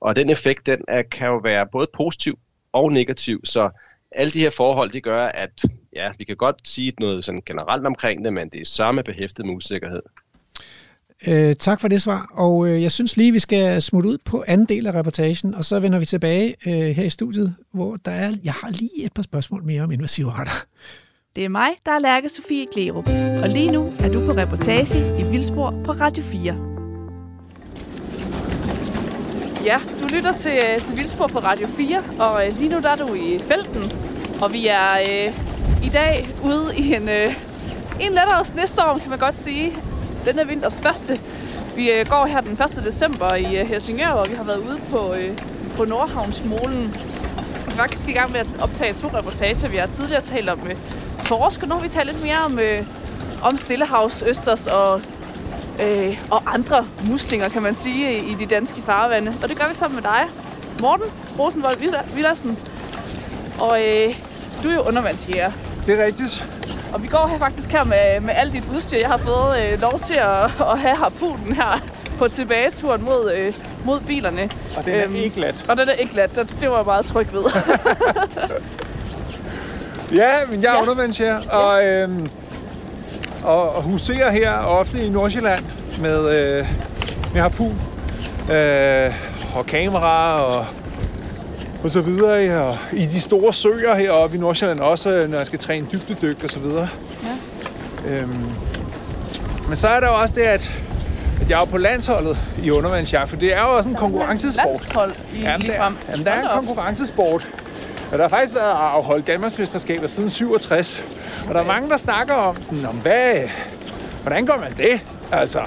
Og 0.00 0.16
den 0.16 0.30
effekt, 0.30 0.66
den 0.66 0.78
er, 0.88 1.02
kan 1.02 1.28
jo 1.28 1.36
være 1.36 1.66
både 1.72 1.86
positiv 1.94 2.38
og 2.72 2.92
negativ, 2.92 3.40
så 3.44 3.70
alle 4.12 4.30
de 4.30 4.40
her 4.40 4.50
forhold, 4.50 4.90
det 4.90 5.02
gør, 5.02 5.26
at 5.26 5.62
ja, 5.92 6.12
vi 6.18 6.24
kan 6.24 6.36
godt 6.36 6.56
sige 6.64 6.92
noget 7.00 7.24
sådan 7.24 7.42
generelt 7.46 7.86
omkring 7.86 8.24
det, 8.24 8.32
men 8.32 8.48
det 8.48 8.60
er 8.60 8.66
samme 8.66 9.02
behæftet 9.02 9.46
med 9.46 9.54
usikkerhed. 9.54 10.02
Øh, 11.26 11.56
tak 11.56 11.80
for 11.80 11.88
det 11.88 12.02
svar, 12.02 12.30
og 12.32 12.68
øh, 12.68 12.82
jeg 12.82 12.92
synes 12.92 13.16
lige, 13.16 13.32
vi 13.32 13.38
skal 13.38 13.82
smutte 13.82 14.08
ud 14.08 14.18
på 14.24 14.44
anden 14.46 14.66
del 14.66 14.86
af 14.86 14.94
reportagen, 14.94 15.54
og 15.54 15.64
så 15.64 15.80
vender 15.80 15.98
vi 15.98 16.06
tilbage 16.06 16.56
øh, 16.66 16.72
her 16.72 17.04
i 17.04 17.10
studiet, 17.10 17.56
hvor 17.72 17.96
der 17.96 18.10
er, 18.10 18.36
jeg 18.44 18.52
har 18.52 18.70
lige 18.70 19.04
et 19.04 19.12
par 19.12 19.22
spørgsmål 19.22 19.64
mere 19.64 19.82
om 19.82 19.90
invasive 19.90 20.30
arter. 20.30 20.64
Det 21.36 21.44
er 21.44 21.48
mig, 21.48 21.70
der 21.86 21.92
er 21.92 21.98
Lærke 21.98 22.28
Sofie 22.28 22.66
Klerup, 22.72 23.08
og 23.42 23.48
lige 23.48 23.72
nu 23.72 23.92
er 23.98 24.08
du 24.08 24.26
på 24.26 24.32
reportage 24.32 25.20
i 25.20 25.24
Vildspor 25.24 25.82
på 25.84 25.92
Radio 25.92 26.24
4. 26.24 26.77
Ja, 29.64 29.80
du 30.00 30.06
lytter 30.14 30.32
til, 30.32 30.52
øh, 30.52 30.84
til 30.84 30.96
Vildspor 30.96 31.26
på 31.26 31.38
Radio 31.38 31.68
4, 31.76 32.02
og 32.18 32.46
øh, 32.46 32.58
lige 32.58 32.68
nu 32.68 32.78
der 32.78 32.88
er 32.88 32.96
du 32.96 33.14
i 33.14 33.42
felten. 33.48 33.92
Og 34.40 34.52
vi 34.52 34.66
er 34.66 34.92
øh, 35.10 35.34
i 35.84 35.88
dag 35.88 36.28
ude 36.44 36.76
i 36.76 36.94
en, 36.94 37.08
øh, 37.08 37.34
en 38.00 38.12
lettere 38.12 38.44
snestorm, 38.44 39.00
kan 39.00 39.10
man 39.10 39.18
godt 39.18 39.34
sige. 39.34 39.72
Den 40.24 40.38
er 40.38 40.44
vinters 40.44 40.80
første. 40.80 41.20
Vi 41.76 41.90
øh, 41.90 42.06
går 42.06 42.26
her 42.26 42.40
den 42.40 42.52
1. 42.52 42.84
december 42.84 43.34
i 43.34 43.60
øh, 43.60 43.66
Helsingør, 43.66 44.08
og 44.08 44.30
vi 44.30 44.34
har 44.34 44.44
været 44.44 44.58
ude 44.58 44.80
på, 44.90 45.14
øh, 45.14 45.38
på 45.76 45.84
Nordhavnsmolen. 45.84 46.94
Vi 47.66 47.72
er 47.72 47.76
faktisk 47.76 48.08
i 48.08 48.12
gang 48.12 48.32
med 48.32 48.40
at 48.40 48.46
optage 48.60 48.92
to 48.92 49.08
reportager. 49.18 49.68
Vi 49.68 49.76
har 49.76 49.86
tidligere 49.86 50.22
talt 50.22 50.48
om 50.48 50.60
øh, 50.70 50.76
torsk, 51.24 51.62
og 51.62 51.68
nu 51.68 51.74
har 51.74 51.82
vi 51.82 51.88
talt 51.88 52.06
lidt 52.12 52.22
mere 52.22 52.38
om, 52.44 52.58
øh, 52.58 52.82
om 53.42 53.56
Stillehavs, 53.56 54.22
Østers 54.22 54.66
og 54.66 55.00
øh, 55.82 56.22
og 56.30 56.42
andre 56.46 56.86
muslinger, 57.10 57.48
kan 57.48 57.62
man 57.62 57.74
sige, 57.74 58.18
i 58.18 58.34
de 58.34 58.46
danske 58.46 58.82
farvande. 58.82 59.34
Og 59.42 59.48
det 59.48 59.58
gør 59.58 59.68
vi 59.68 59.74
sammen 59.74 59.94
med 59.94 60.02
dig, 60.02 60.24
Morten 60.80 61.06
Rosenvold 61.38 61.76
Villersen. 62.14 62.58
Og 63.60 63.86
øh, 63.86 64.14
du 64.62 64.68
er 64.68 64.74
jo 64.74 64.80
undervandsjæger. 64.80 65.52
Det 65.86 66.00
er 66.00 66.04
rigtigt. 66.04 66.44
Og 66.92 67.02
vi 67.02 67.08
går 67.08 67.26
her 67.26 67.38
faktisk 67.38 67.70
her 67.70 67.84
med, 67.84 68.20
med 68.20 68.34
alt 68.36 68.52
dit 68.52 68.64
udstyr. 68.74 68.98
Jeg 68.98 69.08
har 69.08 69.18
fået 69.18 69.72
øh, 69.72 69.80
lov 69.80 69.98
til 69.98 70.14
at, 70.14 70.44
at 70.72 70.78
have 70.78 70.96
harpunen 70.96 71.52
her 71.52 71.82
på 72.18 72.28
tilbageturen 72.28 73.04
mod, 73.04 73.32
øh, 73.36 73.54
mod 73.84 74.00
bilerne. 74.00 74.50
Og 74.76 74.84
den 74.84 74.94
er 74.94 75.04
øhm, 75.04 75.14
ikke 75.14 75.36
glat. 75.36 75.64
Og 75.68 75.76
den 75.76 75.88
er 75.88 75.92
ikke 75.92 76.12
glat. 76.12 76.36
Det, 76.36 76.56
det 76.60 76.70
var 76.70 76.76
jeg 76.76 76.84
meget 76.84 77.06
tryg 77.06 77.32
ved. 77.32 77.44
ja, 80.20 80.32
men 80.50 80.62
jeg 80.62 80.68
er 80.68 80.74
ja. 80.74 80.82
undervandsjæger, 80.82 81.50
og 81.50 81.84
øhm, 83.38 83.76
og 83.76 83.82
huserer 83.82 84.30
her 84.30 84.52
ofte 84.52 85.06
i 85.06 85.08
Nordsjælland 85.08 85.64
med, 86.00 86.18
øh, 86.18 86.66
med 87.32 87.40
harpun 87.40 87.80
øh, 88.50 89.14
og 89.54 89.66
kamera 89.66 90.42
og, 90.42 90.66
og 91.84 91.90
så 91.90 92.00
videre. 92.00 92.62
Og 92.62 92.78
i 92.92 93.06
de 93.06 93.20
store 93.20 93.52
søer 93.52 93.94
heroppe 93.94 94.36
i 94.36 94.40
Nordsjælland 94.40 94.80
også, 94.80 95.26
når 95.28 95.38
jeg 95.38 95.46
skal 95.46 95.58
træne 95.58 95.86
dybdedyk 95.92 96.44
og 96.44 96.50
så 96.50 96.58
videre. 96.58 96.88
Ja. 98.06 98.10
Øhm, 98.10 98.50
men 99.68 99.76
så 99.76 99.88
er 99.88 100.00
der 100.00 100.08
jo 100.08 100.14
også 100.14 100.34
det, 100.34 100.42
at, 100.42 100.78
at 101.40 101.50
jeg 101.50 101.60
er 101.60 101.64
på 101.64 101.78
landsholdet 101.78 102.38
i 102.62 102.70
undervandsjagt, 102.70 103.30
for 103.30 103.36
det 103.36 103.54
er 103.54 103.60
jo 103.60 103.76
også 103.76 103.88
en 103.88 103.94
konkurrencesport. 103.94 104.66
Landshold 104.66 105.12
i 105.34 105.40
jamen, 105.40 105.66
der, 105.66 105.74
jamen, 106.10 106.24
der 106.24 106.30
er 106.30 106.42
en 106.42 106.66
konkurrencesport. 106.66 107.48
Og 108.12 108.18
der 108.18 108.24
har 108.24 108.28
faktisk 108.28 108.54
været 108.54 108.70
afholdt 108.70 109.26
Danmarksmesterskaber 109.26 110.06
siden 110.06 110.30
67. 110.30 111.04
Og 111.48 111.54
der 111.54 111.60
er 111.60 111.66
mange, 111.66 111.88
der 111.88 111.96
snakker 111.96 112.34
om, 112.34 112.62
sådan, 112.62 112.86
om 112.86 112.96
hvad, 112.96 113.48
hvordan 114.22 114.46
gør 114.46 114.56
man 114.56 114.72
det? 114.76 115.00
Altså, 115.32 115.60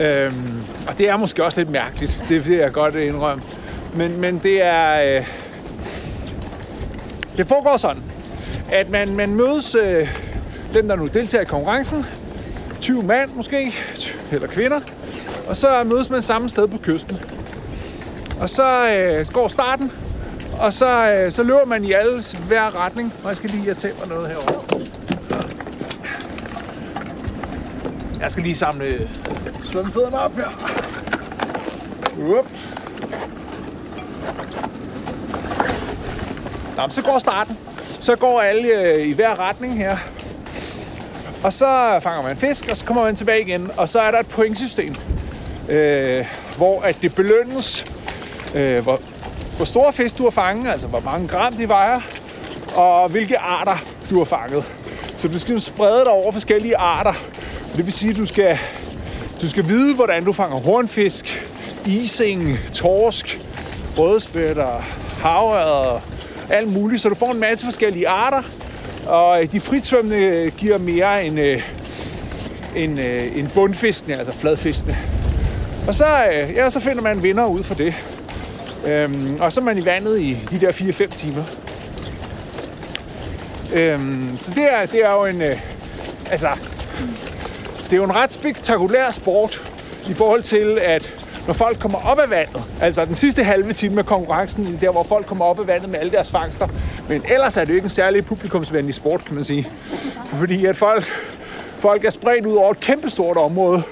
øhm, 0.00 0.62
og 0.88 0.98
det 0.98 1.08
er 1.08 1.16
måske 1.16 1.44
også 1.44 1.60
lidt 1.60 1.70
mærkeligt, 1.70 2.22
det 2.28 2.48
vil 2.48 2.56
jeg 2.56 2.72
godt 2.72 2.94
indrømme. 2.96 3.42
Men, 3.94 4.20
men 4.20 4.40
det 4.42 4.62
er... 4.62 5.16
Øh, 5.18 5.26
det 7.36 7.46
foregår 7.48 7.76
sådan, 7.76 8.02
at 8.72 8.90
man, 8.90 9.16
man 9.16 9.34
mødes, 9.34 9.74
øh, 9.74 10.08
den 10.74 10.90
der 10.90 10.96
nu 10.96 11.06
deltager 11.06 11.42
i 11.42 11.44
konkurrencen, 11.44 12.06
20 12.80 13.02
mand 13.02 13.30
måske, 13.34 13.74
eller 14.32 14.46
kvinder, 14.46 14.80
og 15.48 15.56
så 15.56 15.82
mødes 15.82 16.10
man 16.10 16.22
samme 16.22 16.48
sted 16.48 16.68
på 16.68 16.78
kysten. 16.82 17.16
Og 18.40 18.50
så 18.50 18.92
øh, 18.92 19.26
går 19.32 19.48
starten, 19.48 19.92
og 20.60 20.72
så, 20.72 21.12
øh, 21.12 21.32
så 21.32 21.42
løber 21.42 21.64
man 21.64 21.84
i 21.84 21.92
alle 21.92 22.24
hver 22.46 22.84
retning. 22.84 23.14
Og 23.22 23.28
jeg 23.28 23.36
skal 23.36 23.50
lige 23.50 23.76
jeg 23.82 23.92
mig 23.98 24.08
noget 24.08 24.28
herovre. 24.28 24.86
Jeg 28.20 28.30
skal 28.30 28.42
lige 28.42 28.56
samle 28.56 28.84
øh, 28.84 29.08
svømmefødderne 29.64 30.18
op 30.18 30.36
her. 30.36 30.48
Up. 32.38 32.46
Nå, 36.76 36.82
så 36.88 37.02
går 37.02 37.18
starten. 37.18 37.58
Så 38.00 38.16
går 38.16 38.40
alle 38.40 38.68
øh, 38.68 39.06
i 39.06 39.12
hver 39.12 39.48
retning 39.48 39.76
her. 39.76 39.96
Og 41.42 41.52
så 41.52 42.00
fanger 42.02 42.22
man 42.22 42.36
fisk, 42.36 42.68
og 42.70 42.76
så 42.76 42.84
kommer 42.84 43.04
man 43.04 43.16
tilbage 43.16 43.40
igen. 43.40 43.70
Og 43.76 43.88
så 43.88 44.00
er 44.00 44.10
der 44.10 44.18
et 44.18 44.28
pointsystem, 44.28 44.94
øh, 45.68 46.26
hvor 46.56 46.80
at 46.80 46.96
det 47.02 47.14
belønnes, 47.14 47.86
øh, 48.54 48.82
hvor, 48.82 49.00
hvor 49.60 49.64
store 49.66 49.92
fisk 49.92 50.18
du 50.18 50.22
har 50.22 50.30
fanget, 50.30 50.72
altså 50.72 50.86
hvor 50.86 51.00
mange 51.00 51.28
gram 51.28 51.52
de 51.52 51.68
vejer, 51.68 52.00
og 52.76 53.08
hvilke 53.08 53.38
arter 53.38 53.76
du 54.10 54.18
har 54.18 54.24
fanget. 54.24 54.64
Så 55.16 55.28
du 55.28 55.38
skal 55.38 55.60
sprede 55.60 56.04
dig 56.04 56.08
over 56.08 56.32
forskellige 56.32 56.76
arter. 56.76 57.12
Det 57.76 57.84
vil 57.84 57.92
sige, 57.92 58.10
at 58.10 58.16
du 58.16 58.26
skal, 58.26 58.58
du 59.42 59.48
skal 59.48 59.68
vide, 59.68 59.94
hvordan 59.94 60.24
du 60.24 60.32
fanger 60.32 60.56
hornfisk, 60.56 61.48
ising, 61.86 62.58
torsk, 62.74 63.40
rødspætter, 63.98 64.84
havørder, 65.22 66.00
alt 66.50 66.72
muligt. 66.72 67.02
Så 67.02 67.08
du 67.08 67.14
får 67.14 67.32
en 67.32 67.40
masse 67.40 67.64
forskellige 67.64 68.08
arter, 68.08 68.42
og 69.06 69.42
øh, 69.42 69.52
de 69.52 69.60
fritsvømmende 69.60 70.50
giver 70.56 70.78
mere 70.78 71.24
end, 71.24 71.38
en, 71.38 71.60
end, 72.76 73.00
øh, 73.00 73.38
end 73.38 73.48
bundfiskene, 73.54 74.18
altså 74.18 74.32
fladfiskene. 74.38 74.98
Og 75.86 75.94
så, 75.94 76.06
ja, 76.54 76.70
så 76.70 76.80
finder 76.80 77.02
man 77.02 77.22
vinder 77.22 77.46
ud 77.46 77.62
for 77.62 77.74
det. 77.74 77.94
Øhm, 78.86 79.36
og 79.40 79.52
så 79.52 79.60
er 79.60 79.64
man 79.64 79.78
i 79.78 79.84
vandet 79.84 80.20
i 80.20 80.38
de 80.50 80.60
der 80.60 80.72
4-5 80.72 81.16
timer. 81.16 81.44
Øhm, 83.74 84.36
så 84.40 84.50
det 84.54 84.72
er, 84.72 84.86
det 84.86 85.04
er 85.04 85.12
jo 85.12 85.24
en... 85.24 85.42
Øh, 85.42 85.60
altså, 86.30 86.48
det 87.84 87.92
er 87.92 87.96
jo 87.96 88.04
en 88.04 88.14
ret 88.14 88.34
spektakulær 88.34 89.10
sport 89.10 89.62
i 90.08 90.14
forhold 90.14 90.42
til, 90.42 90.78
at 90.82 91.12
når 91.46 91.54
folk 91.54 91.78
kommer 91.78 91.98
op 91.98 92.18
af 92.18 92.30
vandet, 92.30 92.62
altså 92.80 93.04
den 93.04 93.14
sidste 93.14 93.44
halve 93.44 93.72
time 93.72 93.94
med 93.94 94.04
konkurrencen, 94.04 94.78
der 94.80 94.90
hvor 94.90 95.02
folk 95.02 95.26
kommer 95.26 95.44
op 95.44 95.60
af 95.60 95.66
vandet 95.66 95.88
med 95.88 95.98
alle 95.98 96.12
deres 96.12 96.30
fangster, 96.30 96.68
men 97.08 97.22
ellers 97.28 97.56
er 97.56 97.60
det 97.60 97.70
jo 97.70 97.74
ikke 97.74 97.84
en 97.84 97.90
særlig 97.90 98.26
publikumsvenlig 98.26 98.94
sport, 98.94 99.24
kan 99.24 99.34
man 99.34 99.44
sige. 99.44 99.68
Fordi 100.26 100.66
at 100.66 100.76
folk, 100.76 101.04
folk 101.78 102.04
er 102.04 102.10
spredt 102.10 102.46
ud 102.46 102.56
over 102.56 102.70
et 102.70 102.80
kæmpestort 102.80 103.36
område, 103.36 103.82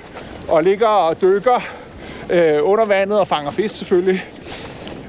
og 0.49 0.63
ligger 0.63 0.87
og 0.87 1.23
dykker 1.23 1.61
øh, 2.31 2.59
under 2.63 2.85
vandet 2.85 3.19
og 3.19 3.29
fanger 3.29 3.51
fisk 3.51 3.77
selvfølgelig. 3.77 4.25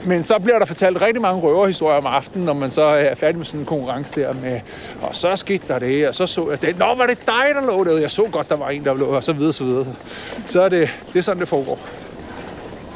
Men 0.05 0.23
så 0.23 0.39
bliver 0.39 0.59
der 0.59 0.65
fortalt 0.65 1.01
rigtig 1.01 1.21
mange 1.21 1.41
røverhistorier 1.41 1.97
om 1.97 2.05
aftenen, 2.05 2.45
når 2.45 2.53
man 2.53 2.71
så 2.71 2.81
er 2.81 3.15
færdig 3.15 3.37
med 3.37 3.45
sådan 3.45 3.59
en 3.59 3.65
konkurrence 3.65 4.21
der 4.21 4.33
med, 4.33 4.59
og 5.01 5.15
så 5.15 5.35
skete 5.35 5.63
der 5.67 5.79
det, 5.79 6.07
og 6.07 6.15
så 6.15 6.27
så 6.27 6.49
jeg 6.49 6.61
det. 6.61 6.79
Nå, 6.79 6.85
var 6.97 7.05
det 7.05 7.17
dig, 7.25 7.55
der 7.55 7.61
lå 7.61 7.83
derude? 7.83 8.01
Jeg 8.01 8.11
så 8.11 8.27
godt, 8.31 8.49
der 8.49 8.55
var 8.55 8.69
en, 8.69 8.85
der 8.85 8.93
lå, 8.93 9.05
og 9.05 9.23
så 9.23 9.33
videre, 9.33 9.53
så 9.53 9.63
videre. 9.63 9.85
Så 10.47 10.61
er 10.61 10.69
det, 10.69 10.89
det 11.13 11.19
er 11.19 11.23
sådan, 11.23 11.39
det 11.39 11.47
foregår. 11.47 11.79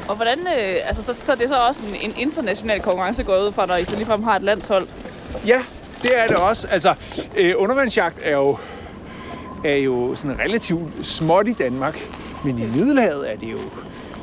Og 0.08 0.16
hvordan, 0.16 0.38
øh, 0.38 0.76
altså 0.84 1.02
så, 1.02 1.14
så 1.24 1.32
er 1.32 1.36
det 1.36 1.48
så 1.48 1.56
også 1.56 1.82
en, 1.88 2.10
en 2.10 2.14
international 2.16 2.80
konkurrence 2.80 3.22
gået 3.22 3.46
ud 3.46 3.52
fra, 3.52 3.66
når 3.66 3.76
I 3.76 3.84
så 3.84 3.96
ligefrem 3.96 4.22
har 4.22 4.36
et 4.36 4.42
landshold? 4.42 4.88
Ja, 5.46 5.62
det 6.02 6.18
er 6.18 6.26
det 6.26 6.36
også. 6.36 6.66
Altså, 6.70 6.94
øh, 7.36 7.54
undervandsjagt 7.56 8.18
er 8.22 8.32
jo, 8.32 8.56
er 9.64 9.76
jo 9.76 10.16
sådan 10.16 10.38
relativt 10.38 11.06
småt 11.06 11.48
i 11.48 11.52
Danmark, 11.52 12.08
men 12.44 12.58
i 12.58 12.62
Middelhavet 12.62 13.32
er 13.32 13.36
det 13.36 13.52
jo 13.52 13.58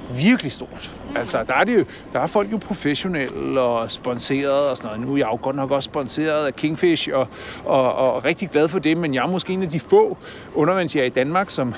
virkelig 0.09 0.51
stort. 0.51 0.91
Altså, 1.15 1.43
der 1.47 1.53
er, 1.53 1.63
det 1.63 1.79
jo, 1.79 1.85
der 2.13 2.19
er 2.19 2.27
folk 2.27 2.51
jo 2.51 2.57
professionelle 2.57 3.61
og 3.61 3.91
sponsoreret 3.91 4.69
og 4.69 4.77
sådan 4.77 4.89
noget. 4.89 5.07
Nu 5.07 5.13
er 5.13 5.17
jeg 5.17 5.27
jo 5.31 5.39
godt 5.41 5.55
nok 5.55 5.71
også 5.71 5.87
sponsoreret 5.87 6.45
af 6.45 6.55
Kingfish 6.55 7.09
og, 7.13 7.27
og, 7.65 7.95
og 7.95 8.25
rigtig 8.25 8.49
glad 8.49 8.67
for 8.67 8.79
det, 8.79 8.97
men 8.97 9.13
jeg 9.13 9.23
er 9.23 9.27
måske 9.27 9.53
en 9.53 9.63
af 9.63 9.69
de 9.69 9.79
få 9.79 10.17
undervandsjæger 10.55 11.05
i 11.05 11.09
Danmark, 11.09 11.49
som, 11.49 11.73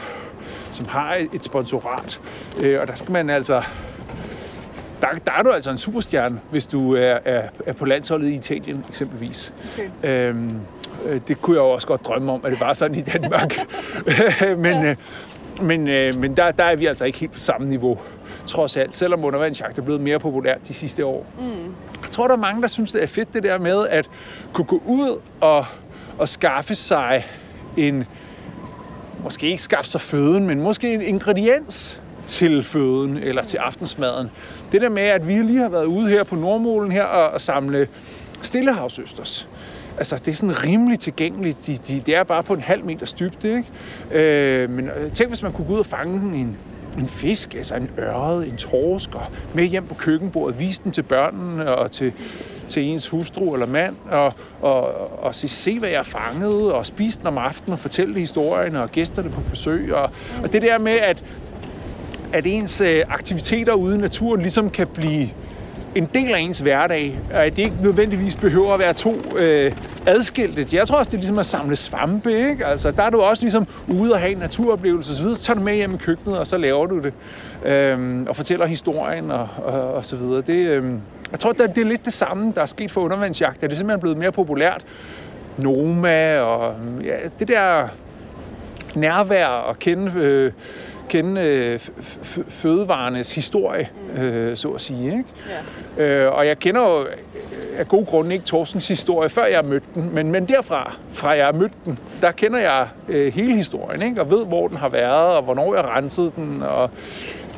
som 0.71 0.87
har 0.87 1.17
et 1.33 1.43
sponsorat. 1.43 2.19
Øh, 2.63 2.81
og 2.81 2.87
der 2.87 2.95
skal 2.95 3.11
man 3.11 3.29
altså 3.29 3.63
der, 5.01 5.07
der 5.25 5.31
er 5.31 5.43
du 5.43 5.49
altså 5.49 5.71
en 5.71 5.77
superstjerne, 5.77 6.39
hvis 6.51 6.65
du 6.65 6.95
er, 6.95 7.17
er, 7.25 7.49
er 7.65 7.73
på 7.73 7.85
landsholdet 7.85 8.29
i 8.29 8.33
Italien 8.35 8.85
eksempelvis. 8.89 9.53
Okay. 9.73 10.29
Øhm, 10.29 10.59
øh, 11.05 11.21
det 11.27 11.41
kunne 11.41 11.55
jeg 11.55 11.61
jo 11.61 11.69
også 11.69 11.87
godt 11.87 12.05
drømme 12.05 12.31
om, 12.31 12.41
at 12.45 12.51
det 12.51 12.59
var 12.59 12.73
sådan 12.73 12.97
i 12.97 13.01
Danmark. 13.01 13.57
men 14.57 14.73
ja. 14.73 14.89
øh, 14.89 14.95
men, 15.61 15.87
øh, 15.87 16.19
men 16.19 16.37
der, 16.37 16.51
der 16.51 16.63
er 16.63 16.75
vi 16.75 16.85
altså 16.85 17.05
ikke 17.05 17.19
helt 17.19 17.31
på 17.31 17.39
samme 17.39 17.69
niveau, 17.69 17.99
trods 18.47 18.77
alt. 18.77 18.95
Selvom 18.95 19.25
undervandsjagt 19.25 19.77
er 19.77 19.81
blevet 19.81 20.01
mere 20.01 20.19
populært 20.19 20.67
de 20.67 20.73
sidste 20.73 21.05
år. 21.05 21.25
Mm. 21.39 21.75
Jeg 22.01 22.11
tror, 22.11 22.27
der 22.27 22.33
er 22.33 22.39
mange, 22.39 22.61
der 22.61 22.67
synes, 22.67 22.91
det 22.91 23.03
er 23.03 23.07
fedt 23.07 23.33
det 23.33 23.43
der 23.43 23.57
med 23.57 23.87
at 23.87 24.09
kunne 24.53 24.65
gå 24.65 24.81
ud 24.85 25.19
og, 25.41 25.65
og 26.17 26.29
skaffe 26.29 26.75
sig 26.75 27.25
en, 27.77 28.05
måske 29.23 29.47
ikke 29.47 29.63
skaffe 29.63 29.89
sig 29.89 30.01
føden, 30.01 30.47
men 30.47 30.61
måske 30.61 30.93
en 30.93 31.01
ingrediens 31.01 32.01
til 32.27 32.63
føden 32.63 33.17
eller 33.17 33.43
til 33.43 33.57
aftensmaden. 33.57 34.31
Det 34.71 34.81
der 34.81 34.89
med, 34.89 35.03
at 35.03 35.27
vi 35.27 35.33
lige 35.33 35.59
har 35.59 35.69
været 35.69 35.85
ude 35.85 36.09
her 36.09 36.23
på 36.23 36.35
Nordmålen 36.35 36.91
her 36.91 37.03
og, 37.03 37.29
og 37.29 37.41
samle 37.41 37.87
stillehavsøsters. 38.41 39.47
Altså, 39.97 40.17
det 40.17 40.27
er 40.27 40.35
sådan 40.35 40.63
rimelig 40.63 40.99
tilgængeligt. 40.99 41.67
De, 41.67 41.77
de, 41.87 42.03
det 42.05 42.15
er 42.15 42.23
bare 42.23 42.43
på 42.43 42.53
en 42.53 42.61
halv 42.61 42.85
meters 42.85 43.13
dybde, 43.13 43.47
ikke? 43.57 44.25
Øh, 44.25 44.69
men 44.69 44.89
øh, 44.89 45.11
tænk, 45.11 45.29
hvis 45.29 45.41
man 45.41 45.51
kunne 45.51 45.67
gå 45.67 45.73
ud 45.73 45.79
og 45.79 45.85
fange 45.85 46.37
en, 46.39 46.57
en 46.99 47.07
fisk, 47.07 47.55
altså 47.55 47.75
en 47.75 47.89
ørred, 47.99 48.43
en 48.43 48.57
torsk, 48.57 49.15
og 49.15 49.25
med 49.53 49.65
hjem 49.65 49.85
på 49.85 49.93
køkkenbordet, 49.93 50.59
vise 50.59 50.81
den 50.83 50.91
til 50.91 51.03
børnene 51.03 51.75
og 51.75 51.91
til, 51.91 52.13
til 52.67 52.83
ens 52.83 53.07
hustru 53.07 53.53
eller 53.53 53.67
mand, 53.67 53.95
og, 54.09 54.33
og, 54.61 55.23
og 55.23 55.35
se, 55.35 55.49
se, 55.49 55.79
hvad 55.79 55.89
jeg 55.89 55.99
har 55.99 56.03
fanget, 56.03 56.71
og 56.71 56.85
spise 56.85 57.19
den 57.19 57.27
om 57.27 57.37
aftenen, 57.37 57.73
og 57.73 57.79
fortælle 57.79 58.19
historien, 58.19 58.75
og 58.75 58.91
gæsterne 58.91 59.29
på 59.29 59.41
besøg. 59.49 59.93
Og, 59.93 60.09
og 60.43 60.53
det 60.53 60.61
der 60.61 60.77
med, 60.77 60.93
at 60.93 61.23
at 62.33 62.45
ens 62.45 62.81
øh, 62.81 63.03
aktiviteter 63.09 63.73
ude 63.73 63.95
i 63.95 63.97
naturen 63.97 64.41
ligesom 64.41 64.69
kan 64.69 64.87
blive 64.87 65.29
en 65.95 66.09
del 66.13 66.33
af 66.33 66.39
ens 66.39 66.59
hverdag, 66.59 67.19
og 67.33 67.45
at 67.45 67.55
det 67.55 67.61
ikke 67.63 67.75
nødvendigvis 67.81 68.35
behøver 68.35 68.73
at 68.73 68.79
være 68.79 68.93
to 68.93 69.15
øh, 69.37 69.71
adskilte. 70.05 70.67
Jeg 70.71 70.87
tror 70.87 70.97
også, 70.97 71.09
det 71.09 71.17
er 71.17 71.19
ligesom 71.19 71.39
at 71.39 71.45
samle 71.45 71.75
svampe, 71.75 72.49
ikke? 72.49 72.65
Altså, 72.65 72.91
der 72.91 73.03
er 73.03 73.09
du 73.09 73.21
også 73.21 73.43
ligesom 73.43 73.67
ude 73.87 74.13
og 74.13 74.19
have 74.19 74.31
en 74.31 74.37
naturoplevelse 74.37 75.11
osv., 75.11 75.35
så 75.35 75.43
tager 75.43 75.57
du 75.57 75.63
med 75.63 75.75
hjem 75.75 75.93
i 75.93 75.97
køkkenet, 75.97 76.37
og 76.37 76.47
så 76.47 76.57
laver 76.57 76.85
du 76.85 76.99
det, 76.99 77.13
øh, 77.65 78.25
og 78.27 78.35
fortæller 78.35 78.65
historien 78.65 79.31
og, 79.31 79.47
og, 79.57 79.93
og 79.93 80.05
så 80.05 80.15
videre. 80.15 80.41
Det, 80.41 80.67
øh, 80.67 80.83
jeg 81.31 81.39
tror, 81.39 81.51
det 81.51 81.77
er 81.77 81.83
lidt 81.83 82.05
det 82.05 82.13
samme, 82.13 82.53
der 82.55 82.61
er 82.61 82.65
sket 82.65 82.91
for 82.91 83.01
undervandsjagt. 83.01 83.61
Det 83.61 83.71
er 83.71 83.75
simpelthen 83.75 83.99
blevet 83.99 84.17
mere 84.17 84.31
populært. 84.31 84.85
Noma 85.57 86.39
og 86.39 86.75
ja, 87.03 87.15
det 87.39 87.47
der 87.47 87.87
nærvær 88.95 89.45
og 89.45 89.79
kende 89.79 90.11
øh, 90.15 90.51
kende 91.09 91.41
øh, 91.41 91.79
fødevarenes 92.49 93.35
historie, 93.35 93.89
øh, 94.17 94.57
så 94.57 94.69
at 94.69 94.81
sige. 94.81 95.05
Ikke? 95.05 95.23
Ja. 95.97 96.03
Øh, 96.03 96.33
og 96.33 96.47
jeg 96.47 96.59
kender 96.59 96.81
jo 96.81 97.01
øh, 97.01 97.09
af 97.77 97.87
god 97.87 98.05
grund 98.05 98.33
ikke 98.33 98.45
Torsens 98.45 98.87
historie, 98.87 99.29
før 99.29 99.45
jeg 99.45 99.65
mødte 99.65 99.85
den, 99.95 100.15
men, 100.15 100.31
men 100.31 100.47
derfra, 100.47 100.95
fra 101.13 101.29
jeg 101.29 101.55
mødte 101.55 101.75
den, 101.85 101.99
der 102.21 102.31
kender 102.31 102.59
jeg 102.59 102.87
øh, 103.07 103.33
hele 103.33 103.55
historien, 103.55 104.01
ikke? 104.01 104.21
og 104.21 104.29
ved, 104.29 104.45
hvor 104.45 104.67
den 104.67 104.77
har 104.77 104.89
været, 104.89 105.35
og 105.35 105.43
hvornår 105.43 105.75
jeg 105.75 105.85
rensede 105.85 106.31
den, 106.35 106.63
og 106.63 106.89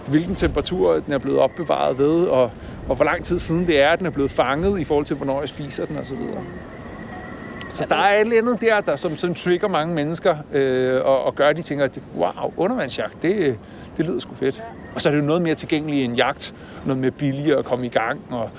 hvilken 0.08 0.36
temperatur 0.36 1.00
den 1.00 1.14
er 1.14 1.18
blevet 1.18 1.39
opbevaret 1.39 1.98
ved, 1.98 2.24
og, 2.24 2.52
og 2.89 2.96
hvor 2.96 3.06
lang 3.06 3.26
tid 3.26 3.39
siden 3.39 3.68
det 3.68 3.82
er, 3.82 3.89
at 3.89 4.00
den 4.00 4.06
er 4.08 4.12
blevet 4.12 4.32
fanget 4.32 4.80
i 4.80 4.84
forhold 4.84 5.06
til, 5.06 5.16
hvornår 5.16 5.39
jeg 5.39 5.50
spiser 5.50 5.86
den 5.86 5.98
osv. 5.98 6.18
Så 7.76 7.86
der 7.89 7.95
er 7.95 8.15
et 8.15 8.21
eller 8.21 8.38
andet 8.38 8.61
der, 8.61 8.82
der 8.82 8.95
som, 8.95 9.17
som 9.17 9.36
trigger 9.36 9.67
mange 9.67 9.95
mennesker, 9.95 10.38
øh, 10.53 11.05
og, 11.05 11.23
og 11.23 11.36
gør, 11.36 11.47
at 11.47 11.57
de 11.57 11.61
tænker, 11.61 11.86
at 11.86 11.99
wow, 12.17 12.53
undervandsjagt, 12.57 13.21
det, 13.21 13.57
det 13.97 14.05
lyder 14.05 14.19
sgu 14.19 14.36
fedt. 14.36 14.63
Og 14.95 15.01
så 15.01 15.09
er 15.09 15.13
det 15.13 15.21
jo 15.21 15.26
noget 15.26 15.41
mere 15.41 15.55
tilgængeligt 15.55 16.05
end 16.05 16.15
jagt, 16.15 16.53
noget 16.86 17.01
mere 17.01 17.11
billigere 17.11 17.59
at 17.59 17.65
komme 17.65 17.86
i 17.86 17.89
gang, 17.89 18.21
og 18.30 18.49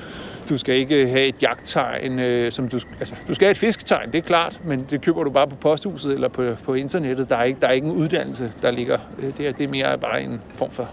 du 0.48 0.58
skal 0.58 0.74
ikke 0.74 1.08
have 1.08 1.26
et 1.26 1.42
jagttegn, 1.42 2.18
øh, 2.18 2.52
som 2.52 2.68
du, 2.68 2.80
altså, 3.00 3.14
du 3.28 3.34
skal 3.34 3.46
have 3.46 3.50
et 3.50 3.56
fisketegn, 3.56 4.12
det 4.12 4.18
er 4.18 4.22
klart, 4.22 4.60
men 4.64 4.86
det 4.90 5.00
køber 5.00 5.24
du 5.24 5.30
bare 5.30 5.48
på 5.48 5.56
posthuset 5.56 6.12
eller 6.12 6.28
på, 6.28 6.56
på 6.64 6.74
internettet. 6.74 7.28
Der 7.28 7.36
er, 7.36 7.44
ikke, 7.44 7.60
der 7.60 7.66
er 7.66 7.72
ikke 7.72 7.86
en 7.86 7.92
uddannelse, 7.92 8.52
der 8.62 8.70
ligger. 8.70 8.98
Øh, 9.18 9.36
det 9.36 9.48
er, 9.48 9.52
det 9.52 9.64
er 9.64 9.68
mere 9.68 9.98
bare 9.98 10.22
en 10.22 10.40
form 10.54 10.70
for 10.70 10.88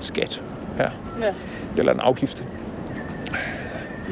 skat 0.00 0.42
her. 0.76 0.90
Ja. 1.20 1.34
Eller 1.78 1.92
en 1.92 2.00
afgift. 2.00 2.44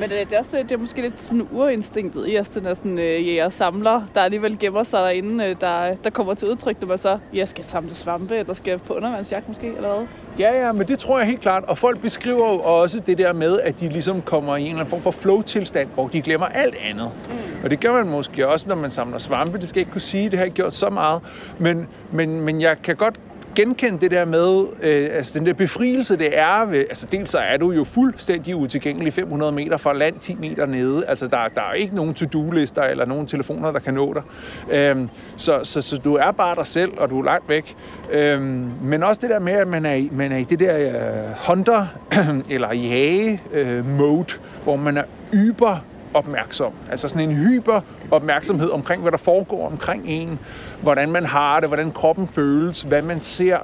Men 0.00 0.12
øh, 0.12 0.18
det 0.18 0.32
er, 0.32 0.38
også, 0.38 0.56
det 0.56 0.72
er 0.72 0.76
måske 0.76 1.02
lidt 1.02 1.20
sådan 1.20 1.48
urinstinktet 1.52 2.24
i 2.28 2.38
os, 2.38 2.48
den 2.48 2.66
er 2.66 2.74
sådan 2.74 2.98
øh, 2.98 3.26
jæger-samler, 3.28 4.02
der 4.14 4.20
alligevel 4.20 4.58
gemmer 4.58 4.84
sig 4.84 4.98
derinde, 4.98 5.44
øh, 5.44 5.56
der, 5.60 5.94
der 5.94 6.10
kommer 6.10 6.34
til 6.34 6.48
udtryk, 6.48 6.80
når 6.80 6.88
man 6.88 6.98
så 6.98 7.18
ja, 7.34 7.44
skal 7.44 7.64
samle 7.64 7.94
svampe, 7.94 8.36
eller 8.36 8.54
skal 8.54 8.78
på 8.78 8.94
undervandsjagt 8.94 9.48
måske, 9.48 9.66
eller 9.66 9.94
hvad? 9.94 10.06
Ja, 10.38 10.66
ja, 10.66 10.72
men 10.72 10.88
det 10.88 10.98
tror 10.98 11.18
jeg 11.18 11.26
helt 11.26 11.40
klart. 11.40 11.64
Og 11.64 11.78
folk 11.78 12.00
beskriver 12.00 12.52
jo 12.52 12.60
også 12.60 13.00
det 13.00 13.18
der 13.18 13.32
med, 13.32 13.60
at 13.60 13.80
de 13.80 13.88
ligesom 13.88 14.22
kommer 14.22 14.56
i 14.56 14.60
en 14.60 14.66
eller 14.66 14.80
anden 14.80 14.90
form 14.90 15.00
for 15.00 15.10
flow-tilstand, 15.10 15.88
hvor 15.94 16.08
de 16.08 16.22
glemmer 16.22 16.46
alt 16.46 16.74
andet. 16.74 17.10
Mm. 17.28 17.64
Og 17.64 17.70
det 17.70 17.80
gør 17.80 17.92
man 17.92 18.08
måske 18.08 18.48
også, 18.48 18.68
når 18.68 18.74
man 18.74 18.90
samler 18.90 19.18
svampe. 19.18 19.58
Det 19.58 19.68
skal 19.68 19.78
jeg 19.78 19.82
ikke 19.82 19.92
kunne 19.92 20.00
sige, 20.00 20.30
det 20.30 20.38
har 20.38 20.46
jeg 20.46 20.52
gjort 20.52 20.74
så 20.74 20.90
meget. 20.90 21.22
Men, 21.58 21.88
men, 22.12 22.40
men 22.40 22.60
jeg 22.60 22.82
kan 22.82 22.96
godt 22.96 23.20
genkende 23.58 24.00
det 24.00 24.10
der 24.10 24.24
med, 24.24 24.64
øh, 24.82 25.10
altså 25.12 25.38
den 25.38 25.46
der 25.46 25.52
befrielse, 25.52 26.16
det 26.18 26.38
er 26.38 26.64
ved, 26.64 26.78
altså 26.78 27.06
dels 27.12 27.30
så 27.30 27.38
er 27.38 27.56
du 27.56 27.70
jo 27.72 27.84
fuldstændig 27.84 28.56
utilgængelig 28.56 29.12
500 29.14 29.52
meter 29.52 29.76
fra 29.76 29.92
land, 29.92 30.14
10 30.20 30.34
meter 30.34 30.66
nede, 30.66 31.04
altså 31.06 31.26
der, 31.26 31.38
der 31.54 31.60
er 31.60 31.72
ikke 31.72 31.96
nogen 31.96 32.14
to-do-lister 32.14 32.82
eller 32.82 33.04
nogen 33.04 33.26
telefoner, 33.26 33.70
der 33.72 33.78
kan 33.78 33.94
nå 33.94 34.14
dig. 34.14 34.22
Øhm, 34.70 35.08
så, 35.36 35.60
så, 35.62 35.82
så 35.82 35.96
du 35.98 36.14
er 36.14 36.30
bare 36.30 36.54
dig 36.56 36.66
selv, 36.66 36.92
og 36.98 37.10
du 37.10 37.20
er 37.20 37.24
langt 37.24 37.48
væk. 37.48 37.76
Øhm, 38.10 38.70
men 38.82 39.02
også 39.02 39.20
det 39.22 39.30
der 39.30 39.38
med, 39.38 39.52
at 39.52 39.68
man 39.68 39.86
er, 39.86 39.94
i- 39.94 40.10
man 40.12 40.32
er 40.32 40.36
i 40.36 40.44
det 40.44 40.60
der 40.60 40.78
øh, 40.78 41.32
hunter 41.48 41.86
eller 42.50 42.74
jage 42.74 43.40
øh, 43.52 43.86
mode, 43.98 44.26
hvor 44.64 44.76
man 44.76 44.96
er 44.96 45.04
yber 45.34 45.84
opmærksom. 46.18 46.72
Altså 46.90 47.08
sådan 47.08 47.30
en 47.30 47.36
hyper 47.36 47.80
opmærksomhed 48.10 48.70
omkring, 48.70 49.02
hvad 49.02 49.12
der 49.12 49.18
foregår 49.18 49.66
omkring 49.66 50.02
en. 50.06 50.38
Hvordan 50.82 51.10
man 51.10 51.26
har 51.26 51.60
det, 51.60 51.68
hvordan 51.68 51.92
kroppen 51.92 52.28
føles, 52.28 52.82
hvad 52.82 53.02
man 53.02 53.20
ser. 53.20 53.58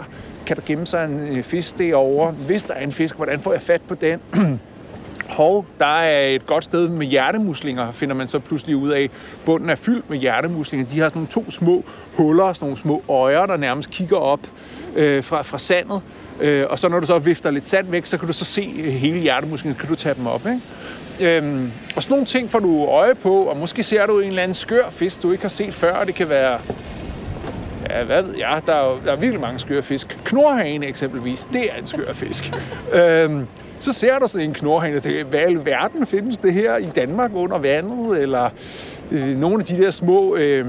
Kan 0.46 0.56
der 0.56 0.62
gemme 0.66 0.86
sig 0.86 1.04
en 1.04 1.36
øh, 1.36 1.44
fisk 1.44 1.78
derovre? 1.78 2.30
Hvis 2.30 2.62
der 2.62 2.74
er 2.74 2.80
en 2.80 2.92
fisk, 2.92 3.16
hvordan 3.16 3.40
får 3.40 3.52
jeg 3.52 3.62
fat 3.62 3.82
på 3.82 3.94
den? 3.94 4.20
Hov, 5.28 5.66
der 5.78 5.86
er 5.86 6.26
et 6.28 6.46
godt 6.46 6.64
sted 6.64 6.88
med 6.88 7.06
hjertemuslinger, 7.06 7.92
finder 7.92 8.14
man 8.14 8.28
så 8.28 8.38
pludselig 8.38 8.76
ud 8.76 8.90
af. 8.90 9.10
Bunden 9.44 9.70
er 9.70 9.74
fyldt 9.74 10.10
med 10.10 10.18
hjertemuslinger. 10.18 10.86
De 10.86 10.98
har 10.98 11.08
sådan 11.08 11.18
nogle 11.18 11.28
to 11.28 11.50
små 11.50 11.84
huller, 12.16 12.52
sådan 12.52 12.66
nogle 12.66 12.78
små 12.78 13.02
øjer, 13.08 13.46
der 13.46 13.56
nærmest 13.56 13.90
kigger 13.90 14.16
op 14.16 14.40
øh, 14.96 15.24
fra, 15.24 15.42
fra 15.42 15.58
sandet. 15.58 16.00
Øh, 16.40 16.66
og 16.70 16.78
så 16.78 16.88
når 16.88 17.00
du 17.00 17.06
så 17.06 17.18
vifter 17.18 17.50
lidt 17.50 17.68
sand 17.68 17.86
væk, 17.90 18.06
så 18.06 18.18
kan 18.18 18.26
du 18.26 18.32
så 18.32 18.44
se 18.44 18.74
øh, 18.78 18.92
hele 18.92 19.18
hjertemusklingen, 19.18 19.80
kan 19.80 19.88
du 19.88 19.94
tage 19.94 20.14
dem 20.14 20.26
op. 20.26 20.46
Ikke? 20.46 20.60
Øhm, 21.20 21.72
og 21.96 22.02
sådan 22.02 22.12
nogle 22.12 22.26
ting 22.26 22.50
får 22.50 22.58
du 22.58 22.84
øje 22.84 23.14
på, 23.14 23.42
og 23.42 23.56
måske 23.56 23.82
ser 23.82 24.06
du 24.06 24.20
en 24.20 24.28
eller 24.28 24.42
anden 24.42 24.54
skør 24.54 24.90
fisk, 24.90 25.22
du 25.22 25.32
ikke 25.32 25.42
har 25.44 25.48
set 25.48 25.74
før, 25.74 25.92
og 25.92 26.06
det 26.06 26.14
kan 26.14 26.28
være 26.28 26.58
Ja, 27.90 28.04
hvad 28.04 28.22
ved 28.22 28.34
jeg? 28.36 28.62
Der 28.66 28.74
er, 28.74 28.90
jo, 28.90 28.98
der 29.04 29.12
er 29.12 29.16
virkelig 29.16 29.40
mange 29.40 29.58
skøre 29.58 29.82
fisk. 29.82 30.18
Knorhane 30.24 30.86
eksempelvis, 30.86 31.46
det 31.52 31.70
er 31.72 31.78
en 31.78 31.86
skør 31.86 32.12
fisk. 32.12 32.52
øhm, 32.94 33.46
så 33.80 33.92
ser 33.92 34.18
du 34.18 34.28
sådan 34.28 34.48
en 34.48 34.54
knorhane 34.54 34.96
og 34.96 35.02
tænker, 35.02 35.24
hvad 35.24 35.40
i 35.40 35.42
alverden 35.42 36.06
findes 36.06 36.36
det 36.36 36.52
her 36.52 36.76
i 36.76 36.86
Danmark 36.96 37.30
under 37.34 37.58
vandet? 37.58 38.22
Eller 38.22 38.50
øh, 39.10 39.36
nogle 39.36 39.60
af 39.60 39.64
de 39.64 39.82
der 39.82 39.90
små 39.90 40.36
øh, 40.36 40.66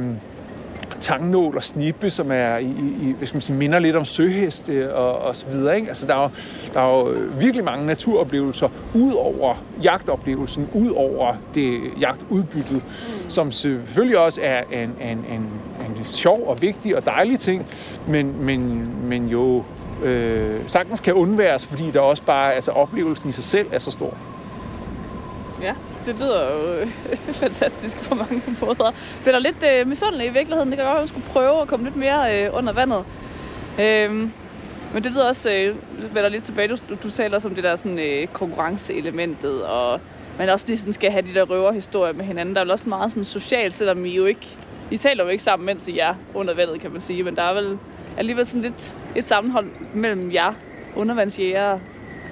tangnål 1.01 1.55
og 1.57 1.63
snippe, 1.63 2.09
som 2.09 2.31
er 2.31 2.57
i, 2.57 2.65
i, 3.01 3.15
hvad 3.17 3.27
skal 3.27 3.35
man 3.35 3.41
sige, 3.41 3.57
minder 3.57 3.79
lidt 3.79 3.95
om 3.95 4.05
søheste 4.05 4.95
og, 4.95 5.17
og 5.17 5.35
så 5.35 5.45
videre. 5.45 5.75
Ikke? 5.75 5.87
Altså, 5.87 6.07
der, 6.07 6.15
er 6.15 6.21
jo, 6.21 6.29
der 6.73 6.79
er 6.79 6.97
jo 6.97 7.17
virkelig 7.37 7.63
mange 7.63 7.85
naturoplevelser 7.85 8.69
ud 8.93 9.13
over 9.13 9.55
jagtoplevelsen, 9.83 10.69
ud 10.73 10.89
over 10.89 11.35
det 11.55 11.81
jagtudbyttet, 11.99 12.75
mm. 12.75 13.29
som 13.29 13.51
selvfølgelig 13.51 14.17
også 14.17 14.41
er 14.43 14.63
en, 14.71 14.95
en, 15.01 15.17
en, 15.17 15.49
en 15.79 16.05
sjov 16.05 16.47
og 16.47 16.61
vigtig 16.61 16.95
og 16.95 17.05
dejlig 17.05 17.39
ting, 17.39 17.67
men, 18.07 18.45
men, 18.45 18.89
men 19.09 19.27
jo 19.27 19.63
øh, 20.03 20.59
sagtens 20.67 20.99
kan 20.99 21.13
undværes, 21.13 21.65
fordi 21.65 21.91
der 21.91 21.99
også 21.99 22.23
bare, 22.23 22.53
altså 22.53 22.71
oplevelsen 22.71 23.29
i 23.29 23.33
sig 23.33 23.43
selv 23.43 23.67
er 23.71 23.79
så 23.79 23.91
stor. 23.91 24.13
Ja, 25.61 25.73
det 26.05 26.15
lyder 26.15 26.51
jo 26.51 26.73
øh, 26.73 26.87
fantastisk 27.43 27.97
på 27.97 28.15
mange 28.15 28.43
måder. 28.61 28.93
Det 29.19 29.27
er 29.27 29.31
da 29.31 29.39
lidt 29.39 29.63
øh, 29.71 29.87
misundelig 29.87 30.27
i 30.27 30.29
virkeligheden. 30.29 30.69
Det 30.69 30.77
kan 30.77 30.85
godt 30.85 30.93
være, 30.93 31.01
at 31.01 31.01
man 31.01 31.07
skulle 31.07 31.27
prøve 31.27 31.61
at 31.61 31.67
komme 31.67 31.85
lidt 31.85 31.95
mere 31.95 32.45
øh, 32.45 32.57
under 32.57 32.73
vandet. 32.73 33.05
Øhm, 33.79 34.31
men 34.93 35.03
det 35.03 35.11
lyder 35.11 35.27
også, 35.27 35.51
øh, 35.51 35.75
vender 36.15 36.29
lidt 36.29 36.43
tilbage, 36.43 36.67
du, 36.67 36.77
du 37.03 37.09
taler 37.11 37.35
også 37.35 37.47
om 37.47 37.55
det 37.55 37.63
der 37.63 37.75
sådan, 37.75 37.99
øh, 37.99 38.27
konkurrenceelementet, 38.27 39.63
og 39.63 39.99
man 40.37 40.49
også 40.49 40.67
lige 40.67 40.77
sådan 40.77 40.93
skal 40.93 41.11
have 41.11 41.21
de 41.21 41.33
der 41.33 41.43
røverhistorier 41.43 42.13
med 42.13 42.25
hinanden. 42.25 42.55
Der 42.55 42.61
er 42.61 42.65
vel 42.65 42.71
også 42.71 42.89
meget 42.89 43.11
sådan 43.11 43.23
socialt, 43.23 43.73
selvom 43.73 44.05
I 44.05 44.15
jo 44.15 44.25
ikke, 44.25 44.57
I 44.91 44.97
taler 44.97 45.23
jo 45.23 45.29
ikke 45.29 45.43
sammen, 45.43 45.65
mens 45.65 45.87
I 45.87 45.99
er 45.99 46.15
under 46.33 46.53
vandet, 46.53 46.81
kan 46.81 46.91
man 46.91 47.01
sige, 47.01 47.23
men 47.23 47.35
der 47.35 47.41
er 47.41 47.53
vel 47.53 47.77
alligevel 48.17 48.45
sådan 48.45 48.61
lidt 48.61 48.95
et 49.15 49.23
sammenhold 49.23 49.67
mellem 49.93 50.33
jer, 50.33 50.53
undervandsjæger, 50.95 51.77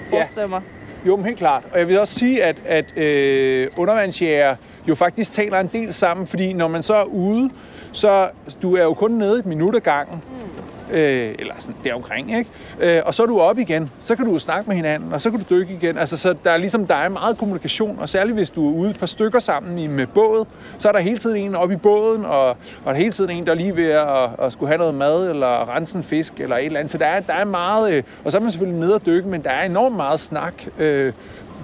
forestiller 0.10 0.42
jeg 0.42 0.50
mig. 0.50 0.62
Jo, 1.08 1.16
men 1.16 1.26
helt 1.26 1.38
klart. 1.38 1.64
Og 1.72 1.80
jeg 1.80 1.88
vil 1.88 2.00
også 2.00 2.16
sige, 2.16 2.44
at, 2.44 2.56
at 2.66 2.98
øh, 2.98 3.68
undervandsjæger 3.78 4.56
jo 4.88 4.96
faktisk 4.96 5.34
taler 5.34 5.60
en 5.60 5.70
del 5.74 5.94
sammen, 5.94 6.28
fordi 6.28 6.54
når 6.54 6.68
man 6.68 6.84
så 6.84 6.94
er 6.94 7.04
ude, 7.04 7.50
så 7.92 8.30
du 8.62 8.76
er 8.76 8.84
jo 8.84 8.94
kun 8.94 9.12
nede 9.12 9.40
et 9.40 9.46
minut 9.46 9.76
ad 9.76 9.82
gangen. 9.82 10.16
Mm. 10.16 10.73
Øh, 10.92 11.36
eller 11.40 11.54
sådan 11.60 11.76
deromkring, 11.84 12.38
ikke? 12.38 12.50
Øh, 12.80 13.02
og 13.06 13.16
så 13.16 13.24
er 13.24 13.28
du 13.28 13.40
op 13.40 13.58
igen, 13.58 13.92
så 14.00 14.16
kan 14.16 14.26
du 14.26 14.40
snakke 14.40 14.68
med 14.70 14.76
hinanden, 14.76 15.14
og 15.14 15.22
så 15.22 15.32
kan 15.32 15.40
du 15.40 15.56
dykke 15.56 15.74
igen. 15.74 15.98
Altså, 15.98 16.18
så 16.18 16.36
der 16.44 16.52
er 16.52 16.58
ligesom, 16.58 16.88
der 16.88 16.96
er 16.96 17.10
meget 17.10 17.38
kommunikation, 17.38 17.98
og 18.00 18.10
særligt 18.10 18.36
hvis 18.36 18.50
du 18.50 18.70
er 18.70 18.74
ude 18.74 18.90
et 18.90 19.00
par 19.00 19.06
stykker 19.06 19.40
sammen 19.40 19.78
i, 19.78 19.88
med 19.88 20.08
båd, 20.08 20.46
så 20.78 20.88
er 20.88 20.92
der 20.92 21.00
hele 21.00 21.18
tiden 21.18 21.38
en 21.38 21.56
oppe 21.56 21.74
i 21.74 21.78
båden, 21.78 22.26
og, 22.26 22.50
og 22.50 22.58
der 22.86 22.92
er 22.92 22.96
hele 22.96 23.12
tiden 23.12 23.30
en, 23.30 23.46
der 23.46 23.52
er 23.52 23.56
lige 23.56 23.76
ved 23.76 23.90
at, 23.90 24.30
at 24.40 24.54
skulle 24.54 24.68
have 24.68 24.78
noget 24.78 24.96
mad, 24.96 25.30
eller 25.30 25.76
rense 25.76 25.98
en 25.98 26.04
fisk, 26.04 26.34
eller 26.40 26.58
et 26.58 26.66
eller 26.66 26.80
andet. 26.80 26.92
Så 26.92 26.98
der 26.98 27.06
er, 27.06 27.20
der 27.20 27.34
er 27.34 27.46
meget, 27.46 27.94
øh, 27.94 28.04
og 28.24 28.32
så 28.32 28.38
er 28.38 28.42
man 28.42 28.52
selvfølgelig 28.52 28.80
nede 28.80 28.96
og 28.96 29.06
dykke, 29.06 29.30
men 29.30 29.44
der 29.44 29.50
er 29.50 29.66
enormt 29.66 29.96
meget 29.96 30.20
snak, 30.20 30.54
øh, 30.80 31.14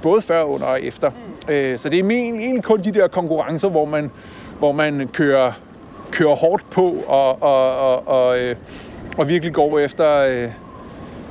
både 0.02 0.22
før, 0.22 0.44
under 0.44 0.66
og 0.66 0.84
efter. 0.84 1.10
Mm. 1.10 1.54
Øh, 1.54 1.80
så 1.80 1.90
det 1.90 2.00
er 2.00 2.04
egentlig 2.04 2.64
kun 2.64 2.84
de 2.84 2.92
der 2.92 3.08
konkurrencer, 3.08 3.70
hvor 3.70 3.86
man, 3.86 4.12
hvor 4.60 4.72
man 4.72 5.10
kører, 5.14 5.52
kører 6.12 6.36
hårdt 6.36 6.70
på, 6.70 6.96
og, 7.08 7.42
og, 7.42 7.78
og, 7.78 8.08
og, 8.08 8.40
øh, 8.40 8.56
og 9.20 9.28
virkelig 9.28 9.54
går 9.54 9.80
efter 9.80 10.18
øh, 10.18 10.50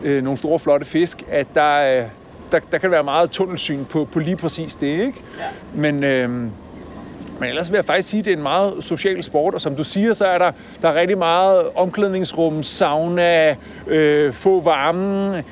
øh, 0.02 0.22
nogle 0.22 0.38
store, 0.38 0.58
flotte 0.58 0.86
fisk, 0.86 1.24
at 1.30 1.46
der, 1.54 1.98
øh, 1.98 2.04
der, 2.52 2.58
der 2.72 2.78
kan 2.78 2.90
være 2.90 3.04
meget 3.04 3.30
tunnelsyn 3.30 3.84
på, 3.84 4.04
på 4.04 4.18
lige 4.18 4.36
præcis 4.36 4.74
det, 4.76 4.86
ikke? 4.86 5.14
Ja. 5.38 5.44
Men, 5.74 6.04
øh, 6.04 6.30
men 7.40 7.48
ellers 7.48 7.70
vil 7.70 7.76
jeg 7.76 7.84
faktisk 7.84 8.08
sige, 8.08 8.18
at 8.18 8.24
det 8.24 8.32
er 8.32 8.36
en 8.36 8.42
meget 8.42 8.84
social 8.84 9.22
sport, 9.22 9.54
og 9.54 9.60
som 9.60 9.76
du 9.76 9.84
siger, 9.84 10.12
så 10.12 10.24
er 10.24 10.38
der, 10.38 10.52
der 10.82 10.88
er 10.88 10.94
rigtig 10.94 11.18
meget 11.18 11.62
omklædningsrum, 11.74 12.62
sauna, 12.62 13.56
øh, 13.86 14.32
få 14.32 14.60
varme, 14.60 15.44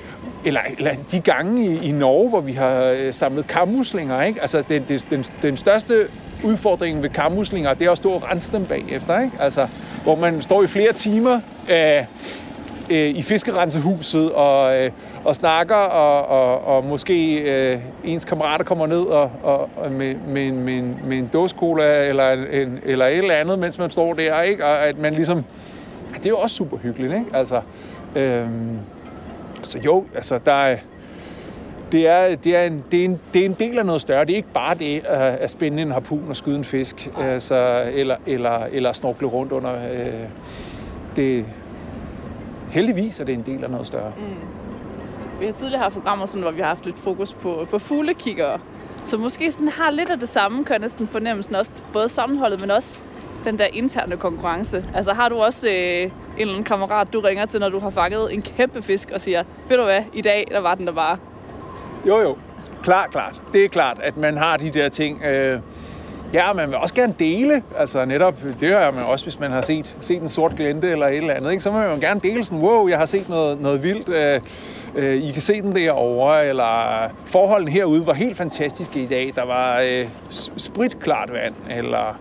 eller, 0.45 0.61
eller 0.79 0.93
de 1.11 1.21
gange 1.21 1.67
i, 1.67 1.89
i 1.89 1.93
Norge, 1.93 2.29
hvor 2.29 2.41
vi 2.41 2.53
har 2.53 2.81
øh, 2.81 3.15
samlet 3.15 3.47
kammuslinger, 3.47 4.23
ikke? 4.23 4.43
Altså, 4.43 4.65
det, 4.69 4.89
det, 4.89 5.07
den, 5.11 5.25
den 5.43 5.57
største 5.57 6.07
udfordring 6.45 7.03
ved 7.03 7.11
kammuslinger, 7.11 7.75
det 7.75 7.87
er 7.87 7.91
at 7.91 7.97
stå 7.99 8.11
og 8.11 8.31
rense 8.31 8.57
dem 8.57 8.67
bagefter, 8.67 9.21
ikke? 9.21 9.37
Altså, 9.41 9.69
hvor 10.07 10.15
man 10.15 10.43
står 10.43 10.63
i 10.63 10.67
flere 10.67 10.93
timer 10.93 11.41
øh, 11.71 12.05
øh, 12.91 13.11
i 13.11 13.23
fiskerensehuset 13.23 14.33
og, 14.33 14.77
øh, 14.79 14.91
og 15.25 15.37
snakker, 15.37 15.75
og, 15.75 16.27
og, 16.27 16.77
og 16.77 16.85
måske 16.85 17.35
øh, 17.37 17.79
ens 18.05 18.25
kammerater 18.25 18.65
kommer 18.65 18.87
ned 18.87 19.01
og, 19.03 19.31
og, 19.43 19.71
og 19.77 19.93
med, 19.93 20.15
med, 20.29 20.47
en- 20.47 20.63
med, 20.65 20.75
en- 20.75 20.99
med 21.05 21.19
en 21.19 21.31
dåskola 21.33 22.05
eller, 22.09 22.31
en, 22.33 22.81
eller 22.85 23.07
et 23.07 23.19
eller 23.19 23.35
andet, 23.35 23.59
mens 23.59 23.79
man 23.79 23.91
står 23.91 24.15
der, 24.15 24.43
ikke? 24.43 24.65
Og 24.65 24.87
at 24.87 24.99
man 24.99 25.15
ligesom... 25.15 25.45
Det 26.15 26.27
er 26.27 26.31
jo 26.31 26.39
også 26.39 26.57
super 26.57 26.77
hyggeligt, 26.77 27.13
ikke? 27.15 27.27
Altså, 27.35 27.61
øh, 28.17 28.47
så 29.63 29.79
jo, 29.79 30.05
altså, 30.15 30.39
der 30.47 30.53
er... 30.53 30.77
Det 31.93 32.09
er, 32.09 32.37
det, 32.37 32.57
er 32.57 32.63
en, 32.63 32.85
det, 32.91 33.01
er 33.01 33.05
en, 33.05 33.21
det 33.35 33.41
er 33.41 33.47
en 33.47 33.57
del 33.59 33.79
af 33.79 33.87
noget 33.87 34.01
større. 34.01 34.25
Det 34.25 34.33
er 34.33 34.37
ikke 34.37 34.53
bare 34.55 34.75
det 34.75 35.05
at, 35.05 35.21
at 35.21 35.51
spænde 35.51 35.83
en 35.83 35.91
harpun 35.91 36.25
og 36.29 36.37
skyde 36.37 36.57
en 36.57 36.65
fisk, 36.65 37.11
altså, 37.19 37.91
eller, 37.93 38.17
eller, 38.27 38.65
eller 38.73 38.93
snorkle 38.93 39.27
rundt 39.27 39.53
under. 39.53 39.75
Øh, 39.93 40.29
det, 41.17 41.45
heldigvis 42.71 43.21
er 43.21 43.25
det 43.25 43.33
en 43.33 43.43
del 43.47 43.65
af 43.65 43.71
noget 43.71 43.87
større. 43.87 44.13
Vi 45.41 45.47
har 45.47 45.53
tidligere 45.53 45.83
haft 45.83 45.95
programmer, 45.95 46.27
sådan, 46.27 46.43
hvor 46.43 46.51
vi 46.51 46.61
har 46.61 46.69
haft 46.69 46.85
lidt 46.85 46.99
fokus 46.99 47.33
på, 47.33 47.67
på 47.71 47.79
fuglekiggere. 47.79 48.59
Så 49.05 49.17
måske 49.17 49.53
sådan 49.53 49.69
har 49.69 49.91
lidt 49.91 50.11
af 50.11 50.21
det 50.21 50.29
samme, 50.29 50.65
kan 50.65 50.81
næsten 50.81 51.09
fornemmelsen 51.09 51.55
også. 51.55 51.73
Både 51.93 52.09
sammenholdet, 52.09 52.61
men 52.61 52.71
også 52.71 53.01
den 53.45 53.59
der 53.59 53.67
interne 53.73 54.17
konkurrence. 54.17 54.85
Altså 54.95 55.13
har 55.13 55.29
du 55.29 55.37
også 55.37 55.69
øh, 55.69 55.75
en 55.75 56.11
eller 56.39 56.53
anden 56.53 56.65
kammerat, 56.65 57.13
du 57.13 57.21
ringer 57.21 57.47
til, 57.47 57.61
når 57.61 57.69
du 57.69 57.79
har 57.79 57.91
fanget 57.91 58.35
en 58.35 58.43
kæmpe 58.43 58.83
fisk 58.83 59.11
og 59.15 59.21
siger, 59.21 59.43
ved 59.69 59.77
du 59.77 59.85
hvad, 59.85 60.03
i 60.13 60.23
dag, 60.23 60.49
der 60.51 60.61
var 60.61 60.75
den 60.75 60.87
der 60.87 60.93
bare. 60.93 61.19
Jo, 62.07 62.21
jo. 62.21 62.37
Klart, 62.83 63.11
klart. 63.11 63.41
Det 63.53 63.65
er 63.65 63.69
klart, 63.69 63.97
at 64.03 64.17
man 64.17 64.37
har 64.37 64.57
de 64.57 64.71
der 64.71 64.89
ting. 64.89 65.23
Øh, 65.25 65.61
ja, 66.33 66.53
man 66.53 66.69
vil 66.69 66.77
også 66.77 66.95
gerne 66.95 67.15
dele. 67.19 67.63
Altså 67.79 68.05
netop, 68.05 68.35
det 68.61 68.71
gør 68.71 68.91
man 68.91 69.05
også, 69.05 69.25
hvis 69.25 69.41
man 69.41 69.51
har 69.51 69.63
set, 69.63 69.97
set 70.01 70.23
en 70.23 70.29
sort 70.29 70.57
glente 70.57 70.91
eller 70.91 71.07
et 71.07 71.17
eller 71.17 71.35
andet. 71.35 71.51
Ikke? 71.51 71.63
Så 71.63 71.71
vil 71.71 71.81
man 71.81 72.01
gerne 72.01 72.21
dele 72.21 72.45
sådan, 72.45 72.59
wow, 72.59 72.89
jeg 72.89 72.99
har 72.99 73.07
set 73.07 73.29
noget, 73.29 73.61
noget 73.61 73.83
vildt. 73.83 74.09
Øh, 74.09 74.41
øh, 74.95 75.23
I 75.23 75.31
kan 75.33 75.43
se 75.43 75.63
den 75.63 75.77
derovre. 75.77 76.47
Eller 76.47 76.99
forholdene 77.27 77.71
herude 77.71 78.07
var 78.07 78.13
helt 78.15 78.37
fantastiske 78.37 79.01
i 79.01 79.07
dag. 79.07 79.33
Der 79.35 79.47
var 79.47 79.81
øh, 79.81 80.07
spritklart 80.57 81.33
vand. 81.33 81.55
Eller, 81.79 82.19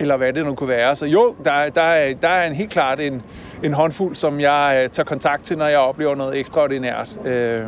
eller 0.00 0.16
hvad 0.16 0.32
det 0.32 0.44
nu 0.46 0.54
kunne 0.54 0.68
være. 0.68 0.96
Så 0.96 1.06
jo, 1.06 1.34
der, 1.44 1.68
der, 1.68 1.82
er- 1.82 2.14
der 2.14 2.28
er 2.28 2.46
en 2.46 2.54
helt 2.54 2.70
klart 2.70 3.00
en, 3.00 3.22
en 3.62 3.74
håndfuld, 3.74 4.16
som 4.16 4.40
jeg 4.40 4.80
øh, 4.84 4.90
tager 4.90 5.04
kontakt 5.04 5.44
til, 5.44 5.58
når 5.58 5.66
jeg 5.66 5.78
oplever 5.78 6.14
noget 6.14 6.38
ekstraordinært. 6.38 7.26
Øh, 7.26 7.64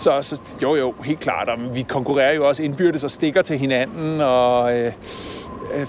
så, 0.00 0.22
så 0.22 0.40
jo 0.62 0.74
jo, 0.74 0.94
helt 1.04 1.20
klart. 1.20 1.48
Og 1.48 1.74
vi 1.74 1.82
konkurrerer 1.82 2.32
jo 2.32 2.48
også 2.48 2.62
indbyrdes 2.62 3.04
og 3.04 3.10
stikker 3.10 3.42
til 3.42 3.58
hinanden, 3.58 4.20
og 4.20 4.78
øh, 4.78 4.92
øh, 5.74 5.86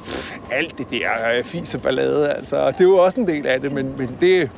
alt 0.51 0.77
det 0.77 0.91
der 0.91 1.09
øh, 1.37 1.43
fis 1.43 1.75
og 1.75 1.81
ballade. 1.81 2.33
Altså, 2.33 2.67
det 2.71 2.79
er 2.79 2.83
jo 2.83 2.97
også 2.97 3.19
en 3.19 3.27
del 3.27 3.47
af 3.47 3.61
det, 3.61 3.71
men, 3.71 3.93
men 3.97 4.17
det, 4.21 4.49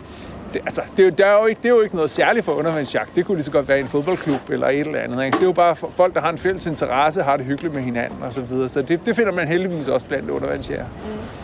det, 0.53 0.61
altså, 0.65 0.81
det, 0.97 0.99
er 0.99 1.03
jo, 1.03 1.09
det, 1.09 1.25
er 1.25 1.39
jo 1.39 1.45
ikke, 1.45 1.59
det 1.63 1.69
er 1.69 1.75
jo 1.75 1.81
ikke 1.81 1.95
noget 1.95 2.11
særligt 2.11 2.45
for 2.45 2.51
undervandsjagt. 2.51 3.15
Det 3.15 3.25
kunne 3.25 3.35
lige 3.35 3.45
så 3.45 3.51
godt 3.51 3.67
være 3.67 3.79
en 3.79 3.87
fodboldklub 3.87 4.49
eller 4.49 4.67
et 4.67 4.79
eller 4.79 4.99
andet. 4.99 5.25
Ikke? 5.25 5.35
Det 5.35 5.43
er 5.43 5.47
jo 5.47 5.51
bare 5.51 5.75
folk, 5.75 6.13
der 6.13 6.21
har 6.21 6.29
en 6.29 6.37
fælles 6.37 6.65
interesse, 6.65 7.23
har 7.23 7.37
det 7.37 7.45
hyggeligt 7.45 7.73
med 7.73 7.83
hinanden 7.83 8.23
og 8.23 8.33
så 8.33 8.41
videre. 8.41 8.69
Så 8.69 8.81
det, 8.81 8.99
det 9.05 9.15
finder 9.15 9.31
man 9.31 9.47
heldigvis 9.47 9.87
også 9.87 10.05
blandt 10.05 10.29
undervandsjæger. 10.29 10.85
Mm. 10.85 11.42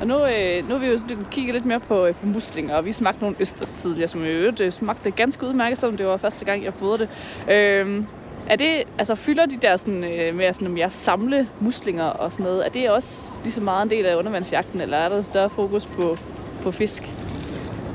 Og 0.00 0.06
nu, 0.06 0.14
øh, 0.14 0.68
nu 0.68 0.74
har 0.74 0.78
vi 0.78 0.86
jo 0.86 0.98
kigget 1.30 1.54
lidt 1.54 1.66
mere 1.66 1.80
på, 1.80 2.06
øh, 2.06 2.14
på 2.14 2.26
muslinger, 2.26 2.74
og 2.74 2.84
vi 2.84 2.92
smagte 2.92 3.20
nogle 3.20 3.36
østers 3.40 3.70
tidligere, 3.70 4.08
som 4.08 4.24
jo 4.24 4.52
øh, 4.60 4.72
smagte 4.72 5.10
ganske 5.10 5.46
udmærket, 5.46 5.78
selvom 5.78 5.96
det 5.96 6.06
var 6.06 6.16
første 6.16 6.44
gang, 6.44 6.64
jeg 6.64 6.74
prøvede 6.74 6.98
det. 6.98 7.08
Øh, 7.52 8.02
er 8.48 8.56
det, 8.56 8.82
altså 8.98 9.14
fylder 9.14 9.46
de 9.46 9.58
der 9.62 9.76
sådan, 9.76 10.04
øh, 10.04 10.36
med 10.36 10.52
sådan, 10.52 10.78
at 10.78 10.92
samle 10.92 11.48
muslinger 11.60 12.04
og 12.04 12.32
sådan 12.32 12.44
noget, 12.44 12.66
er 12.66 12.70
det 12.70 12.90
også 12.90 13.38
lige 13.42 13.52
så 13.52 13.60
meget 13.60 13.82
en 13.82 13.90
del 13.90 14.06
af 14.06 14.16
undervandsjagten, 14.16 14.80
eller 14.80 14.96
er 14.96 15.08
der 15.08 15.22
større 15.22 15.50
fokus 15.50 15.86
på, 15.86 16.16
på 16.62 16.70
fisk? 16.70 17.02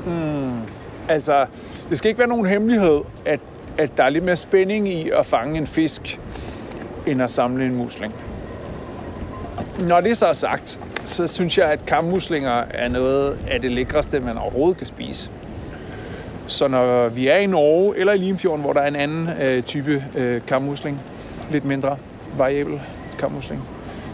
Hmm. 0.06 0.60
Altså, 1.08 1.46
det 1.90 1.98
skal 1.98 2.08
ikke 2.08 2.18
være 2.18 2.28
nogen 2.28 2.46
hemmelighed, 2.46 3.00
at, 3.26 3.40
at 3.78 3.96
der 3.96 4.04
er 4.04 4.08
lidt 4.08 4.24
mere 4.24 4.36
spænding 4.36 4.88
i 4.88 5.10
at 5.10 5.26
fange 5.26 5.58
en 5.58 5.66
fisk, 5.66 6.20
end 7.06 7.22
at 7.22 7.30
samle 7.30 7.64
en 7.66 7.76
musling. 7.76 8.14
Når 9.78 10.00
det 10.00 10.18
så 10.18 10.26
er 10.26 10.32
sagt, 10.32 10.80
så 11.04 11.26
synes 11.26 11.58
jeg, 11.58 11.66
at 11.66 11.86
kammuslinger 11.86 12.64
er 12.70 12.88
noget 12.88 13.38
af 13.50 13.60
det 13.60 13.72
lækreste, 13.72 14.20
man 14.20 14.38
overhovedet 14.38 14.78
kan 14.78 14.86
spise. 14.86 15.30
Så 16.46 16.68
når 16.68 17.08
vi 17.08 17.28
er 17.28 17.36
i 17.36 17.46
Norge 17.46 17.98
eller 17.98 18.12
i 18.12 18.18
Limfjorden, 18.18 18.60
hvor 18.60 18.72
der 18.72 18.80
er 18.80 18.88
en 18.88 18.96
anden 18.96 19.28
øh, 19.40 19.62
type 19.62 20.04
øh, 20.14 20.40
kammusling, 20.46 21.00
lidt 21.50 21.64
mindre 21.64 21.96
variabel 22.36 22.80
kammusling, 23.18 23.62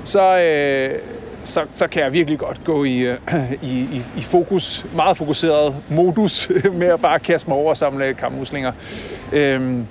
så, 0.04 0.38
øh, 0.38 0.98
så, 1.44 1.64
så 1.74 1.86
kan 1.86 2.02
jeg 2.02 2.12
virkelig 2.12 2.38
godt 2.38 2.60
gå 2.64 2.84
i, 2.84 2.98
øh, 2.98 3.16
i, 3.62 3.80
i, 3.80 4.02
i 4.16 4.22
fokus, 4.22 4.86
meget 4.94 5.16
fokuseret 5.16 5.76
modus 5.88 6.50
med 6.80 6.86
at 6.86 7.00
bare 7.00 7.18
kaste 7.18 7.48
mig 7.50 7.58
over 7.58 7.70
og 7.70 7.76
samle 7.76 8.14
kammuslinger. 8.14 8.72
Øhm, 9.32 9.86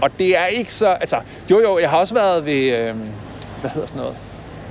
og 0.00 0.10
det 0.18 0.36
er 0.36 0.46
ikke 0.46 0.74
så... 0.74 0.88
Altså, 0.88 1.20
jo 1.50 1.60
jo, 1.60 1.78
jeg 1.78 1.90
har 1.90 1.98
også 1.98 2.14
været 2.14 2.46
ved... 2.46 2.62
Øh, 2.62 2.94
hvad 3.60 3.70
hedder 3.70 3.86
sådan 3.86 4.00
noget? 4.00 4.16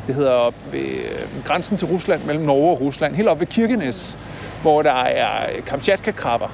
Det 0.08 0.16
hedder 0.16 0.32
op 0.32 0.54
ved 0.72 0.80
øh, 0.80 1.46
grænsen 1.46 1.78
til 1.78 1.88
Rusland, 1.88 2.24
mellem 2.24 2.46
Norge 2.46 2.72
og 2.72 2.82
Rusland, 2.82 3.16
helt 3.16 3.28
op 3.28 3.40
ved 3.40 3.48
Kirkenes, 3.48 4.18
hvor 4.62 4.82
der 4.82 5.04
er 5.04 5.62
Kamchatka-krabber. 5.66 6.48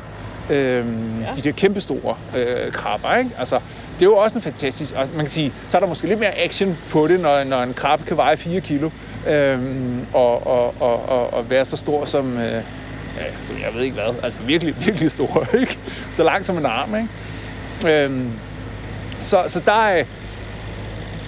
Øhm, 0.50 1.22
ja. 1.22 1.28
De 1.36 1.42
der 1.42 1.52
kæmpe 1.52 1.82
store 1.82 2.16
øh, 2.38 2.72
krabber, 2.72 3.16
ikke? 3.16 3.32
Altså, 3.40 3.56
det 3.94 4.02
er 4.02 4.06
jo 4.06 4.18
også 4.18 4.36
en 4.36 4.42
fantastisk... 4.42 4.94
Og 4.96 5.08
man 5.16 5.26
kan 5.26 5.32
sige, 5.32 5.54
så 5.70 5.78
er 5.78 5.80
der 5.82 5.88
måske 5.88 6.08
lidt 6.08 6.20
mere 6.20 6.38
action 6.38 6.78
på 6.92 7.08
det, 7.08 7.20
når, 7.20 7.44
når 7.44 7.64
en 7.64 7.74
krabbe 7.74 8.06
kan 8.06 8.18
veje 8.18 8.38
4 8.38 8.62
kilo. 8.62 8.90
Øhm, 9.28 10.06
og, 10.14 10.48
og, 10.48 10.74
og, 10.80 11.10
og, 11.10 11.34
og 11.34 11.50
være 11.50 11.66
så 11.66 11.78
stor 11.78 12.06
som... 12.06 12.38
Øh, 12.38 12.52
ja, 12.52 12.62
så 13.48 13.54
jeg 13.66 13.74
ved 13.76 13.82
ikke 13.82 13.96
hvad. 13.96 14.16
Altså 14.24 14.40
virkelig, 14.40 14.76
virkelig 14.86 15.12
stor, 15.12 15.48
ikke? 15.62 15.78
Så 16.12 16.24
langt 16.24 16.48
som 16.48 16.58
en 16.58 16.66
arm, 16.66 16.96
ikke? 16.96 18.04
Øhm, 18.04 18.32
så, 19.22 19.44
så 19.48 19.60
der 19.66 19.88
er 19.88 20.04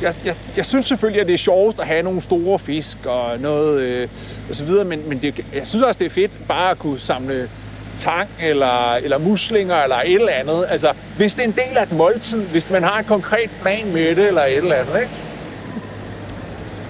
jeg, 0.06 0.16
jeg, 0.26 0.36
jeg 0.58 0.66
synes 0.66 0.86
selvfølgelig, 0.86 1.22
at 1.22 1.28
det 1.28 1.34
er 1.34 1.38
sjovest 1.38 1.80
at 1.80 1.88
have 1.88 2.04
nogle 2.04 2.22
store 2.22 2.60
fisk 2.60 2.98
og 3.06 3.40
noget 3.40 3.82
øh, 3.82 4.08
og 4.50 4.56
så 4.56 4.64
videre, 4.64 4.86
men, 4.86 5.10
men 5.10 5.22
det, 5.22 5.46
jeg 5.54 5.68
synes 5.68 5.86
også, 5.86 6.00
det 6.00 6.06
er 6.06 6.10
fedt 6.10 6.32
bare 6.48 6.72
at 6.72 6.80
kunne 6.80 7.00
samle 7.00 7.50
tang 7.98 8.30
eller, 8.42 8.94
eller 8.94 9.18
muslinger 9.18 9.76
eller 9.76 9.96
et 9.96 10.14
eller 10.14 10.32
andet. 10.32 10.66
Altså, 10.70 10.94
hvis 11.18 11.36
det 11.36 11.42
er 11.42 11.48
en 11.48 11.56
del 11.68 11.78
af 11.78 11.84
et 11.84 11.92
måltid, 11.92 12.42
hvis 12.42 12.72
man 12.72 12.84
har 12.84 13.00
en 13.00 13.06
konkret 13.06 13.50
plan 13.62 13.94
med 13.94 14.16
det 14.16 14.28
eller 14.28 14.44
et 14.44 14.58
eller 14.58 14.76
andet, 14.76 15.00
ikke? 15.00 15.12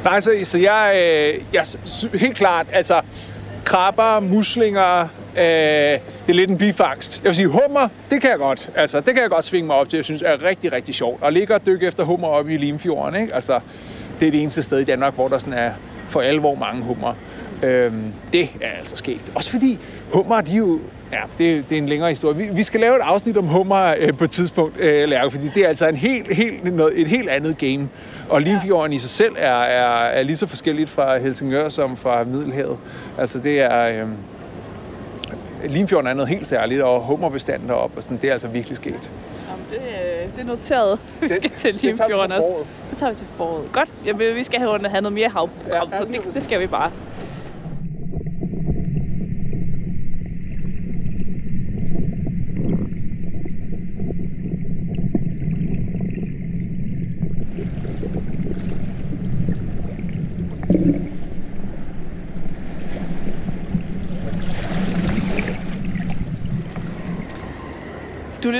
Nej, 0.03 0.21
så, 0.21 0.31
så 0.43 0.57
jeg, 0.57 0.93
øh, 0.95 1.41
jeg 1.53 1.65
helt 2.13 2.37
klart, 2.37 2.65
altså 2.71 3.01
krabber, 3.65 4.19
muslinger, 4.19 5.07
øh, 5.37 5.99
det 6.27 6.31
er 6.31 6.35
lidt 6.35 6.49
en 6.49 6.57
bifangst. 6.57 7.21
Jeg 7.23 7.29
vil 7.29 7.35
sige, 7.35 7.47
hummer, 7.47 7.87
det 8.11 8.21
kan 8.21 8.29
jeg 8.29 8.37
godt. 8.37 8.69
Altså, 8.75 8.97
det 8.97 9.13
kan 9.13 9.21
jeg 9.21 9.29
godt 9.29 9.45
svinge 9.45 9.67
mig 9.67 9.75
op 9.75 9.89
til. 9.89 9.97
Jeg 9.97 10.05
synes 10.05 10.21
er 10.21 10.43
rigtig, 10.43 10.71
rigtig 10.71 10.95
sjovt. 10.95 11.23
Og 11.23 11.33
ligge 11.33 11.55
og 11.55 11.65
dykke 11.65 11.87
efter 11.87 12.03
hummer 12.03 12.27
oppe 12.27 12.53
i 12.53 12.57
Limfjorden, 12.57 13.21
ikke? 13.21 13.35
Altså, 13.35 13.59
det 14.19 14.27
er 14.27 14.31
det 14.31 14.41
eneste 14.41 14.63
sted 14.63 14.79
i 14.79 14.83
Danmark, 14.83 15.13
hvor 15.15 15.27
der 15.27 15.37
sådan 15.37 15.53
er 15.53 15.71
for 16.09 16.21
alvor 16.21 16.55
mange 16.55 16.83
hummer. 16.83 17.13
Øhm, 17.63 18.13
det 18.33 18.49
er 18.61 18.69
altså 18.79 18.97
sket. 18.97 19.31
Også 19.35 19.49
fordi 19.49 19.79
hummer, 20.13 20.41
de 20.41 20.53
er 20.53 20.57
jo... 20.57 20.79
Ja, 21.11 21.21
det, 21.37 21.69
det 21.69 21.77
er 21.77 21.81
en 21.81 21.89
længere 21.89 22.09
historie. 22.09 22.37
Vi, 22.37 22.47
vi 22.51 22.63
skal 22.63 22.79
lave 22.79 22.95
et 22.95 23.01
afsnit 23.01 23.37
om 23.37 23.45
hummer 23.45 23.95
øh, 23.97 24.13
på 24.17 24.23
et 24.23 24.31
tidspunkt, 24.31 24.79
øh, 24.79 25.09
Lærke, 25.09 25.31
fordi 25.31 25.51
det 25.55 25.63
er 25.63 25.67
altså 25.67 25.87
en 25.87 25.95
helt, 25.95 26.35
helt, 26.35 26.75
noget, 26.75 27.01
et 27.01 27.07
helt 27.07 27.29
andet 27.29 27.57
game. 27.57 27.89
Og 28.29 28.41
Limfjorden 28.41 28.93
i 28.93 28.99
sig 28.99 29.09
selv 29.09 29.35
er, 29.37 29.61
er, 29.61 30.05
er 30.05 30.23
lige 30.23 30.37
så 30.37 30.47
forskelligt 30.47 30.89
fra 30.89 31.17
Helsingør 31.17 31.69
som 31.69 31.97
fra 31.97 32.23
Middelhavet. 32.23 32.77
Altså 33.17 33.39
det 33.39 33.61
er... 33.61 33.81
Øh, 33.81 34.07
Limfjorden 35.67 36.07
er 36.07 36.13
noget 36.13 36.29
helt 36.29 36.47
særligt, 36.47 36.81
og 36.81 37.01
hummerbestanden 37.01 37.69
deroppe, 37.69 37.97
og 37.97 38.03
sådan, 38.03 38.17
det 38.21 38.27
er 38.29 38.33
altså 38.33 38.47
virkelig 38.47 38.77
sket. 38.77 39.11
Jamen, 39.49 39.65
det, 39.69 39.77
øh, 39.77 40.33
det 40.35 40.41
er 40.41 40.45
noteret. 40.45 40.99
Vi 41.21 41.29
skal 41.33 41.49
det, 41.49 41.53
til 41.53 41.75
Limfjorden 41.75 42.31
også. 42.31 42.53
Det 42.89 42.97
tager 42.97 43.09
vi 43.09 43.15
til 43.15 43.27
foråret. 43.27 43.71
Godt. 43.71 43.89
Jamen, 44.05 44.35
vi 44.35 44.43
skal 44.43 44.59
have, 44.59 44.89
have 44.89 45.01
noget 45.01 45.13
mere 45.13 45.29
hav. 45.29 45.49
Ja, 45.67 45.81
det, 46.05 46.33
det 46.33 46.43
skal 46.43 46.61
vi 46.61 46.67
bare. 46.67 46.91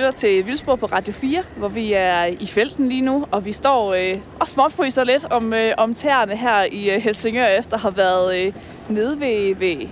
Lytter 0.06 0.20
til 0.20 0.48
Vildsborg 0.48 0.80
på 0.80 0.86
Radio 0.86 1.14
4, 1.14 1.44
hvor 1.58 1.68
vi 1.68 1.94
er 1.94 2.24
i 2.26 2.48
felten 2.48 2.90
lige 2.90 3.02
nu, 3.02 3.26
og 3.32 3.46
vi 3.46 3.52
står 3.52 3.94
øh, 3.94 4.16
og 4.40 4.48
småfryser 4.48 5.04
lidt 5.04 5.26
om, 5.32 5.54
øh, 5.54 5.74
om 5.78 5.96
tæerne 5.96 6.36
her 6.36 6.64
i 6.64 6.90
øh, 6.90 7.02
Helsingør, 7.02 7.48
efter 7.48 7.74
at 7.74 7.82
have 7.82 7.98
været 7.98 8.38
øh, 8.38 8.54
nede 8.90 9.20
ved, 9.20 9.56
ved, 9.56 9.88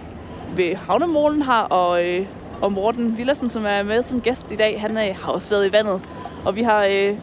ved 0.55 0.75
havnemålen 0.75 1.41
her, 1.41 1.53
og, 1.53 2.05
øh, 2.05 2.25
og 2.61 2.71
Morten 2.71 3.17
Villersen, 3.17 3.49
som 3.49 3.65
er 3.65 3.83
med 3.83 4.03
som 4.03 4.21
gæst 4.21 4.51
i 4.51 4.55
dag, 4.55 4.81
han 4.81 4.97
øh, 4.97 5.15
har 5.15 5.31
også 5.31 5.49
været 5.49 5.67
i 5.67 5.71
vandet. 5.71 6.01
Og 6.45 6.55
vi 6.55 6.63
har 6.63 6.85
øh, 6.91 7.17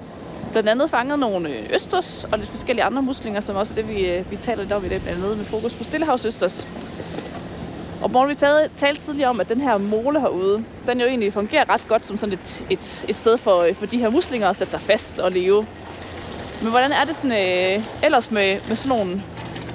blandt 0.52 0.68
andet 0.68 0.90
fanget 0.90 1.18
nogle 1.18 1.48
øh, 1.48 1.74
østers 1.74 2.26
og 2.32 2.38
lidt 2.38 2.50
forskellige 2.50 2.84
andre 2.84 3.02
muslinger, 3.02 3.40
som 3.40 3.56
også 3.56 3.74
er 3.74 3.82
det, 3.82 3.88
vi, 3.94 4.10
øh, 4.10 4.30
vi 4.30 4.36
taler 4.36 4.62
lidt 4.62 4.72
om 4.72 4.84
i 4.84 4.88
dag, 4.88 5.00
blandt 5.00 5.24
andet 5.24 5.36
med 5.36 5.44
fokus 5.44 5.74
på 5.74 5.84
stillehavsøsters. 5.84 6.66
Og 8.02 8.10
Morten, 8.10 8.30
vi 8.30 8.34
talte, 8.34 8.70
talte 8.76 9.02
tidligere 9.02 9.30
om, 9.30 9.40
at 9.40 9.48
den 9.48 9.60
her 9.60 9.78
mole 9.78 10.20
herude, 10.20 10.64
den 10.86 11.00
jo 11.00 11.06
egentlig 11.06 11.32
fungerer 11.32 11.70
ret 11.70 11.84
godt 11.88 12.06
som 12.06 12.16
sådan 12.16 12.32
et, 12.32 12.62
et, 12.70 13.04
et 13.08 13.16
sted 13.16 13.38
for, 13.38 13.66
for 13.74 13.86
de 13.86 13.98
her 13.98 14.10
muslinger 14.10 14.48
at 14.48 14.56
sætte 14.56 14.70
sig 14.70 14.80
fast 14.80 15.18
og 15.18 15.32
leve. 15.32 15.66
Men 16.62 16.70
hvordan 16.70 16.92
er 16.92 17.04
det 17.06 17.14
sådan, 17.14 17.32
øh, 17.32 18.04
ellers 18.04 18.30
med, 18.30 18.56
med 18.68 18.76
sådan 18.76 18.98
nogle 18.98 19.22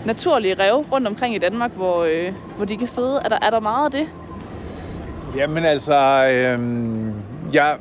naturlige 0.06 0.54
rev 0.54 0.86
rundt 0.92 1.08
omkring 1.08 1.36
i 1.36 1.38
Danmark, 1.38 1.72
hvor, 1.72 2.04
øh, 2.04 2.34
hvor 2.58 2.66
de 2.66 2.78
kan 2.78 2.88
sidde? 2.88 3.22
Er 3.26 3.30
der, 3.30 3.38
er 3.42 3.50
der 3.50 3.60
meget 3.60 3.86
af 3.86 3.92
det? 3.92 4.08
Jamen 5.36 5.66
altså, 5.66 6.26
øh, 6.26 6.60
ja, 7.54 7.74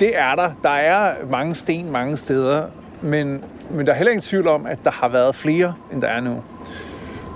det 0.00 0.18
er 0.18 0.34
der. 0.34 0.50
Der 0.62 0.70
er 0.70 1.14
mange 1.30 1.54
sten 1.54 1.90
mange 1.90 2.16
steder, 2.16 2.62
men, 3.02 3.44
men 3.70 3.86
der 3.86 3.92
er 3.92 3.96
heller 3.96 4.10
ingen 4.10 4.22
tvivl 4.22 4.48
om, 4.48 4.66
at 4.66 4.78
der 4.84 4.90
har 4.90 5.08
været 5.08 5.34
flere, 5.34 5.74
end 5.92 6.02
der 6.02 6.08
er 6.08 6.20
nu. 6.20 6.42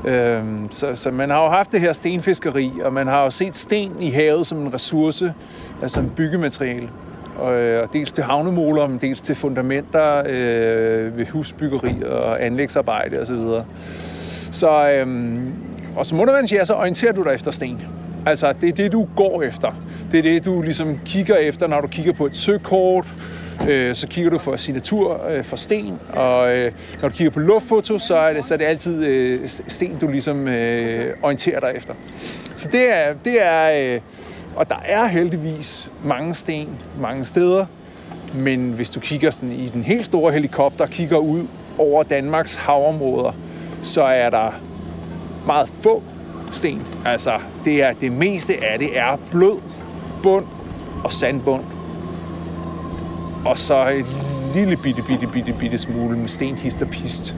Øhm, 0.04 0.68
så, 0.70 0.94
så 0.94 1.10
man 1.10 1.30
har 1.30 1.44
jo 1.44 1.50
haft 1.50 1.72
det 1.72 1.80
her 1.80 1.92
stenfiskeri, 1.92 2.72
og 2.84 2.92
man 2.92 3.06
har 3.06 3.24
jo 3.24 3.30
set 3.30 3.56
sten 3.56 3.92
i 4.00 4.10
havet 4.10 4.46
som 4.46 4.58
en 4.58 4.74
ressource, 4.74 5.34
altså 5.82 6.00
en 6.00 6.12
byggemateriale. 6.16 6.88
Og, 7.36 7.54
øh, 7.54 7.82
og 7.82 7.92
dels 7.92 8.12
til 8.12 8.24
havnemoler, 8.24 8.86
men 8.86 8.98
dels 8.98 9.20
til 9.20 9.34
fundamenter 9.34 10.22
øh, 10.26 11.18
ved 11.18 11.26
husbyggeri 11.26 12.02
og 12.02 12.44
anlægsarbejde 12.44 13.20
osv. 13.20 13.38
Så, 13.38 13.64
så 14.52 14.90
øhm, 14.90 15.52
og 15.96 16.06
som 16.06 16.20
undervandsjæger, 16.20 16.64
så 16.64 16.74
orienterer 16.74 17.12
du 17.12 17.22
dig 17.22 17.34
efter 17.34 17.50
sten. 17.50 17.80
Altså, 18.26 18.54
det 18.60 18.68
er 18.68 18.72
det, 18.72 18.92
du 18.92 19.08
går 19.16 19.42
efter. 19.42 19.68
Det 20.12 20.18
er 20.18 20.22
det, 20.22 20.44
du 20.44 20.62
ligesom 20.62 20.98
kigger 21.04 21.36
efter, 21.36 21.66
når 21.66 21.80
du 21.80 21.86
kigger 21.86 22.12
på 22.12 22.26
et 22.26 22.36
søkort, 22.36 23.06
øh, 23.68 23.94
så 23.94 24.08
kigger 24.08 24.30
du 24.30 24.38
for 24.38 24.56
signatur 24.56 25.26
øh, 25.30 25.44
for 25.44 25.56
sten, 25.56 25.98
og 26.12 26.52
øh, 26.52 26.72
når 27.02 27.08
du 27.08 27.14
kigger 27.14 27.30
på 27.30 27.40
luftfoto, 27.40 27.98
så 27.98 28.16
er 28.16 28.32
det, 28.32 28.44
så 28.44 28.54
er 28.54 28.58
det 28.58 28.64
altid 28.64 29.04
øh, 29.04 29.48
sten, 29.48 29.98
du 30.00 30.08
ligesom 30.08 30.48
øh, 30.48 31.16
orienterer 31.22 31.60
dig 31.60 31.72
efter. 31.74 31.94
Så 32.56 32.68
det 32.72 32.94
er, 32.94 33.14
det 33.24 33.42
er 33.42 33.94
øh, 33.94 34.00
og 34.56 34.68
der 34.68 34.80
er 34.84 35.06
heldigvis 35.06 35.90
mange 36.04 36.34
sten 36.34 36.68
mange 37.00 37.24
steder, 37.24 37.66
men 38.34 38.72
hvis 38.72 38.90
du 38.90 39.00
kigger 39.00 39.30
sådan 39.30 39.52
i 39.52 39.68
den 39.68 39.82
helt 39.82 40.06
store 40.06 40.32
helikopter, 40.32 40.86
kigger 40.86 41.16
ud 41.18 41.46
over 41.78 42.02
Danmarks 42.02 42.54
havområder, 42.54 43.32
så 43.82 44.02
er 44.02 44.30
der 44.30 44.50
meget 45.46 45.68
få 45.80 46.02
sten. 46.52 46.82
Altså, 47.04 47.32
det 47.64 47.82
er 47.82 47.92
det 47.92 48.12
meste 48.12 48.64
af 48.64 48.78
det 48.78 48.98
er 48.98 49.18
blød 49.30 49.60
bund 50.22 50.46
og 51.04 51.12
sandbund 51.12 51.64
og 53.44 53.58
så 53.58 53.88
en 53.88 54.06
lille 54.54 54.76
bitte, 54.76 55.02
bitte, 55.08 55.26
bitte, 55.26 55.52
bitte 55.52 55.78
smule 55.78 56.18
med 56.18 56.28
sten, 56.28 56.56
hist 56.56 56.82
og 56.82 56.88
pist. 56.88 57.34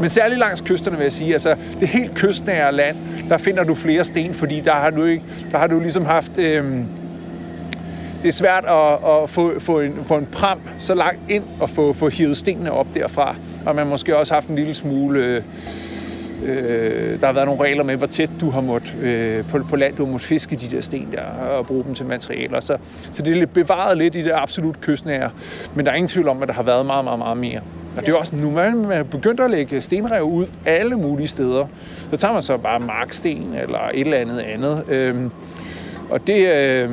Men 0.00 0.10
særligt 0.10 0.38
langs 0.38 0.60
kysterne 0.60 0.96
vil 0.96 1.04
jeg 1.04 1.12
sige, 1.12 1.32
altså 1.32 1.56
det 1.80 1.88
helt 1.88 2.14
kystnære 2.14 2.72
land, 2.72 2.96
der 3.28 3.38
finder 3.38 3.64
du 3.64 3.74
flere 3.74 4.04
sten, 4.04 4.34
fordi 4.34 4.60
der 4.60 4.72
har 4.72 4.90
du, 4.90 5.04
ikke, 5.04 5.24
der 5.52 5.58
har 5.58 5.66
du 5.66 5.80
ligesom 5.80 6.04
haft... 6.04 6.38
Øh, 6.38 6.64
det 8.22 8.28
er 8.28 8.32
svært 8.32 8.64
at, 8.64 9.22
at 9.22 9.30
få, 9.30 9.60
få, 9.60 9.80
en, 9.80 9.94
få 10.06 10.16
en 10.16 10.26
pram 10.26 10.60
så 10.78 10.94
langt 10.94 11.20
ind 11.28 11.44
og 11.60 11.70
få, 11.70 11.92
få 11.92 12.08
hivet 12.08 12.36
stenene 12.36 12.72
op 12.72 12.86
derfra. 12.94 13.36
Og 13.66 13.76
man 13.76 13.86
måske 13.86 14.16
også 14.16 14.34
haft 14.34 14.48
en 14.48 14.56
lille 14.56 14.74
smule... 14.74 15.20
Øh, 15.20 15.42
øh, 16.44 17.20
der 17.20 17.26
har 17.26 17.32
været 17.32 17.46
nogle 17.46 17.62
regler 17.62 17.84
med, 17.84 17.96
hvor 17.96 18.06
tæt 18.06 18.30
du 18.40 18.50
har 18.50 18.60
måttet 18.60 18.94
øh, 19.02 19.44
på, 19.44 19.58
på 19.70 19.76
land, 19.76 19.96
du 19.96 20.04
har 20.04 20.12
måttet 20.12 20.28
fiske 20.28 20.56
de 20.56 20.70
der 20.76 20.80
sten 20.80 21.08
der 21.12 21.22
og 21.22 21.66
bruge 21.66 21.84
dem 21.84 21.94
til 21.94 22.06
materialer. 22.06 22.60
Så, 22.60 22.76
så 23.12 23.22
det 23.22 23.32
er 23.32 23.36
lidt 23.36 23.52
bevaret 23.52 23.98
lidt 23.98 24.14
i 24.14 24.22
det 24.22 24.32
absolut 24.34 24.80
kystnære. 24.80 25.30
Men 25.74 25.86
der 25.86 25.92
er 25.92 25.96
ingen 25.96 26.08
tvivl 26.08 26.28
om, 26.28 26.42
at 26.42 26.48
der 26.48 26.54
har 26.54 26.62
været 26.62 26.86
meget, 26.86 27.04
meget, 27.04 27.18
meget 27.18 27.36
mere. 27.36 27.60
Og 27.96 28.06
det 28.06 28.08
er 28.08 28.16
også 28.16 28.36
nu, 28.36 28.50
man 28.50 28.92
er 28.92 29.02
begyndt 29.02 29.40
at 29.40 29.50
lægge 29.50 29.82
stenrev 29.82 30.22
ud 30.22 30.46
alle 30.66 30.96
mulige 30.96 31.28
steder. 31.28 31.66
Så 32.10 32.16
tager 32.16 32.34
man 32.34 32.42
så 32.42 32.56
bare 32.56 32.80
marksten 32.80 33.54
eller 33.62 33.78
et 33.94 34.00
eller 34.00 34.16
andet 34.16 34.38
andet. 34.38 34.84
Øhm, 34.88 35.30
og 36.10 36.26
det, 36.26 36.48
øh, 36.54 36.90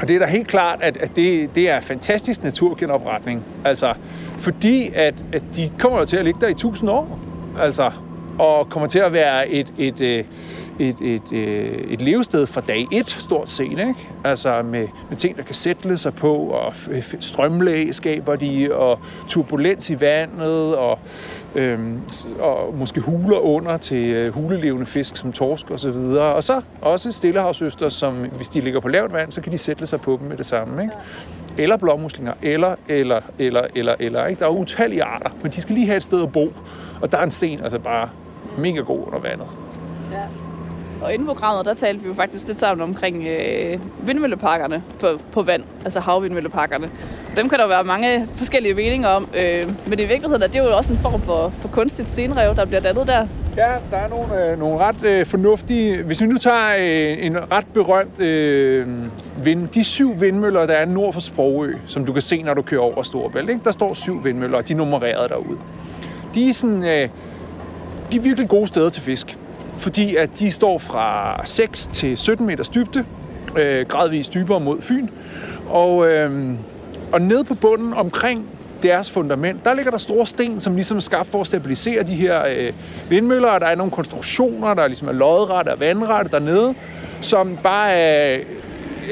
og 0.00 0.08
det 0.08 0.16
er 0.16 0.20
da 0.20 0.26
helt 0.26 0.46
klart, 0.46 0.78
at, 0.82 0.96
at 0.96 1.10
det, 1.16 1.54
det 1.54 1.70
er 1.70 1.80
fantastisk 1.80 2.42
naturgenopretning. 2.42 3.44
Altså, 3.64 3.94
fordi 4.38 4.90
at, 4.94 5.14
at 5.32 5.42
de 5.56 5.70
kommer 5.78 5.98
jo 5.98 6.04
til 6.04 6.16
at 6.16 6.24
ligge 6.24 6.40
der 6.40 6.48
i 6.48 6.54
tusind 6.54 6.90
år. 6.90 7.18
Altså, 7.60 7.90
og 8.38 8.68
kommer 8.68 8.88
til 8.88 8.98
at 8.98 9.12
være 9.12 9.48
et, 9.48 9.72
et, 9.78 10.00
øh, 10.00 10.24
et, 10.78 10.96
et, 11.00 11.22
et, 11.32 11.92
et 11.92 12.00
levested 12.00 12.46
fra 12.46 12.60
dag 12.60 12.86
et, 12.92 13.16
stort 13.18 13.50
set. 13.50 13.70
Ikke? 13.70 13.94
Altså 14.24 14.62
med, 14.62 14.88
med 15.08 15.16
ting, 15.16 15.36
der 15.36 15.42
kan 15.42 15.54
sætte 15.54 15.98
sig 15.98 16.14
på, 16.14 16.34
og 16.34 16.74
strømlæg 17.20 17.94
skaber 17.94 18.36
de, 18.36 18.68
og 18.74 18.98
turbulens 19.28 19.90
i 19.90 20.00
vandet, 20.00 20.76
og, 20.76 20.98
øhm, 21.54 22.00
og 22.40 22.74
måske 22.78 23.00
huler 23.00 23.38
under 23.38 23.76
til 23.76 24.06
øh, 24.06 24.34
hulelevende 24.34 24.86
fisk 24.86 25.16
som 25.16 25.32
torsk 25.32 25.70
og 25.70 25.80
så 25.80 25.90
videre. 25.90 26.34
Og 26.34 26.42
så 26.42 26.60
også 26.80 27.12
stillehavsøster, 27.12 27.88
som 27.88 28.14
hvis 28.14 28.48
de 28.48 28.60
ligger 28.60 28.80
på 28.80 28.88
lavt 28.88 29.12
vand, 29.12 29.32
så 29.32 29.40
kan 29.40 29.52
de 29.52 29.58
sætte 29.58 29.86
sig 29.86 30.00
på 30.00 30.18
dem 30.20 30.28
med 30.28 30.36
det 30.36 30.46
samme. 30.46 30.82
Ikke? 30.82 30.94
Eller 31.58 31.76
blåmuslinger, 31.76 32.32
eller, 32.42 32.74
eller, 32.88 33.20
eller, 33.38 33.66
eller, 33.74 33.94
eller. 34.00 34.26
Ikke? 34.26 34.40
Der 34.40 34.46
er 34.46 34.50
utallige 34.50 35.02
arter, 35.02 35.30
men 35.42 35.52
de 35.52 35.60
skal 35.60 35.74
lige 35.74 35.86
have 35.86 35.96
et 35.96 36.02
sted 36.02 36.22
at 36.22 36.32
bo. 36.32 36.52
Og 37.04 37.12
der 37.12 37.18
er 37.18 37.22
en 37.22 37.30
sten 37.30 37.60
altså 37.64 37.78
bare 37.78 38.08
mega 38.58 38.80
god 38.80 39.06
under 39.06 39.18
vandet. 39.18 39.46
Ja. 40.12 40.22
Og 41.02 41.12
inden 41.14 41.26
på 41.26 41.32
programmet, 41.32 41.66
der 41.66 41.74
talte 41.74 42.02
vi 42.02 42.08
jo 42.08 42.14
faktisk 42.14 42.46
lidt 42.46 42.58
sammen 42.58 42.88
omkring 42.88 43.26
øh, 43.26 43.78
vindmølleparkerne 44.06 44.82
på, 45.00 45.18
på 45.32 45.42
vand, 45.42 45.62
altså 45.84 46.00
havvindmølleparkerne. 46.00 46.90
Dem 47.36 47.48
kan 47.48 47.58
der 47.58 47.66
være 47.66 47.84
mange 47.84 48.28
forskellige 48.36 48.74
meninger 48.74 49.08
om, 49.08 49.28
øh, 49.34 49.72
men 49.86 49.98
i 49.98 50.04
virkeligheden 50.04 50.42
er 50.42 50.46
det 50.46 50.58
jo 50.58 50.76
også 50.76 50.92
en 50.92 50.98
form 50.98 51.20
for, 51.20 51.52
for 51.60 51.68
kunstigt 51.68 52.08
stenrev, 52.08 52.56
der 52.56 52.64
bliver 52.64 52.80
dannet 52.80 53.06
der. 53.06 53.26
Ja, 53.56 53.72
der 53.90 53.96
er 53.96 54.08
nogle, 54.08 54.50
øh, 54.50 54.58
nogle 54.58 54.78
ret 54.78 55.04
øh, 55.04 55.26
fornuftige... 55.26 56.02
Hvis 56.02 56.20
vi 56.20 56.26
nu 56.26 56.38
tager 56.38 56.76
øh, 56.78 57.26
en 57.26 57.52
ret 57.52 57.66
berømt 57.74 58.20
øh, 58.20 58.86
vind, 59.44 59.68
de 59.68 59.84
syv 59.84 60.20
vindmøller, 60.20 60.66
der 60.66 60.74
er 60.74 60.84
nord 60.84 61.12
for 61.12 61.20
Sprogø, 61.20 61.74
som 61.86 62.06
du 62.06 62.12
kan 62.12 62.22
se, 62.22 62.42
når 62.42 62.54
du 62.54 62.62
kører 62.62 62.82
over 62.82 63.02
Storebælt, 63.02 63.50
ikke? 63.50 63.60
der 63.64 63.72
står 63.72 63.94
syv 63.94 64.24
vindmøller, 64.24 64.58
og 64.58 64.68
de 64.68 64.72
er 64.72 64.76
nummereret 64.76 65.30
derude. 65.30 65.58
De 66.34 66.48
er 66.48 66.52
sådan... 66.52 66.84
Øh, 66.84 67.08
de 68.12 68.16
er 68.16 68.20
virkelig 68.20 68.48
gode 68.48 68.66
steder 68.66 68.88
til 68.88 69.02
fisk, 69.02 69.36
fordi 69.78 70.16
at 70.16 70.30
de 70.38 70.50
står 70.50 70.78
fra 70.78 71.40
6 71.46 71.86
til 71.92 72.18
17 72.18 72.46
meters 72.46 72.68
dybde, 72.68 73.04
øh, 73.56 73.86
gradvist 73.86 74.34
dybere 74.34 74.60
mod 74.60 74.80
Fyn, 74.80 75.08
og, 75.70 76.06
øh, 76.06 76.52
og 77.12 77.22
nede 77.22 77.44
på 77.44 77.54
bunden 77.54 77.92
omkring 77.92 78.46
deres 78.82 79.10
fundament, 79.10 79.64
der 79.64 79.74
ligger 79.74 79.90
der 79.90 79.98
store 79.98 80.26
sten, 80.26 80.60
som 80.60 80.74
ligesom 80.74 80.96
er 80.96 81.00
skabt 81.00 81.30
for 81.30 81.40
at 81.40 81.46
stabilisere 81.46 82.02
de 82.02 82.14
her 82.14 82.46
øh, 82.46 82.72
vindmøller, 83.08 83.48
og 83.48 83.60
der 83.60 83.66
er 83.66 83.74
nogle 83.74 83.92
konstruktioner, 83.92 84.74
der 84.74 84.86
ligesom 84.86 85.08
er 85.08 85.12
lodrette 85.12 85.68
og 85.72 85.80
vandrette 85.80 86.30
dernede, 86.30 86.74
som 87.20 87.58
bare 87.62 87.90
er, 87.92 88.40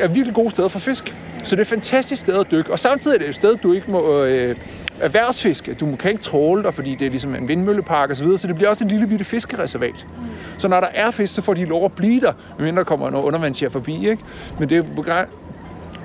er 0.01 0.09
virkelig 0.09 0.35
gode 0.35 0.51
steder 0.51 0.69
for 0.69 0.79
fisk. 0.79 1.15
Så 1.45 1.51
det 1.51 1.61
er 1.61 1.65
et 1.65 1.69
fantastisk 1.69 2.23
sted 2.23 2.41
at 2.41 2.51
dykke, 2.51 2.73
og 2.73 2.79
samtidig 2.79 3.15
er 3.15 3.19
det 3.19 3.29
et 3.29 3.35
sted, 3.35 3.57
du 3.57 3.73
ikke 3.73 3.91
må 3.91 4.25
øh, 4.25 4.57
erhvervsfiske. 5.03 5.75
Du 5.75 5.97
kan 5.97 6.11
ikke 6.11 6.23
tråle 6.23 6.63
der, 6.63 6.71
fordi 6.71 6.95
det 6.95 7.07
er 7.07 7.11
ligesom 7.11 7.35
en 7.35 7.49
vindmøllepark 7.49 8.11
og 8.11 8.17
så 8.17 8.23
videre, 8.25 8.39
så 8.39 8.47
det 8.47 8.55
bliver 8.55 8.69
også 8.69 8.85
en 8.85 8.91
lille 8.91 9.07
bitte 9.07 9.25
fiskereservat. 9.25 10.07
Mm. 10.19 10.25
Så 10.59 10.69
når 10.69 10.81
der 10.81 10.89
er 10.95 11.11
fisk, 11.11 11.35
så 11.35 11.43
får 11.43 11.55
de 11.55 11.65
lov 11.65 11.85
at 11.85 11.93
blive 11.93 12.21
der, 12.21 12.33
medmindre 12.59 12.79
der 12.79 12.85
kommer 12.85 13.11
noget 13.11 13.25
undervandsjær 13.25 13.69
forbi, 13.69 14.11
ikke? 14.11 14.23
Men 14.59 14.69
det 14.69 14.79
er 14.79 15.25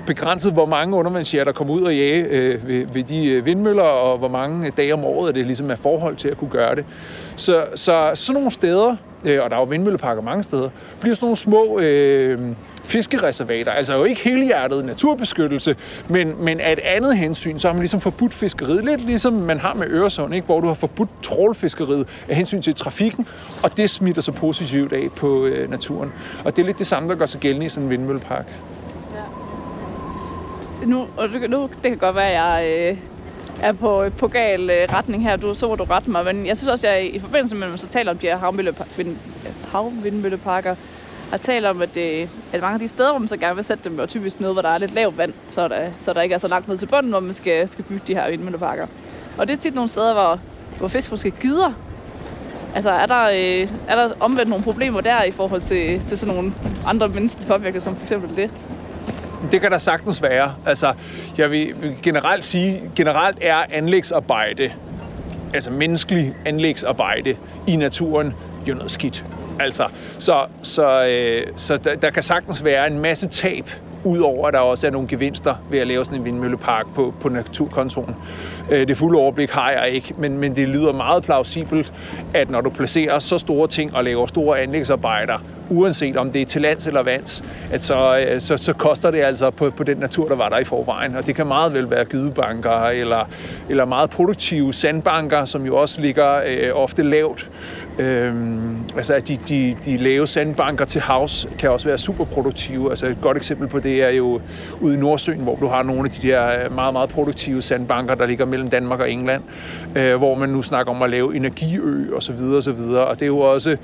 begrænset, 0.06 0.52
hvor 0.52 0.66
mange 0.66 0.96
undervandsjær, 0.96 1.44
der 1.44 1.52
kommer 1.52 1.74
ud 1.74 1.82
og 1.82 1.96
jage 1.96 2.22
øh, 2.22 2.68
ved, 2.68 2.86
ved 2.92 3.04
de 3.04 3.26
øh, 3.26 3.46
vindmøller, 3.46 3.82
og 3.82 4.18
hvor 4.18 4.28
mange 4.28 4.70
dage 4.76 4.92
om 4.92 5.04
året, 5.04 5.34
det 5.34 5.46
ligesom 5.46 5.70
er 5.70 5.76
forhold 5.76 6.16
til 6.16 6.28
at 6.28 6.38
kunne 6.38 6.50
gøre 6.50 6.74
det. 6.74 6.84
Så, 7.36 7.64
så 7.74 8.10
sådan 8.14 8.34
nogle 8.34 8.50
steder, 8.50 8.96
øh, 9.24 9.42
og 9.42 9.50
der 9.50 9.56
er 9.56 9.60
jo 9.60 9.66
vindmølleparker 9.66 10.22
mange 10.22 10.42
steder, 10.42 10.70
bliver 11.00 11.14
sådan 11.14 11.26
nogle 11.26 11.36
små 11.36 11.78
øh, 11.78 12.38
fiskereservater. 12.88 13.72
Altså 13.72 13.94
jo 13.94 14.04
ikke 14.04 14.20
helhjertet 14.20 14.84
naturbeskyttelse, 14.84 15.76
men, 16.08 16.44
men 16.44 16.60
af 16.60 16.72
et 16.72 16.78
andet 16.78 17.16
hensyn, 17.16 17.58
så 17.58 17.68
har 17.68 17.72
man 17.72 17.80
ligesom 17.80 18.00
forbudt 18.00 18.34
fiskeriet. 18.34 18.84
Lidt 18.84 19.06
ligesom 19.06 19.32
man 19.32 19.58
har 19.58 19.74
med 19.74 19.86
Øresund, 19.86 20.34
ikke? 20.34 20.46
hvor 20.46 20.60
du 20.60 20.66
har 20.66 20.74
forbudt 20.74 21.08
trålfiskeriet 21.22 22.08
af 22.28 22.36
hensyn 22.36 22.62
til 22.62 22.74
trafikken, 22.74 23.26
og 23.62 23.76
det 23.76 23.90
smitter 23.90 24.22
så 24.22 24.32
positivt 24.32 24.92
af 24.92 25.08
på 25.16 25.46
øh, 25.46 25.70
naturen. 25.70 26.12
Og 26.44 26.56
det 26.56 26.62
er 26.62 26.66
lidt 26.66 26.78
det 26.78 26.86
samme, 26.86 27.08
der 27.08 27.14
gør 27.14 27.26
sig 27.26 27.40
gældende 27.40 27.66
i 27.66 27.68
sådan 27.68 27.84
en 27.84 27.90
vindmøllepark. 27.90 28.46
Ja. 29.14 30.86
Nu, 30.86 31.06
og 31.16 31.28
nu, 31.48 31.70
det 31.82 31.90
kan 31.90 31.98
godt 31.98 32.16
være, 32.16 32.28
at 32.28 32.34
jeg 32.34 32.90
øh, 32.92 32.98
er 33.62 33.72
på, 33.72 34.04
på 34.18 34.28
gal 34.28 34.70
øh, 34.70 34.94
retning 34.94 35.22
her. 35.22 35.36
Du, 35.36 35.54
så 35.54 35.66
hvor 35.66 35.76
du 35.76 35.84
rette 35.84 36.10
mig, 36.10 36.24
men 36.24 36.46
jeg 36.46 36.56
synes 36.56 36.70
også, 36.70 36.86
at 36.86 36.94
jeg 36.94 37.14
i 37.14 37.18
forbindelse 37.18 37.56
med, 37.56 37.64
at 37.64 37.70
man 37.70 37.78
så 37.78 37.88
taler 37.88 38.10
om 38.10 38.18
de 38.18 38.26
her 38.26 38.38
havvindmølleparker, 39.72 40.74
har 41.30 41.36
talt 41.36 41.66
om, 41.66 41.82
at, 41.82 41.94
det, 41.94 42.28
at 42.52 42.60
mange 42.60 42.74
af 42.74 42.80
de 42.80 42.88
steder, 42.88 43.10
hvor 43.10 43.18
man 43.18 43.28
så 43.28 43.36
gerne 43.36 43.54
vil 43.54 43.64
sætte 43.64 43.88
dem, 43.88 43.98
er 44.00 44.06
typisk 44.06 44.40
noget, 44.40 44.54
hvor 44.54 44.62
der 44.62 44.68
er 44.68 44.78
lidt 44.78 44.94
lavt 44.94 45.18
vand, 45.18 45.32
så 45.52 45.68
der, 45.68 45.90
så 46.00 46.12
der 46.12 46.22
ikke 46.22 46.34
er 46.34 46.38
så 46.38 46.48
langt 46.48 46.68
ned 46.68 46.78
til 46.78 46.86
bunden, 46.86 47.10
hvor 47.10 47.20
man 47.20 47.34
skal, 47.34 47.68
skal 47.68 47.84
bygge 47.84 48.02
de 48.06 48.14
her 48.14 48.30
vindmølleparker. 48.30 48.86
Og 49.38 49.48
det 49.48 49.52
er 49.52 49.60
tit 49.60 49.74
nogle 49.74 49.90
steder, 49.90 50.12
hvor, 50.12 50.40
hvor 50.78 50.88
fisk 50.88 51.10
måske 51.10 51.30
gider. 51.30 51.72
Altså 52.74 52.90
er 52.90 53.06
der, 53.06 53.28
øh, 53.28 53.68
er 53.88 53.96
der 53.96 54.10
omvendt 54.20 54.48
nogle 54.48 54.64
problemer 54.64 55.00
der 55.00 55.22
i 55.22 55.30
forhold 55.30 55.62
til, 55.62 56.02
til 56.08 56.18
sådan 56.18 56.34
nogle 56.34 56.52
andre 56.86 57.08
menneskelige 57.08 57.48
påvirkninger, 57.48 57.80
som 57.80 57.96
for 57.96 58.02
eksempel 58.02 58.36
det? 58.36 58.50
Det 59.52 59.60
kan 59.60 59.70
der 59.70 59.78
sagtens 59.78 60.22
være. 60.22 60.54
Altså, 60.66 60.94
jeg 61.38 61.50
vil 61.50 61.74
generelt 62.02 62.44
sige, 62.44 62.82
generelt 62.96 63.38
er 63.40 63.64
anlægsarbejde, 63.70 64.72
altså 65.54 65.70
menneskelig 65.70 66.34
anlægsarbejde 66.44 67.36
i 67.66 67.76
naturen, 67.76 68.34
jo 68.68 68.74
noget 68.74 68.90
skidt. 68.90 69.24
Altså, 69.60 69.88
så 70.18 70.46
så, 70.62 71.06
øh, 71.06 71.46
så 71.56 71.76
der, 71.76 71.94
der 71.94 72.10
kan 72.10 72.22
sagtens 72.22 72.64
være 72.64 72.86
en 72.86 72.98
masse 72.98 73.28
tab, 73.28 73.70
udover 74.04 74.48
at 74.48 74.54
der 74.54 74.60
også 74.60 74.86
er 74.86 74.90
nogle 74.90 75.08
gevinster 75.08 75.54
ved 75.70 75.78
at 75.78 75.86
lave 75.86 76.04
sådan 76.04 76.18
en 76.18 76.24
vindmøllepark 76.24 76.94
på, 76.94 77.14
på 77.20 77.28
naturkontoren. 77.28 78.16
Øh, 78.70 78.88
det 78.88 78.96
fulde 78.96 79.18
overblik 79.18 79.50
har 79.50 79.70
jeg 79.70 79.90
ikke, 79.90 80.14
men, 80.18 80.38
men 80.38 80.56
det 80.56 80.68
lyder 80.68 80.92
meget 80.92 81.22
plausibelt, 81.22 81.92
at 82.34 82.50
når 82.50 82.60
du 82.60 82.70
placerer 82.70 83.18
så 83.18 83.38
store 83.38 83.68
ting 83.68 83.94
og 83.94 84.04
laver 84.04 84.26
store 84.26 84.60
anlægsarbejder 84.60 85.38
uanset 85.70 86.16
om 86.16 86.32
det 86.32 86.40
er 86.40 86.46
til 86.46 86.62
lands 86.62 86.86
eller 86.86 87.02
vands, 87.02 87.44
at 87.72 87.84
så, 87.84 88.18
øh, 88.18 88.40
så, 88.40 88.56
så 88.56 88.72
koster 88.72 89.10
det 89.10 89.20
altså 89.20 89.50
på, 89.50 89.70
på 89.70 89.84
den 89.84 89.96
natur, 89.96 90.28
der 90.28 90.34
var 90.34 90.48
der 90.48 90.58
i 90.58 90.64
forvejen. 90.64 91.16
Og 91.16 91.26
det 91.26 91.34
kan 91.34 91.46
meget 91.46 91.72
vel 91.72 91.90
være 91.90 92.04
gydebanker 92.04 92.82
eller, 92.82 93.28
eller 93.68 93.84
meget 93.84 94.10
produktive 94.10 94.74
sandbanker, 94.74 95.44
som 95.44 95.66
jo 95.66 95.76
også 95.76 96.00
ligger 96.00 96.40
øh, 96.46 96.70
ofte 96.74 97.02
lavt. 97.02 97.50
Øhm, 97.98 98.76
altså 98.96 99.14
at 99.14 99.28
de, 99.28 99.38
de, 99.48 99.76
de 99.84 99.96
lave 99.96 100.26
sandbanker 100.26 100.84
til 100.84 101.00
havs 101.00 101.46
kan 101.58 101.70
også 101.70 101.88
være 101.88 101.98
super 101.98 102.24
produktive. 102.24 102.90
Altså 102.90 103.06
et 103.06 103.16
godt 103.22 103.36
eksempel 103.36 103.68
på 103.68 103.78
det 103.78 104.02
er 104.02 104.08
jo 104.08 104.40
ude 104.80 104.94
i 104.94 104.98
Nordsøen, 104.98 105.40
hvor 105.40 105.56
du 105.56 105.66
har 105.66 105.82
nogle 105.82 106.04
af 106.04 106.10
de 106.10 106.28
der 106.28 106.64
øh, 106.64 106.74
meget, 106.74 106.92
meget 106.92 107.10
produktive 107.10 107.62
sandbanker, 107.62 108.14
der 108.14 108.26
ligger 108.26 108.44
mellem 108.44 108.70
Danmark 108.70 109.00
og 109.00 109.10
England, 109.10 109.42
øh, 109.96 110.16
hvor 110.16 110.34
man 110.34 110.48
nu 110.48 110.62
snakker 110.62 110.92
om 110.92 111.02
at 111.02 111.10
lave 111.10 111.36
energiø 111.36 112.14
og 112.14 112.22
så 112.22 112.32
videre 112.32 112.56
og 112.56 112.62
så 112.62 112.72
videre. 112.72 113.06
Og 113.06 113.14
det 113.14 113.22
er 113.22 113.26
jo 113.26 113.38
også 113.38 113.76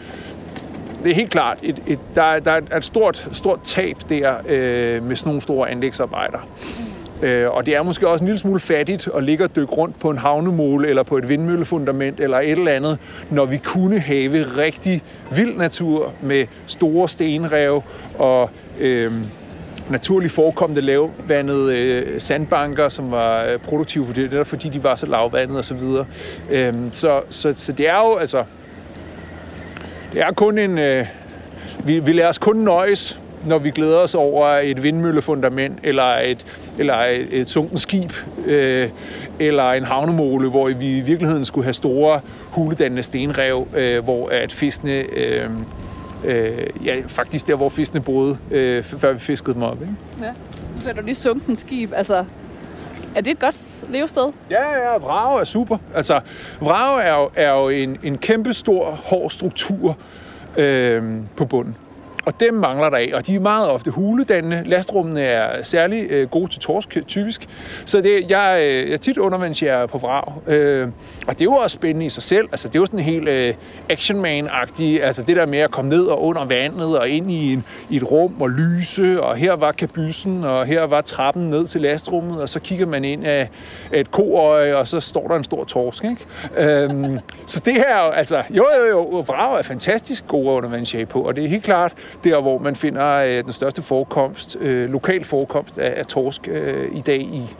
det 1.04 1.10
er 1.10 1.14
helt 1.14 1.30
klart, 1.30 1.58
et, 1.62 1.82
et, 1.86 1.98
der, 2.14 2.38
der 2.38 2.60
er 2.70 2.76
et 2.76 2.84
stort, 2.84 3.28
stort 3.32 3.60
tab 3.64 3.96
der 4.08 4.34
øh, 4.46 5.02
med 5.02 5.16
sådan 5.16 5.28
nogle 5.28 5.42
store 5.42 5.70
anlægsarbejder. 5.70 6.38
Mm. 6.40 7.26
Øh, 7.26 7.50
og 7.50 7.66
det 7.66 7.76
er 7.76 7.82
måske 7.82 8.08
også 8.08 8.22
en 8.22 8.26
lille 8.26 8.38
smule 8.38 8.60
fattigt 8.60 9.08
at 9.16 9.24
ligge 9.24 9.44
og 9.44 9.56
dykke 9.56 9.72
rundt 9.72 10.00
på 10.00 10.10
en 10.10 10.18
havnemål 10.18 10.84
eller 10.84 11.02
på 11.02 11.18
et 11.18 11.28
vindmøllefundament 11.28 12.20
eller 12.20 12.38
et 12.38 12.50
eller 12.50 12.72
andet, 12.72 12.98
når 13.30 13.44
vi 13.44 13.56
kunne 13.56 13.98
have 13.98 14.46
rigtig 14.56 15.02
vild 15.34 15.56
natur 15.56 16.12
med 16.22 16.46
store 16.66 17.08
stenrev 17.08 17.82
og 18.18 18.50
øh, 18.80 19.12
naturligt 19.90 20.32
forekommende 20.32 20.82
lavvandede 20.82 21.76
øh, 21.76 22.20
sandbanker, 22.20 22.88
som 22.88 23.10
var 23.10 23.44
øh, 23.44 23.58
produktive 23.58 24.06
for 24.06 24.12
det, 24.12 24.30
netop 24.30 24.46
fordi 24.46 24.68
de 24.68 24.82
var 24.82 24.96
så 24.96 25.06
lavvandede 25.06 25.58
osv. 25.58 25.78
Så, 25.78 26.04
øh, 26.50 26.74
så, 26.92 27.20
så, 27.30 27.52
så 27.56 27.72
det 27.72 27.88
er 27.88 27.98
jo 27.98 28.16
altså 28.16 28.44
det 30.14 30.22
er 30.22 30.32
kun 30.32 30.58
en... 30.58 30.78
Øh, 30.78 31.06
vi, 31.84 31.98
vi 31.98 32.12
lader 32.12 32.28
os 32.28 32.38
kun 32.38 32.56
nøjes 32.56 33.18
når 33.46 33.58
vi 33.58 33.70
glæder 33.70 33.98
os 33.98 34.14
over 34.14 34.46
et 34.46 34.82
vindmøllefundament, 34.82 35.78
eller 35.82 36.18
et, 36.18 36.46
eller 36.78 36.94
et, 36.94 37.28
et 37.30 37.50
sunken 37.50 37.78
skib, 37.78 38.12
øh, 38.46 38.88
eller 39.38 39.72
en 39.72 39.84
havnemole, 39.84 40.50
hvor 40.50 40.68
vi 40.68 40.98
i 40.98 41.00
virkeligheden 41.00 41.44
skulle 41.44 41.64
have 41.64 41.74
store 41.74 42.20
huledannende 42.50 43.02
stenrev, 43.02 43.66
øh, 43.76 44.04
hvor 44.04 44.28
at 44.28 44.52
fiskene... 44.52 44.92
Øh, 44.92 45.50
øh, 46.24 46.66
ja, 46.84 46.94
faktisk 47.06 47.46
der, 47.46 47.54
hvor 47.54 47.68
fiskene 47.68 48.00
boede, 48.00 48.36
øh, 48.50 48.84
før 48.84 49.12
vi 49.12 49.18
fiskede 49.18 49.54
dem 49.54 49.62
op. 49.62 49.80
Ikke? 49.80 49.94
Ja. 50.22 50.32
Så 50.80 50.90
er 50.90 50.94
du 50.94 51.02
lige 51.02 51.14
sunken 51.14 51.56
skib. 51.56 51.92
Altså, 51.96 52.24
er 53.14 53.20
det 53.20 53.30
et 53.30 53.38
godt 53.38 53.84
levested? 53.88 54.32
Ja, 54.50 54.70
ja, 54.70 54.96
vrag 54.96 55.40
er 55.40 55.44
super. 55.44 55.78
Altså, 55.94 56.20
vrag 56.60 57.06
er 57.06 57.14
jo, 57.14 57.30
er 57.34 57.50
jo 57.50 57.68
en, 57.68 57.98
en 58.02 58.18
kæmpe 58.18 58.54
stor, 58.54 58.90
hård 58.90 59.30
struktur 59.30 59.96
øh, 60.56 61.02
på 61.36 61.44
bunden. 61.44 61.76
Og 62.24 62.40
dem 62.40 62.54
mangler 62.54 62.90
der 62.90 62.96
af, 62.96 63.10
og 63.14 63.26
de 63.26 63.34
er 63.34 63.40
meget 63.40 63.68
ofte 63.68 63.90
huledannende. 63.90 64.62
Lastrummene 64.66 65.20
er 65.20 65.62
særlig 65.62 66.06
øh, 66.10 66.28
gode 66.28 66.52
til 66.52 66.60
torsk, 66.60 66.98
typisk. 67.06 67.48
Så 67.84 68.00
det, 68.00 68.30
jeg, 68.30 68.60
øh, 68.62 68.90
jeg 68.90 69.00
tit 69.00 69.18
undervandsjærer 69.18 69.86
på 69.86 69.98
vrag. 69.98 70.32
Øh, 70.46 70.88
og 71.26 71.32
det 71.32 71.40
er 71.40 71.44
jo 71.44 71.52
også 71.52 71.74
spændende 71.74 72.06
i 72.06 72.08
sig 72.08 72.22
selv. 72.22 72.48
Altså, 72.52 72.68
det 72.68 72.74
er 72.74 72.80
jo 72.80 72.86
sådan 72.86 73.00
helt 73.00 73.28
øh, 73.28 73.54
actionman-agtigt. 73.90 75.02
Altså 75.02 75.22
det 75.22 75.36
der 75.36 75.46
med 75.46 75.58
at 75.58 75.70
komme 75.70 75.90
ned 75.90 76.04
og 76.04 76.22
under 76.22 76.44
vandet 76.44 76.98
og 76.98 77.08
ind 77.08 77.30
i, 77.30 77.52
en, 77.52 77.64
i 77.90 77.96
et 77.96 78.10
rum 78.10 78.40
og 78.40 78.50
lyse. 78.50 79.22
Og 79.22 79.36
her 79.36 79.52
var 79.52 79.72
kabysen, 79.72 80.44
og 80.44 80.66
her 80.66 80.82
var 80.82 81.00
trappen 81.00 81.50
ned 81.50 81.66
til 81.66 81.80
lastrummet. 81.80 82.42
Og 82.42 82.48
så 82.48 82.60
kigger 82.60 82.86
man 82.86 83.04
ind 83.04 83.26
af, 83.26 83.48
et 83.92 84.10
koøje, 84.10 84.76
og 84.76 84.88
så 84.88 85.00
står 85.00 85.28
der 85.28 85.36
en 85.36 85.44
stor 85.44 85.64
torsk. 85.64 86.04
Ikke? 86.04 86.26
Øh, 86.56 87.18
så 87.46 87.62
det 87.64 87.74
her, 87.74 87.96
altså, 87.96 88.42
jo, 88.50 88.66
jo, 88.78 88.86
jo, 88.86 89.24
vrag 89.26 89.58
er 89.58 89.62
fantastisk 89.62 90.26
gode 90.26 90.50
undervandsjæger 90.50 91.06
på. 91.06 91.20
Og 91.20 91.36
det 91.36 91.44
er 91.44 91.48
helt 91.48 91.64
klart, 91.64 91.92
der, 92.24 92.40
hvor 92.40 92.58
man 92.58 92.76
finder 92.76 93.06
øh, 93.06 93.44
den 93.44 93.52
største 93.52 93.82
forekomst, 93.82 94.56
øh, 94.60 94.90
lokal 94.90 95.24
forekomst 95.24 95.78
af, 95.78 95.98
af 95.98 96.06
torsk 96.06 96.48
øh, 96.48 96.96
i 96.96 97.00
dag 97.00 97.20
i, 97.20 97.56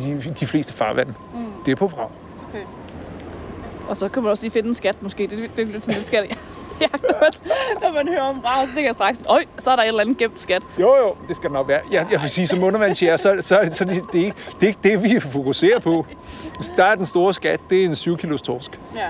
i 0.00 0.32
de 0.40 0.46
fleste 0.46 0.72
farvand. 0.72 1.08
Mm. 1.08 1.46
Det 1.66 1.72
er 1.72 1.76
på 1.76 1.86
Vrag. 1.86 2.08
Okay. 2.48 2.64
Og 3.88 3.96
så 3.96 4.08
kan 4.08 4.22
man 4.22 4.30
også 4.30 4.44
lige 4.44 4.52
finde 4.52 4.68
en 4.68 4.74
skat, 4.74 5.02
måske. 5.02 5.22
Det, 5.26 5.38
det, 5.38 5.50
det 5.56 5.68
er 5.68 5.72
lidt 5.72 5.84
sådan, 5.84 5.98
det 5.98 6.06
skal 6.06 6.28
Ja, 6.80 6.86
når 7.82 7.92
man 7.92 8.08
hører 8.08 8.22
om 8.22 8.42
Vrag, 8.42 8.68
så 8.68 8.74
tænker 8.74 8.88
jeg 8.88 8.94
straks, 8.94 9.20
øj, 9.28 9.44
så 9.58 9.70
er 9.70 9.76
der 9.76 9.82
et 9.82 9.88
eller 9.88 10.00
andet 10.00 10.18
gemt 10.18 10.40
skat. 10.40 10.62
Jo, 10.80 10.96
jo, 10.96 11.14
det 11.28 11.36
skal 11.36 11.50
nok 11.50 11.68
være. 11.68 11.80
Jeg, 11.90 12.06
jeg 12.10 12.22
vil 12.22 12.30
sige, 12.30 12.46
som 12.46 12.62
undervandsjæger, 12.62 13.16
så, 13.16 13.36
så, 13.40 13.68
så 13.72 13.84
det, 13.84 14.02
det, 14.12 14.20
er 14.20 14.24
ikke, 14.24 14.36
det 14.60 14.62
er 14.62 14.66
ikke 14.66 14.80
det, 14.82 15.02
vi 15.02 15.20
fokuserer 15.20 15.78
på. 15.78 16.06
Der 16.76 16.84
er 16.84 16.94
den 16.94 17.06
store 17.06 17.34
skat, 17.34 17.60
det 17.70 17.80
er 17.80 17.84
en 17.84 17.94
7 17.94 18.16
kilos 18.16 18.42
torsk. 18.42 18.80
Ja. 18.94 19.08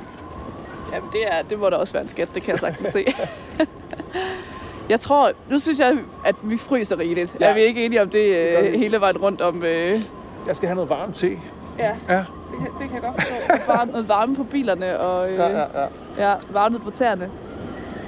Jamen, 0.93 1.09
det, 1.12 1.21
er, 1.27 1.43
det 1.43 1.59
må 1.59 1.71
da 1.71 1.77
også 1.77 1.93
være 1.93 2.03
en 2.03 2.09
skat, 2.09 2.29
det 2.35 2.43
kan 2.43 2.53
jeg 2.53 2.61
sagtens 2.61 2.93
se. 2.93 3.05
Jeg 4.89 5.01
tror, 5.01 5.32
nu 5.51 5.59
synes 5.59 5.78
jeg, 5.78 5.98
at 6.24 6.35
vi 6.43 6.59
fryser 6.59 6.98
rigeligt. 6.98 7.35
Ja. 7.40 7.47
Er 7.51 7.55
vi 7.55 7.61
ikke 7.61 7.85
enige 7.85 8.02
om 8.02 8.11
det, 8.11 8.36
det 8.61 8.69
øh, 8.69 8.74
hele 8.74 9.01
vejen 9.01 9.19
rundt 9.19 9.40
om... 9.40 9.62
Øh... 9.62 10.01
Jeg 10.47 10.56
skal 10.56 10.66
have 10.66 10.74
noget 10.74 10.90
varmt 10.90 11.16
te. 11.16 11.31
Ja, 11.78 11.90
ja. 12.09 12.16
Det, 12.51 12.59
kan, 12.59 12.69
det 12.78 12.90
kan 12.90 12.94
jeg 12.94 13.02
godt 13.02 13.23
forstå. 13.23 13.73
Var 13.73 13.85
noget 13.85 14.09
varme 14.09 14.36
på 14.36 14.44
bilerne 14.44 14.98
og 14.98 15.31
øh, 15.31 15.36
ja, 15.36 15.48
ja, 15.48 15.65
ja. 15.82 15.86
Ja, 16.31 16.35
varmet 16.51 16.82
på 16.82 16.90
tæerne. 16.90 17.31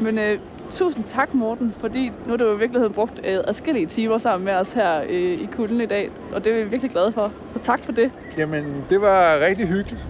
Men 0.00 0.18
øh, 0.18 0.38
tusind 0.70 1.04
tak, 1.04 1.34
Morten, 1.34 1.74
fordi 1.78 2.12
nu 2.26 2.30
har 2.30 2.36
du 2.36 2.52
i 2.52 2.58
virkeligheden 2.58 2.92
brugt 2.92 3.20
øh, 3.24 3.38
adskillige 3.44 3.86
timer 3.86 4.18
sammen 4.18 4.44
med 4.44 4.54
os 4.54 4.72
her 4.72 5.02
øh, 5.08 5.40
i 5.40 5.48
kulden 5.56 5.80
i 5.80 5.86
dag, 5.86 6.10
og 6.32 6.44
det 6.44 6.52
er 6.52 6.64
vi 6.64 6.70
virkelig 6.70 6.90
glade 6.90 7.12
for. 7.12 7.32
Så 7.52 7.62
tak 7.62 7.80
for 7.84 7.92
det. 7.92 8.10
Jamen, 8.38 8.84
det 8.90 9.00
var 9.00 9.38
rigtig 9.40 9.66
hyggeligt. 9.66 10.00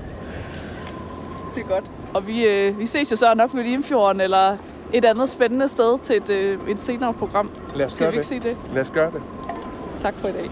Det 1.54 1.62
er 1.62 1.68
godt. 1.68 1.84
Og 2.14 2.26
vi, 2.26 2.46
øh, 2.46 2.78
vi 2.78 2.86
ses 2.86 3.10
jo 3.10 3.16
så 3.16 3.34
nok 3.34 3.54
ved 3.54 3.64
Limfjorden, 3.64 4.20
eller 4.20 4.56
et 4.92 5.04
andet 5.04 5.28
spændende 5.28 5.68
sted 5.68 5.98
til 5.98 6.16
et, 6.16 6.30
øh, 6.30 6.58
et 6.68 6.80
senere 6.82 7.14
program. 7.14 7.50
Lad 7.74 7.86
os 7.86 7.94
gøre 7.94 8.10
vi 8.10 8.14
ikke 8.14 8.18
det. 8.18 8.26
sige 8.26 8.40
det? 8.40 8.56
Lad 8.74 8.80
os 8.80 8.90
gøre 8.90 9.10
det. 9.10 9.22
Tak 9.98 10.14
for 10.14 10.28
i 10.28 10.32
dag. 10.32 10.50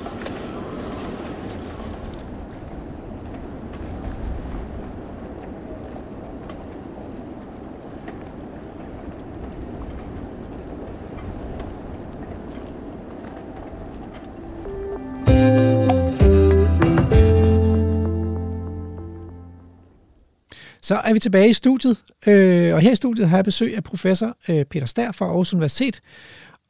Så 20.85 20.95
er 20.95 21.13
vi 21.13 21.19
tilbage 21.19 21.49
i 21.49 21.53
studiet, 21.53 21.97
øh, 22.27 22.75
og 22.75 22.81
her 22.81 22.93
i 22.93 22.95
studiet 22.95 23.29
har 23.29 23.37
jeg 23.37 23.45
besøg 23.45 23.77
af 23.77 23.85
professor 23.85 24.37
øh, 24.49 24.65
Peter 24.65 24.87
Stær 24.87 25.13
fra 25.13 25.27
Aarhus 25.27 25.55
Universitet. 25.55 26.01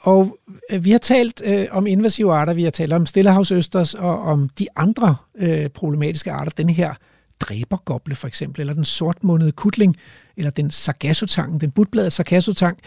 Og 0.00 0.38
øh, 0.70 0.84
vi 0.84 0.90
har 0.90 0.98
talt 0.98 1.42
øh, 1.44 1.66
om 1.70 1.86
invasive 1.86 2.32
arter, 2.32 2.54
vi 2.54 2.64
har 2.64 2.70
talt 2.70 2.92
om 2.92 3.06
stillehavsøsters 3.06 3.94
og 3.94 4.20
om 4.20 4.48
de 4.48 4.66
andre 4.76 5.16
øh, 5.36 5.68
problematiske 5.68 6.32
arter. 6.32 6.52
Den 6.56 6.70
her 6.70 6.94
dræbergoble 7.40 8.14
for 8.14 8.26
eksempel, 8.28 8.60
eller 8.60 8.74
den 8.74 8.84
sortmundede 8.84 9.52
kutling, 9.52 9.96
eller 10.36 10.50
den 10.50 10.70
sargassotang, 10.70 11.60
den 11.60 11.70
butbladet 11.70 12.12
sargassotang. 12.12 12.78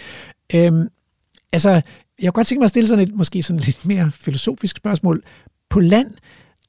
Øhm, 0.53 0.87
altså, 1.51 1.69
jeg 1.69 1.83
kunne 2.19 2.31
godt 2.31 2.47
tænke 2.47 2.59
mig 2.59 2.65
at 2.65 2.69
stille 2.69 2.87
sådan 2.87 3.03
et 3.03 3.15
måske 3.15 3.43
sådan 3.43 3.59
lidt 3.59 3.85
mere 3.85 4.11
filosofisk 4.11 4.77
spørgsmål. 4.77 5.23
På 5.69 5.79
land, 5.79 6.11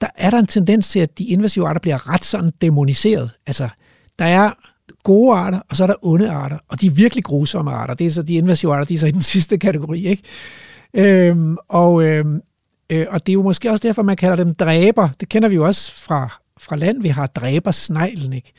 der 0.00 0.08
er 0.16 0.30
der 0.30 0.38
en 0.38 0.46
tendens 0.46 0.88
til, 0.88 1.00
at 1.00 1.18
de 1.18 1.24
invasive 1.24 1.68
arter 1.68 1.80
bliver 1.80 2.08
ret 2.14 2.24
sådan 2.24 2.52
demoniseret. 2.60 3.30
Altså, 3.46 3.68
der 4.18 4.24
er 4.24 4.50
gode 5.04 5.36
arter, 5.36 5.60
og 5.70 5.76
så 5.76 5.82
er 5.82 5.86
der 5.86 5.94
onde 6.02 6.30
arter, 6.30 6.58
og 6.68 6.80
de 6.80 6.94
virkelig 6.94 7.24
grusomme 7.24 7.70
arter, 7.70 7.94
det 7.94 8.06
er 8.06 8.10
så 8.10 8.22
de 8.22 8.34
invasive 8.34 8.74
arter, 8.74 8.84
de 8.84 8.94
er 8.94 8.98
så 8.98 9.06
i 9.06 9.10
den 9.10 9.22
sidste 9.34 9.58
kategori, 9.58 10.06
ikke? 10.06 10.22
Øhm, 10.94 11.56
og, 11.68 12.04
øhm, 12.04 12.40
øh, 12.90 13.06
og 13.10 13.26
det 13.26 13.32
er 13.32 13.34
jo 13.34 13.42
måske 13.42 13.70
også 13.70 13.88
derfor, 13.88 14.02
man 14.02 14.16
kalder 14.16 14.36
dem 14.36 14.54
dræber. 14.54 15.08
Det 15.20 15.28
kender 15.28 15.48
vi 15.48 15.54
jo 15.54 15.66
også 15.66 15.92
fra, 15.92 16.40
fra 16.58 16.76
land, 16.76 17.02
vi 17.02 17.08
har 17.08 17.26
dræber 17.26 17.70
sneglen, 17.70 18.32
ikke? 18.32 18.52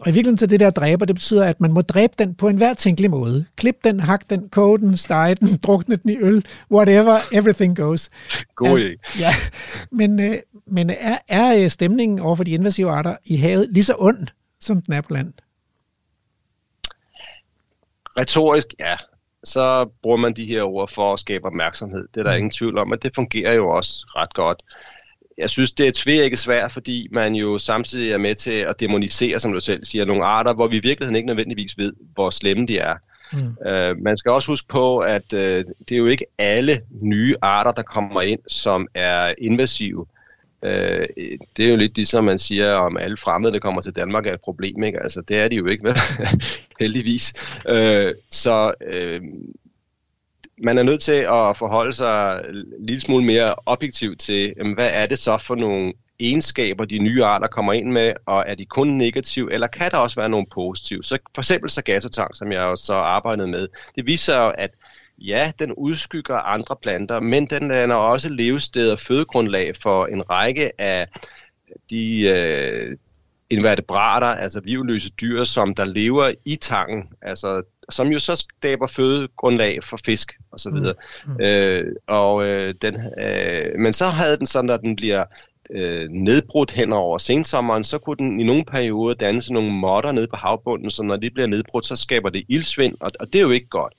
Og 0.00 0.08
i 0.08 0.12
virkeligheden 0.12 0.38
så 0.38 0.46
det 0.46 0.60
der 0.60 0.70
dræber, 0.70 1.06
det 1.06 1.16
betyder, 1.16 1.44
at 1.44 1.60
man 1.60 1.72
må 1.72 1.80
dræbe 1.80 2.12
den 2.18 2.34
på 2.34 2.48
enhver 2.48 2.74
tænkelig 2.74 3.10
måde. 3.10 3.44
Klip 3.56 3.84
den, 3.84 4.00
hak 4.00 4.30
den, 4.30 4.48
koge 4.48 4.78
den, 4.78 4.96
stege 4.96 5.34
den, 5.34 5.56
drukne 5.66 5.96
den 5.96 6.10
i 6.10 6.16
øl, 6.20 6.44
whatever, 6.70 7.20
everything 7.32 7.76
goes. 7.76 8.10
God 8.56 8.68
altså, 8.68 9.18
Ja, 9.18 9.34
men, 9.92 10.20
øh, 10.20 10.36
men 10.66 10.90
er, 10.90 11.18
er 11.28 11.68
stemningen 11.68 12.18
over 12.18 12.36
for 12.36 12.44
de 12.44 12.50
invasive 12.50 12.90
arter 12.90 13.16
i 13.24 13.36
havet 13.36 13.68
lige 13.70 13.84
så 13.84 13.94
ond, 13.98 14.26
som 14.64 14.82
den 14.82 14.94
er 14.94 15.00
på 15.00 15.12
land? 15.12 15.32
Retorisk, 18.18 18.66
ja. 18.80 18.96
Så 19.44 19.90
bruger 20.02 20.16
man 20.16 20.32
de 20.32 20.44
her 20.44 20.62
ord 20.62 20.90
for 20.90 21.12
at 21.12 21.18
skabe 21.18 21.44
opmærksomhed. 21.44 22.08
Det 22.14 22.20
er 22.20 22.24
der 22.24 22.32
mm. 22.32 22.36
ingen 22.36 22.50
tvivl 22.50 22.78
om, 22.78 22.92
at 22.92 23.02
det 23.02 23.14
fungerer 23.14 23.54
jo 23.54 23.68
også 23.68 24.06
ret 24.16 24.34
godt. 24.34 24.62
Jeg 25.38 25.50
synes, 25.50 25.72
det 25.72 25.88
er 25.88 25.92
tvækket 25.94 26.38
svært, 26.38 26.72
fordi 26.72 27.08
man 27.12 27.34
jo 27.34 27.58
samtidig 27.58 28.12
er 28.12 28.18
med 28.18 28.34
til 28.34 28.50
at 28.50 28.80
demonisere, 28.80 29.40
som 29.40 29.52
du 29.52 29.60
selv 29.60 29.84
siger, 29.84 30.04
nogle 30.04 30.24
arter, 30.24 30.54
hvor 30.54 30.66
vi 30.66 30.76
i 30.76 30.80
virkeligheden 30.82 31.16
ikke 31.16 31.26
nødvendigvis 31.26 31.78
ved, 31.78 31.92
hvor 32.14 32.30
slemme 32.30 32.66
de 32.66 32.78
er. 32.78 32.94
Mm. 33.32 33.38
Uh, 33.40 34.02
man 34.04 34.16
skal 34.16 34.30
også 34.30 34.48
huske 34.48 34.68
på, 34.68 34.98
at 34.98 35.32
uh, 35.32 35.38
det 35.38 35.92
er 35.92 35.96
jo 35.96 36.06
ikke 36.06 36.26
alle 36.38 36.80
nye 37.00 37.36
arter, 37.42 37.72
der 37.72 37.82
kommer 37.82 38.22
ind, 38.22 38.40
som 38.48 38.88
er 38.94 39.34
invasive. 39.38 40.06
Øh, 40.64 41.06
det 41.56 41.66
er 41.66 41.70
jo 41.70 41.76
lidt 41.76 41.96
ligesom 41.96 42.24
man 42.24 42.38
siger 42.38 42.74
om 42.74 42.96
alle 42.96 43.16
fremmede, 43.16 43.52
der 43.52 43.58
kommer 43.58 43.80
til 43.80 43.94
Danmark, 43.94 44.26
er 44.26 44.32
et 44.32 44.40
problem. 44.40 44.82
Ikke? 44.82 45.02
Altså, 45.02 45.20
det 45.20 45.38
er 45.38 45.48
de 45.48 45.56
jo 45.56 45.66
ikke, 45.66 45.84
vel? 45.84 45.98
heldigvis. 46.80 47.34
Øh, 47.68 48.14
så 48.30 48.72
øh, 48.86 49.20
man 50.58 50.78
er 50.78 50.82
nødt 50.82 51.02
til 51.02 51.12
at 51.12 51.56
forholde 51.56 51.92
sig 51.92 52.44
en 52.48 52.64
lille 52.86 53.00
smule 53.00 53.24
mere 53.24 53.54
objektivt 53.66 54.20
til, 54.20 54.54
jamen, 54.56 54.74
hvad 54.74 54.90
er 54.92 55.06
det 55.06 55.18
så 55.18 55.38
for 55.38 55.54
nogle 55.54 55.92
egenskaber, 56.20 56.84
de 56.84 56.98
nye 56.98 57.24
arter 57.24 57.46
kommer 57.46 57.72
ind 57.72 57.90
med, 57.92 58.12
og 58.26 58.44
er 58.46 58.54
de 58.54 58.66
kun 58.66 58.88
negative, 58.88 59.52
eller 59.52 59.66
kan 59.66 59.90
der 59.90 59.98
også 59.98 60.20
være 60.20 60.28
nogle 60.28 60.46
positive? 60.52 61.02
Så 61.02 61.18
for 61.34 61.42
eksempel 61.42 61.70
sagasotang, 61.70 62.36
som 62.36 62.52
jeg 62.52 62.60
også 62.60 62.84
så 62.84 62.94
arbejdet 62.94 63.48
med, 63.48 63.68
det 63.94 64.06
viser 64.06 64.36
jo, 64.36 64.52
at 64.58 64.70
ja, 65.18 65.52
den 65.58 65.72
udskygger 65.72 66.36
andre 66.36 66.76
planter, 66.82 67.20
men 67.20 67.46
den 67.46 67.70
er 67.70 67.94
også 67.94 68.28
levested 68.28 68.90
og 68.90 69.00
fødegrundlag 69.00 69.76
for 69.76 70.06
en 70.06 70.30
række 70.30 70.80
af 70.80 71.08
de 71.90 72.20
øh, 72.20 72.96
invertebrater, 73.50 74.26
altså 74.26 74.60
virveløse 74.64 75.10
dyr, 75.10 75.44
som 75.44 75.74
der 75.74 75.84
lever 75.84 76.32
i 76.44 76.56
tangen, 76.56 77.02
altså, 77.22 77.62
som 77.90 78.08
jo 78.08 78.18
så 78.18 78.36
skaber 78.36 78.86
fødegrundlag 78.86 79.84
for 79.84 79.98
fisk 80.04 80.32
og 80.50 80.60
så 80.60 80.70
videre. 80.70 80.94
Mm. 81.26 81.32
Mm. 81.32 81.44
Øh, 81.44 81.92
og, 82.06 82.46
øh, 82.46 82.74
den, 82.82 82.94
øh, 83.18 83.78
men 83.78 83.92
så 83.92 84.06
havde 84.06 84.36
den 84.36 84.46
sådan, 84.46 84.70
at 84.70 84.80
den 84.80 84.96
bliver 84.96 85.24
øh, 85.70 86.08
nedbrudt 86.10 86.70
hen 86.70 86.92
over 86.92 87.18
sensommeren, 87.18 87.84
så 87.84 87.98
kunne 87.98 88.16
den 88.16 88.40
i 88.40 88.44
nogle 88.44 88.64
perioder 88.64 89.14
danne 89.14 89.42
sådan 89.42 89.54
nogle 89.54 89.72
modder 89.72 90.12
nede 90.12 90.26
på 90.26 90.36
havbunden, 90.36 90.90
så 90.90 91.02
når 91.02 91.16
de 91.16 91.30
bliver 91.30 91.46
nedbrudt, 91.46 91.86
så 91.86 91.96
skaber 91.96 92.30
det 92.30 92.44
ildsvind, 92.48 92.96
og, 93.00 93.12
og 93.20 93.32
det 93.32 93.38
er 93.38 93.42
jo 93.42 93.50
ikke 93.50 93.68
godt. 93.68 93.92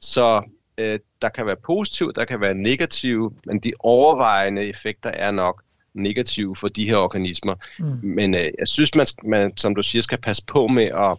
Så 0.00 0.42
øh, 0.78 0.98
der 1.22 1.28
kan 1.28 1.46
være 1.46 1.56
positive, 1.56 2.12
der 2.12 2.24
kan 2.24 2.40
være 2.40 2.54
negative, 2.54 3.32
men 3.46 3.58
de 3.58 3.72
overvejende 3.78 4.62
effekter 4.62 5.10
er 5.10 5.30
nok 5.30 5.62
negative 5.94 6.56
for 6.56 6.68
de 6.68 6.88
her 6.88 6.96
organismer. 6.96 7.54
Mm. 7.78 7.84
Men 8.02 8.34
øh, 8.34 8.50
jeg 8.58 8.68
synes, 8.68 8.94
man, 8.94 9.06
man, 9.24 9.56
som 9.56 9.74
du 9.74 9.82
siger, 9.82 10.02
skal 10.02 10.18
passe 10.18 10.44
på 10.46 10.66
med 10.66 10.84
at 10.84 11.16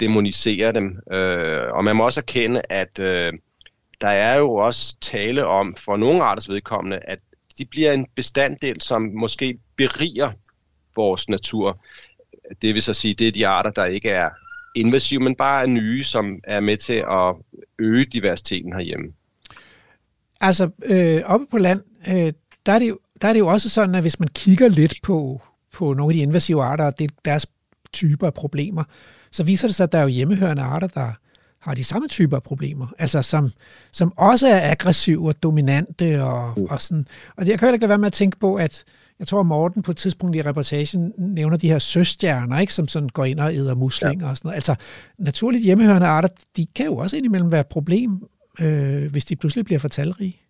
demonisere 0.00 0.72
dem. 0.72 0.98
Øh, 1.12 1.72
og 1.72 1.84
man 1.84 1.96
må 1.96 2.04
også 2.04 2.20
erkende, 2.20 2.62
at 2.68 2.98
øh, 3.00 3.32
der 4.00 4.08
er 4.08 4.38
jo 4.38 4.54
også 4.54 4.96
tale 5.00 5.46
om, 5.46 5.74
for 5.76 5.96
nogle 5.96 6.22
arters 6.22 6.48
vedkommende, 6.48 6.98
at 6.98 7.18
de 7.58 7.64
bliver 7.64 7.92
en 7.92 8.06
bestanddel, 8.14 8.80
som 8.80 9.02
måske 9.02 9.58
beriger 9.76 10.32
vores 10.96 11.28
natur. 11.28 11.84
Det 12.62 12.74
vil 12.74 12.82
så 12.82 12.94
sige, 12.94 13.14
det 13.14 13.28
er 13.28 13.32
de 13.32 13.46
arter, 13.46 13.70
der 13.70 13.84
ikke 13.84 14.10
er 14.10 14.30
invasive, 14.74 15.20
men 15.20 15.34
bare 15.34 15.62
er 15.62 15.66
nye, 15.66 16.04
som 16.04 16.40
er 16.44 16.60
med 16.60 16.76
til 16.76 17.04
at 17.10 17.34
øge 17.78 18.04
diversiteten 18.04 18.72
herhjemme. 18.72 19.12
Altså, 20.40 20.70
øh, 20.84 21.22
oppe 21.24 21.46
på 21.50 21.58
land, 21.58 21.82
øh, 22.08 22.32
der, 22.66 22.72
er 22.72 22.78
det 22.78 22.88
jo, 22.88 22.98
der 23.22 23.28
er 23.28 23.32
det 23.32 23.40
jo 23.40 23.46
også 23.46 23.68
sådan, 23.68 23.94
at 23.94 24.00
hvis 24.00 24.20
man 24.20 24.28
kigger 24.28 24.68
lidt 24.68 24.94
på, 25.02 25.40
på 25.72 25.94
nogle 25.94 26.12
af 26.12 26.14
de 26.14 26.22
invasive 26.22 26.62
arter 26.62 26.84
og 26.84 26.98
det, 26.98 27.10
deres 27.24 27.46
typer 27.92 28.26
af 28.26 28.34
problemer, 28.34 28.84
så 29.30 29.42
viser 29.44 29.68
det 29.68 29.74
sig, 29.74 29.84
at 29.84 29.92
der 29.92 29.98
er 29.98 30.02
jo 30.02 30.08
hjemmehørende 30.08 30.62
arter, 30.62 30.86
der 30.86 31.12
har 31.60 31.74
de 31.74 31.84
samme 31.84 32.08
typer 32.08 32.36
af 32.36 32.42
problemer, 32.42 32.86
altså 32.98 33.22
som, 33.22 33.50
som 33.92 34.12
også 34.16 34.48
er 34.48 34.70
aggressive 34.70 35.28
og 35.28 35.42
dominante 35.42 36.22
og, 36.22 36.52
mm. 36.56 36.64
og 36.64 36.80
sådan. 36.80 37.06
Og 37.36 37.48
jeg 37.48 37.58
kan 37.58 37.66
heller 37.66 37.74
ikke 37.74 37.82
lade 37.82 37.88
være 37.88 37.98
med 37.98 38.06
at 38.06 38.12
tænke 38.12 38.38
på, 38.38 38.54
at 38.54 38.84
jeg 39.20 39.28
tror, 39.28 39.42
Morten 39.42 39.82
på 39.82 39.90
et 39.90 39.96
tidspunkt 39.96 40.36
i 40.36 40.42
reportagen 40.42 41.12
nævner 41.18 41.56
de 41.56 41.68
her 41.68 41.78
søstjerner, 41.78 42.58
ikke, 42.58 42.74
som 42.74 42.88
sådan 42.88 43.08
går 43.08 43.24
ind 43.24 43.40
og 43.40 43.54
æder 43.54 43.74
muslinger 43.74 44.26
ja. 44.26 44.30
og 44.30 44.36
sådan 44.36 44.48
noget. 44.48 44.54
Altså, 44.54 44.74
naturligt 45.18 45.64
hjemmehørende 45.64 46.06
arter, 46.06 46.28
de 46.56 46.66
kan 46.74 46.86
jo 46.86 46.96
også 46.96 47.16
indimellem 47.16 47.52
være 47.52 47.60
et 47.60 47.66
problem, 47.66 48.28
øh, 48.60 49.10
hvis 49.10 49.24
de 49.24 49.36
pludselig 49.36 49.64
bliver 49.64 49.78
for 49.78 49.88
talrige. 49.88 50.40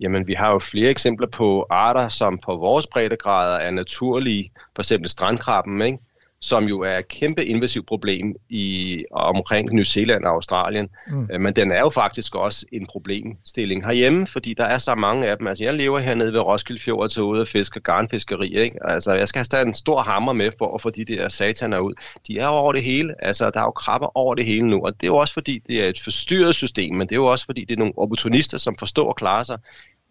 Jamen, 0.00 0.26
vi 0.26 0.32
har 0.32 0.52
jo 0.52 0.58
flere 0.58 0.90
eksempler 0.90 1.26
på 1.26 1.66
arter, 1.70 2.08
som 2.08 2.38
på 2.44 2.56
vores 2.56 2.86
breddegrader 2.86 3.58
er 3.58 3.70
naturlige, 3.70 4.50
for 4.74 4.82
eksempel 4.82 5.10
strandkrabben, 5.10 5.82
ikke? 5.82 5.98
Som 6.40 6.64
jo 6.64 6.80
er 6.80 6.98
et 6.98 7.08
kæmpe 7.08 7.44
invasiv 7.44 7.86
problem 7.86 8.34
i 8.48 9.04
omkring 9.10 9.74
New 9.74 9.84
Zealand 9.84 10.24
og 10.24 10.34
Australien. 10.34 10.88
Mm. 11.06 11.28
Øh, 11.32 11.40
men 11.40 11.56
den 11.56 11.72
er 11.72 11.80
jo 11.80 11.88
faktisk 11.88 12.34
også 12.34 12.66
en 12.72 12.86
problemstilling 12.86 13.86
herhjemme, 13.86 14.26
fordi 14.26 14.54
der 14.54 14.64
er 14.64 14.78
så 14.78 14.94
mange 14.94 15.26
af 15.26 15.38
dem. 15.38 15.46
Altså, 15.46 15.64
jeg 15.64 15.74
lever 15.74 15.98
hernede 15.98 16.32
ved 16.32 16.40
Roskilde 16.40 16.82
Fjord 16.82 17.10
til 17.10 17.22
ude 17.22 17.40
og 17.40 17.48
fisker 17.48 17.80
garnfiskeri. 17.80 18.56
Ikke? 18.56 18.78
Altså, 18.84 19.14
jeg 19.14 19.28
skal 19.28 19.46
have 19.52 19.66
en 19.66 19.74
stor 19.74 20.00
hammer 20.00 20.32
med 20.32 20.50
for 20.58 20.74
at 20.74 20.82
få 20.82 20.90
de 20.90 21.04
der 21.04 21.28
sataner 21.28 21.78
ud. 21.78 21.94
De 22.28 22.38
er 22.38 22.46
over 22.46 22.72
det 22.72 22.82
hele. 22.82 23.14
Altså, 23.26 23.50
der 23.50 23.60
er 23.60 23.64
jo 23.64 23.70
krabber 23.70 24.16
over 24.16 24.34
det 24.34 24.44
hele 24.44 24.66
nu, 24.66 24.84
og 24.86 24.94
det 24.94 25.02
er 25.02 25.10
jo 25.10 25.16
også 25.16 25.34
fordi, 25.34 25.62
det 25.68 25.84
er 25.84 25.88
et 25.88 26.00
forstyrret 26.04 26.54
system, 26.54 26.94
men 26.94 27.08
det 27.08 27.12
er 27.12 27.16
jo 27.16 27.26
også 27.26 27.44
fordi, 27.44 27.64
det 27.64 27.74
er 27.74 27.78
nogle 27.78 27.98
opportunister, 27.98 28.58
som 28.58 28.76
forstår 28.78 29.10
at 29.10 29.16
klare 29.16 29.44
sig 29.44 29.58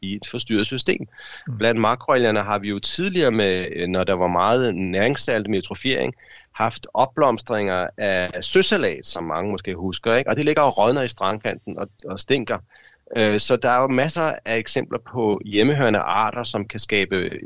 i 0.05 0.15
et 0.15 0.27
forstyrret 0.31 0.65
system. 0.65 1.07
Mm. 1.47 1.57
Blandt 1.57 1.81
makroalgerne 1.81 2.41
har 2.41 2.59
vi 2.59 2.69
jo 2.69 2.79
tidligere 2.79 3.31
med, 3.31 3.67
øh, 3.75 3.87
når 3.87 4.03
der 4.03 4.13
var 4.13 4.27
meget 4.27 4.75
næringssalt 4.75 5.49
med 5.49 5.57
atrofiering, 5.57 6.13
haft 6.51 6.87
opblomstringer 6.93 7.87
af 7.97 8.43
søsalat, 8.43 9.05
som 9.05 9.23
mange 9.23 9.51
måske 9.51 9.75
husker, 9.75 10.15
ikke? 10.15 10.29
og 10.29 10.37
det 10.37 10.45
ligger 10.45 10.61
og 10.61 10.77
rådner 10.77 11.01
i 11.01 11.07
strandkanten 11.07 11.79
og, 11.79 11.89
og 12.05 12.19
stinker. 12.19 12.57
Øh, 13.17 13.39
så 13.39 13.55
der 13.55 13.69
er 13.69 13.81
jo 13.81 13.87
masser 13.87 14.33
af 14.45 14.57
eksempler 14.57 14.99
på 14.99 15.41
hjemmehørende 15.45 15.99
arter, 15.99 16.43
som 16.43 16.65
kan 16.65 16.79
skabe 16.79 17.15
øh, 17.15 17.39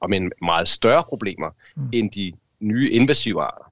om 0.00 0.12
en 0.12 0.32
meget 0.42 0.68
større 0.68 1.02
problemer 1.02 1.50
mm. 1.76 1.88
end 1.92 2.10
de 2.10 2.32
nye 2.60 2.90
invasive 2.90 3.42
arter. 3.42 3.64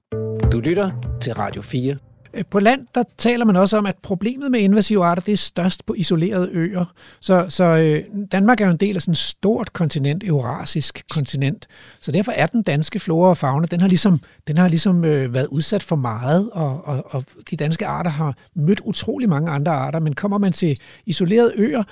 Du 0.51 0.59
lytter 0.59 0.91
til 1.21 1.33
Radio 1.33 1.61
4. 1.61 1.97
Øh, 2.35 2.43
på 2.49 2.59
land, 2.59 2.87
der 2.95 3.03
taler 3.17 3.45
man 3.45 3.55
også 3.55 3.77
om, 3.77 3.85
at 3.85 3.95
problemet 4.01 4.51
med 4.51 4.59
invasive 4.59 5.05
arter, 5.05 5.21
det 5.21 5.31
er 5.31 5.37
størst 5.37 5.85
på 5.85 5.93
isolerede 5.93 6.49
øer. 6.51 6.85
Så, 7.19 7.45
så 7.49 7.63
øh, 7.63 8.03
Danmark 8.31 8.61
er 8.61 8.65
jo 8.65 8.71
en 8.71 8.77
del 8.77 8.95
af 8.95 9.01
sådan 9.01 9.11
et 9.11 9.17
stort 9.17 9.73
kontinent, 9.73 10.23
eurasisk 10.23 11.03
kontinent. 11.09 11.67
Så 12.01 12.11
derfor 12.11 12.31
er 12.31 12.47
den 12.47 12.63
danske 12.63 12.99
flora 12.99 13.29
og 13.29 13.37
fauna, 13.37 13.65
den 13.65 13.81
har 13.81 13.87
ligesom, 13.87 14.19
den 14.47 14.57
har 14.57 14.67
ligesom 14.67 15.05
øh, 15.05 15.33
været 15.33 15.47
udsat 15.47 15.83
for 15.83 15.95
meget, 15.95 16.49
og, 16.51 16.87
og, 16.87 17.05
og 17.15 17.23
de 17.49 17.55
danske 17.55 17.85
arter 17.85 18.11
har 18.11 18.37
mødt 18.55 18.81
utrolig 18.83 19.29
mange 19.29 19.51
andre 19.51 19.71
arter. 19.71 19.99
Men 19.99 20.15
kommer 20.15 20.37
man 20.37 20.53
til 20.53 20.79
isolerede 21.05 21.53
øer, 21.55 21.83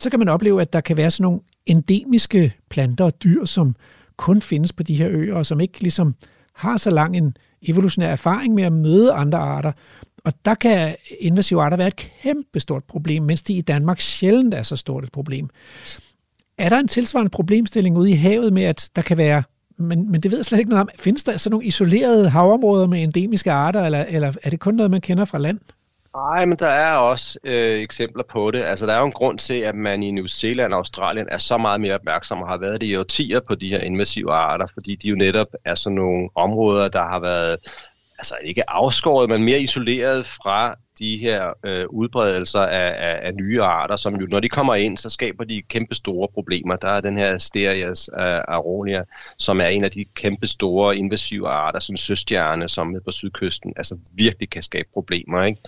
så 0.00 0.10
kan 0.10 0.18
man 0.18 0.28
opleve, 0.28 0.60
at 0.60 0.72
der 0.72 0.80
kan 0.80 0.96
være 0.96 1.10
sådan 1.10 1.22
nogle 1.22 1.40
endemiske 1.66 2.52
planter 2.70 3.04
og 3.04 3.22
dyr, 3.24 3.44
som 3.44 3.74
kun 4.16 4.42
findes 4.42 4.72
på 4.72 4.82
de 4.82 4.94
her 4.94 5.08
øer, 5.10 5.34
og 5.34 5.46
som 5.46 5.60
ikke 5.60 5.80
ligesom 5.80 6.14
har 6.54 6.76
så 6.76 6.90
lang 6.90 7.16
en 7.16 7.36
evolutionær 7.66 8.08
erfaring 8.08 8.54
med 8.54 8.64
at 8.64 8.72
møde 8.72 9.12
andre 9.12 9.38
arter. 9.38 9.72
Og 10.24 10.32
der 10.44 10.54
kan 10.54 10.96
invasive 11.20 11.62
arter 11.62 11.76
være 11.76 11.88
et 11.88 11.96
kæmpe 11.96 12.60
stort 12.60 12.84
problem, 12.84 13.22
mens 13.22 13.42
de 13.42 13.54
i 13.54 13.60
Danmark 13.60 14.00
sjældent 14.00 14.54
er 14.54 14.62
så 14.62 14.76
stort 14.76 15.04
et 15.04 15.12
problem. 15.12 15.48
Er 16.58 16.68
der 16.68 16.78
en 16.78 16.88
tilsvarende 16.88 17.30
problemstilling 17.30 17.98
ude 17.98 18.10
i 18.10 18.14
havet 18.14 18.52
med, 18.52 18.62
at 18.62 18.90
der 18.96 19.02
kan 19.02 19.16
være, 19.16 19.42
men, 19.78 20.10
men 20.10 20.20
det 20.20 20.30
ved 20.30 20.38
jeg 20.38 20.44
slet 20.44 20.58
ikke 20.58 20.70
noget 20.70 20.80
om, 20.80 20.88
findes 20.98 21.22
der 21.22 21.36
sådan 21.36 21.50
nogle 21.50 21.66
isolerede 21.66 22.28
havområder 22.28 22.86
med 22.86 23.02
endemiske 23.02 23.52
arter, 23.52 23.82
eller, 23.82 24.04
eller 24.04 24.32
er 24.42 24.50
det 24.50 24.60
kun 24.60 24.74
noget, 24.74 24.90
man 24.90 25.00
kender 25.00 25.24
fra 25.24 25.38
land? 25.38 25.58
Nej, 26.16 26.44
men 26.46 26.58
der 26.58 26.66
er 26.66 26.96
også 26.96 27.38
øh, 27.44 27.80
eksempler 27.80 28.24
på 28.30 28.50
det. 28.50 28.62
Altså, 28.62 28.86
der 28.86 28.92
er 28.92 29.00
jo 29.00 29.06
en 29.06 29.12
grund 29.12 29.38
til, 29.38 29.54
at 29.54 29.74
man 29.74 30.02
i 30.02 30.10
New 30.10 30.26
Zealand 30.26 30.72
og 30.72 30.78
Australien 30.78 31.26
er 31.30 31.38
så 31.38 31.58
meget 31.58 31.80
mere 31.80 31.94
opmærksom 31.94 32.42
og 32.42 32.48
har 32.48 32.58
været 32.58 32.80
det 32.80 32.86
i 32.86 32.96
årtier 32.96 33.40
på 33.40 33.54
de 33.54 33.68
her 33.68 33.80
invasive 33.80 34.32
arter, 34.32 34.66
fordi 34.74 34.96
de 34.96 35.08
jo 35.08 35.16
netop 35.16 35.46
er 35.64 35.74
sådan 35.74 35.96
nogle 35.96 36.28
områder, 36.34 36.88
der 36.88 37.02
har 37.02 37.20
været 37.20 37.58
altså 38.18 38.36
ikke 38.42 38.70
afskåret, 38.70 39.28
men 39.28 39.44
mere 39.44 39.60
isoleret 39.60 40.26
fra 40.26 40.74
de 40.98 41.16
her 41.18 41.52
øh, 41.64 41.86
udbredelser 41.88 42.60
af, 42.60 43.08
af, 43.08 43.26
af 43.26 43.34
nye 43.34 43.62
arter, 43.62 43.96
som 43.96 44.14
jo, 44.14 44.26
når 44.26 44.40
de 44.40 44.48
kommer 44.48 44.74
ind, 44.74 44.96
så 44.98 45.08
skaber 45.08 45.44
de 45.44 45.62
kæmpe 45.62 45.94
store 45.94 46.28
problemer. 46.34 46.76
Der 46.76 46.88
er 46.88 47.00
den 47.00 47.18
her 47.18 47.34
Asterias 47.34 48.08
uh, 48.12 48.18
aronia, 48.48 49.02
som 49.38 49.60
er 49.60 49.66
en 49.66 49.84
af 49.84 49.90
de 49.90 50.04
kæmpe 50.04 50.46
store 50.46 50.96
invasive 50.96 51.48
arter, 51.48 51.78
som 51.78 51.96
søstjerne, 51.96 52.68
som 52.68 52.94
er 52.94 53.00
på 53.00 53.10
sydkysten, 53.10 53.72
altså 53.76 53.98
virkelig 54.12 54.50
kan 54.50 54.62
skabe 54.62 54.88
problemer, 54.94 55.42
ikke? 55.42 55.60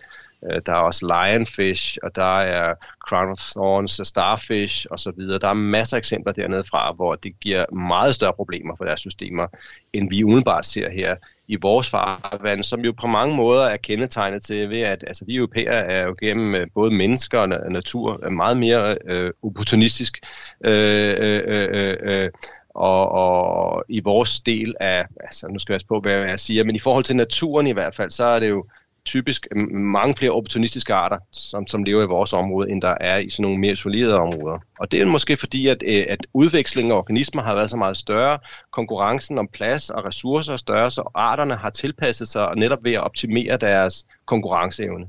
Øh, 0.44 0.60
der 0.66 0.72
er 0.72 0.76
også 0.76 1.06
lionfish, 1.06 1.98
og 2.02 2.16
der 2.16 2.38
er 2.38 2.74
crown 3.08 3.30
of 3.30 3.38
thorns, 3.38 4.00
starfish 4.04 4.86
osv. 4.90 5.20
Der 5.40 5.48
er 5.48 5.54
masser 5.54 5.96
af 5.96 5.98
eksempler 5.98 6.32
dernede 6.32 6.64
fra, 6.64 6.92
hvor 6.92 7.14
det 7.14 7.40
giver 7.40 7.74
meget 7.74 8.14
større 8.14 8.32
problemer 8.32 8.76
for 8.76 8.84
deres 8.84 9.00
systemer, 9.00 9.46
end 9.92 10.10
vi 10.10 10.24
umiddelbart 10.24 10.66
ser 10.66 10.90
her 10.90 11.16
i 11.48 11.56
vores 11.62 11.90
farvand, 11.90 12.62
som 12.62 12.80
jo 12.80 12.92
på 12.92 13.06
mange 13.06 13.36
måder 13.36 13.64
er 13.64 13.76
kendetegnet 13.76 14.42
til 14.42 14.70
ved, 14.70 14.80
at 14.80 15.04
altså, 15.06 15.24
vi 15.24 15.36
europæer 15.36 15.72
er 15.72 16.06
jo 16.06 16.16
gennem 16.20 16.54
øh, 16.54 16.66
både 16.74 16.90
mennesker 16.90 17.38
og 17.38 17.48
natur 17.72 18.20
øh, 18.22 18.32
meget 18.32 18.56
mere 18.56 18.98
øh, 19.06 19.32
opportunistisk. 19.42 20.18
Øh, 20.64 21.14
øh, 21.18 21.42
øh, 21.46 21.96
øh, 22.00 22.30
og, 22.74 23.08
og 23.08 23.84
i 23.88 24.00
vores 24.00 24.40
del 24.40 24.74
af, 24.80 25.06
altså 25.20 25.48
nu 25.48 25.58
skal 25.58 25.72
jeg 25.72 25.76
passe 25.76 25.86
på, 25.86 26.00
hvad 26.00 26.12
jeg 26.12 26.40
siger, 26.40 26.64
men 26.64 26.76
i 26.76 26.78
forhold 26.78 27.04
til 27.04 27.16
naturen 27.16 27.66
i 27.66 27.72
hvert 27.72 27.94
fald, 27.94 28.10
så 28.10 28.24
er 28.24 28.40
det 28.40 28.48
jo 28.48 28.66
typisk 29.08 29.46
mange 29.70 30.14
flere 30.16 30.30
opportunistiske 30.30 30.94
arter, 30.94 31.18
som, 31.32 31.66
som 31.66 31.82
lever 31.82 32.02
i 32.02 32.06
vores 32.06 32.32
område, 32.32 32.70
end 32.70 32.82
der 32.82 32.94
er 33.00 33.18
i 33.18 33.30
sådan 33.30 33.42
nogle 33.42 33.58
mere 33.58 33.72
isolerede 33.72 34.18
områder. 34.18 34.58
Og 34.80 34.90
det 34.90 35.00
er 35.00 35.06
måske 35.06 35.36
fordi, 35.36 35.66
at, 35.66 35.82
øh, 35.86 36.04
at 36.08 36.26
udvekslingen 36.34 36.92
af 36.92 36.96
organismer 36.96 37.42
har 37.42 37.54
været 37.54 37.70
så 37.70 37.76
meget 37.76 37.96
større, 37.96 38.38
konkurrencen 38.72 39.38
om 39.38 39.48
plads 39.52 39.90
og 39.90 40.04
ressourcer 40.04 40.52
er 40.52 40.56
større, 40.56 40.90
så 40.90 41.10
arterne 41.14 41.54
har 41.54 41.70
tilpasset 41.70 42.28
sig 42.28 42.56
netop 42.56 42.78
ved 42.84 42.92
at 42.92 43.00
optimere 43.00 43.56
deres 43.56 44.06
konkurrenceevne. 44.26 45.06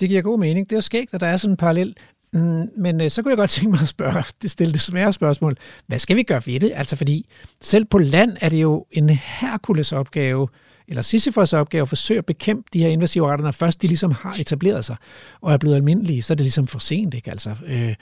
Det 0.00 0.08
giver 0.08 0.22
god 0.22 0.38
mening. 0.38 0.70
Det 0.70 0.76
er 0.76 0.80
skægt, 0.80 1.14
at 1.14 1.20
der 1.20 1.26
er 1.26 1.36
sådan 1.36 1.52
en 1.52 1.56
parallel. 1.56 1.96
Mm, 2.32 2.70
men 2.76 3.00
øh, 3.00 3.10
så 3.10 3.22
kunne 3.22 3.30
jeg 3.30 3.38
godt 3.38 3.50
tænke 3.50 3.70
mig 3.70 3.80
at 3.82 3.88
spørge, 3.88 4.24
det 4.42 4.50
stille 4.50 4.72
det 4.72 4.80
svære 4.80 5.12
spørgsmål. 5.12 5.56
Hvad 5.86 5.98
skal 5.98 6.16
vi 6.16 6.22
gøre 6.22 6.42
ved 6.46 6.60
det? 6.60 6.72
Altså 6.74 6.96
fordi 6.96 7.28
selv 7.60 7.84
på 7.84 7.98
land 7.98 8.36
er 8.40 8.48
det 8.48 8.62
jo 8.62 8.86
en 8.90 9.08
herkulesopgave 9.10 10.42
opgave, 10.42 10.48
eller 10.88 11.02
Sisyfos 11.02 11.52
opgave 11.52 11.82
at 11.82 11.88
forsøge 11.88 12.18
at 12.18 12.26
bekæmpe 12.26 12.68
de 12.72 12.82
her 12.82 12.88
invasive 12.88 13.30
arter, 13.30 13.44
når 13.44 13.50
først 13.50 13.82
de 13.82 13.86
ligesom 13.86 14.12
har 14.12 14.34
etableret 14.34 14.84
sig 14.84 14.96
og 15.40 15.52
er 15.52 15.56
blevet 15.56 15.76
almindelige, 15.76 16.22
så 16.22 16.32
er 16.32 16.34
det 16.34 16.44
ligesom 16.44 16.66
for 16.66 16.78
sent, 16.78 17.14
ikke? 17.14 17.30
Altså, 17.30 17.54
øh, 17.66 17.94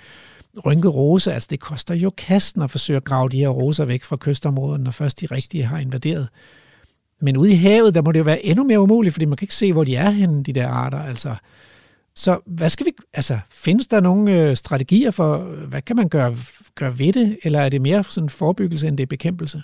rynket 0.66 0.94
rose, 0.94 1.32
altså 1.32 1.46
det 1.50 1.60
koster 1.60 1.94
jo 1.94 2.10
kasten 2.10 2.62
at 2.62 2.70
forsøge 2.70 2.96
at 2.96 3.04
grave 3.04 3.28
de 3.28 3.38
her 3.38 3.48
roser 3.48 3.84
væk 3.84 4.04
fra 4.04 4.16
kystområderne, 4.16 4.84
når 4.84 4.90
først 4.90 5.20
de 5.20 5.26
rigtige 5.26 5.64
har 5.64 5.78
invaderet. 5.78 6.28
Men 7.20 7.36
ude 7.36 7.52
i 7.52 7.56
havet, 7.56 7.94
der 7.94 8.02
må 8.02 8.12
det 8.12 8.18
jo 8.18 8.24
være 8.24 8.46
endnu 8.46 8.64
mere 8.64 8.80
umuligt, 8.80 9.12
fordi 9.12 9.24
man 9.24 9.36
kan 9.36 9.44
ikke 9.44 9.54
se, 9.54 9.72
hvor 9.72 9.84
de 9.84 9.96
er 9.96 10.10
henne, 10.10 10.42
de 10.42 10.52
der 10.52 10.68
arter. 10.68 10.98
Altså, 10.98 11.34
så 12.14 12.38
hvad 12.46 12.68
skal 12.68 12.86
vi, 12.86 12.92
altså, 13.12 13.38
findes 13.50 13.86
der 13.86 14.00
nogle 14.00 14.32
øh, 14.32 14.56
strategier 14.56 15.10
for, 15.10 15.38
hvad 15.68 15.82
kan 15.82 15.96
man 15.96 16.08
gøre, 16.08 16.36
gøre 16.74 16.98
ved 16.98 17.12
det, 17.12 17.38
eller 17.42 17.60
er 17.60 17.68
det 17.68 17.82
mere 17.82 18.04
sådan 18.04 18.28
forebyggelse, 18.28 18.88
end 18.88 18.96
det 18.96 19.02
er 19.02 19.06
bekæmpelse? 19.06 19.62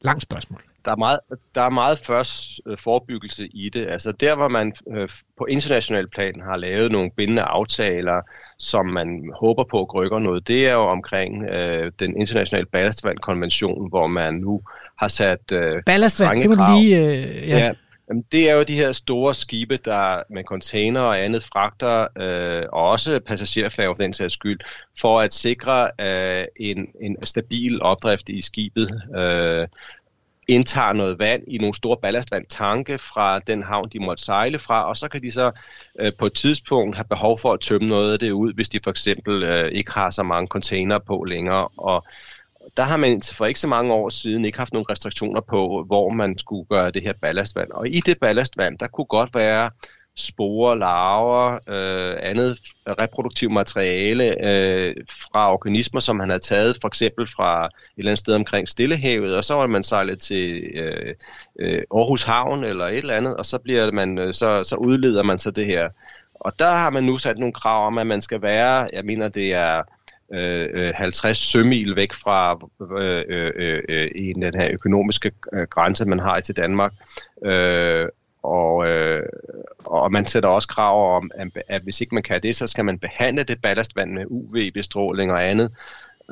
Langt 0.00 0.22
spørgsmål 0.22 0.73
der 0.84 0.90
er 0.90 0.96
meget, 0.96 1.20
der 1.54 1.60
er 1.60 1.70
meget 1.70 1.98
først 1.98 2.60
øh, 2.66 2.78
forebyggelse 2.78 3.46
i 3.46 3.68
det. 3.68 3.86
Altså 3.88 4.12
der, 4.12 4.36
hvor 4.36 4.48
man 4.48 4.72
øh, 4.96 5.08
på 5.38 5.44
international 5.44 6.08
plan 6.08 6.40
har 6.40 6.56
lavet 6.56 6.92
nogle 6.92 7.10
bindende 7.16 7.42
aftaler, 7.42 8.20
som 8.58 8.86
man 8.86 9.32
håber 9.40 9.64
på 9.70 9.80
at 9.80 9.94
rykke 9.94 10.20
noget, 10.20 10.48
det 10.48 10.68
er 10.68 10.72
jo 10.72 10.86
omkring 10.88 11.44
øh, 11.50 11.92
den 11.98 12.20
internationale 12.20 12.66
ballastvandkonvention, 12.66 13.88
hvor 13.88 14.06
man 14.06 14.34
nu 14.34 14.62
har 14.98 15.08
sat 15.08 15.52
øh, 15.52 15.82
Ballastvand, 15.86 16.40
det 16.40 16.50
må 16.50 16.54
du 16.54 16.76
lige... 16.78 17.06
Øh, 17.06 17.48
ja. 17.48 17.58
ja. 17.58 17.72
Jamen, 18.08 18.24
det 18.32 18.50
er 18.50 18.54
jo 18.54 18.62
de 18.62 18.74
her 18.74 18.92
store 18.92 19.34
skibe, 19.34 19.76
der 19.76 20.22
med 20.30 20.44
container 20.44 21.00
og 21.00 21.20
andet 21.20 21.42
fragter, 21.42 22.06
øh, 22.18 22.62
og 22.72 22.90
også 22.90 23.20
passagerfærger 23.26 23.94
for 23.94 24.02
den 24.02 24.12
sags 24.12 24.34
skyld, 24.34 24.60
for 25.00 25.20
at 25.20 25.34
sikre 25.34 25.90
øh, 26.00 26.44
en, 26.56 26.86
en 27.00 27.16
stabil 27.22 27.82
opdrift 27.82 28.28
i 28.28 28.42
skibet. 28.42 29.02
Øh, 29.16 29.66
indtager 30.48 30.92
noget 30.92 31.18
vand 31.18 31.42
i 31.46 31.58
nogle 31.58 31.74
store 31.74 31.96
ballastvandtanke 32.02 32.98
fra 32.98 33.38
den 33.38 33.62
havn, 33.62 33.88
de 33.92 33.98
måtte 33.98 34.24
sejle 34.24 34.58
fra, 34.58 34.88
og 34.88 34.96
så 34.96 35.08
kan 35.08 35.22
de 35.22 35.30
så 35.30 35.50
øh, 36.00 36.12
på 36.18 36.26
et 36.26 36.32
tidspunkt 36.32 36.96
have 36.96 37.04
behov 37.04 37.38
for 37.38 37.52
at 37.52 37.60
tømme 37.60 37.88
noget 37.88 38.12
af 38.12 38.18
det 38.18 38.30
ud, 38.30 38.54
hvis 38.54 38.68
de 38.68 38.80
for 38.84 38.90
eksempel 38.90 39.42
øh, 39.42 39.70
ikke 39.70 39.92
har 39.92 40.10
så 40.10 40.22
mange 40.22 40.46
container 40.46 40.98
på 40.98 41.24
længere. 41.24 41.68
Og 41.76 42.06
der 42.76 42.82
har 42.82 42.96
man 42.96 43.22
for 43.32 43.46
ikke 43.46 43.60
så 43.60 43.68
mange 43.68 43.92
år 43.92 44.08
siden 44.08 44.44
ikke 44.44 44.58
haft 44.58 44.72
nogle 44.72 44.86
restriktioner 44.90 45.40
på, 45.40 45.84
hvor 45.86 46.08
man 46.08 46.38
skulle 46.38 46.66
gøre 46.70 46.90
det 46.90 47.02
her 47.02 47.12
ballastvand. 47.22 47.70
Og 47.70 47.88
i 47.88 48.00
det 48.00 48.18
ballastvand, 48.18 48.78
der 48.78 48.86
kunne 48.86 49.04
godt 49.04 49.34
være 49.34 49.70
sporer, 50.16 50.74
larver, 50.74 51.52
øh, 51.52 52.16
andet 52.22 52.58
reproduktivt 52.86 53.52
materiale 53.52 54.46
øh, 54.48 54.94
fra 55.32 55.52
organismer, 55.52 56.00
som 56.00 56.20
han 56.20 56.30
har 56.30 56.38
taget 56.38 56.78
for 56.80 56.88
eksempel 56.88 57.26
fra 57.26 57.64
et 57.66 57.70
eller 57.96 58.10
andet 58.10 58.18
sted 58.18 58.34
omkring 58.34 58.68
Stillehavet, 58.68 59.36
og 59.36 59.44
så 59.44 59.54
var 59.54 59.66
man 59.66 59.84
sejlet 59.84 60.18
til 60.18 60.70
øh, 60.74 61.14
øh, 61.58 61.82
Aarhus 61.94 62.22
Havn 62.22 62.64
eller 62.64 62.84
et 62.84 62.98
eller 62.98 63.14
andet, 63.14 63.36
og 63.36 63.46
så, 63.46 63.58
bliver 63.58 63.92
man, 63.92 64.18
øh, 64.18 64.34
så, 64.34 64.62
så 64.64 64.76
udleder 64.76 65.22
man 65.22 65.38
så 65.38 65.50
det 65.50 65.66
her. 65.66 65.88
Og 66.34 66.58
der 66.58 66.70
har 66.70 66.90
man 66.90 67.04
nu 67.04 67.16
sat 67.16 67.38
nogle 67.38 67.52
krav 67.52 67.86
om, 67.86 67.98
at 67.98 68.06
man 68.06 68.20
skal 68.20 68.42
være, 68.42 68.88
jeg 68.92 69.04
mener 69.04 69.28
det 69.28 69.54
er 69.54 69.82
øh, 70.32 70.68
øh 70.72 70.92
50 70.94 71.38
sømil 71.38 71.96
væk 71.96 72.12
fra 72.12 72.58
øh, 73.00 73.24
øh, 73.28 73.52
øh, 73.56 73.82
øh, 73.88 74.10
i 74.14 74.32
den 74.32 74.54
her 74.54 74.68
økonomiske 74.72 75.32
øh, 75.52 75.66
grænse, 75.70 76.04
man 76.04 76.18
har 76.18 76.40
til 76.40 76.56
Danmark. 76.56 76.92
Øh, 77.44 78.08
og, 78.44 78.88
øh, 78.88 79.22
og 79.84 80.12
man 80.12 80.26
sætter 80.26 80.48
også 80.48 80.68
krav 80.68 81.16
om, 81.16 81.30
at, 81.34 81.48
at 81.68 81.82
hvis 81.82 82.00
ikke 82.00 82.14
man 82.14 82.22
kan 82.22 82.42
det, 82.42 82.56
så 82.56 82.66
skal 82.66 82.84
man 82.84 82.98
behandle 82.98 83.42
det 83.42 83.62
ballastvand 83.62 84.12
med 84.12 84.24
UV-bestråling 84.26 85.32
og 85.32 85.48
andet. 85.48 85.70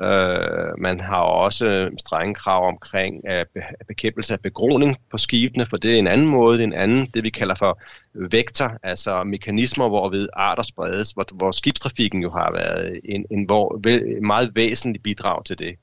Øh, 0.01 0.77
man 0.77 0.99
har 0.99 1.21
også 1.21 1.89
strenge 1.99 2.35
krav 2.35 2.67
omkring 2.67 3.21
øh, 3.29 3.45
bekæmpelse 3.87 4.33
af 4.33 4.39
begroning 4.39 4.97
på 5.11 5.17
skibene, 5.17 5.65
for 5.65 5.77
det 5.77 5.93
er 5.93 5.99
en 5.99 6.07
anden 6.07 6.27
måde, 6.27 6.57
det 6.57 6.63
er 6.63 6.67
en 6.67 6.73
anden, 6.73 7.09
det 7.13 7.23
vi 7.23 7.29
kalder 7.29 7.55
for 7.55 7.79
vektor, 8.13 8.77
altså 8.83 9.23
mekanismer, 9.23 9.89
hvor 9.89 10.09
ved 10.09 10.27
arter 10.33 10.63
spredes, 10.63 11.11
hvor, 11.11 11.25
hvor 11.33 11.51
skibstrafikken 11.51 12.21
jo 12.21 12.29
har 12.29 12.51
været 12.51 12.99
en, 13.03 13.25
en 13.31 13.45
hvor, 13.45 13.81
meget 14.21 14.51
væsentlig 14.55 15.03
bidrag 15.03 15.45
til 15.45 15.59
det. 15.59 15.75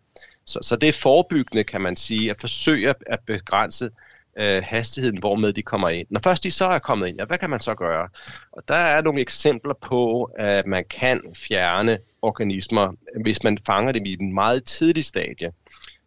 Så, 0.47 0.59
så 0.63 0.77
det 0.77 0.89
er 0.89 1.01
forebyggende, 1.03 1.65
kan 1.65 1.81
man 1.81 1.97
sige, 1.97 2.31
at 2.31 2.37
forsøge 2.41 2.95
at 3.07 3.21
begrænse 3.27 3.85
øh, 3.85 3.91
Øh, 4.37 4.63
hastigheden, 4.67 5.19
hvormed 5.19 5.53
de 5.53 5.63
kommer 5.63 5.89
ind. 5.89 6.07
Når 6.11 6.21
først 6.25 6.45
de 6.45 6.51
så 6.51 6.65
er 6.65 6.79
kommet 6.79 7.09
ind, 7.09 7.19
ja, 7.19 7.25
hvad 7.25 7.39
kan 7.39 7.51
man 7.51 7.61
så 7.61 7.75
gøre? 7.75 8.09
Og 8.53 8.63
der 8.69 8.75
er 8.75 9.03
nogle 9.03 9.21
eksempler 9.21 9.75
på, 9.75 10.25
at 10.25 10.67
man 10.67 10.85
kan 10.91 11.21
fjerne 11.37 11.99
organismer, 12.23 12.93
hvis 13.23 13.45
man 13.45 13.59
fanger 13.67 13.93
dem 13.93 14.05
i 14.05 14.17
en 14.21 14.35
meget 14.35 14.65
tidlig 14.65 15.05
stadie. 15.05 15.53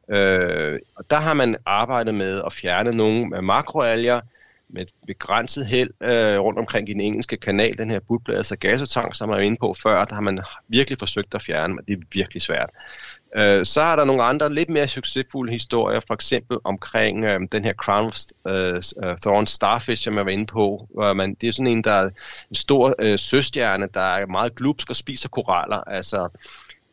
Øh, 0.09 0.79
og 0.95 1.09
der 1.09 1.15
har 1.17 1.33
man 1.33 1.55
arbejdet 1.65 2.15
med 2.15 2.41
at 2.45 2.53
fjerne 2.53 2.91
nogle 2.91 3.41
makroalger 3.41 4.21
med 4.69 4.85
begrænset 5.07 5.65
held 5.65 5.89
øh, 6.01 6.39
rundt 6.39 6.59
omkring 6.59 6.89
i 6.89 6.93
den 6.93 7.01
engelske 7.01 7.37
kanal, 7.37 7.77
den 7.77 7.89
her 7.89 7.99
budbladet 7.99 8.37
altså 8.37 8.49
Sagassotang, 8.49 9.15
som 9.15 9.29
jeg 9.29 9.35
var 9.35 9.41
inde 9.41 9.57
på 9.59 9.73
før, 9.83 10.05
der 10.05 10.13
har 10.13 10.21
man 10.21 10.39
virkelig 10.67 10.99
forsøgt 10.99 11.35
at 11.35 11.41
fjerne, 11.41 11.75
men 11.75 11.85
det 11.87 11.93
er 11.93 12.01
virkelig 12.11 12.41
svært. 12.41 12.69
Øh, 12.69 13.12
Øh, 13.35 13.65
så 13.65 13.81
er 13.81 13.95
der 13.95 14.05
nogle 14.05 14.23
andre 14.23 14.53
lidt 14.53 14.69
mere 14.69 14.87
succesfulde 14.87 15.51
historier, 15.51 15.99
for 16.07 16.13
eksempel 16.13 16.57
omkring 16.63 17.25
øh, 17.25 17.39
den 17.51 17.65
her 17.65 17.73
Crown 17.73 18.05
of 18.05 18.15
øh, 18.47 18.75
øh, 19.03 19.17
Thorns 19.21 19.49
Starfish, 19.49 20.03
som 20.03 20.17
jeg 20.17 20.25
var 20.25 20.31
inde 20.31 20.45
på. 20.45 20.87
Hvor 20.93 21.13
man, 21.13 21.33
det 21.33 21.47
er 21.47 21.51
sådan 21.51 21.67
en, 21.67 21.83
der 21.83 21.91
er 21.91 22.09
en 22.49 22.55
stor 22.55 22.95
øh, 22.99 23.19
søstjerne, 23.19 23.87
der 23.93 24.01
er 24.01 24.25
meget 24.25 24.55
glupsk 24.55 24.89
og 24.89 24.95
spiser 24.95 25.29
koraller. 25.29 25.77
Altså, 25.77 26.29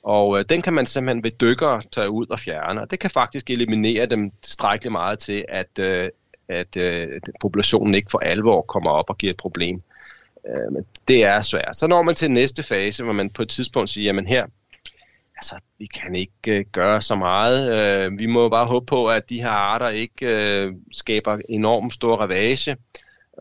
og 0.02 0.38
øh, 0.38 0.44
den 0.48 0.62
kan 0.62 0.72
man 0.72 0.86
simpelthen 0.86 1.24
ved 1.24 1.30
dykker 1.30 1.80
tage 1.92 2.10
ud 2.10 2.26
og 2.30 2.38
fjerne, 2.38 2.80
og 2.80 2.90
det 2.90 2.98
kan 2.98 3.10
faktisk 3.10 3.50
eliminere 3.50 4.06
dem 4.06 4.32
strækkeligt 4.42 4.92
meget 4.92 5.18
til, 5.18 5.44
at, 5.48 5.78
øh, 5.78 6.10
at 6.48 6.76
øh, 6.76 7.08
populationen 7.40 7.94
ikke 7.94 8.10
for 8.10 8.18
alvor 8.18 8.62
kommer 8.62 8.90
op 8.90 9.10
og 9.10 9.18
giver 9.18 9.32
et 9.32 9.36
problem. 9.36 9.82
Øh, 10.48 10.72
men 10.72 10.84
det 11.08 11.24
er 11.24 11.42
svært. 11.42 11.76
Så 11.76 11.86
når 11.86 12.02
man 12.02 12.14
til 12.14 12.30
næste 12.30 12.62
fase, 12.62 13.04
hvor 13.04 13.12
man 13.12 13.30
på 13.30 13.42
et 13.42 13.48
tidspunkt 13.48 13.90
siger, 13.90 14.04
jamen 14.04 14.26
her, 14.26 14.46
altså, 15.40 15.54
vi 15.78 15.86
kan 15.86 16.14
ikke 16.14 16.58
øh, 16.58 16.64
gøre 16.72 17.02
så 17.02 17.14
meget. 17.14 17.60
Øh, 18.06 18.18
vi 18.18 18.26
må 18.26 18.48
bare 18.48 18.66
håbe 18.66 18.86
på, 18.86 19.08
at 19.08 19.30
de 19.30 19.42
her 19.42 19.48
arter 19.48 19.88
ikke 19.88 20.26
øh, 20.26 20.72
skaber 20.92 21.38
enormt 21.48 21.94
stor 21.94 22.16
ravage. 22.16 22.76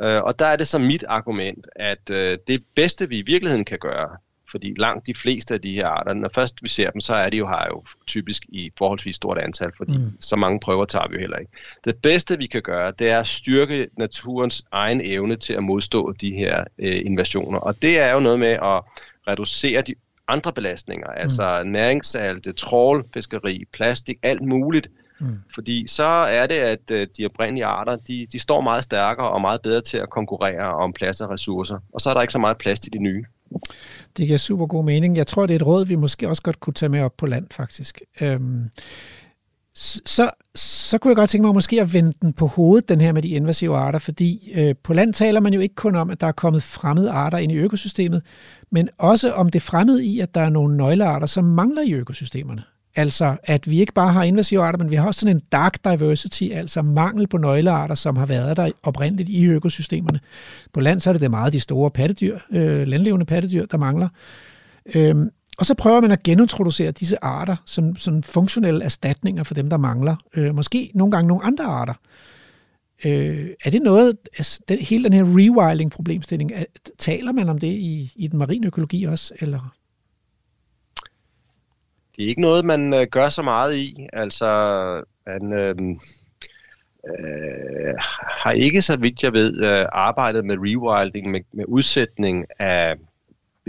Øh, 0.01 0.21
og 0.21 0.39
der 0.39 0.45
er 0.45 0.55
det 0.55 0.67
så 0.67 0.79
mit 0.79 1.03
argument, 1.07 1.67
at 1.75 2.09
øh, 2.09 2.37
det 2.47 2.63
bedste, 2.75 3.09
vi 3.09 3.19
i 3.19 3.25
virkeligheden 3.25 3.65
kan 3.65 3.79
gøre, 3.79 4.09
fordi 4.51 4.73
langt 4.77 5.07
de 5.07 5.13
fleste 5.13 5.53
af 5.53 5.61
de 5.61 5.73
her 5.73 5.87
arter, 5.87 6.13
når 6.13 6.29
først 6.35 6.63
vi 6.63 6.69
ser 6.69 6.89
dem, 6.89 7.01
så 7.01 7.15
er 7.15 7.29
de 7.29 7.37
jo 7.37 7.47
her 7.47 7.65
jo 7.69 7.83
typisk 8.07 8.43
i 8.49 8.71
forholdsvis 8.77 9.15
stort 9.15 9.37
antal, 9.37 9.71
fordi 9.77 9.97
mm. 9.97 10.17
så 10.19 10.35
mange 10.35 10.59
prøver 10.59 10.85
tager 10.85 11.07
vi 11.07 11.15
jo 11.15 11.19
heller 11.19 11.37
ikke. 11.37 11.51
Det 11.85 11.95
bedste, 11.95 12.37
vi 12.37 12.47
kan 12.47 12.61
gøre, 12.61 12.93
det 12.99 13.09
er 13.09 13.19
at 13.19 13.27
styrke 13.27 13.87
naturens 13.97 14.65
egen 14.71 15.01
evne 15.03 15.35
til 15.35 15.53
at 15.53 15.63
modstå 15.63 16.11
de 16.11 16.31
her 16.33 16.63
øh, 16.77 17.01
invasioner. 17.05 17.59
Og 17.59 17.81
det 17.81 17.99
er 17.99 18.13
jo 18.13 18.19
noget 18.19 18.39
med 18.39 18.51
at 18.51 18.81
reducere 19.27 19.81
de 19.81 19.95
andre 20.29 20.53
belastninger, 20.53 21.07
mm. 21.07 21.21
altså 21.21 21.63
næringssalte, 21.63 22.53
trål, 22.53 23.05
fiskeri, 23.13 23.63
plastik, 23.73 24.17
alt 24.23 24.41
muligt. 24.41 24.87
Mm. 25.19 25.39
Fordi 25.55 25.85
så 25.87 26.03
er 26.03 26.47
det, 26.47 26.55
at 26.55 26.91
øh, 26.91 27.07
de 27.17 27.25
oprindelige 27.25 27.65
arter, 27.65 27.95
de, 27.95 28.27
de 28.31 28.39
står 28.39 28.61
meget 28.61 28.83
stærkere 28.83 29.31
og 29.31 29.41
meget 29.41 29.61
bedre 29.61 29.81
til 29.81 29.97
at 29.97 30.09
konkurrere 30.09 30.75
om 30.75 30.93
plads 30.93 31.21
og 31.21 31.29
ressourcer. 31.29 31.77
Og 31.93 32.01
så 32.01 32.09
er 32.09 32.13
der 32.13 32.21
ikke 32.21 32.33
så 32.33 32.39
meget 32.39 32.57
plads 32.57 32.79
til 32.79 32.93
de 32.93 32.99
nye. 32.99 33.25
Det 34.17 34.27
giver 34.27 34.37
super 34.37 34.65
god 34.65 34.83
mening. 34.83 35.17
Jeg 35.17 35.27
tror, 35.27 35.45
det 35.45 35.53
er 35.53 35.59
et 35.59 35.65
råd, 35.65 35.85
vi 35.85 35.95
måske 35.95 36.29
også 36.29 36.41
godt 36.41 36.59
kunne 36.59 36.73
tage 36.73 36.89
med 36.89 37.01
op 37.01 37.17
på 37.17 37.25
land, 37.25 37.47
faktisk. 37.51 38.01
Øhm, 38.21 38.69
så, 40.05 40.29
så 40.55 40.97
kunne 40.97 41.09
jeg 41.09 41.15
godt 41.15 41.29
tænke 41.29 41.45
mig 41.45 41.53
måske 41.53 41.81
at 41.81 41.93
vende 41.93 42.13
den 42.21 42.33
på 42.33 42.47
hovedet, 42.47 42.89
den 42.89 43.01
her 43.01 43.11
med 43.11 43.21
de 43.21 43.27
invasive 43.27 43.77
arter, 43.77 43.99
fordi 43.99 44.51
øh, 44.55 44.75
på 44.83 44.93
land 44.93 45.13
taler 45.13 45.39
man 45.39 45.53
jo 45.53 45.59
ikke 45.59 45.75
kun 45.75 45.95
om, 45.95 46.09
at 46.09 46.21
der 46.21 46.27
er 46.27 46.31
kommet 46.31 46.63
fremmede 46.63 47.11
arter 47.11 47.37
ind 47.37 47.51
i 47.51 47.55
økosystemet, 47.55 48.21
men 48.71 48.89
også 48.97 49.33
om 49.33 49.49
det 49.49 49.61
fremmede 49.61 50.05
i, 50.05 50.19
at 50.19 50.35
der 50.35 50.41
er 50.41 50.49
nogle 50.49 50.77
nøglearter, 50.77 51.27
som 51.27 51.43
mangler 51.43 51.81
i 51.81 51.93
økosystemerne. 51.93 52.63
Altså, 52.95 53.35
at 53.43 53.69
vi 53.69 53.79
ikke 53.79 53.93
bare 53.93 54.13
har 54.13 54.23
invasive 54.23 54.63
arter, 54.63 54.79
men 54.79 54.91
vi 54.91 54.95
har 54.95 55.07
også 55.07 55.19
sådan 55.19 55.35
en 55.35 55.41
dark 55.51 55.83
diversity, 55.83 56.43
altså 56.53 56.81
mangel 56.81 57.27
på 57.27 57.37
nøglearter, 57.37 57.95
som 57.95 58.17
har 58.17 58.25
været 58.25 58.57
der 58.57 58.71
oprindeligt 58.83 59.29
i 59.29 59.45
økosystemerne. 59.45 60.19
På 60.73 60.81
land 60.81 60.99
så 60.99 61.09
er 61.09 61.13
det 61.13 61.21
det 61.21 61.31
meget 61.31 61.53
de 61.53 61.59
store 61.59 61.91
pattedyr, 61.91 62.39
øh, 62.51 62.87
landlevende 62.87 63.25
pattedyr, 63.25 63.65
der 63.65 63.77
mangler. 63.77 64.07
Øhm, 64.95 65.29
og 65.59 65.65
så 65.65 65.75
prøver 65.75 66.01
man 66.01 66.11
at 66.11 66.23
genintroducere 66.23 66.91
disse 66.91 67.23
arter 67.23 67.55
som, 67.65 67.95
som 67.95 68.23
funktionelle 68.23 68.83
erstatninger 68.85 69.43
for 69.43 69.53
dem, 69.53 69.69
der 69.69 69.77
mangler. 69.77 70.15
Øh, 70.33 70.55
måske 70.55 70.91
nogle 70.93 71.11
gange 71.11 71.27
nogle 71.27 71.43
andre 71.43 71.63
arter. 71.63 71.93
Øh, 73.05 73.49
er 73.65 73.69
det 73.69 73.81
noget, 73.81 74.17
altså, 74.37 74.59
den, 74.69 74.79
hele 74.79 75.03
den 75.03 75.13
her 75.13 75.23
rewilding-problemstilling, 75.23 76.51
er, 76.55 76.63
taler 76.97 77.31
man 77.31 77.49
om 77.49 77.59
det 77.59 77.67
i, 77.67 78.13
i 78.15 78.27
den 78.27 78.39
marine 78.39 78.67
økologi 78.67 79.03
også, 79.03 79.33
eller? 79.39 79.75
Det 82.15 82.23
er 82.23 82.29
ikke 82.29 82.41
noget, 82.41 82.65
man 82.65 82.93
øh, 82.93 83.07
gør 83.11 83.29
så 83.29 83.41
meget 83.41 83.75
i. 83.75 84.07
Altså, 84.13 84.45
man 85.25 85.53
øh, 85.53 85.75
øh, 87.09 87.93
har 88.41 88.51
ikke, 88.51 88.81
så 88.81 88.97
vidt 88.97 89.23
jeg 89.23 89.33
ved, 89.33 89.63
øh, 89.63 89.85
arbejdet 89.91 90.45
med 90.45 90.55
rewilding, 90.59 91.31
med, 91.31 91.41
med 91.53 91.65
udsætning 91.67 92.45
af 92.59 92.95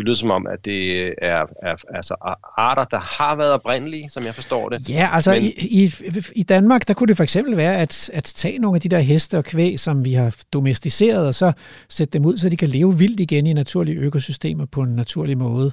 det 0.00 0.06
lyder 0.06 0.16
som 0.16 0.30
om, 0.30 0.46
at 0.46 0.64
det 0.64 1.06
er, 1.18 1.46
er 1.62 1.76
altså 1.94 2.14
arter, 2.58 2.84
der 2.84 3.00
har 3.00 3.36
været 3.36 3.52
oprindelige, 3.52 4.10
som 4.10 4.24
jeg 4.24 4.34
forstår 4.34 4.68
det. 4.68 4.88
Ja, 4.88 5.10
altså 5.12 5.32
Men... 5.32 5.42
i, 5.42 5.52
i, 5.56 5.92
i 6.34 6.42
Danmark, 6.42 6.88
der 6.88 6.94
kunne 6.94 7.06
det 7.06 7.16
for 7.16 7.22
eksempel 7.22 7.56
være 7.56 7.76
at, 7.76 8.10
at 8.12 8.24
tage 8.24 8.58
nogle 8.58 8.76
af 8.76 8.80
de 8.80 8.88
der 8.88 8.98
heste 8.98 9.38
og 9.38 9.44
kvæg, 9.44 9.80
som 9.80 10.04
vi 10.04 10.12
har 10.12 10.36
domesticeret, 10.52 11.26
og 11.26 11.34
så 11.34 11.52
sætte 11.88 12.12
dem 12.12 12.26
ud, 12.26 12.38
så 12.38 12.48
de 12.48 12.56
kan 12.56 12.68
leve 12.68 12.98
vildt 12.98 13.20
igen 13.20 13.46
i 13.46 13.52
naturlige 13.52 13.98
økosystemer 13.98 14.66
på 14.66 14.82
en 14.82 14.96
naturlig 14.96 15.38
måde. 15.38 15.72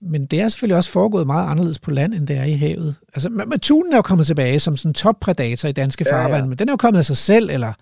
Men 0.00 0.26
det 0.26 0.40
er 0.40 0.48
selvfølgelig 0.48 0.76
også 0.76 0.90
foregået 0.90 1.26
meget 1.26 1.50
anderledes 1.50 1.78
på 1.78 1.90
land, 1.90 2.14
end 2.14 2.26
det 2.26 2.36
er 2.36 2.44
i 2.44 2.54
havet. 2.54 2.94
Altså, 3.14 3.58
tunen 3.62 3.92
er 3.92 3.96
jo 3.96 4.02
kommet 4.02 4.26
tilbage 4.26 4.58
som 4.58 4.76
sådan 4.76 4.90
en 4.90 4.94
toppredator 4.94 5.68
i 5.68 5.72
danske 5.72 6.04
ja, 6.08 6.16
farvand, 6.16 6.42
ja. 6.42 6.48
men 6.48 6.58
den 6.58 6.68
er 6.68 6.72
jo 6.72 6.76
kommet 6.76 6.98
af 6.98 7.04
sig 7.04 7.16
selv, 7.16 7.50
eller 7.50 7.72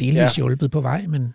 delvis 0.00 0.16
ja. 0.16 0.28
hjulpet 0.36 0.70
på 0.70 0.80
vej, 0.80 1.04
men... 1.08 1.34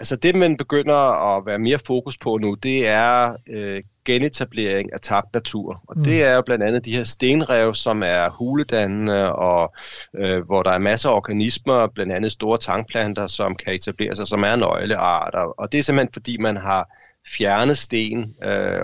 Altså 0.00 0.16
det, 0.16 0.34
man 0.34 0.56
begynder 0.56 0.94
at 1.36 1.46
være 1.46 1.58
mere 1.58 1.78
fokus 1.86 2.18
på 2.18 2.38
nu, 2.38 2.54
det 2.54 2.86
er 2.86 3.36
øh, 3.48 3.82
genetablering 4.04 4.92
af 4.92 5.00
tabt 5.00 5.34
natur. 5.34 5.82
Og 5.88 5.98
mm. 5.98 6.04
det 6.04 6.24
er 6.24 6.34
jo 6.34 6.42
blandt 6.42 6.64
andet 6.64 6.84
de 6.84 6.96
her 6.96 7.04
stenrev, 7.04 7.74
som 7.74 8.02
er 8.02 8.30
huledannende, 8.30 9.32
og 9.32 9.74
øh, 10.16 10.46
hvor 10.46 10.62
der 10.62 10.70
er 10.70 10.78
masser 10.78 11.10
af 11.10 11.14
organismer, 11.14 11.86
blandt 11.94 12.12
andet 12.12 12.32
store 12.32 12.58
tangplanter, 12.58 13.26
som 13.26 13.54
kan 13.54 13.74
etablere 13.74 14.16
sig, 14.16 14.26
som 14.26 14.42
er 14.42 14.56
nøglearter. 14.56 15.60
Og 15.60 15.72
det 15.72 15.78
er 15.78 15.82
simpelthen 15.82 16.12
fordi, 16.12 16.36
man 16.36 16.56
har 16.56 16.88
fjernet 17.36 17.78
sten 17.78 18.34
øh, 18.44 18.80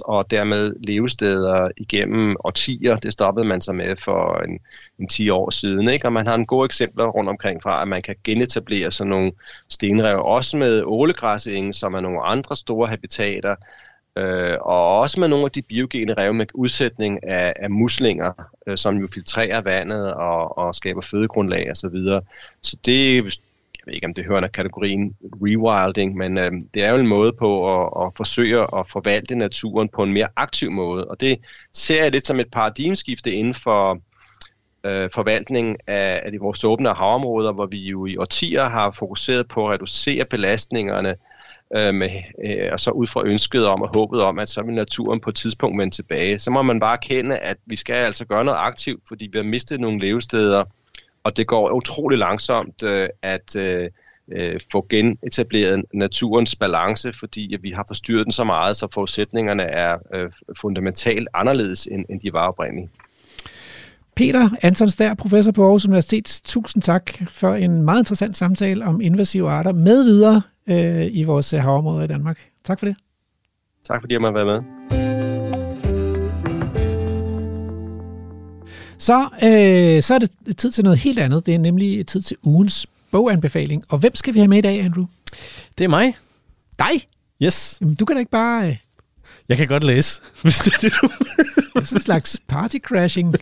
og 0.00 0.30
dermed 0.30 0.74
levesteder 0.80 1.68
igennem 1.76 2.36
årtier. 2.44 2.96
Det 2.96 3.12
stoppede 3.12 3.46
man 3.46 3.60
sig 3.60 3.74
med 3.74 3.96
for 3.96 4.42
en, 4.48 4.58
en 4.98 5.08
10 5.08 5.30
år 5.30 5.50
siden. 5.50 5.88
Ikke? 5.88 6.06
Og 6.06 6.12
man 6.12 6.26
har 6.26 6.34
en 6.34 6.46
gode 6.46 6.64
eksempler 6.64 7.06
rundt 7.06 7.30
omkring 7.30 7.62
fra, 7.62 7.82
at 7.82 7.88
man 7.88 8.02
kan 8.02 8.16
genetablere 8.24 8.90
sådan 8.90 9.10
nogle 9.10 9.32
stenrev, 9.68 10.20
også 10.24 10.56
med 10.56 10.82
ålegræsingen, 10.84 11.72
som 11.72 11.94
er 11.94 12.00
nogle 12.00 12.22
andre 12.22 12.56
store 12.56 12.88
habitater. 12.88 13.54
Øh, 14.18 14.56
og 14.60 14.98
også 15.00 15.20
med 15.20 15.28
nogle 15.28 15.44
af 15.44 15.50
de 15.50 15.62
biogene 15.62 16.14
rev 16.14 16.34
med 16.34 16.46
udsætning 16.54 17.24
af, 17.24 17.52
af 17.56 17.70
muslinger, 17.70 18.32
øh, 18.66 18.76
som 18.76 18.96
jo 18.96 19.06
filtrerer 19.14 19.60
vandet 19.60 20.12
og, 20.14 20.58
og 20.58 20.74
skaber 20.74 21.00
fødegrundlag 21.00 21.70
osv. 21.70 21.74
Så, 21.74 21.88
videre. 21.88 22.22
så 22.62 22.76
det, 22.86 23.24
ved 23.86 23.94
ikke 23.94 24.06
om 24.06 24.14
det 24.14 24.24
hører 24.24 24.36
under 24.36 24.48
kategorien 24.48 25.16
rewilding, 25.22 26.16
men 26.16 26.38
øh, 26.38 26.52
det 26.74 26.84
er 26.84 26.90
jo 26.90 26.96
en 26.96 27.06
måde 27.06 27.32
på 27.32 27.50
at, 27.82 28.06
at 28.06 28.12
forsøge 28.16 28.60
at 28.60 28.86
forvalte 28.86 29.34
naturen 29.34 29.88
på 29.88 30.02
en 30.02 30.12
mere 30.12 30.28
aktiv 30.36 30.70
måde. 30.70 31.04
Og 31.04 31.20
det 31.20 31.38
ser 31.72 32.02
jeg 32.02 32.12
lidt 32.12 32.26
som 32.26 32.40
et 32.40 32.50
paradigmeskifte 32.52 33.32
inden 33.32 33.54
for 33.54 34.00
øh, 34.84 35.10
forvaltning 35.14 35.76
af, 35.86 36.20
af 36.24 36.32
de 36.32 36.38
vores 36.38 36.64
åbne 36.64 36.94
havområder, 36.94 37.52
hvor 37.52 37.66
vi 37.66 37.78
jo 37.78 38.06
i 38.06 38.16
årtier 38.16 38.64
har 38.64 38.90
fokuseret 38.90 39.48
på 39.48 39.66
at 39.66 39.72
reducere 39.72 40.24
belastningerne 40.24 41.14
øh, 41.76 41.94
med, 41.94 42.10
øh, 42.44 42.68
og 42.72 42.80
så 42.80 42.90
ud 42.90 43.06
fra 43.06 43.22
ønsket 43.26 43.66
om 43.66 43.82
og 43.82 43.90
håbet 43.94 44.22
om, 44.22 44.38
at 44.38 44.48
så 44.48 44.62
vil 44.62 44.74
naturen 44.74 45.20
på 45.20 45.30
et 45.30 45.36
tidspunkt 45.36 45.78
vende 45.78 45.94
tilbage. 45.94 46.38
Så 46.38 46.50
må 46.50 46.62
man 46.62 46.80
bare 46.80 46.98
kende, 46.98 47.38
at 47.38 47.56
vi 47.66 47.76
skal 47.76 47.94
altså 47.94 48.26
gøre 48.26 48.44
noget 48.44 48.58
aktivt, 48.58 49.02
fordi 49.08 49.28
vi 49.32 49.38
har 49.38 49.44
mistet 49.44 49.80
nogle 49.80 50.00
levesteder, 50.00 50.64
og 51.26 51.36
det 51.36 51.46
går 51.46 51.70
utrolig 51.70 52.18
langsomt 52.18 52.82
øh, 52.82 53.08
at 53.22 53.56
øh, 53.56 53.90
øh, 54.32 54.60
få 54.72 54.86
genetableret 54.88 55.84
naturens 55.94 56.56
balance, 56.56 57.12
fordi 57.12 57.54
at 57.54 57.62
vi 57.62 57.70
har 57.70 57.84
forstyrret 57.88 58.24
den 58.24 58.32
så 58.32 58.44
meget, 58.44 58.76
så 58.76 58.88
forudsætningerne 58.94 59.62
er 59.62 59.96
øh, 60.14 60.30
fundamentalt 60.60 61.28
anderledes, 61.34 61.88
end, 61.90 62.04
end 62.10 62.20
de 62.20 62.32
var 62.32 62.48
oprindeligt. 62.48 62.90
Peter 64.16 64.48
Anton 64.62 64.90
Stær, 64.90 65.14
professor 65.14 65.52
på 65.52 65.62
Aarhus 65.64 65.86
Universitet, 65.86 66.40
tusind 66.44 66.82
tak 66.82 67.12
for 67.28 67.54
en 67.54 67.82
meget 67.82 67.98
interessant 67.98 68.36
samtale 68.36 68.84
om 68.84 69.00
invasive 69.00 69.50
arter 69.50 69.72
med 69.72 70.04
videre 70.04 70.42
øh, 70.66 71.06
i 71.10 71.24
vores 71.24 71.50
havområder 71.50 72.04
i 72.04 72.06
Danmark. 72.06 72.38
Tak 72.64 72.78
for 72.78 72.86
det. 72.86 72.96
Tak 73.84 74.00
fordi 74.02 74.14
jeg 74.14 74.20
måtte 74.20 74.34
være 74.34 74.62
med. 74.90 75.15
Så, 78.98 79.28
øh, 79.42 80.02
så 80.02 80.14
er 80.14 80.18
det 80.18 80.30
tid 80.58 80.70
til 80.70 80.84
noget 80.84 80.98
helt 80.98 81.18
andet. 81.18 81.46
Det 81.46 81.54
er 81.54 81.58
nemlig 81.58 82.06
tid 82.06 82.20
til 82.22 82.36
ugens 82.42 82.86
boganbefaling. 83.10 83.84
Og 83.88 83.98
hvem 83.98 84.14
skal 84.14 84.34
vi 84.34 84.38
have 84.38 84.48
med 84.48 84.58
i 84.58 84.60
dag, 84.60 84.80
Andrew? 84.84 85.06
Det 85.78 85.84
er 85.84 85.88
mig. 85.88 86.16
Dig? 86.78 87.08
Yes. 87.42 87.78
Jamen, 87.80 87.94
du 87.94 88.04
kan 88.04 88.16
da 88.16 88.20
ikke 88.20 88.30
bare... 88.30 88.68
Øh, 88.68 88.76
Jeg 89.48 89.56
kan 89.56 89.68
godt 89.68 89.84
læse, 89.84 90.20
hvis 90.42 90.58
det 90.58 90.74
er 90.74 90.78
det, 90.78 90.92
du... 91.02 91.08
det 91.74 91.80
er 91.80 91.84
sådan 91.84 91.96
en 91.96 92.02
slags 92.02 92.40
party 92.48 92.76
crashing. 92.82 93.34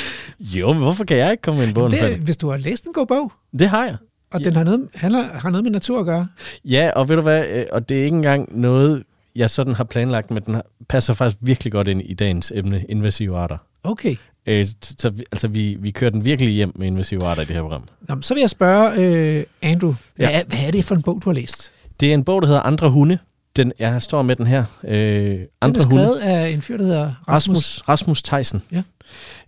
jo, 0.40 0.72
men 0.72 0.82
hvorfor 0.82 1.04
kan 1.04 1.16
jeg 1.16 1.30
ikke 1.30 1.42
komme 1.42 1.60
med 1.60 1.68
en 1.68 1.74
bog? 1.74 1.90
det, 1.90 2.16
hvis 2.16 2.36
du 2.36 2.50
har 2.50 2.56
læst 2.56 2.84
en 2.84 2.92
god 2.92 3.06
bog, 3.06 3.32
det 3.58 3.68
har 3.68 3.84
jeg. 3.84 3.96
og 4.30 4.40
Ja. 4.40 4.44
den 4.44 4.54
har 4.56 4.64
noget, 4.64 4.88
handler, 4.94 5.24
har 5.38 5.50
noget 5.50 5.64
med 5.64 5.70
natur 5.72 6.00
at 6.00 6.06
gøre. 6.06 6.26
Ja, 6.64 6.90
og 6.96 7.08
ved 7.08 7.16
du 7.16 7.22
hvad, 7.22 7.48
øh, 7.48 7.66
og 7.72 7.88
det 7.88 8.00
er 8.00 8.04
ikke 8.04 8.16
engang 8.16 8.60
noget, 8.60 9.02
jeg 9.36 9.50
sådan 9.50 9.74
har 9.74 9.84
planlagt, 9.84 10.30
men 10.30 10.42
den 10.46 10.62
passer 10.88 11.14
faktisk 11.14 11.38
virkelig 11.40 11.72
godt 11.72 11.88
ind 11.88 12.02
i 12.04 12.14
dagens 12.14 12.52
emne, 12.54 12.84
invasive 12.88 13.38
arter. 13.38 13.58
Okay. 13.84 14.16
Øh, 14.46 14.66
så, 14.82 15.10
vi- 15.10 15.24
altså, 15.32 15.48
vi, 15.48 15.76
vi 15.80 15.90
kører 15.90 16.10
den 16.10 16.24
virkelig 16.24 16.52
hjem 16.54 16.72
med 16.74 16.86
invasive 16.86 17.24
arter 17.24 17.42
i 17.42 17.44
det 17.44 17.54
her 17.54 17.62
program. 17.62 17.84
Nå, 18.08 18.16
så 18.20 18.34
vil 18.34 18.40
jeg 18.40 18.50
spørge 18.50 18.92
øh, 18.96 19.44
Andrew, 19.62 19.94
hvad, 20.16 20.26
Ja. 20.28 20.40
er, 20.40 20.44
hvad 20.44 20.58
er 20.66 20.70
det 20.70 20.84
for 20.84 20.94
en 20.94 21.02
bog, 21.02 21.20
du 21.24 21.28
har 21.30 21.34
læst? 21.34 21.72
Det 22.00 22.10
er 22.10 22.14
en 22.14 22.24
bog, 22.24 22.42
der 22.42 22.48
hedder 22.48 22.60
Andre 22.62 22.90
Hunde. 22.90 23.18
Den, 23.56 23.72
jeg 23.78 24.02
står 24.02 24.22
med 24.22 24.36
den 24.36 24.46
her. 24.46 24.64
Øh, 24.84 24.94
Den 24.94 25.40
er 25.40 25.46
Andre 25.60 25.80
Hunde. 25.84 25.96
skrevet 25.96 26.18
af 26.18 26.48
en 26.48 26.62
fyr, 26.62 26.76
der 26.76 26.84
hedder 26.84 27.14
Rasmus. 27.28 27.56
Rasmus, 27.56 27.88
Rasmus 27.88 28.22
Theisen. 28.22 28.62
Ja. 28.72 28.82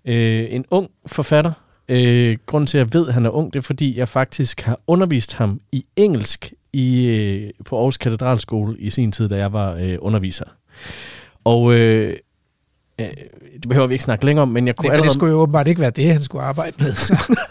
Øh, 0.05 0.47
en 0.51 0.65
ung 0.71 0.91
forfatter. 1.07 1.53
Øh, 1.89 2.37
grunden 2.47 2.67
til, 2.67 2.79
at 2.79 2.87
jeg 2.87 3.01
ved, 3.01 3.09
at 3.09 3.15
han 3.15 3.27
er 3.27 3.31
ung, 3.31 3.53
det 3.53 3.59
er, 3.59 3.63
fordi 3.63 3.99
jeg 3.99 4.09
faktisk 4.09 4.61
har 4.61 4.81
undervist 4.87 5.35
ham 5.35 5.61
i 5.73 5.85
engelsk 5.97 6.53
i, 6.73 7.07
øh, 7.07 7.51
på 7.65 7.77
Aarhus 7.77 7.97
Katedralskole 7.97 8.77
i 8.79 8.91
sin 8.91 9.13
tid, 9.13 9.29
da 9.29 9.37
jeg 9.37 9.53
var 9.53 9.75
øh, 9.81 9.97
underviser. 10.01 10.45
Og 11.45 11.75
øh, 11.75 12.17
øh, 13.01 13.07
det 13.61 13.69
behøver 13.69 13.87
vi 13.87 13.95
ikke 13.95 14.05
snakke 14.05 14.27
længere 14.27 14.43
om, 14.43 14.49
men 14.49 14.67
jeg 14.67 14.77
kunne 14.77 14.83
Det, 14.83 14.89
for 14.89 14.91
det 14.91 14.97
allerede... 14.97 15.15
skulle 15.15 15.33
jo 15.33 15.39
åbenbart 15.39 15.69
ikke 15.69 15.81
være 15.81 15.91
det, 15.91 16.13
han 16.13 16.23
skulle 16.23 16.45
arbejde 16.45 16.77
med. 16.79 16.93
Så. 16.93 17.37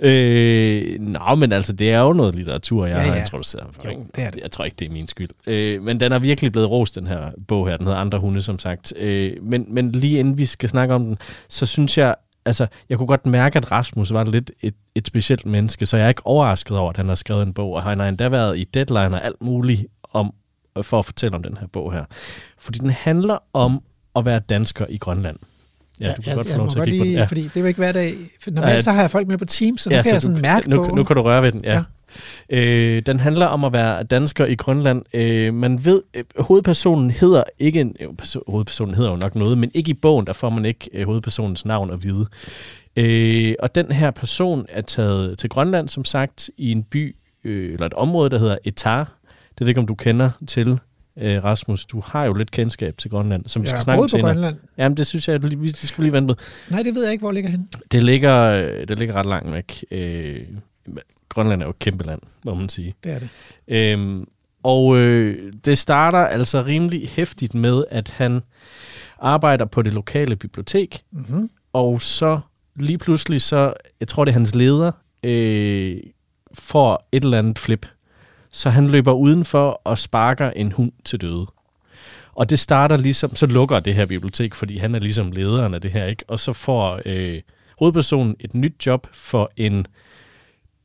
Øh, 0.00 1.00
nå, 1.00 1.34
men 1.34 1.52
altså, 1.52 1.72
det 1.72 1.90
er 1.90 2.00
jo 2.00 2.12
noget 2.12 2.34
litteratur, 2.34 2.86
jeg 2.86 2.96
Ja, 2.96 3.02
ja, 3.02 3.10
har 3.10 3.16
introduceret 3.20 3.64
ham 3.64 3.72
for. 3.74 3.82
Jo, 3.84 3.90
ikke? 3.90 4.02
det 4.16 4.24
er 4.24 4.30
det. 4.30 4.40
Jeg 4.42 4.50
tror 4.50 4.64
ikke, 4.64 4.76
det 4.78 4.88
er 4.88 4.92
min 4.92 5.08
skyld. 5.08 5.28
Øh, 5.46 5.82
men 5.82 6.00
den 6.00 6.12
er 6.12 6.18
virkelig 6.18 6.52
blevet 6.52 6.70
rost, 6.70 6.94
den 6.94 7.06
her 7.06 7.30
bog 7.48 7.68
her. 7.68 7.76
Den 7.76 7.86
hedder 7.86 8.00
Andre 8.00 8.18
Hunde, 8.18 8.42
som 8.42 8.58
sagt. 8.58 8.92
Øh, 8.96 9.32
men, 9.42 9.66
men 9.68 9.92
lige 9.92 10.18
inden 10.18 10.38
vi 10.38 10.46
skal 10.46 10.68
snakke 10.68 10.94
om 10.94 11.04
den, 11.04 11.16
så 11.48 11.66
synes 11.66 11.98
jeg, 11.98 12.14
altså, 12.44 12.66
jeg 12.88 12.98
kunne 12.98 13.06
godt 13.06 13.26
mærke, 13.26 13.56
at 13.56 13.72
Rasmus 13.72 14.12
var 14.12 14.24
lidt 14.24 14.50
et, 14.62 14.74
et 14.94 15.06
specielt 15.06 15.46
menneske, 15.46 15.86
så 15.86 15.96
jeg 15.96 16.04
er 16.04 16.08
ikke 16.08 16.26
overrasket 16.26 16.78
over, 16.78 16.90
at 16.90 16.96
han 16.96 17.08
har 17.08 17.14
skrevet 17.14 17.42
en 17.42 17.54
bog, 17.54 17.72
og 17.72 17.82
han 17.82 18.00
har 18.00 18.08
endda 18.08 18.28
været 18.28 18.58
i 18.58 18.64
deadline 18.64 19.14
og 19.14 19.24
alt 19.24 19.42
muligt 19.42 19.86
om, 20.12 20.34
for 20.82 20.98
at 20.98 21.04
fortælle 21.04 21.36
om 21.36 21.42
den 21.42 21.56
her 21.60 21.66
bog 21.66 21.92
her. 21.92 22.04
Fordi 22.58 22.78
den 22.78 22.90
handler 22.90 23.38
om 23.52 23.82
at 24.16 24.24
være 24.24 24.38
dansker 24.38 24.86
i 24.88 24.96
Grønland. 24.96 25.36
Ja, 26.00 26.12
du 26.12 26.22
kan 26.22 26.28
jeg, 26.30 26.36
godt 26.36 26.48
få 26.50 26.58
lov 26.58 26.68
til 26.70 26.78
at 26.78 26.84
kigge 26.84 26.98
på 27.00 27.04
den. 27.04 27.10
lige, 27.12 27.18
Ja. 27.20 27.24
fordi 27.24 27.42
det 27.42 27.56
er 27.56 27.60
jo 27.60 27.66
ikke 27.66 27.78
hver 27.78 27.92
dag. 27.92 28.14
Normalt 28.46 28.84
så 28.84 28.92
har 28.92 29.00
jeg 29.00 29.10
folk 29.10 29.28
med 29.28 29.38
på 29.38 29.44
Teams, 29.44 29.80
så 29.80 29.90
nu 29.90 29.96
kan 30.02 30.12
jeg 30.12 30.22
sådan 30.22 30.36
du, 30.36 30.42
mærke 30.42 30.70
nu, 30.70 30.76
bogen. 30.76 30.94
nu 30.94 31.04
kan 31.04 31.16
du 31.16 31.22
røre 31.22 31.42
ved 31.42 31.52
den, 31.52 31.64
ja. 31.64 31.74
ja. 31.74 31.82
Øh, 32.96 33.02
den 33.06 33.20
handler 33.20 33.46
om 33.46 33.64
at 33.64 33.72
være 33.72 34.02
dansker 34.02 34.46
i 34.46 34.54
Grønland. 34.54 35.02
Øh, 35.14 35.54
man 35.54 35.84
ved, 35.84 36.02
øh, 36.14 36.24
hovedpersonen 36.38 37.10
hedder 37.10 37.42
ikke, 37.58 37.80
en, 37.80 37.96
jo, 38.02 38.14
perso- 38.22 38.42
hovedpersonen 38.48 38.94
hedder 38.94 39.10
jo 39.10 39.16
nok 39.16 39.34
noget, 39.34 39.58
men 39.58 39.70
ikke 39.74 39.90
i 39.90 39.94
bogen, 39.94 40.26
der 40.26 40.32
får 40.32 40.50
man 40.50 40.64
ikke 40.64 40.90
øh, 40.92 41.06
hovedpersonens 41.06 41.64
navn 41.64 41.90
at 41.90 42.04
vide. 42.04 42.26
Øh, 42.96 43.54
og 43.58 43.74
den 43.74 43.92
her 43.92 44.10
person 44.10 44.66
er 44.68 44.80
taget 44.82 45.38
til 45.38 45.50
Grønland, 45.50 45.88
som 45.88 46.04
sagt, 46.04 46.50
i 46.56 46.72
en 46.72 46.82
by, 46.82 47.16
øh, 47.44 47.72
eller 47.72 47.86
et 47.86 47.94
område, 47.94 48.30
der 48.30 48.38
hedder 48.38 48.56
Etar. 48.64 49.12
Det 49.58 49.60
ved 49.60 49.68
ikke, 49.68 49.80
om 49.80 49.86
du 49.86 49.94
kender 49.94 50.30
til, 50.46 50.78
øh, 51.18 51.44
Rasmus. 51.44 51.84
Du 51.84 52.02
har 52.06 52.24
jo 52.24 52.32
lidt 52.32 52.50
kendskab 52.50 52.98
til 52.98 53.10
Grønland, 53.10 53.44
som 53.46 53.62
vi 53.62 53.66
skal 53.66 53.80
snakke 53.80 54.02
om 54.02 54.08
senere. 54.08 54.26
Grønland. 54.26 54.56
Jamen, 54.78 54.96
det 54.96 55.06
synes 55.06 55.28
jeg, 55.28 55.34
at 55.34 55.62
vi, 55.62 55.72
skal 55.74 56.02
lige 56.04 56.12
vente 56.12 56.26
med. 56.26 56.34
Nej, 56.70 56.82
det 56.82 56.94
ved 56.94 57.02
jeg 57.02 57.12
ikke, 57.12 57.22
hvor 57.22 57.32
ligger 57.32 57.50
hen. 57.50 57.68
Det 57.92 58.02
ligger, 58.02 58.36
øh, 58.42 58.88
det 58.88 58.98
ligger 58.98 59.14
ret 59.14 59.26
langt 59.26 59.52
væk. 59.52 59.84
Øh, 59.90 60.42
Grønland 61.28 61.62
er 61.62 61.66
jo 61.66 61.70
et 61.70 61.78
kæmpe 61.78 62.04
land, 62.06 62.20
må 62.44 62.54
man 62.54 62.68
sige. 62.68 62.94
Det 63.04 63.12
er 63.12 63.18
det. 63.18 63.28
Øhm, 63.68 64.28
og 64.62 64.96
øh, 64.96 65.52
det 65.64 65.78
starter 65.78 66.18
altså 66.18 66.64
rimelig 66.64 67.08
hæftigt 67.08 67.54
med, 67.54 67.84
at 67.90 68.10
han 68.10 68.40
arbejder 69.18 69.64
på 69.64 69.82
det 69.82 69.92
lokale 69.92 70.36
bibliotek, 70.36 71.02
Mm-hmm. 71.10 71.50
og 71.72 72.02
så 72.02 72.40
lige 72.76 72.98
pludselig 72.98 73.42
så, 73.42 73.72
jeg 74.00 74.08
tror 74.08 74.24
det 74.24 74.30
er 74.30 74.34
hans 74.34 74.54
leder, 74.54 74.92
øh, 75.22 75.96
får 76.54 77.08
et 77.12 77.24
eller 77.24 77.38
andet 77.38 77.58
flip. 77.58 77.86
Så 78.54 78.70
han 78.70 78.88
løber 78.88 79.12
udenfor 79.12 79.80
og 79.84 79.98
sparker 79.98 80.50
en 80.50 80.72
hund 80.72 80.92
til 81.04 81.20
døde. 81.20 81.46
Og 82.32 82.50
det 82.50 82.58
starter 82.58 82.96
ligesom, 82.96 83.36
så 83.36 83.46
lukker 83.46 83.80
det 83.80 83.94
her 83.94 84.06
bibliotek, 84.06 84.54
fordi 84.54 84.76
han 84.76 84.94
er 84.94 84.98
ligesom 84.98 85.32
lederen 85.32 85.74
af 85.74 85.80
det 85.80 85.90
her, 85.90 86.06
ikke? 86.06 86.24
Og 86.28 86.40
så 86.40 86.52
får 86.52 87.00
øh, 87.06 87.40
hovedpersonen 87.78 88.36
et 88.40 88.54
nyt 88.54 88.86
job 88.86 89.06
for 89.12 89.50
en 89.56 89.86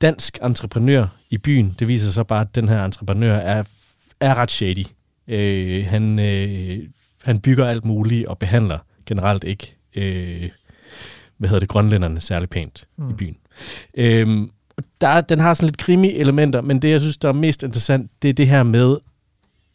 dansk 0.01 0.39
entreprenør 0.43 1.07
i 1.29 1.37
byen. 1.37 1.75
Det 1.79 1.87
viser 1.87 2.09
sig 2.09 2.27
bare, 2.27 2.41
at 2.41 2.55
den 2.55 2.69
her 2.69 2.85
entreprenør 2.85 3.35
er, 3.35 3.63
er 4.19 4.35
ret 4.35 4.51
shady. 4.51 4.85
Øh, 5.27 5.85
han, 5.85 6.19
øh, 6.19 6.79
han 7.23 7.39
bygger 7.39 7.65
alt 7.65 7.85
muligt 7.85 8.27
og 8.27 8.37
behandler 8.37 8.77
generelt 9.05 9.43
ikke, 9.43 9.75
øh, 9.95 10.49
hvad 11.37 11.49
hedder 11.49 11.59
det, 11.59 11.69
grønlænderne 11.69 12.21
særlig 12.21 12.49
pænt 12.49 12.87
mm. 12.97 13.09
i 13.09 13.13
byen. 13.13 13.37
Øhm, 13.93 14.51
der, 15.01 15.21
den 15.21 15.39
har 15.39 15.53
sådan 15.53 15.67
lidt 15.67 15.77
krimi-elementer, 15.77 16.61
men 16.61 16.81
det, 16.81 16.89
jeg 16.89 17.01
synes, 17.01 17.17
der 17.17 17.27
er 17.27 17.33
mest 17.33 17.63
interessant, 17.63 18.11
det 18.21 18.29
er 18.29 18.33
det 18.33 18.47
her 18.47 18.63
med, 18.63 18.97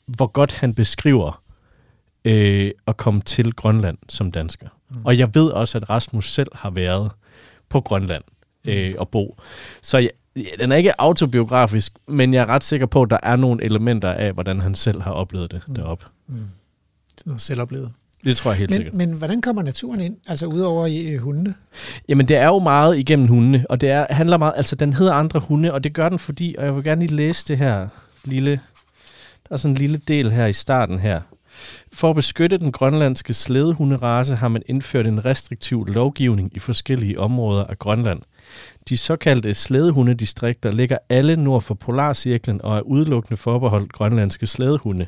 hvor 0.07 0.27
godt 0.27 0.53
han 0.53 0.75
beskriver 0.75 1.43
øh, 2.25 2.71
at 2.87 2.97
komme 2.97 3.21
til 3.21 3.53
Grønland 3.53 3.99
som 4.09 4.33
dansker. 4.33 4.69
Mm. 4.91 4.97
Og 5.05 5.19
jeg 5.19 5.35
ved 5.35 5.51
også, 5.51 5.79
at 5.79 5.91
Rasmus 5.91 6.33
selv 6.33 6.49
har 6.53 6.71
været 6.71 7.11
på 7.69 7.81
Grønland 7.81 8.25
øh, 8.65 8.95
og 8.99 9.09
bo. 9.09 9.39
Så 9.83 9.99
jeg, 9.99 10.11
den 10.59 10.73
er 10.73 10.77
ikke 10.77 11.01
autobiografisk, 11.01 11.93
men 12.09 12.35
jeg 12.35 12.43
er 12.43 12.47
ret 12.47 12.65
sikker 12.65 12.87
på, 12.87 13.03
at 13.03 13.11
der 13.11 13.19
er 13.23 13.37
nogle 13.37 13.65
elementer 13.65 14.13
af, 14.13 14.33
hvordan 14.33 14.61
han 14.61 14.75
selv 14.75 15.03
har 15.03 15.13
oplevet 15.13 15.51
det 15.51 15.63
mm. 15.69 15.75
deroppe. 15.75 16.07
Sådan 17.09 17.31
noget 17.31 17.41
selvoplevet. 17.41 17.93
Det 18.25 18.37
tror 18.37 18.51
jeg 18.51 18.59
helt 18.59 18.75
sikkert. 18.75 18.95
Men, 18.95 19.09
men 19.09 19.19
hvordan 19.19 19.41
kommer 19.41 19.63
naturen 19.63 20.01
ind? 20.01 20.17
Altså 20.27 20.47
udover 20.47 20.87
i 20.87 21.07
øh, 21.07 21.21
hundene? 21.21 21.55
Jamen, 22.09 22.29
det 22.29 22.37
er 22.37 22.47
jo 22.47 22.59
meget 22.59 22.99
igennem 22.99 23.29
hundene, 23.29 23.65
og 23.71 23.81
det 23.81 23.91
er, 23.91 24.07
handler 24.11 24.37
meget, 24.37 24.53
altså 24.57 24.77
den 24.77 24.93
hedder 24.93 25.13
andre 25.13 25.41
hunde, 25.41 25.73
og 25.73 25.85
det 25.85 25.93
gør 25.93 26.09
den 26.09 26.19
fordi, 26.19 26.55
og 26.59 26.65
jeg 26.65 26.77
vil 26.77 26.85
gerne 26.85 27.01
lige 27.01 27.17
læse 27.17 27.49
det 27.49 27.59
her 27.59 27.89
lille, 28.25 28.51
der 29.49 29.53
er 29.53 29.57
sådan 29.57 29.73
en 29.73 29.79
lille 29.79 30.01
del 30.09 30.33
her 30.33 30.47
i 30.47 30.53
starten 30.53 30.99
her. 30.99 31.21
For 31.93 32.11
at 32.11 32.17
beskytte 32.17 32.59
den 32.59 32.73
grønlandske 32.73 33.35
slædehunderace 33.35 34.35
har 34.35 34.49
man 34.49 34.63
indført 34.67 35.07
en 35.07 35.25
restriktiv 35.25 35.87
lovgivning 35.87 36.51
i 36.55 36.59
forskellige 36.59 37.21
områder 37.21 37.65
af 37.65 37.79
Grønland. 37.79 38.21
De 38.89 38.97
såkaldte 38.97 39.55
slædehundedistrikter 39.55 40.71
ligger 40.71 40.99
alle 41.09 41.37
nord 41.37 41.63
for 41.63 41.75
Polarcirklen 41.75 42.63
og 42.63 42.77
er 42.77 42.81
udelukkende 42.81 43.37
forbeholdt 43.37 43.93
grønlandske 43.93 44.47
slædehunde. 44.47 45.07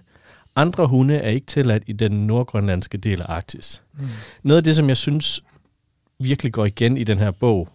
Andre 0.56 0.86
hunde 0.86 1.16
er 1.16 1.30
ikke 1.30 1.46
tilladt 1.46 1.82
i 1.86 1.92
den 1.92 2.12
nordgrønlandske 2.26 2.98
del 2.98 3.22
af 3.22 3.26
Arktis. 3.28 3.82
Mm. 3.94 4.06
Noget 4.42 4.56
af 4.56 4.64
det, 4.64 4.76
som 4.76 4.88
jeg 4.88 4.96
synes 4.96 5.42
virkelig 6.18 6.52
går 6.52 6.64
igen 6.64 6.96
i 6.96 7.04
den 7.04 7.18
her 7.18 7.30
bog, 7.30 7.68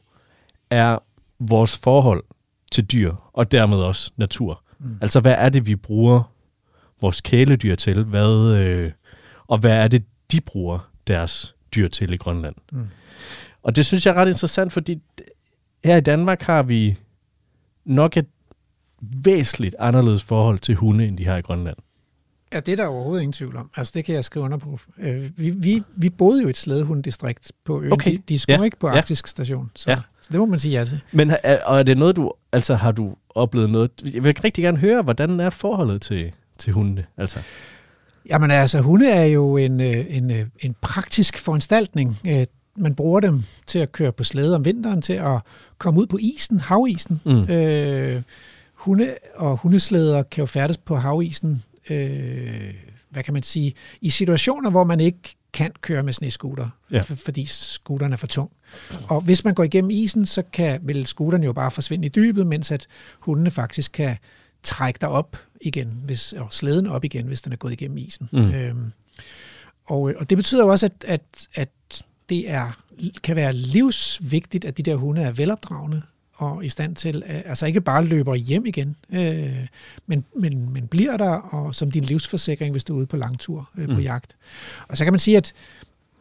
er 0.69 0.97
vores 1.39 1.77
forhold 1.77 2.23
til 2.71 2.85
dyr, 2.85 3.13
og 3.33 3.51
dermed 3.51 3.77
også 3.77 4.11
natur. 4.17 4.63
Mm. 4.79 4.97
Altså, 5.01 5.19
hvad 5.19 5.35
er 5.37 5.49
det, 5.49 5.67
vi 5.67 5.75
bruger 5.75 6.31
vores 7.01 7.21
kæledyr 7.21 7.75
til, 7.75 8.03
hvad, 8.03 8.55
øh, 8.57 8.91
og 9.47 9.57
hvad 9.57 9.71
er 9.71 9.87
det, 9.87 10.03
de 10.31 10.41
bruger 10.41 10.89
deres 11.07 11.55
dyr 11.75 11.87
til 11.87 12.13
i 12.13 12.17
Grønland. 12.17 12.55
Mm. 12.71 12.87
Og 13.63 13.75
det 13.75 13.85
synes 13.85 14.05
jeg 14.05 14.11
er 14.11 14.15
ret 14.15 14.29
interessant, 14.29 14.73
fordi 14.73 15.01
her 15.83 15.97
i 15.97 16.01
Danmark 16.01 16.41
har 16.41 16.63
vi 16.63 16.97
nok 17.85 18.17
et 18.17 18.27
væsentligt 19.01 19.75
anderledes 19.79 20.23
forhold 20.23 20.59
til 20.59 20.75
hunde, 20.75 21.07
end 21.07 21.17
de 21.17 21.25
har 21.25 21.37
i 21.37 21.41
Grønland. 21.41 21.77
Ja, 22.53 22.59
det 22.59 22.71
er 22.71 22.75
der 22.75 22.85
overhovedet 22.85 23.21
ingen 23.21 23.33
tvivl 23.33 23.55
om. 23.57 23.69
Altså, 23.75 23.91
det 23.95 24.05
kan 24.05 24.15
jeg 24.15 24.23
skrive 24.23 24.45
under 24.45 24.57
på. 24.57 24.79
Øh, 24.99 25.29
vi, 25.37 25.49
vi, 25.49 25.83
vi 25.95 26.09
boede 26.09 26.41
jo 26.43 26.49
et 26.49 26.57
slædehunddistrikt 26.57 27.51
på 27.65 27.81
øen. 27.81 27.93
Okay. 27.93 28.11
De, 28.11 28.21
de 28.29 28.39
skulle 28.39 28.59
Ja. 28.59 28.63
ikke 28.65 28.77
på 28.79 28.87
Ja. 28.87 28.97
Arktisk 28.97 29.27
station. 29.27 29.71
Så, 29.75 29.91
Ja. 29.91 29.97
så 30.21 30.29
det 30.31 30.39
må 30.39 30.45
man 30.45 30.59
sige 30.59 30.79
ja 30.79 30.85
til. 30.85 31.01
Men 31.11 31.31
er, 31.43 31.63
og 31.63 31.79
er 31.79 31.83
det 31.83 31.97
noget, 31.97 32.15
du, 32.15 32.33
altså 32.51 32.75
har 32.75 32.91
du 32.91 33.15
oplevet 33.29 33.69
noget? 33.69 33.91
Jeg 34.13 34.23
vil 34.23 34.35
rigtig 34.43 34.63
gerne 34.63 34.77
høre, 34.77 35.01
hvordan 35.01 35.39
er 35.39 35.49
forholdet 35.49 36.01
til, 36.01 36.31
til 36.57 36.73
hundene? 36.73 37.05
Altså, 37.17 37.39
Jamen 38.29 38.51
altså, 38.51 38.81
hunde 38.81 39.09
er 39.11 39.25
jo 39.25 39.57
en, 39.57 39.81
øh, 39.81 40.05
en, 40.09 40.31
øh, 40.31 40.45
en 40.59 40.75
praktisk 40.81 41.37
foranstaltning. 41.39 42.17
Øh, 42.27 42.45
Man 42.77 42.95
bruger 42.95 43.19
dem 43.19 43.43
til 43.67 43.79
at 43.79 43.91
køre 43.91 44.11
på 44.11 44.23
slæde 44.23 44.55
om 44.55 44.65
vinteren, 44.65 45.01
til 45.01 45.13
at 45.13 45.39
komme 45.77 45.99
ud 45.99 46.07
på 46.07 46.17
isen, 46.21 46.59
havisen. 46.59 47.21
Mm. 47.25 47.43
Øh, 47.43 48.21
hunde 48.73 49.13
og 49.35 49.57
hundeslæder 49.57 50.23
kan 50.23 50.41
jo 50.41 50.45
færdes 50.45 50.77
på 50.77 50.95
havisen, 50.95 51.63
øh, 51.91 52.73
hvad 53.09 53.23
kan 53.23 53.33
man 53.33 53.43
sige, 53.43 53.73
i 54.01 54.09
situationer, 54.09 54.69
hvor 54.69 54.83
man 54.83 54.99
ikke 54.99 55.35
kan 55.53 55.71
køre 55.81 56.03
med 56.03 56.13
snescooter, 56.13 56.69
Ja. 56.91 57.01
fordi 57.01 57.45
scooteren 57.45 58.13
er 58.13 58.17
for 58.17 58.27
tung. 58.27 58.51
Og 59.07 59.21
hvis 59.21 59.43
man 59.45 59.53
går 59.53 59.63
igennem 59.63 59.91
isen, 59.91 60.25
så 60.25 60.43
kan 60.53 60.79
vil 60.83 61.05
scooteren 61.07 61.43
jo 61.43 61.53
bare 61.53 61.71
forsvinde 61.71 62.05
i 62.05 62.09
dybet, 62.09 62.47
mens 62.47 62.71
at 62.71 62.87
hundene 63.19 63.51
faktisk 63.51 63.91
kan 63.91 64.17
trække 64.63 64.97
dig 65.01 65.09
op 65.09 65.37
igen, 65.61 66.01
hvis, 66.05 66.33
og 66.33 66.53
slæden 66.53 66.87
op 66.87 67.03
igen, 67.03 67.25
hvis 67.27 67.41
den 67.41 67.51
er 67.53 67.57
gået 67.57 67.71
igennem 67.71 67.97
isen. 67.97 68.29
Mm. 68.31 68.51
Øhm, 68.51 68.91
og, 69.85 70.01
og 70.17 70.29
det 70.29 70.37
betyder 70.37 70.63
jo 70.63 70.69
også, 70.69 70.85
at, 70.85 70.93
at, 71.07 71.21
at 71.53 71.69
det 72.29 72.49
er, 72.49 72.83
kan 73.23 73.35
være 73.35 73.53
livsvigtigt, 73.53 74.65
at 74.65 74.77
de 74.77 74.83
der 74.83 74.95
hunde 74.95 75.21
er 75.21 75.31
velopdragende 75.31 76.01
og 76.41 76.65
i 76.65 76.69
stand 76.69 76.95
til, 76.95 77.23
altså 77.25 77.65
ikke 77.65 77.81
bare 77.81 78.05
løber 78.05 78.35
hjem 78.35 78.65
igen, 78.65 78.95
øh, 79.13 79.67
men, 80.07 80.25
men, 80.39 80.73
men 80.73 80.87
bliver 80.87 81.17
der 81.17 81.29
og 81.29 81.75
som 81.75 81.91
din 81.91 82.03
livsforsikring, 82.03 82.71
hvis 82.71 82.83
du 82.83 82.93
er 82.93 82.97
ude 82.97 83.05
på 83.05 83.17
langtur 83.17 83.69
øh, 83.77 83.87
på 83.87 83.93
Mm. 83.93 83.99
jagt. 83.99 84.37
Og 84.87 84.97
så 84.97 85.03
kan 85.03 85.13
man 85.13 85.19
sige, 85.19 85.37
at 85.37 85.53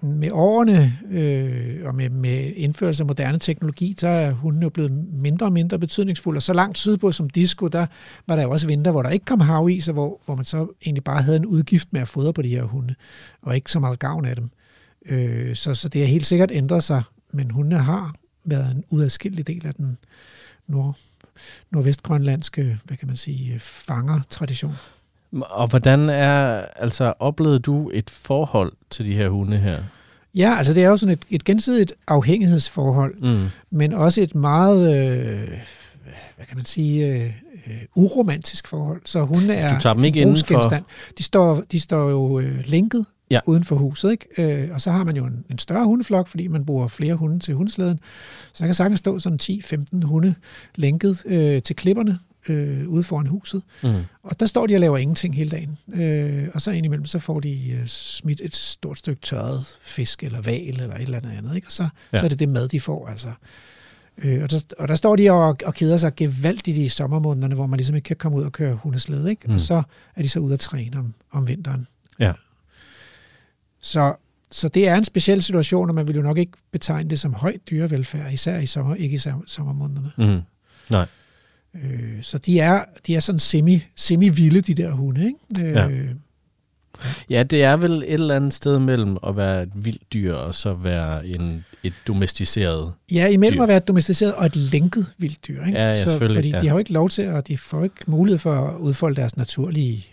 med 0.02 0.28
årene 0.32 0.98
øh, 1.10 1.86
og 1.86 1.94
med, 1.94 2.08
med 2.08 2.52
indførelse 2.56 3.02
af 3.02 3.06
moderne 3.06 3.38
teknologi, 3.38 3.94
så 3.98 4.08
er 4.08 4.30
hunden 4.32 4.62
jo 4.62 4.68
blevet 4.68 4.92
mindre 5.12 5.46
og 5.46 5.52
mindre 5.52 5.78
betydningsfuld. 5.78 6.36
Og 6.36 6.42
så 6.42 6.52
langt 6.52 6.78
sydpå 6.78 7.12
som 7.12 7.30
disco, 7.30 7.68
der 7.68 7.86
var 8.26 8.36
der 8.36 8.42
jo 8.42 8.50
også 8.50 8.66
vinter, 8.66 8.90
hvor 8.90 9.02
der 9.02 9.10
ikke 9.10 9.24
kom 9.24 9.40
havis, 9.40 9.88
og 9.88 9.94
hvor, 9.94 10.20
hvor 10.24 10.34
man 10.34 10.44
så 10.44 10.66
egentlig 10.84 11.04
bare 11.04 11.22
havde 11.22 11.36
en 11.36 11.46
udgift 11.46 11.92
med 11.92 12.00
at 12.00 12.08
fodre 12.08 12.32
på 12.32 12.42
de 12.42 12.48
her 12.48 12.62
hunde, 12.62 12.94
og 13.42 13.54
ikke 13.56 13.70
så 13.72 13.80
meget 13.80 13.98
gavn 13.98 14.24
af 14.24 14.36
dem. 14.36 14.50
Øh, 15.06 15.56
så, 15.56 15.74
så 15.74 15.88
det 15.88 16.00
har 16.00 16.08
helt 16.08 16.26
sikkert 16.26 16.50
ændret 16.52 16.82
sig, 16.84 17.02
men 17.32 17.50
hundene 17.50 17.78
har 17.78 18.14
været 18.50 18.70
en 18.74 18.84
udadskillelig 18.90 19.46
del 19.46 19.66
af 19.66 19.74
den 19.74 19.98
nord, 20.66 20.96
nordvestgrønlandske, 21.70 22.78
hvad 22.84 22.96
kan 22.96 23.08
man 23.08 23.16
sige, 23.16 23.58
fangertradition. 23.58 24.74
og 25.40 25.68
hvordan 25.68 26.08
er, 26.10 26.64
altså 26.76 27.14
oplevede 27.18 27.58
du 27.58 27.90
et 27.94 28.10
forhold 28.10 28.72
til 28.90 29.06
de 29.06 29.14
her 29.14 29.28
hunde 29.28 29.58
her? 29.58 29.78
Ja, 30.34 30.54
altså 30.58 30.74
det 30.74 30.84
er 30.84 30.88
jo 30.88 30.96
sådan 30.96 31.12
et, 31.12 31.24
et 31.30 31.44
gensidigt 31.44 31.92
afhængighedsforhold, 32.06 33.14
Mm. 33.20 33.46
men 33.70 33.92
også 33.92 34.20
et 34.20 34.34
meget, 34.34 34.94
øh, 34.96 35.48
hvad 36.36 36.46
kan 36.48 36.56
man 36.56 36.64
sige, 36.64 37.06
øh, 37.06 37.32
øh, 37.66 37.72
uromantisk 37.94 38.66
forhold. 38.66 39.02
Så 39.04 39.22
hunde 39.22 39.54
er 39.54 39.74
Du 39.74 39.80
tager 39.80 39.94
dem 39.94 40.04
ikke 40.04 40.22
en 40.22 40.28
inden 40.28 40.44
for... 40.46 40.82
De 41.18 41.22
står, 41.22 41.62
de 41.72 41.80
står 41.80 42.10
jo 42.10 42.38
øh, 42.40 42.64
lænket 42.66 43.06
Ja. 43.30 43.40
uden 43.46 43.64
for 43.64 43.76
huset, 43.76 44.10
ikke? 44.10 44.26
Øh, 44.62 44.68
og 44.74 44.80
så 44.80 44.90
har 44.90 45.04
man 45.04 45.16
jo 45.16 45.24
en, 45.26 45.44
en 45.50 45.58
større 45.58 45.84
hundeflok, 45.86 46.28
fordi 46.28 46.46
man 46.48 46.64
bruger 46.64 46.88
flere 46.88 47.14
hunde 47.14 47.38
til 47.38 47.54
hundeslæden. 47.54 48.00
Så 48.52 48.58
der 48.64 48.66
kan 48.66 48.74
sagtens 48.74 48.98
stå 48.98 49.18
sådan 49.18 49.38
10-15 49.42 50.04
hunde 50.06 50.34
lænket 50.74 51.22
øh, 51.26 51.62
til 51.62 51.76
klipperne 51.76 52.18
øh, 52.48 52.88
ude 52.88 53.02
foran 53.02 53.26
huset. 53.26 53.62
Mm. 53.82 53.94
Og 54.22 54.40
der 54.40 54.46
står 54.46 54.66
de 54.66 54.74
og 54.74 54.80
laver 54.80 54.98
ingenting 54.98 55.36
hele 55.36 55.50
dagen. 55.50 55.78
Øh, 56.02 56.48
og 56.54 56.62
så 56.62 56.70
indimellem, 56.70 57.06
så 57.06 57.18
får 57.18 57.40
de 57.40 57.70
øh, 57.70 57.86
smidt 57.86 58.40
et 58.44 58.56
stort 58.56 58.98
stykke 58.98 59.20
tørret 59.22 59.64
fisk 59.80 60.24
eller 60.24 60.40
val 60.40 60.60
eller 60.80 60.94
et 60.94 61.00
eller 61.02 61.18
andet 61.18 61.30
andet. 61.30 61.54
Ikke? 61.56 61.66
Og 61.68 61.72
så, 61.72 61.88
Ja. 62.12 62.18
så 62.18 62.24
er 62.24 62.28
det 62.28 62.38
det 62.38 62.48
mad, 62.48 62.68
de 62.68 62.80
får. 62.80 63.08
Altså. 63.08 63.28
Øh, 64.18 64.42
og, 64.42 64.50
der, 64.50 64.60
og 64.78 64.88
der 64.88 64.94
står 64.94 65.16
de 65.16 65.30
og, 65.30 65.56
og 65.66 65.74
keder 65.74 65.96
sig 65.96 66.14
gevaldigt 66.16 66.78
i 66.78 66.88
sommermånederne, 66.88 67.54
hvor 67.54 67.66
man 67.66 67.76
ligesom 67.76 67.96
ikke 67.96 68.06
kan 68.06 68.16
komme 68.16 68.38
ud 68.38 68.42
og 68.44 68.52
køre 68.52 68.74
hundeslæde. 68.74 69.30
Ikke? 69.30 69.42
Mm. 69.44 69.50
Mm. 69.50 69.54
Og 69.54 69.60
så 69.60 69.82
er 70.16 70.22
de 70.22 70.28
så 70.28 70.40
ude 70.40 70.54
at 70.54 70.60
træne 70.60 70.98
om, 70.98 71.14
om 71.32 71.48
vinteren. 71.48 71.86
Ja. 72.18 72.32
Så, 73.80 74.14
så 74.50 74.68
det 74.68 74.88
er 74.88 74.94
en 74.96 75.04
speciel 75.04 75.42
situation, 75.42 75.88
og 75.88 75.94
man 75.94 76.08
vil 76.08 76.16
jo 76.16 76.22
nok 76.22 76.38
ikke 76.38 76.52
betegne 76.72 77.10
det 77.10 77.20
som 77.20 77.34
høj 77.34 77.56
dyrevelfærd, 77.70 78.32
især 78.32 78.58
i 78.58 78.66
sommer, 78.66 78.94
ikke 78.94 79.14
i 79.14 79.18
som- 79.18 79.46
sommermånederne. 79.46 80.10
Mm. 80.16 80.40
Øh, 81.74 82.22
så 82.22 82.38
de 82.38 82.60
er, 82.60 82.84
de 83.06 83.14
er 83.16 83.20
sådan 83.20 83.38
semi, 83.38 83.84
semi-vilde, 83.96 84.60
de 84.60 84.74
der 84.74 84.90
hunde. 84.92 85.26
Ikke? 85.26 85.68
Øh, 85.68 85.74
Ja. 85.74 85.88
Ja, 87.30 87.42
det 87.42 87.62
er 87.64 87.76
vel 87.76 87.92
et 88.02 88.12
eller 88.12 88.36
andet 88.36 88.54
sted 88.54 88.78
mellem 88.78 89.16
at 89.26 89.36
være 89.36 89.62
et 89.62 89.70
vildt 89.74 90.12
dyr 90.12 90.34
og 90.34 90.54
så 90.54 90.74
være 90.74 91.26
en, 91.26 91.64
et 91.82 91.92
domesticeret. 92.06 92.92
Ja, 93.12 93.26
imellem 93.28 93.56
dyr. 93.58 93.62
at 93.62 93.68
være 93.68 93.76
et 93.76 93.88
domesticeret 93.88 94.34
og 94.34 94.46
et 94.46 94.56
lænket 94.56 95.06
vildt 95.18 95.46
dyr. 95.48 95.64
Ikke? 95.64 95.78
Ja, 95.78 95.88
ja, 95.92 96.04
så, 96.04 96.18
Fordi 96.18 96.48
ja. 96.50 96.60
de 96.60 96.66
har 96.68 96.74
jo 96.74 96.78
ikke 96.78 96.92
lov 96.92 97.08
til, 97.10 97.28
og 97.28 97.48
de 97.48 97.58
får 97.58 97.84
ikke 97.84 97.96
mulighed 98.06 98.38
for 98.38 98.68
at 98.68 98.76
udfolde 98.78 99.16
deres 99.16 99.36
naturlige 99.36 100.06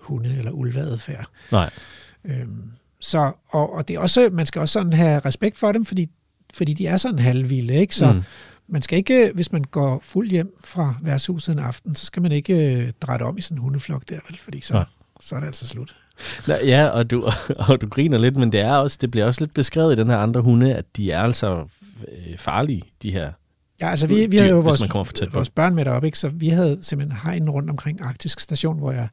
hunde- 0.00 0.38
eller 0.38 0.50
ulveadfærd. 0.50 1.26
Nej. 1.52 1.70
Øhm, 2.24 2.62
så, 3.00 3.32
og, 3.48 3.72
og 3.74 3.88
det 3.88 3.96
er 3.96 4.00
også, 4.00 4.28
man 4.32 4.46
skal 4.46 4.60
også 4.60 4.72
sådan 4.72 4.92
have 4.92 5.18
respekt 5.18 5.58
for 5.58 5.72
dem, 5.72 5.84
fordi, 5.84 6.08
fordi 6.54 6.72
de 6.72 6.86
er 6.86 6.96
sådan 6.96 7.18
halvvilde. 7.18 7.74
Ikke? 7.74 7.94
Så 7.94 8.12
Mm. 8.12 8.22
man 8.68 8.82
skal 8.82 8.98
ikke, 8.98 9.30
hvis 9.34 9.52
man 9.52 9.64
går 9.64 9.98
fuld 10.02 10.30
hjem 10.30 10.56
fra 10.64 10.94
værtshuset 11.02 11.52
en 11.52 11.58
aften, 11.58 11.94
så 11.94 12.06
skal 12.06 12.22
man 12.22 12.32
ikke 12.32 12.74
øh, 12.76 12.92
drætte 13.00 13.22
om 13.22 13.38
i 13.38 13.40
sådan 13.40 13.56
en 13.56 13.62
hundeflok 13.62 14.02
der, 14.08 14.18
vel? 14.28 14.38
fordi 14.38 14.60
så, 14.60 14.74
Nej. 14.74 14.84
så 15.20 15.34
er 15.36 15.40
det 15.40 15.46
altså 15.46 15.66
slut. 15.66 15.96
Nå, 16.48 16.54
Ja, 16.64 16.88
og 16.88 17.10
du, 17.10 17.24
og 17.68 17.80
du 17.80 17.88
griner 17.88 18.18
lidt, 18.18 18.36
men 18.36 18.52
det, 18.52 18.60
er 18.60 18.72
også, 18.72 18.98
det 19.00 19.10
bliver 19.10 19.26
også 19.26 19.40
lidt 19.40 19.54
beskrevet 19.54 19.92
i 19.92 20.00
den 20.00 20.10
her 20.10 20.16
andre 20.18 20.40
hunde, 20.42 20.74
at 20.74 20.84
de 20.96 21.10
er 21.12 21.22
altså 21.22 21.64
øh, 22.08 22.38
farlige, 22.38 22.82
de 23.02 23.10
her. 23.12 23.30
Ja, 23.80 23.90
altså 23.90 24.06
vi, 24.06 24.26
vi 24.26 24.36
havde 24.36 24.50
jo 24.50 24.60
vores, 24.60 24.82
vores 25.32 25.50
børn 25.50 25.74
med 25.74 25.84
derop, 25.84 26.04
ikke? 26.04 26.18
så 26.18 26.28
vi 26.28 26.48
havde 26.48 26.78
simpelthen 26.82 27.18
hegn 27.24 27.50
rundt 27.50 27.70
omkring 27.70 28.00
Arktisk 28.02 28.40
Station, 28.40 28.78
hvor, 28.78 28.92
jeg, 28.92 29.08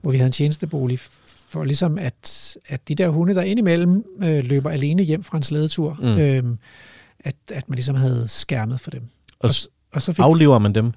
hvor 0.00 0.10
vi 0.10 0.16
havde 0.16 0.26
en 0.26 0.32
tjenestebolig, 0.32 1.00
for 1.48 1.64
ligesom 1.64 1.98
at, 1.98 2.56
at 2.68 2.88
de 2.88 2.94
der 2.94 3.08
hunde, 3.08 3.34
der 3.34 3.42
indimellem 3.42 4.04
øh, 4.22 4.44
løber 4.44 4.70
alene 4.70 5.02
hjem 5.02 5.22
fra 5.24 5.36
en 5.36 5.42
slædetur, 5.42 5.96
Mm. 6.00 6.06
øh, 6.06 6.44
at, 7.20 7.34
at 7.52 7.68
man 7.68 7.74
ligesom 7.76 7.96
havde 7.96 8.24
skærmet 8.28 8.80
for 8.80 8.90
dem. 8.90 9.02
Og 9.38 9.50
s- 9.54 9.68
og 9.92 10.02
så 10.02 10.12
fik, 10.12 10.22
Aflever 10.22 10.58
man 10.58 10.74
dem? 10.74 10.92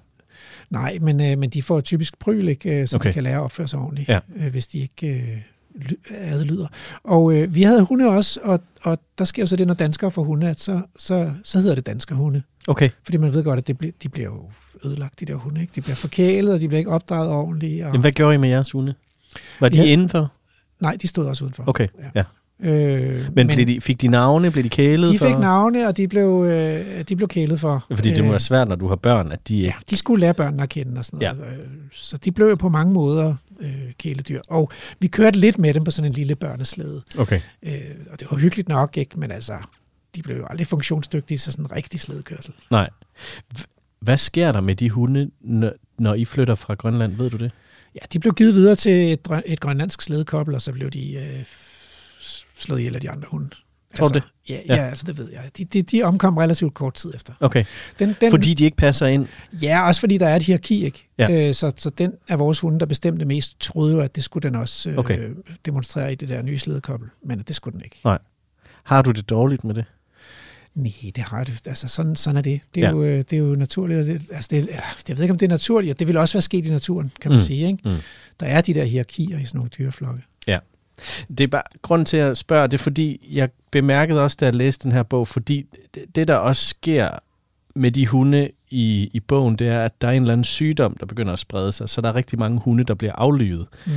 nej, 0.69 0.97
men, 1.01 1.21
øh, 1.21 1.37
men 1.37 1.49
de 1.49 1.61
får 1.61 1.81
typisk 1.81 2.19
pryl, 2.19 2.47
ikke, 2.47 2.69
øh, 2.81 2.87
så 2.87 2.95
Okay. 2.95 3.09
de 3.09 3.13
kan 3.13 3.23
lære 3.23 3.35
at 3.37 3.41
opføre 3.41 3.67
sig 3.67 3.79
ordentligt, 3.79 4.09
Ja. 4.09 4.19
øh, 4.35 4.51
hvis 4.51 4.67
de 4.67 4.79
ikke 4.79 5.07
øh, 5.07 5.37
ly- 5.75 6.13
adlyder. 6.17 6.67
Og 7.03 7.33
øh, 7.33 7.55
vi 7.55 7.63
havde 7.63 7.81
hunde 7.81 8.05
også, 8.07 8.39
og, 8.43 8.59
og 8.81 8.99
der 9.17 9.23
sker 9.25 9.43
jo 9.43 9.47
så 9.47 9.55
det, 9.55 9.67
når 9.67 9.73
danskere 9.73 10.11
får 10.11 10.23
hunde, 10.23 10.49
at 10.49 10.61
så, 10.61 10.81
så, 10.97 11.31
så 11.43 11.59
hedder 11.59 11.75
det 11.75 11.85
dansker 11.85 12.15
hunde. 12.15 12.41
Okay. 12.67 12.89
Fordi 13.03 13.17
man 13.17 13.33
ved 13.33 13.43
godt, 13.43 13.57
at 13.59 13.67
det 13.67 13.77
bliver, 13.77 13.93
de 14.03 14.09
bliver 14.09 14.29
jo 14.29 14.49
ødelagt, 14.85 15.19
de 15.19 15.25
der 15.25 15.35
hunde. 15.35 15.61
Ikke? 15.61 15.71
De 15.75 15.81
bliver 15.81 15.95
forkælet, 15.95 16.53
og 16.53 16.61
de 16.61 16.67
bliver 16.67 16.79
ikke 16.79 16.91
opdraget 16.91 17.29
ordentligt. 17.29 17.83
Og... 17.83 17.87
Jamen, 17.87 18.01
hvad 18.01 18.11
gjorde 18.11 18.35
I 18.35 18.37
med 18.37 18.49
jeres 18.49 18.71
hunde? 18.71 18.93
Var 19.59 19.69
de 19.69 19.77
Ja. 19.77 19.83
indenfor? 19.83 20.31
Nej, 20.79 20.97
de 21.01 21.07
stod 21.07 21.25
også 21.25 21.43
udenfor. 21.43 21.63
Okay, 21.67 21.87
ja. 22.15 22.23
Øh, 22.61 23.13
Men, 23.13 23.33
men 23.35 23.47
blev 23.47 23.67
de, 23.67 23.81
fik 23.81 24.01
de 24.01 24.07
navne? 24.07 24.51
Blev 24.51 24.63
de 24.63 24.69
kælet 24.69 25.13
de 25.13 25.17
for? 25.17 25.27
fik 25.27 25.37
navne, 25.37 25.87
og 25.87 25.97
de 25.97 26.07
blev, 26.07 26.45
øh, 26.49 27.03
de 27.09 27.15
blev 27.15 27.27
kælet 27.27 27.59
for. 27.59 27.85
Fordi 27.95 28.09
det 28.09 28.23
må 28.23 28.29
være 28.29 28.39
svært, 28.39 28.67
når 28.67 28.75
du 28.75 28.87
har 28.87 28.95
børn, 28.95 29.31
at 29.31 29.47
de 29.47 29.57
Ja, 29.59 29.73
de 29.89 29.95
skulle 29.95 30.21
lære 30.21 30.33
børnene 30.33 30.63
at 30.63 30.69
kende 30.69 30.99
og 30.99 31.05
sådan 31.05 31.35
noget. 31.35 31.51
Ja. 31.51 31.63
Så 31.91 32.17
de 32.17 32.31
blev 32.31 32.47
jo 32.47 32.55
på 32.55 32.69
mange 32.69 32.93
måder 32.93 33.35
øh, 33.59 33.71
kæledyr. 33.97 34.41
Og 34.49 34.71
vi 34.99 35.07
kørte 35.07 35.39
lidt 35.39 35.57
med 35.57 35.73
dem 35.73 35.83
på 35.83 35.91
sådan 35.91 36.11
en 36.11 36.13
lille 36.13 36.35
børneslæde. 36.35 37.01
Okay. 37.17 37.41
Øh, 37.63 37.73
og 38.11 38.19
det 38.19 38.27
var 38.31 38.37
hyggeligt 38.37 38.69
nok, 38.69 38.97
ikke? 38.97 39.19
Men 39.19 39.31
altså, 39.31 39.53
de 40.15 40.21
blev 40.21 40.37
jo 40.37 40.45
aldrig 40.49 40.67
funktionsdygtige 40.67 41.37
til 41.37 41.51
sådan 41.51 41.65
en 41.65 41.71
rigtig 41.71 41.99
slædekørsel. 41.99 42.53
Nej. 42.71 42.89
Hvad 43.99 44.17
sker 44.17 44.51
der 44.51 44.61
med 44.61 44.75
de 44.75 44.89
hunde, 44.89 45.29
når 45.97 46.13
I 46.13 46.25
flytter 46.25 46.55
fra 46.55 46.73
Grønland? 46.73 47.15
Ved 47.15 47.29
du 47.29 47.37
det? 47.37 47.51
Ja, 47.95 47.99
de 48.13 48.19
blev 48.19 48.33
givet 48.33 48.53
videre 48.53 48.75
til 48.75 49.13
et, 49.13 49.27
et 49.45 49.59
grønlandsk 49.59 50.01
slædekobbel, 50.01 50.55
og 50.55 50.61
så 50.61 50.71
blev 50.71 50.89
de 50.89 51.13
øh, 51.15 51.43
slået 52.57 52.79
ihjel 52.79 52.95
af 52.95 53.01
de 53.01 53.09
andre 53.09 53.27
hunde. 53.31 53.49
Tror 53.95 54.07
du 54.07 54.13
det? 54.13 54.23
Ja, 54.49 54.59
Ja. 54.67 54.75
ja. 54.75 54.89
altså 54.89 55.05
det 55.07 55.17
ved 55.17 55.31
jeg. 55.31 55.43
De, 55.57 55.65
de, 55.65 55.81
de 55.81 56.03
omkom 56.03 56.37
relativt 56.37 56.73
kort 56.73 56.93
tid 56.93 57.11
efter. 57.15 57.33
Okay. 57.39 57.65
Den, 57.99 58.15
den, 58.21 58.31
Fordi 58.31 58.53
de 58.53 58.63
ikke 58.63 58.77
passer 58.77 59.07
ind? 59.07 59.27
Ja, 59.61 59.87
også 59.87 59.99
fordi 60.01 60.17
der 60.17 60.27
er 60.27 60.35
et 60.35 60.43
hierarki, 60.43 60.85
ikke? 60.85 61.07
Ja. 61.17 61.47
Øh, 61.47 61.53
så, 61.53 61.71
så 61.77 61.89
den 61.89 62.13
af 62.27 62.39
vores 62.39 62.59
hunde, 62.59 62.79
der 62.79 62.85
bestemte 62.85 63.25
mest, 63.25 63.59
troede 63.59 63.93
jo, 63.93 63.99
at 64.01 64.15
det 64.15 64.23
skulle 64.23 64.49
den 64.49 64.55
også 64.55 64.89
øh, 64.89 64.97
Okay. 64.97 65.29
demonstrere 65.65 66.11
i 66.11 66.15
det 66.15 66.29
der 66.29 66.41
nye 66.41 66.57
slædekobbel, 66.57 67.09
men 67.23 67.39
det 67.47 67.55
skulle 67.55 67.73
den 67.73 67.81
ikke. 67.83 67.99
Har 68.83 69.01
du 69.01 69.11
det 69.11 69.29
dårligt 69.29 69.63
med 69.63 69.75
det? 69.75 69.85
Nej, 70.75 70.91
det 71.15 71.23
har 71.23 71.43
det. 71.43 71.61
Altså, 71.67 71.87
sådan, 71.87 72.15
sådan 72.15 72.37
er 72.37 72.41
det. 72.41 72.59
Det 72.75 72.83
er, 72.83 72.87
Ja. 72.87 72.91
jo, 72.93 73.03
øh, 73.03 73.17
det 73.17 73.33
er 73.33 73.37
jo 73.37 73.55
naturligt. 73.55 74.07
Det, 74.07 74.21
altså, 74.31 74.47
det, 74.51 74.57
eller, 74.57 74.73
jeg 75.09 75.17
ved 75.17 75.23
ikke, 75.23 75.31
om 75.31 75.37
det 75.37 75.45
er 75.45 75.49
naturligt. 75.49 75.91
og 75.93 75.99
Det 75.99 76.07
vil 76.07 76.17
også 76.17 76.33
være 76.33 76.41
sket 76.41 76.65
i 76.65 76.69
naturen, 76.69 77.11
kan 77.21 77.31
man 77.31 77.35
Mm. 77.37 77.41
sige. 77.41 77.67
Ikke? 77.67 77.89
Mm. 77.89 77.95
Der 78.39 78.45
er 78.45 78.61
de 78.61 78.73
der 78.73 78.83
hierarkier 78.83 79.39
i 79.39 79.45
sådan 79.45 79.57
nogle 79.57 79.69
dyreflokke. 79.77 80.21
Det 81.37 81.39
er 81.43 81.47
bare 81.47 81.61
grunden 81.81 82.05
til 82.05 82.17
at 82.17 82.37
spørge, 82.37 82.67
det 82.67 82.73
er 82.73 82.77
fordi, 82.77 83.29
jeg 83.31 83.49
bemærkede 83.71 84.23
også, 84.23 84.37
da 84.39 84.45
jeg 84.45 84.55
læste 84.55 84.83
den 84.83 84.91
her 84.91 85.03
bog, 85.03 85.27
fordi 85.27 85.65
det, 85.95 86.05
det 86.15 86.27
der 86.27 86.35
også 86.35 86.65
sker 86.65 87.09
med 87.75 87.91
de 87.91 88.07
hunde 88.07 88.49
i, 88.69 89.09
i 89.13 89.19
bogen, 89.19 89.55
det 89.55 89.67
er, 89.67 89.85
at 89.85 90.01
der 90.01 90.07
er 90.07 90.11
en 90.11 90.21
eller 90.23 90.33
anden 90.33 90.43
sygdom, 90.43 90.97
der 90.99 91.05
begynder 91.05 91.33
at 91.33 91.39
sprede 91.39 91.71
sig, 91.71 91.89
så 91.89 92.01
der 92.01 92.09
er 92.09 92.15
rigtig 92.15 92.39
mange 92.39 92.59
hunde, 92.59 92.83
der 92.83 92.93
bliver 92.93 93.13
aflyvet. 93.13 93.67
Mm. 93.85 93.91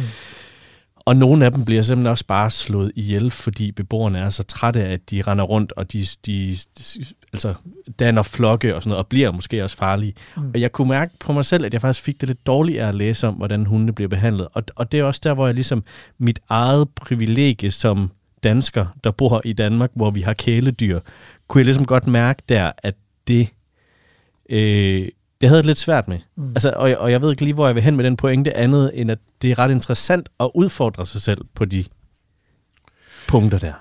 Og 1.04 1.16
nogle 1.16 1.44
af 1.44 1.52
dem 1.52 1.64
bliver 1.64 1.82
simpelthen 1.82 2.10
også 2.10 2.26
bare 2.26 2.50
slået 2.50 2.92
ihjel, 2.96 3.30
fordi 3.30 3.72
beboerne 3.72 4.18
er 4.18 4.28
så 4.28 4.42
trætte 4.42 4.84
af, 4.84 4.92
at 4.92 5.10
de 5.10 5.22
render 5.22 5.44
rundt, 5.44 5.72
og 5.72 5.92
de, 5.92 6.06
de, 6.26 6.56
de 6.78 6.84
altså, 7.32 7.54
danner 7.98 8.22
flokke 8.22 8.76
og 8.76 8.82
sådan 8.82 8.90
noget, 8.90 9.04
og 9.04 9.06
bliver 9.06 9.30
måske 9.30 9.64
også 9.64 9.76
farlige. 9.76 10.14
Mm. 10.36 10.50
Og 10.54 10.60
jeg 10.60 10.72
kunne 10.72 10.88
mærke 10.88 11.12
på 11.20 11.32
mig 11.32 11.44
selv, 11.44 11.64
at 11.64 11.72
jeg 11.72 11.80
faktisk 11.80 12.04
fik 12.04 12.20
det 12.20 12.28
lidt 12.28 12.46
dårligt 12.46 12.78
af 12.78 12.88
at 12.88 12.94
læse 12.94 13.28
om, 13.28 13.34
hvordan 13.34 13.66
hundene 13.66 13.92
bliver 13.92 14.08
behandlet. 14.08 14.48
Og, 14.52 14.62
og 14.76 14.92
det 14.92 15.00
er 15.00 15.04
også 15.04 15.20
der, 15.24 15.34
hvor 15.34 15.46
jeg 15.46 15.54
ligesom 15.54 15.84
mit 16.18 16.40
eget 16.48 16.88
privilegie 16.88 17.70
som 17.70 18.10
dansker, 18.42 18.86
der 19.04 19.10
bor 19.10 19.42
i 19.44 19.52
Danmark, 19.52 19.90
hvor 19.94 20.10
vi 20.10 20.20
har 20.20 20.34
kæledyr, 20.34 21.00
kunne 21.48 21.58
jeg 21.58 21.64
ligesom 21.64 21.86
godt 21.86 22.06
mærke 22.06 22.42
der, 22.48 22.72
at 22.78 22.94
det, 23.28 23.48
øh, 24.50 25.08
det 25.42 25.48
havde 25.48 25.58
jeg 25.58 25.66
lidt 25.66 25.78
svært 25.78 26.08
med. 26.08 26.18
Mm. 26.36 26.48
Altså, 26.48 26.72
og, 26.76 26.88
jeg- 26.90 26.98
og 26.98 27.12
jeg 27.12 27.20
ved 27.22 27.30
ikke 27.30 27.42
lige, 27.42 27.54
hvor 27.54 27.66
jeg 27.66 27.74
vil 27.74 27.82
hen 27.82 27.96
med 27.96 28.04
den 28.04 28.16
pointe, 28.16 28.56
andet 28.56 28.90
end 28.94 29.10
at 29.10 29.18
det 29.42 29.50
er 29.50 29.58
ret 29.58 29.70
interessant 29.70 30.28
at 30.40 30.50
udfordre 30.54 31.06
sig 31.06 31.20
selv 31.22 31.44
på 31.54 31.64
de 31.64 31.84
punkter 33.28 33.58
der. 33.58 33.72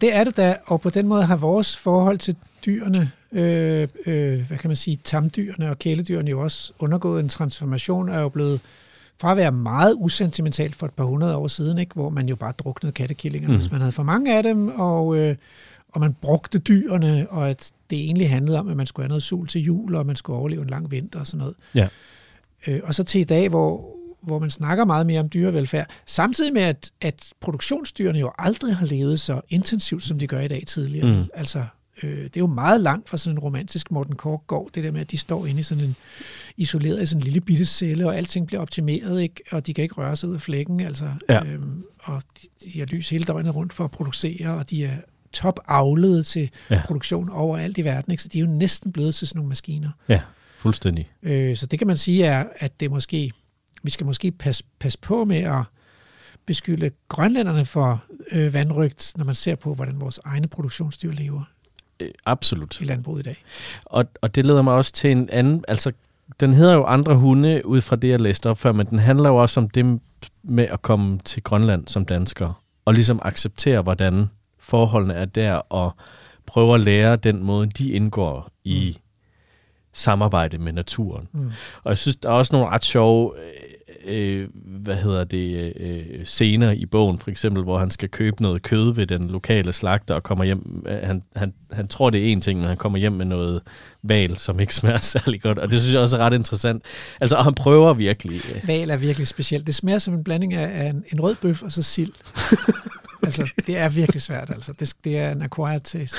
Det 0.00 0.14
er 0.14 0.24
det 0.24 0.36
da, 0.36 0.56
og 0.66 0.80
på 0.80 0.90
den 0.90 1.08
måde 1.08 1.24
har 1.24 1.36
vores 1.36 1.76
forhold 1.76 2.18
til 2.18 2.36
dyrene, 2.66 3.10
øh, 3.32 3.88
øh, 4.06 4.46
hvad 4.48 4.58
kan 4.58 4.68
man 4.70 4.76
sige, 4.76 4.98
tamdyrene 5.04 5.70
og 5.70 5.78
kæledyrene 5.78 6.30
jo 6.30 6.40
også 6.40 6.72
undergået 6.78 7.20
en 7.22 7.28
transformation, 7.28 8.08
er 8.08 8.20
jo 8.20 8.28
blevet 8.28 8.60
fra 9.20 9.30
at 9.30 9.36
være 9.36 9.52
meget 9.52 9.94
usentimentalt 9.98 10.76
for 10.76 10.86
et 10.86 10.92
par 10.92 11.04
hundrede 11.04 11.36
år 11.36 11.48
siden, 11.48 11.78
ikke, 11.78 11.94
hvor 11.94 12.10
man 12.10 12.28
jo 12.28 12.36
bare 12.36 12.52
druknede 12.52 12.92
kattekillingerne, 12.92 13.52
mm. 13.54 13.58
Hvis 13.60 13.70
man 13.70 13.80
havde 13.80 13.92
for 13.92 14.02
mange 14.02 14.36
af 14.36 14.42
dem, 14.42 14.68
og, 14.68 15.16
øh, 15.16 15.36
og 15.96 16.00
man 16.00 16.14
brugte 16.20 16.58
dyrene, 16.58 17.26
og 17.30 17.50
at 17.50 17.72
det 17.90 17.98
egentlig 17.98 18.30
handlede 18.30 18.58
om, 18.58 18.68
at 18.68 18.76
man 18.76 18.86
skulle 18.86 19.04
have 19.04 19.08
noget 19.08 19.22
sol 19.22 19.48
til 19.48 19.60
jul, 19.62 19.94
og 19.94 20.06
man 20.06 20.16
skulle 20.16 20.38
overleve 20.38 20.62
en 20.62 20.70
lang 20.70 20.90
vinter 20.90 21.20
og 21.20 21.26
sådan 21.26 21.38
noget. 21.38 21.54
Ja. 21.74 21.88
Øh, 22.66 22.80
og 22.84 22.94
så 22.94 23.04
til 23.04 23.20
i 23.20 23.24
dag, 23.24 23.48
hvor, 23.48 23.96
hvor 24.22 24.38
man 24.38 24.50
snakker 24.50 24.84
meget 24.84 25.06
mere 25.06 25.20
om 25.20 25.28
dyrevelfærd, 25.28 25.86
samtidig 26.06 26.52
med, 26.52 26.62
at, 26.62 26.90
at 27.00 27.32
produktionsdyrene 27.40 28.18
jo 28.18 28.32
aldrig 28.38 28.76
har 28.76 28.86
levet 28.86 29.20
så 29.20 29.40
intensivt, 29.48 30.02
som 30.02 30.18
de 30.18 30.26
gør 30.26 30.40
i 30.40 30.48
dag 30.48 30.64
tidligere. 30.66 31.16
Mm. 31.16 31.24
Altså, 31.34 31.64
øh, 32.02 32.18
det 32.24 32.36
er 32.36 32.40
jo 32.40 32.46
meget 32.46 32.80
langt 32.80 33.08
fra 33.08 33.16
sådan 33.16 33.34
en 33.34 33.38
romantisk 33.40 33.90
Morten 33.90 34.16
Korkgård, 34.16 34.70
det 34.74 34.84
der 34.84 34.90
med, 34.90 35.00
at 35.00 35.10
de 35.10 35.16
står 35.18 35.46
inde 35.46 35.60
i 35.60 35.62
sådan 35.62 35.84
en 35.84 35.96
isoleret 36.56 37.02
i 37.02 37.06
sådan 37.06 37.18
en 37.20 37.24
lille 37.24 37.40
bitte 37.40 37.64
celle, 37.64 38.06
og 38.06 38.16
alting 38.16 38.46
bliver 38.46 38.60
optimeret, 38.60 39.22
ikke? 39.22 39.42
og 39.50 39.66
de 39.66 39.74
kan 39.74 39.82
ikke 39.82 39.94
røre 39.94 40.16
sig 40.16 40.28
ud 40.28 40.34
af 40.34 40.40
flækken, 40.40 40.80
altså, 40.80 41.08
Ja. 41.28 41.44
øhm, 41.44 41.84
og 41.98 42.22
de, 42.42 42.70
de 42.72 42.78
har 42.78 42.86
lys 42.86 43.10
hele 43.10 43.24
døgnet 43.24 43.54
rundt 43.54 43.72
for 43.72 43.84
at 43.84 43.90
producere, 43.90 44.54
og 44.54 44.70
de 44.70 44.84
er 44.84 44.96
top 45.32 45.60
avlet 45.68 46.26
til 46.26 46.50
ja. 46.70 46.82
produktion 46.86 47.30
overalt 47.30 47.78
i 47.78 47.84
verden, 47.84 48.10
ikke? 48.12 48.22
så 48.22 48.28
de 48.28 48.38
er 48.38 48.42
jo 48.42 48.48
næsten 48.48 48.92
blevet 48.92 49.14
til 49.14 49.28
sådan 49.28 49.38
nogle 49.38 49.48
maskiner. 49.48 49.90
Ja, 50.08 50.20
fuldstændig. 50.58 51.10
Øh, 51.22 51.56
så 51.56 51.66
det 51.66 51.78
kan 51.78 51.86
man 51.86 51.96
sige 51.96 52.24
er, 52.24 52.44
at 52.56 52.80
det 52.80 52.90
måske, 52.90 53.32
vi 53.82 53.90
skal 53.90 54.06
måske 54.06 54.30
passe, 54.30 54.64
passe 54.78 54.98
på 54.98 55.24
med 55.24 55.36
at 55.36 55.62
beskylde 56.46 56.90
grønlænderne 57.08 57.64
for 57.64 58.04
øh, 58.32 58.54
vandrygt, 58.54 59.12
når 59.16 59.24
man 59.24 59.34
ser 59.34 59.54
på, 59.54 59.74
hvordan 59.74 60.00
vores 60.00 60.20
egne 60.24 60.48
produktionsdyr 60.48 61.12
lever 61.12 61.44
Øh, 62.00 62.10
absolut. 62.26 62.80
i 62.80 62.84
landbruget 62.84 63.20
i 63.20 63.22
dag. 63.22 63.44
Og, 63.84 64.04
og 64.20 64.34
det 64.34 64.46
leder 64.46 64.62
mig 64.62 64.74
også 64.74 64.92
til 64.92 65.10
en 65.10 65.30
anden, 65.30 65.64
altså 65.68 65.92
den 66.40 66.52
hedder 66.52 66.74
jo 66.74 66.84
andre 66.84 67.16
hunde 67.16 67.66
ud 67.66 67.80
fra 67.80 67.96
det, 67.96 68.08
jeg 68.08 68.20
læste 68.20 68.50
op 68.50 68.58
før, 68.58 68.72
men 68.72 68.86
den 68.86 68.98
handler 68.98 69.28
jo 69.28 69.36
også 69.36 69.60
om 69.60 69.68
det 69.68 70.00
med 70.42 70.64
at 70.64 70.82
komme 70.82 71.18
til 71.24 71.42
Grønland 71.42 71.88
som 71.88 72.04
dansker, 72.04 72.62
og 72.84 72.94
ligesom 72.94 73.20
acceptere, 73.22 73.82
hvordan 73.82 74.26
forholdene 74.68 75.14
er 75.14 75.24
der, 75.24 75.52
og 75.54 75.90
prøve 76.46 76.74
at 76.74 76.80
lære 76.80 77.16
den 77.16 77.42
måde, 77.44 77.66
de 77.66 77.90
indgår 77.90 78.50
i 78.64 78.98
samarbejde 79.92 80.58
med 80.58 80.72
naturen. 80.72 81.28
Mm. 81.32 81.50
Og 81.84 81.90
jeg 81.90 81.98
synes, 81.98 82.16
der 82.16 82.28
er 82.28 82.32
også 82.32 82.56
nogle 82.56 82.68
ret 82.68 82.84
sjove, 82.84 83.32
øh, 83.38 83.52
øh, 84.06 84.48
hvad 84.64 84.96
hedder 84.96 85.24
det, 85.24 85.72
øh, 85.76 86.24
scener 86.24 86.70
i 86.70 86.86
bogen, 86.86 87.18
for 87.18 87.30
eksempel, 87.30 87.62
hvor 87.62 87.78
han 87.78 87.90
skal 87.90 88.08
købe 88.08 88.42
noget 88.42 88.62
kød 88.62 88.94
ved 88.94 89.06
den 89.06 89.30
lokale 89.30 89.72
slagter, 89.72 90.14
og 90.14 90.22
kommer 90.22 90.44
hjem, 90.44 90.84
øh, 90.86 90.98
han, 91.02 91.22
han, 91.36 91.52
han 91.72 91.88
tror, 91.88 92.10
det 92.10 92.32
er 92.32 92.36
én 92.36 92.40
ting, 92.40 92.60
men 92.60 92.68
han 92.68 92.76
kommer 92.76 92.98
hjem 92.98 93.12
med 93.12 93.26
noget 93.26 93.62
val, 94.02 94.38
som 94.38 94.60
ikke 94.60 94.74
smager 94.74 94.98
særlig 95.16 95.42
godt, 95.42 95.58
og 95.58 95.70
det 95.70 95.80
synes 95.80 95.94
jeg 95.94 96.02
også 96.02 96.16
er 96.16 96.20
ret 96.20 96.34
interessant. 96.34 96.82
Altså, 97.20 97.36
og 97.36 97.44
han 97.44 97.54
prøver 97.54 97.94
virkelig. 97.94 98.40
Øh, 98.54 98.68
Val 98.68 98.90
er 98.90 98.96
virkelig 98.96 99.26
specielt. 99.26 99.66
Det 99.66 99.74
smager 99.74 99.98
som 99.98 100.14
en 100.14 100.24
blanding 100.24 100.54
af, 100.54 100.84
af 100.84 100.88
en, 100.88 101.04
en 101.12 101.20
rød 101.20 101.34
bøf 101.34 101.62
og 101.62 101.72
så 101.72 101.82
sild. 101.82 102.12
altså, 103.22 103.52
det 103.66 103.76
er 103.76 103.88
virkelig 103.88 104.22
svært. 104.22 104.50
Altså. 104.50 104.72
Det, 104.72 104.94
det 105.04 105.18
er 105.18 105.32
en 105.32 105.42
acquired 105.42 105.80
taste. 105.80 106.16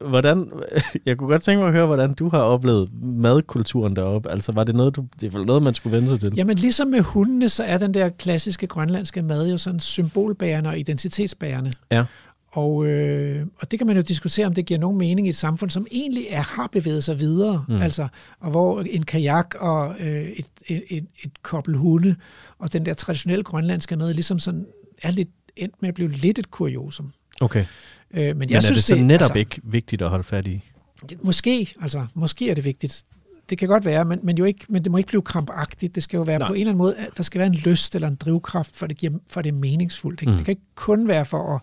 hvordan, 0.00 0.52
jeg 1.06 1.16
kunne 1.16 1.28
godt 1.28 1.42
tænke 1.42 1.58
mig 1.58 1.68
at 1.68 1.74
høre, 1.74 1.86
hvordan 1.86 2.14
du 2.14 2.28
har 2.28 2.40
oplevet 2.40 2.90
madkulturen 3.02 3.96
deroppe. 3.96 4.30
Altså, 4.30 4.52
var 4.52 4.64
det 4.64 4.74
noget, 4.74 4.96
du, 4.96 5.06
det 5.20 5.34
vel 5.34 5.46
noget, 5.46 5.62
man 5.62 5.74
skulle 5.74 5.96
vende 5.96 6.08
sig 6.08 6.20
til? 6.20 6.32
Jamen 6.36 6.56
ligesom 6.56 6.88
med 6.88 7.00
hundene, 7.00 7.48
så 7.48 7.64
er 7.64 7.78
den 7.78 7.94
der 7.94 8.08
klassiske 8.08 8.66
grønlandske 8.66 9.22
mad 9.22 9.48
jo 9.50 9.58
sådan 9.58 9.80
symbolbærende 9.80 10.70
og 10.70 10.78
identitetsbærende. 10.78 11.72
Ja. 11.90 12.04
Og, 12.52 12.86
øh, 12.86 13.46
og 13.60 13.70
det 13.70 13.78
kan 13.78 13.86
man 13.86 13.96
jo 13.96 14.02
diskutere, 14.02 14.46
om 14.46 14.54
det 14.54 14.66
giver 14.66 14.80
nogen 14.80 14.98
mening 14.98 15.26
i 15.26 15.30
et 15.30 15.36
samfund, 15.36 15.70
som 15.70 15.86
egentlig 15.90 16.26
er, 16.30 16.42
har 16.42 16.66
bevæget 16.72 17.04
sig 17.04 17.18
videre. 17.18 17.64
Mm. 17.68 17.82
Altså, 17.82 18.08
og 18.40 18.50
hvor 18.50 18.80
en 18.80 19.02
kajak 19.02 19.54
og 19.60 19.94
øh, 20.00 20.28
et, 20.28 20.46
et, 20.66 20.82
et, 20.90 21.06
et 21.24 21.42
kobbel 21.42 21.76
hunde 21.76 22.16
og 22.58 22.72
den 22.72 22.86
der 22.86 22.94
traditionelle 22.94 23.44
grønlandske 23.44 23.96
mad 23.96 24.14
ligesom 24.14 24.38
sådan 24.38 24.66
er 25.02 25.10
lidt 25.10 25.28
endt 25.56 25.74
med 25.82 25.88
at 25.88 25.94
blive 25.94 26.10
lidt 26.10 26.38
et 26.38 26.50
kuriosum. 26.50 27.12
Okay. 27.40 27.64
Øh, 28.10 28.20
men 28.20 28.26
jeg 28.26 28.34
Men 28.36 28.52
er 28.56 28.60
synes, 28.60 28.84
det 28.86 28.96
så 28.98 29.02
netop 29.02 29.22
altså, 29.24 29.38
ikke 29.38 29.60
vigtigt 29.64 30.02
at 30.02 30.08
holde 30.08 30.24
fat 30.24 30.46
i? 30.46 30.64
det- 31.10 31.24
Måske, 31.24 31.74
altså, 31.82 32.06
måske 32.14 32.50
er 32.50 32.54
det 32.54 32.64
vigtigt. 32.64 33.02
Det 33.50 33.58
kan 33.58 33.68
godt 33.68 33.84
være, 33.84 34.04
men, 34.04 34.20
men, 34.22 34.38
jo 34.38 34.44
ikke, 34.44 34.64
men 34.68 34.84
det 34.84 34.92
må 34.92 34.98
ikke 34.98 35.08
blive 35.08 35.22
krampagtigt. 35.22 35.94
Det 35.94 36.02
skal 36.02 36.16
jo 36.16 36.22
være 36.22 36.38
Nej. 36.38 36.48
På 36.48 36.54
en 36.54 36.60
eller 36.60 36.70
anden 36.70 36.78
måde, 36.78 36.96
at 36.96 37.08
der 37.16 37.22
skal 37.22 37.38
være 37.38 37.46
en 37.46 37.54
lyst 37.54 37.94
eller 37.94 38.08
en 38.08 38.14
drivkraft, 38.16 38.76
for 38.76 38.86
det, 38.86 38.96
giver, 38.96 39.12
for 39.28 39.42
det 39.42 39.48
er 39.48 39.52
meningsfuldt. 39.58 40.20
Ikke? 40.20 40.30
Mm. 40.30 40.36
Det 40.36 40.44
kan 40.46 40.52
ikke 40.52 40.62
kun 40.74 41.08
være 41.08 41.24
for 41.26 41.54
at... 41.54 41.60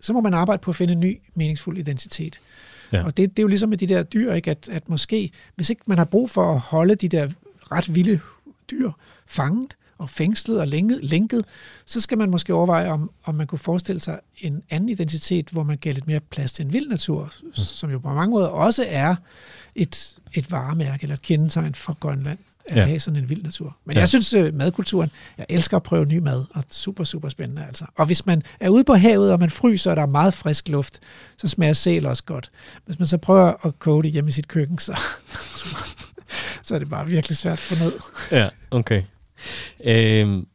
Så 0.00 0.12
må 0.12 0.20
man 0.20 0.34
arbejde 0.34 0.60
på 0.60 0.70
at 0.70 0.76
finde 0.76 0.92
en 0.92 1.00
ny 1.00 1.20
meningsfuld 1.34 1.78
identitet. 1.78 2.40
Ja. 2.92 3.04
Og 3.04 3.16
det, 3.16 3.30
det 3.30 3.38
er 3.38 3.42
jo 3.42 3.48
ligesom 3.48 3.68
med 3.68 3.78
de 3.78 3.86
der 3.86 4.02
dyr, 4.02 4.32
ikke? 4.32 4.50
At, 4.50 4.68
at 4.72 4.88
måske, 4.88 5.30
hvis 5.56 5.70
ikke 5.70 5.82
man 5.86 5.98
har 5.98 6.04
brug 6.04 6.30
for 6.30 6.52
at 6.54 6.60
holde 6.60 6.94
de 6.94 7.08
der 7.08 7.28
ret 7.72 7.94
vilde 7.94 8.20
dyr 8.70 8.90
fanget 9.26 9.76
og 10.00 10.10
fængslet 10.10 10.60
og 10.60 10.68
lænket, 10.68 10.98
lænket, 11.02 11.44
så 11.86 12.00
skal 12.00 12.18
man 12.18 12.30
måske 12.30 12.54
overveje, 12.54 12.88
om, 12.90 13.10
om 13.24 13.34
man 13.34 13.46
kunne 13.46 13.58
forestille 13.58 14.00
sig 14.00 14.20
en 14.38 14.62
anden 14.70 14.88
identitet, 14.88 15.48
hvor 15.48 15.62
man 15.62 15.78
gav 15.78 15.94
lidt 15.94 16.06
mere 16.06 16.20
plads 16.20 16.52
til 16.52 16.64
en 16.66 16.72
vild 16.72 16.88
natur, 16.88 17.32
mm. 17.42 17.54
som 17.54 17.90
jo 17.90 17.98
på 17.98 18.08
mange 18.14 18.30
måder 18.30 18.46
også 18.48 18.84
er 18.88 19.14
et, 19.74 20.18
et 20.34 20.50
varemærke 20.52 21.02
eller 21.02 21.14
et 21.14 21.22
kendetegn 21.22 21.74
for 21.74 21.92
Grønland, 22.00 22.38
at 22.66 22.76
Ja. 22.76 22.86
have 22.86 23.00
sådan 23.00 23.22
en 23.22 23.28
vild 23.28 23.42
natur. 23.42 23.76
Men 23.84 23.94
Ja. 23.94 24.00
jeg 24.00 24.08
synes, 24.08 24.34
øh, 24.34 24.54
madkulturen, 24.54 25.10
jeg 25.38 25.46
elsker 25.48 25.76
at 25.76 25.82
prøve 25.82 26.04
ny 26.06 26.18
mad, 26.18 26.44
og 26.54 26.64
super, 26.70 27.04
super 27.04 27.28
spændende 27.28 27.64
altså. 27.66 27.84
Og 27.96 28.06
hvis 28.06 28.26
man 28.26 28.42
er 28.60 28.68
ude 28.68 28.84
på 28.84 28.94
havet, 28.94 29.32
og 29.32 29.40
man 29.40 29.50
fryser, 29.50 29.90
og 29.90 29.96
der 29.96 30.02
er 30.02 30.06
meget 30.06 30.34
frisk 30.34 30.68
luft, 30.68 31.00
så 31.36 31.48
smager 31.48 31.72
sæl 31.72 32.06
også 32.06 32.24
godt. 32.24 32.50
Hvis 32.86 32.98
man 32.98 33.06
så 33.08 33.18
prøver 33.18 33.66
at 33.66 33.78
koge 33.78 34.02
det 34.02 34.10
hjemme 34.10 34.28
i 34.28 34.32
sit 34.32 34.48
køkken, 34.48 34.78
så, 34.78 35.00
så 36.62 36.74
er 36.74 36.78
det 36.78 36.88
bare 36.88 37.06
virkelig 37.06 37.36
svært 37.36 37.52
at 37.52 37.58
få 37.58 37.84
ned. 37.84 37.92
Ja, 38.30 38.48
okay. 38.70 39.02
Øhm, 39.84 40.46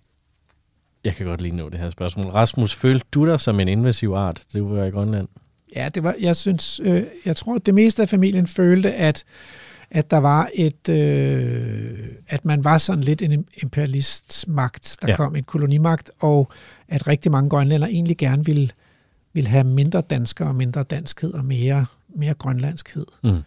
jeg 1.03 1.15
kan 1.15 1.25
godt 1.25 1.41
lige 1.41 1.55
nå 1.55 1.69
det 1.69 1.79
her 1.79 1.89
spørgsmål. 1.89 2.25
Rasmus, 2.25 2.75
følte 2.75 3.05
du 3.11 3.25
dig 3.27 3.41
som 3.41 3.59
en 3.59 3.67
invasiv 3.67 4.11
art, 4.11 4.43
du 4.53 4.73
var 4.75 4.85
i 4.85 4.89
Grønland? 4.89 5.27
Ja, 5.75 5.89
det 5.95 6.03
var, 6.03 6.15
jeg 6.19 6.35
synes, 6.35 6.81
øh, 6.83 7.03
jeg 7.25 7.35
tror, 7.35 7.55
at 7.55 7.65
det 7.65 7.73
meste 7.73 8.01
af 8.01 8.09
familien 8.09 8.47
følte, 8.47 8.93
at, 8.93 9.23
at 9.91 10.11
der 10.11 10.17
var 10.17 10.49
et, 10.53 10.89
øh, 10.89 12.07
at 12.27 12.45
man 12.45 12.63
var 12.63 12.77
sådan 12.77 13.03
lidt 13.03 13.21
en 13.21 13.45
imperialistmagt, 13.63 14.97
der 15.01 15.07
Ja. 15.09 15.15
kom 15.15 15.35
en 15.35 15.43
kolonimagt, 15.43 16.11
og 16.19 16.51
at 16.87 17.07
rigtig 17.07 17.31
mange 17.31 17.49
grønlænder 17.49 17.87
egentlig 17.87 18.17
gerne 18.17 18.45
ville, 18.45 18.69
ville 19.33 19.49
have 19.49 19.63
mindre 19.63 20.01
dansker 20.01 20.45
og 20.45 20.55
mindre 20.55 20.83
danskhed 20.83 21.33
og 21.33 21.45
mere, 21.45 21.85
mere 22.15 22.33
grønlandskhed. 22.33 23.05
Mm. 23.23 23.37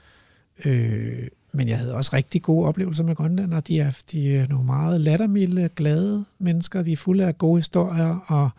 Øh, 0.64 1.28
men 1.52 1.68
jeg 1.68 1.78
havde 1.78 1.94
også 1.94 2.10
rigtig 2.16 2.42
gode 2.42 2.66
oplevelser 2.68 3.04
med 3.04 3.14
grønlændere. 3.14 3.60
De 3.60 3.80
er, 3.80 3.92
de 4.12 4.36
er 4.36 4.46
nogle 4.48 4.66
meget 4.66 5.00
lattermilde, 5.00 5.68
glade 5.76 6.24
mennesker. 6.38 6.82
De 6.82 6.92
er 6.92 6.96
fulde 6.96 7.26
af 7.26 7.38
gode 7.38 7.58
historier, 7.58 8.24
og 8.26 8.50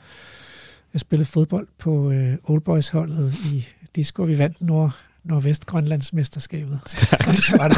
jeg 0.93 0.99
spillede 0.99 1.29
fodbold 1.29 1.67
på 1.77 2.11
øh, 2.11 2.37
Old 2.43 2.61
Boys 2.61 2.89
holdet 2.89 3.33
i 3.33 3.67
Disco. 3.95 4.23
Vi 4.23 4.37
vandt 4.37 4.61
Nord, 4.61 4.95
Nordvestgrønlandsmesterskabet. 5.23 6.79
Stærkt. 6.85 7.35
så 7.45 7.57
var 7.57 7.67
der, 7.67 7.75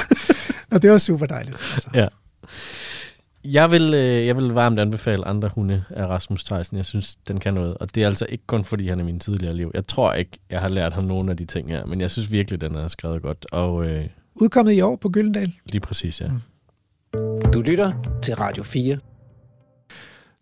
og 0.71 0.81
det 0.81 0.91
var 0.91 0.97
super 0.97 1.25
dejligt. 1.25 1.57
Altså. 1.73 1.89
Ja. 1.93 2.07
Jeg 3.43 3.71
vil, 3.71 3.93
øh, 3.93 4.27
jeg 4.27 4.37
vil 4.37 4.47
varmt 4.47 4.79
anbefale 4.79 5.27
andre 5.27 5.49
hunde 5.55 5.83
af 5.89 6.07
Rasmus 6.07 6.43
Theisen. 6.43 6.77
Jeg 6.77 6.85
synes, 6.85 7.15
den 7.15 7.39
kan 7.39 7.53
noget. 7.53 7.77
Og 7.77 7.95
det 7.95 8.03
er 8.03 8.07
altså 8.07 8.25
ikke 8.29 8.43
kun, 8.47 8.63
fordi 8.63 8.87
han 8.87 8.99
er 8.99 9.03
min 9.03 9.19
tidligere 9.19 9.55
liv. 9.55 9.71
Jeg 9.73 9.87
tror 9.87 10.13
ikke, 10.13 10.31
jeg 10.49 10.61
har 10.61 10.69
lært 10.69 10.93
ham 10.93 11.03
nogle 11.03 11.31
af 11.31 11.37
de 11.37 11.45
ting 11.45 11.69
her, 11.69 11.85
men 11.85 12.01
jeg 12.01 12.11
synes 12.11 12.31
virkelig, 12.31 12.61
den 12.61 12.75
er 12.75 12.87
skrevet 12.87 13.21
godt. 13.21 13.45
Og 13.51 13.85
øh, 13.85 14.05
Udkommet 14.35 14.73
i 14.73 14.81
år 14.81 14.95
på 14.95 15.09
Gyldendal. 15.09 15.53
lige 15.65 15.81
præcis, 15.81 16.21
ja. 16.21 16.29
Du 17.53 17.61
lytter 17.61 17.93
til 18.23 18.35
Radio 18.35 18.63
4. 18.63 18.97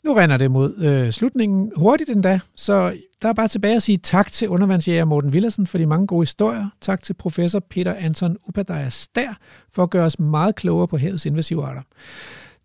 Nu 0.04 0.14
render 0.14 0.38
det 0.38 0.52
mod 0.52 0.78
øh, 0.78 1.12
slutningen 1.12 1.72
hurtigt 1.76 2.10
endda, 2.10 2.40
så 2.56 2.98
der 3.22 3.30
er 3.30 3.34
bare 3.34 3.48
tilbage 3.48 3.76
at 3.76 3.84
sige 3.84 3.98
tak 3.98 4.32
til 4.32 4.50
undervandsjæger 4.50 5.06
Morten 5.06 5.34
Villersen 5.34 5.68
for 5.68 5.78
de 5.78 5.86
mange 5.86 6.08
gode 6.08 6.22
historier. 6.22 6.70
Tak 6.82 7.04
til 7.04 7.14
professor 7.14 7.60
Peter 7.70 7.94
Anton 7.94 8.38
Upadaya 8.48 8.90
Stær 8.90 9.38
for 9.74 9.84
at 9.84 9.90
gøre 9.90 10.06
os 10.06 10.20
meget 10.20 10.56
klogere 10.56 10.88
på 10.88 10.98
havets 10.98 11.26
invasive 11.26 11.66
arter. 11.66 11.82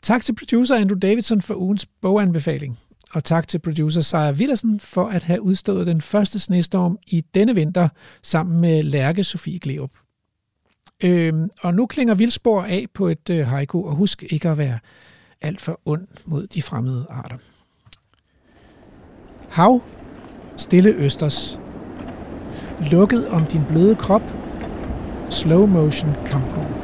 Tak 0.03 0.25
til 0.25 0.35
producer 0.35 0.77
Andrew 0.77 0.99
Davidson 0.99 1.43
for 1.43 1.55
ugens 1.55 1.87
boganbefaling. 1.87 2.79
Og 3.13 3.25
tak 3.25 3.49
til 3.49 3.59
producer 3.59 4.01
Sejer 4.01 4.33
Villersen 4.33 4.81
for 4.81 5.09
at 5.09 5.23
have 5.23 5.43
udstået 5.43 5.87
den 5.87 6.01
første 6.01 6.39
snestorm 6.39 6.99
i 7.07 7.21
denne 7.35 7.55
vinter 7.55 7.89
sammen 8.23 8.61
med 8.61 8.83
Lærke 8.83 9.25
Sofie 9.25 9.59
Gleup. 9.59 9.91
Øhm, 11.03 11.51
og 11.63 11.75
nu 11.75 11.87
klinger 11.87 12.15
vildspor 12.15 12.63
af 12.63 12.87
på 12.95 13.09
et 13.09 13.31
øh, 13.31 13.47
haiku, 13.47 13.87
og 13.87 13.95
husk 13.95 14.25
ikke 14.31 14.49
at 14.49 14.59
være 14.59 14.79
alt 15.41 15.61
for 15.61 15.81
ond 15.85 16.07
mod 16.25 16.47
de 16.47 16.63
fremmede 16.63 17.07
arter. 17.11 17.37
Hav, 19.49 19.81
stille 20.57 20.91
østers, 20.91 21.61
lukket 22.91 23.29
om 23.29 23.45
din 23.45 23.65
bløde 23.69 23.95
krop, 23.95 24.23
slow 25.31 25.67
motion 25.67 26.15
kampvogn. 26.27 26.84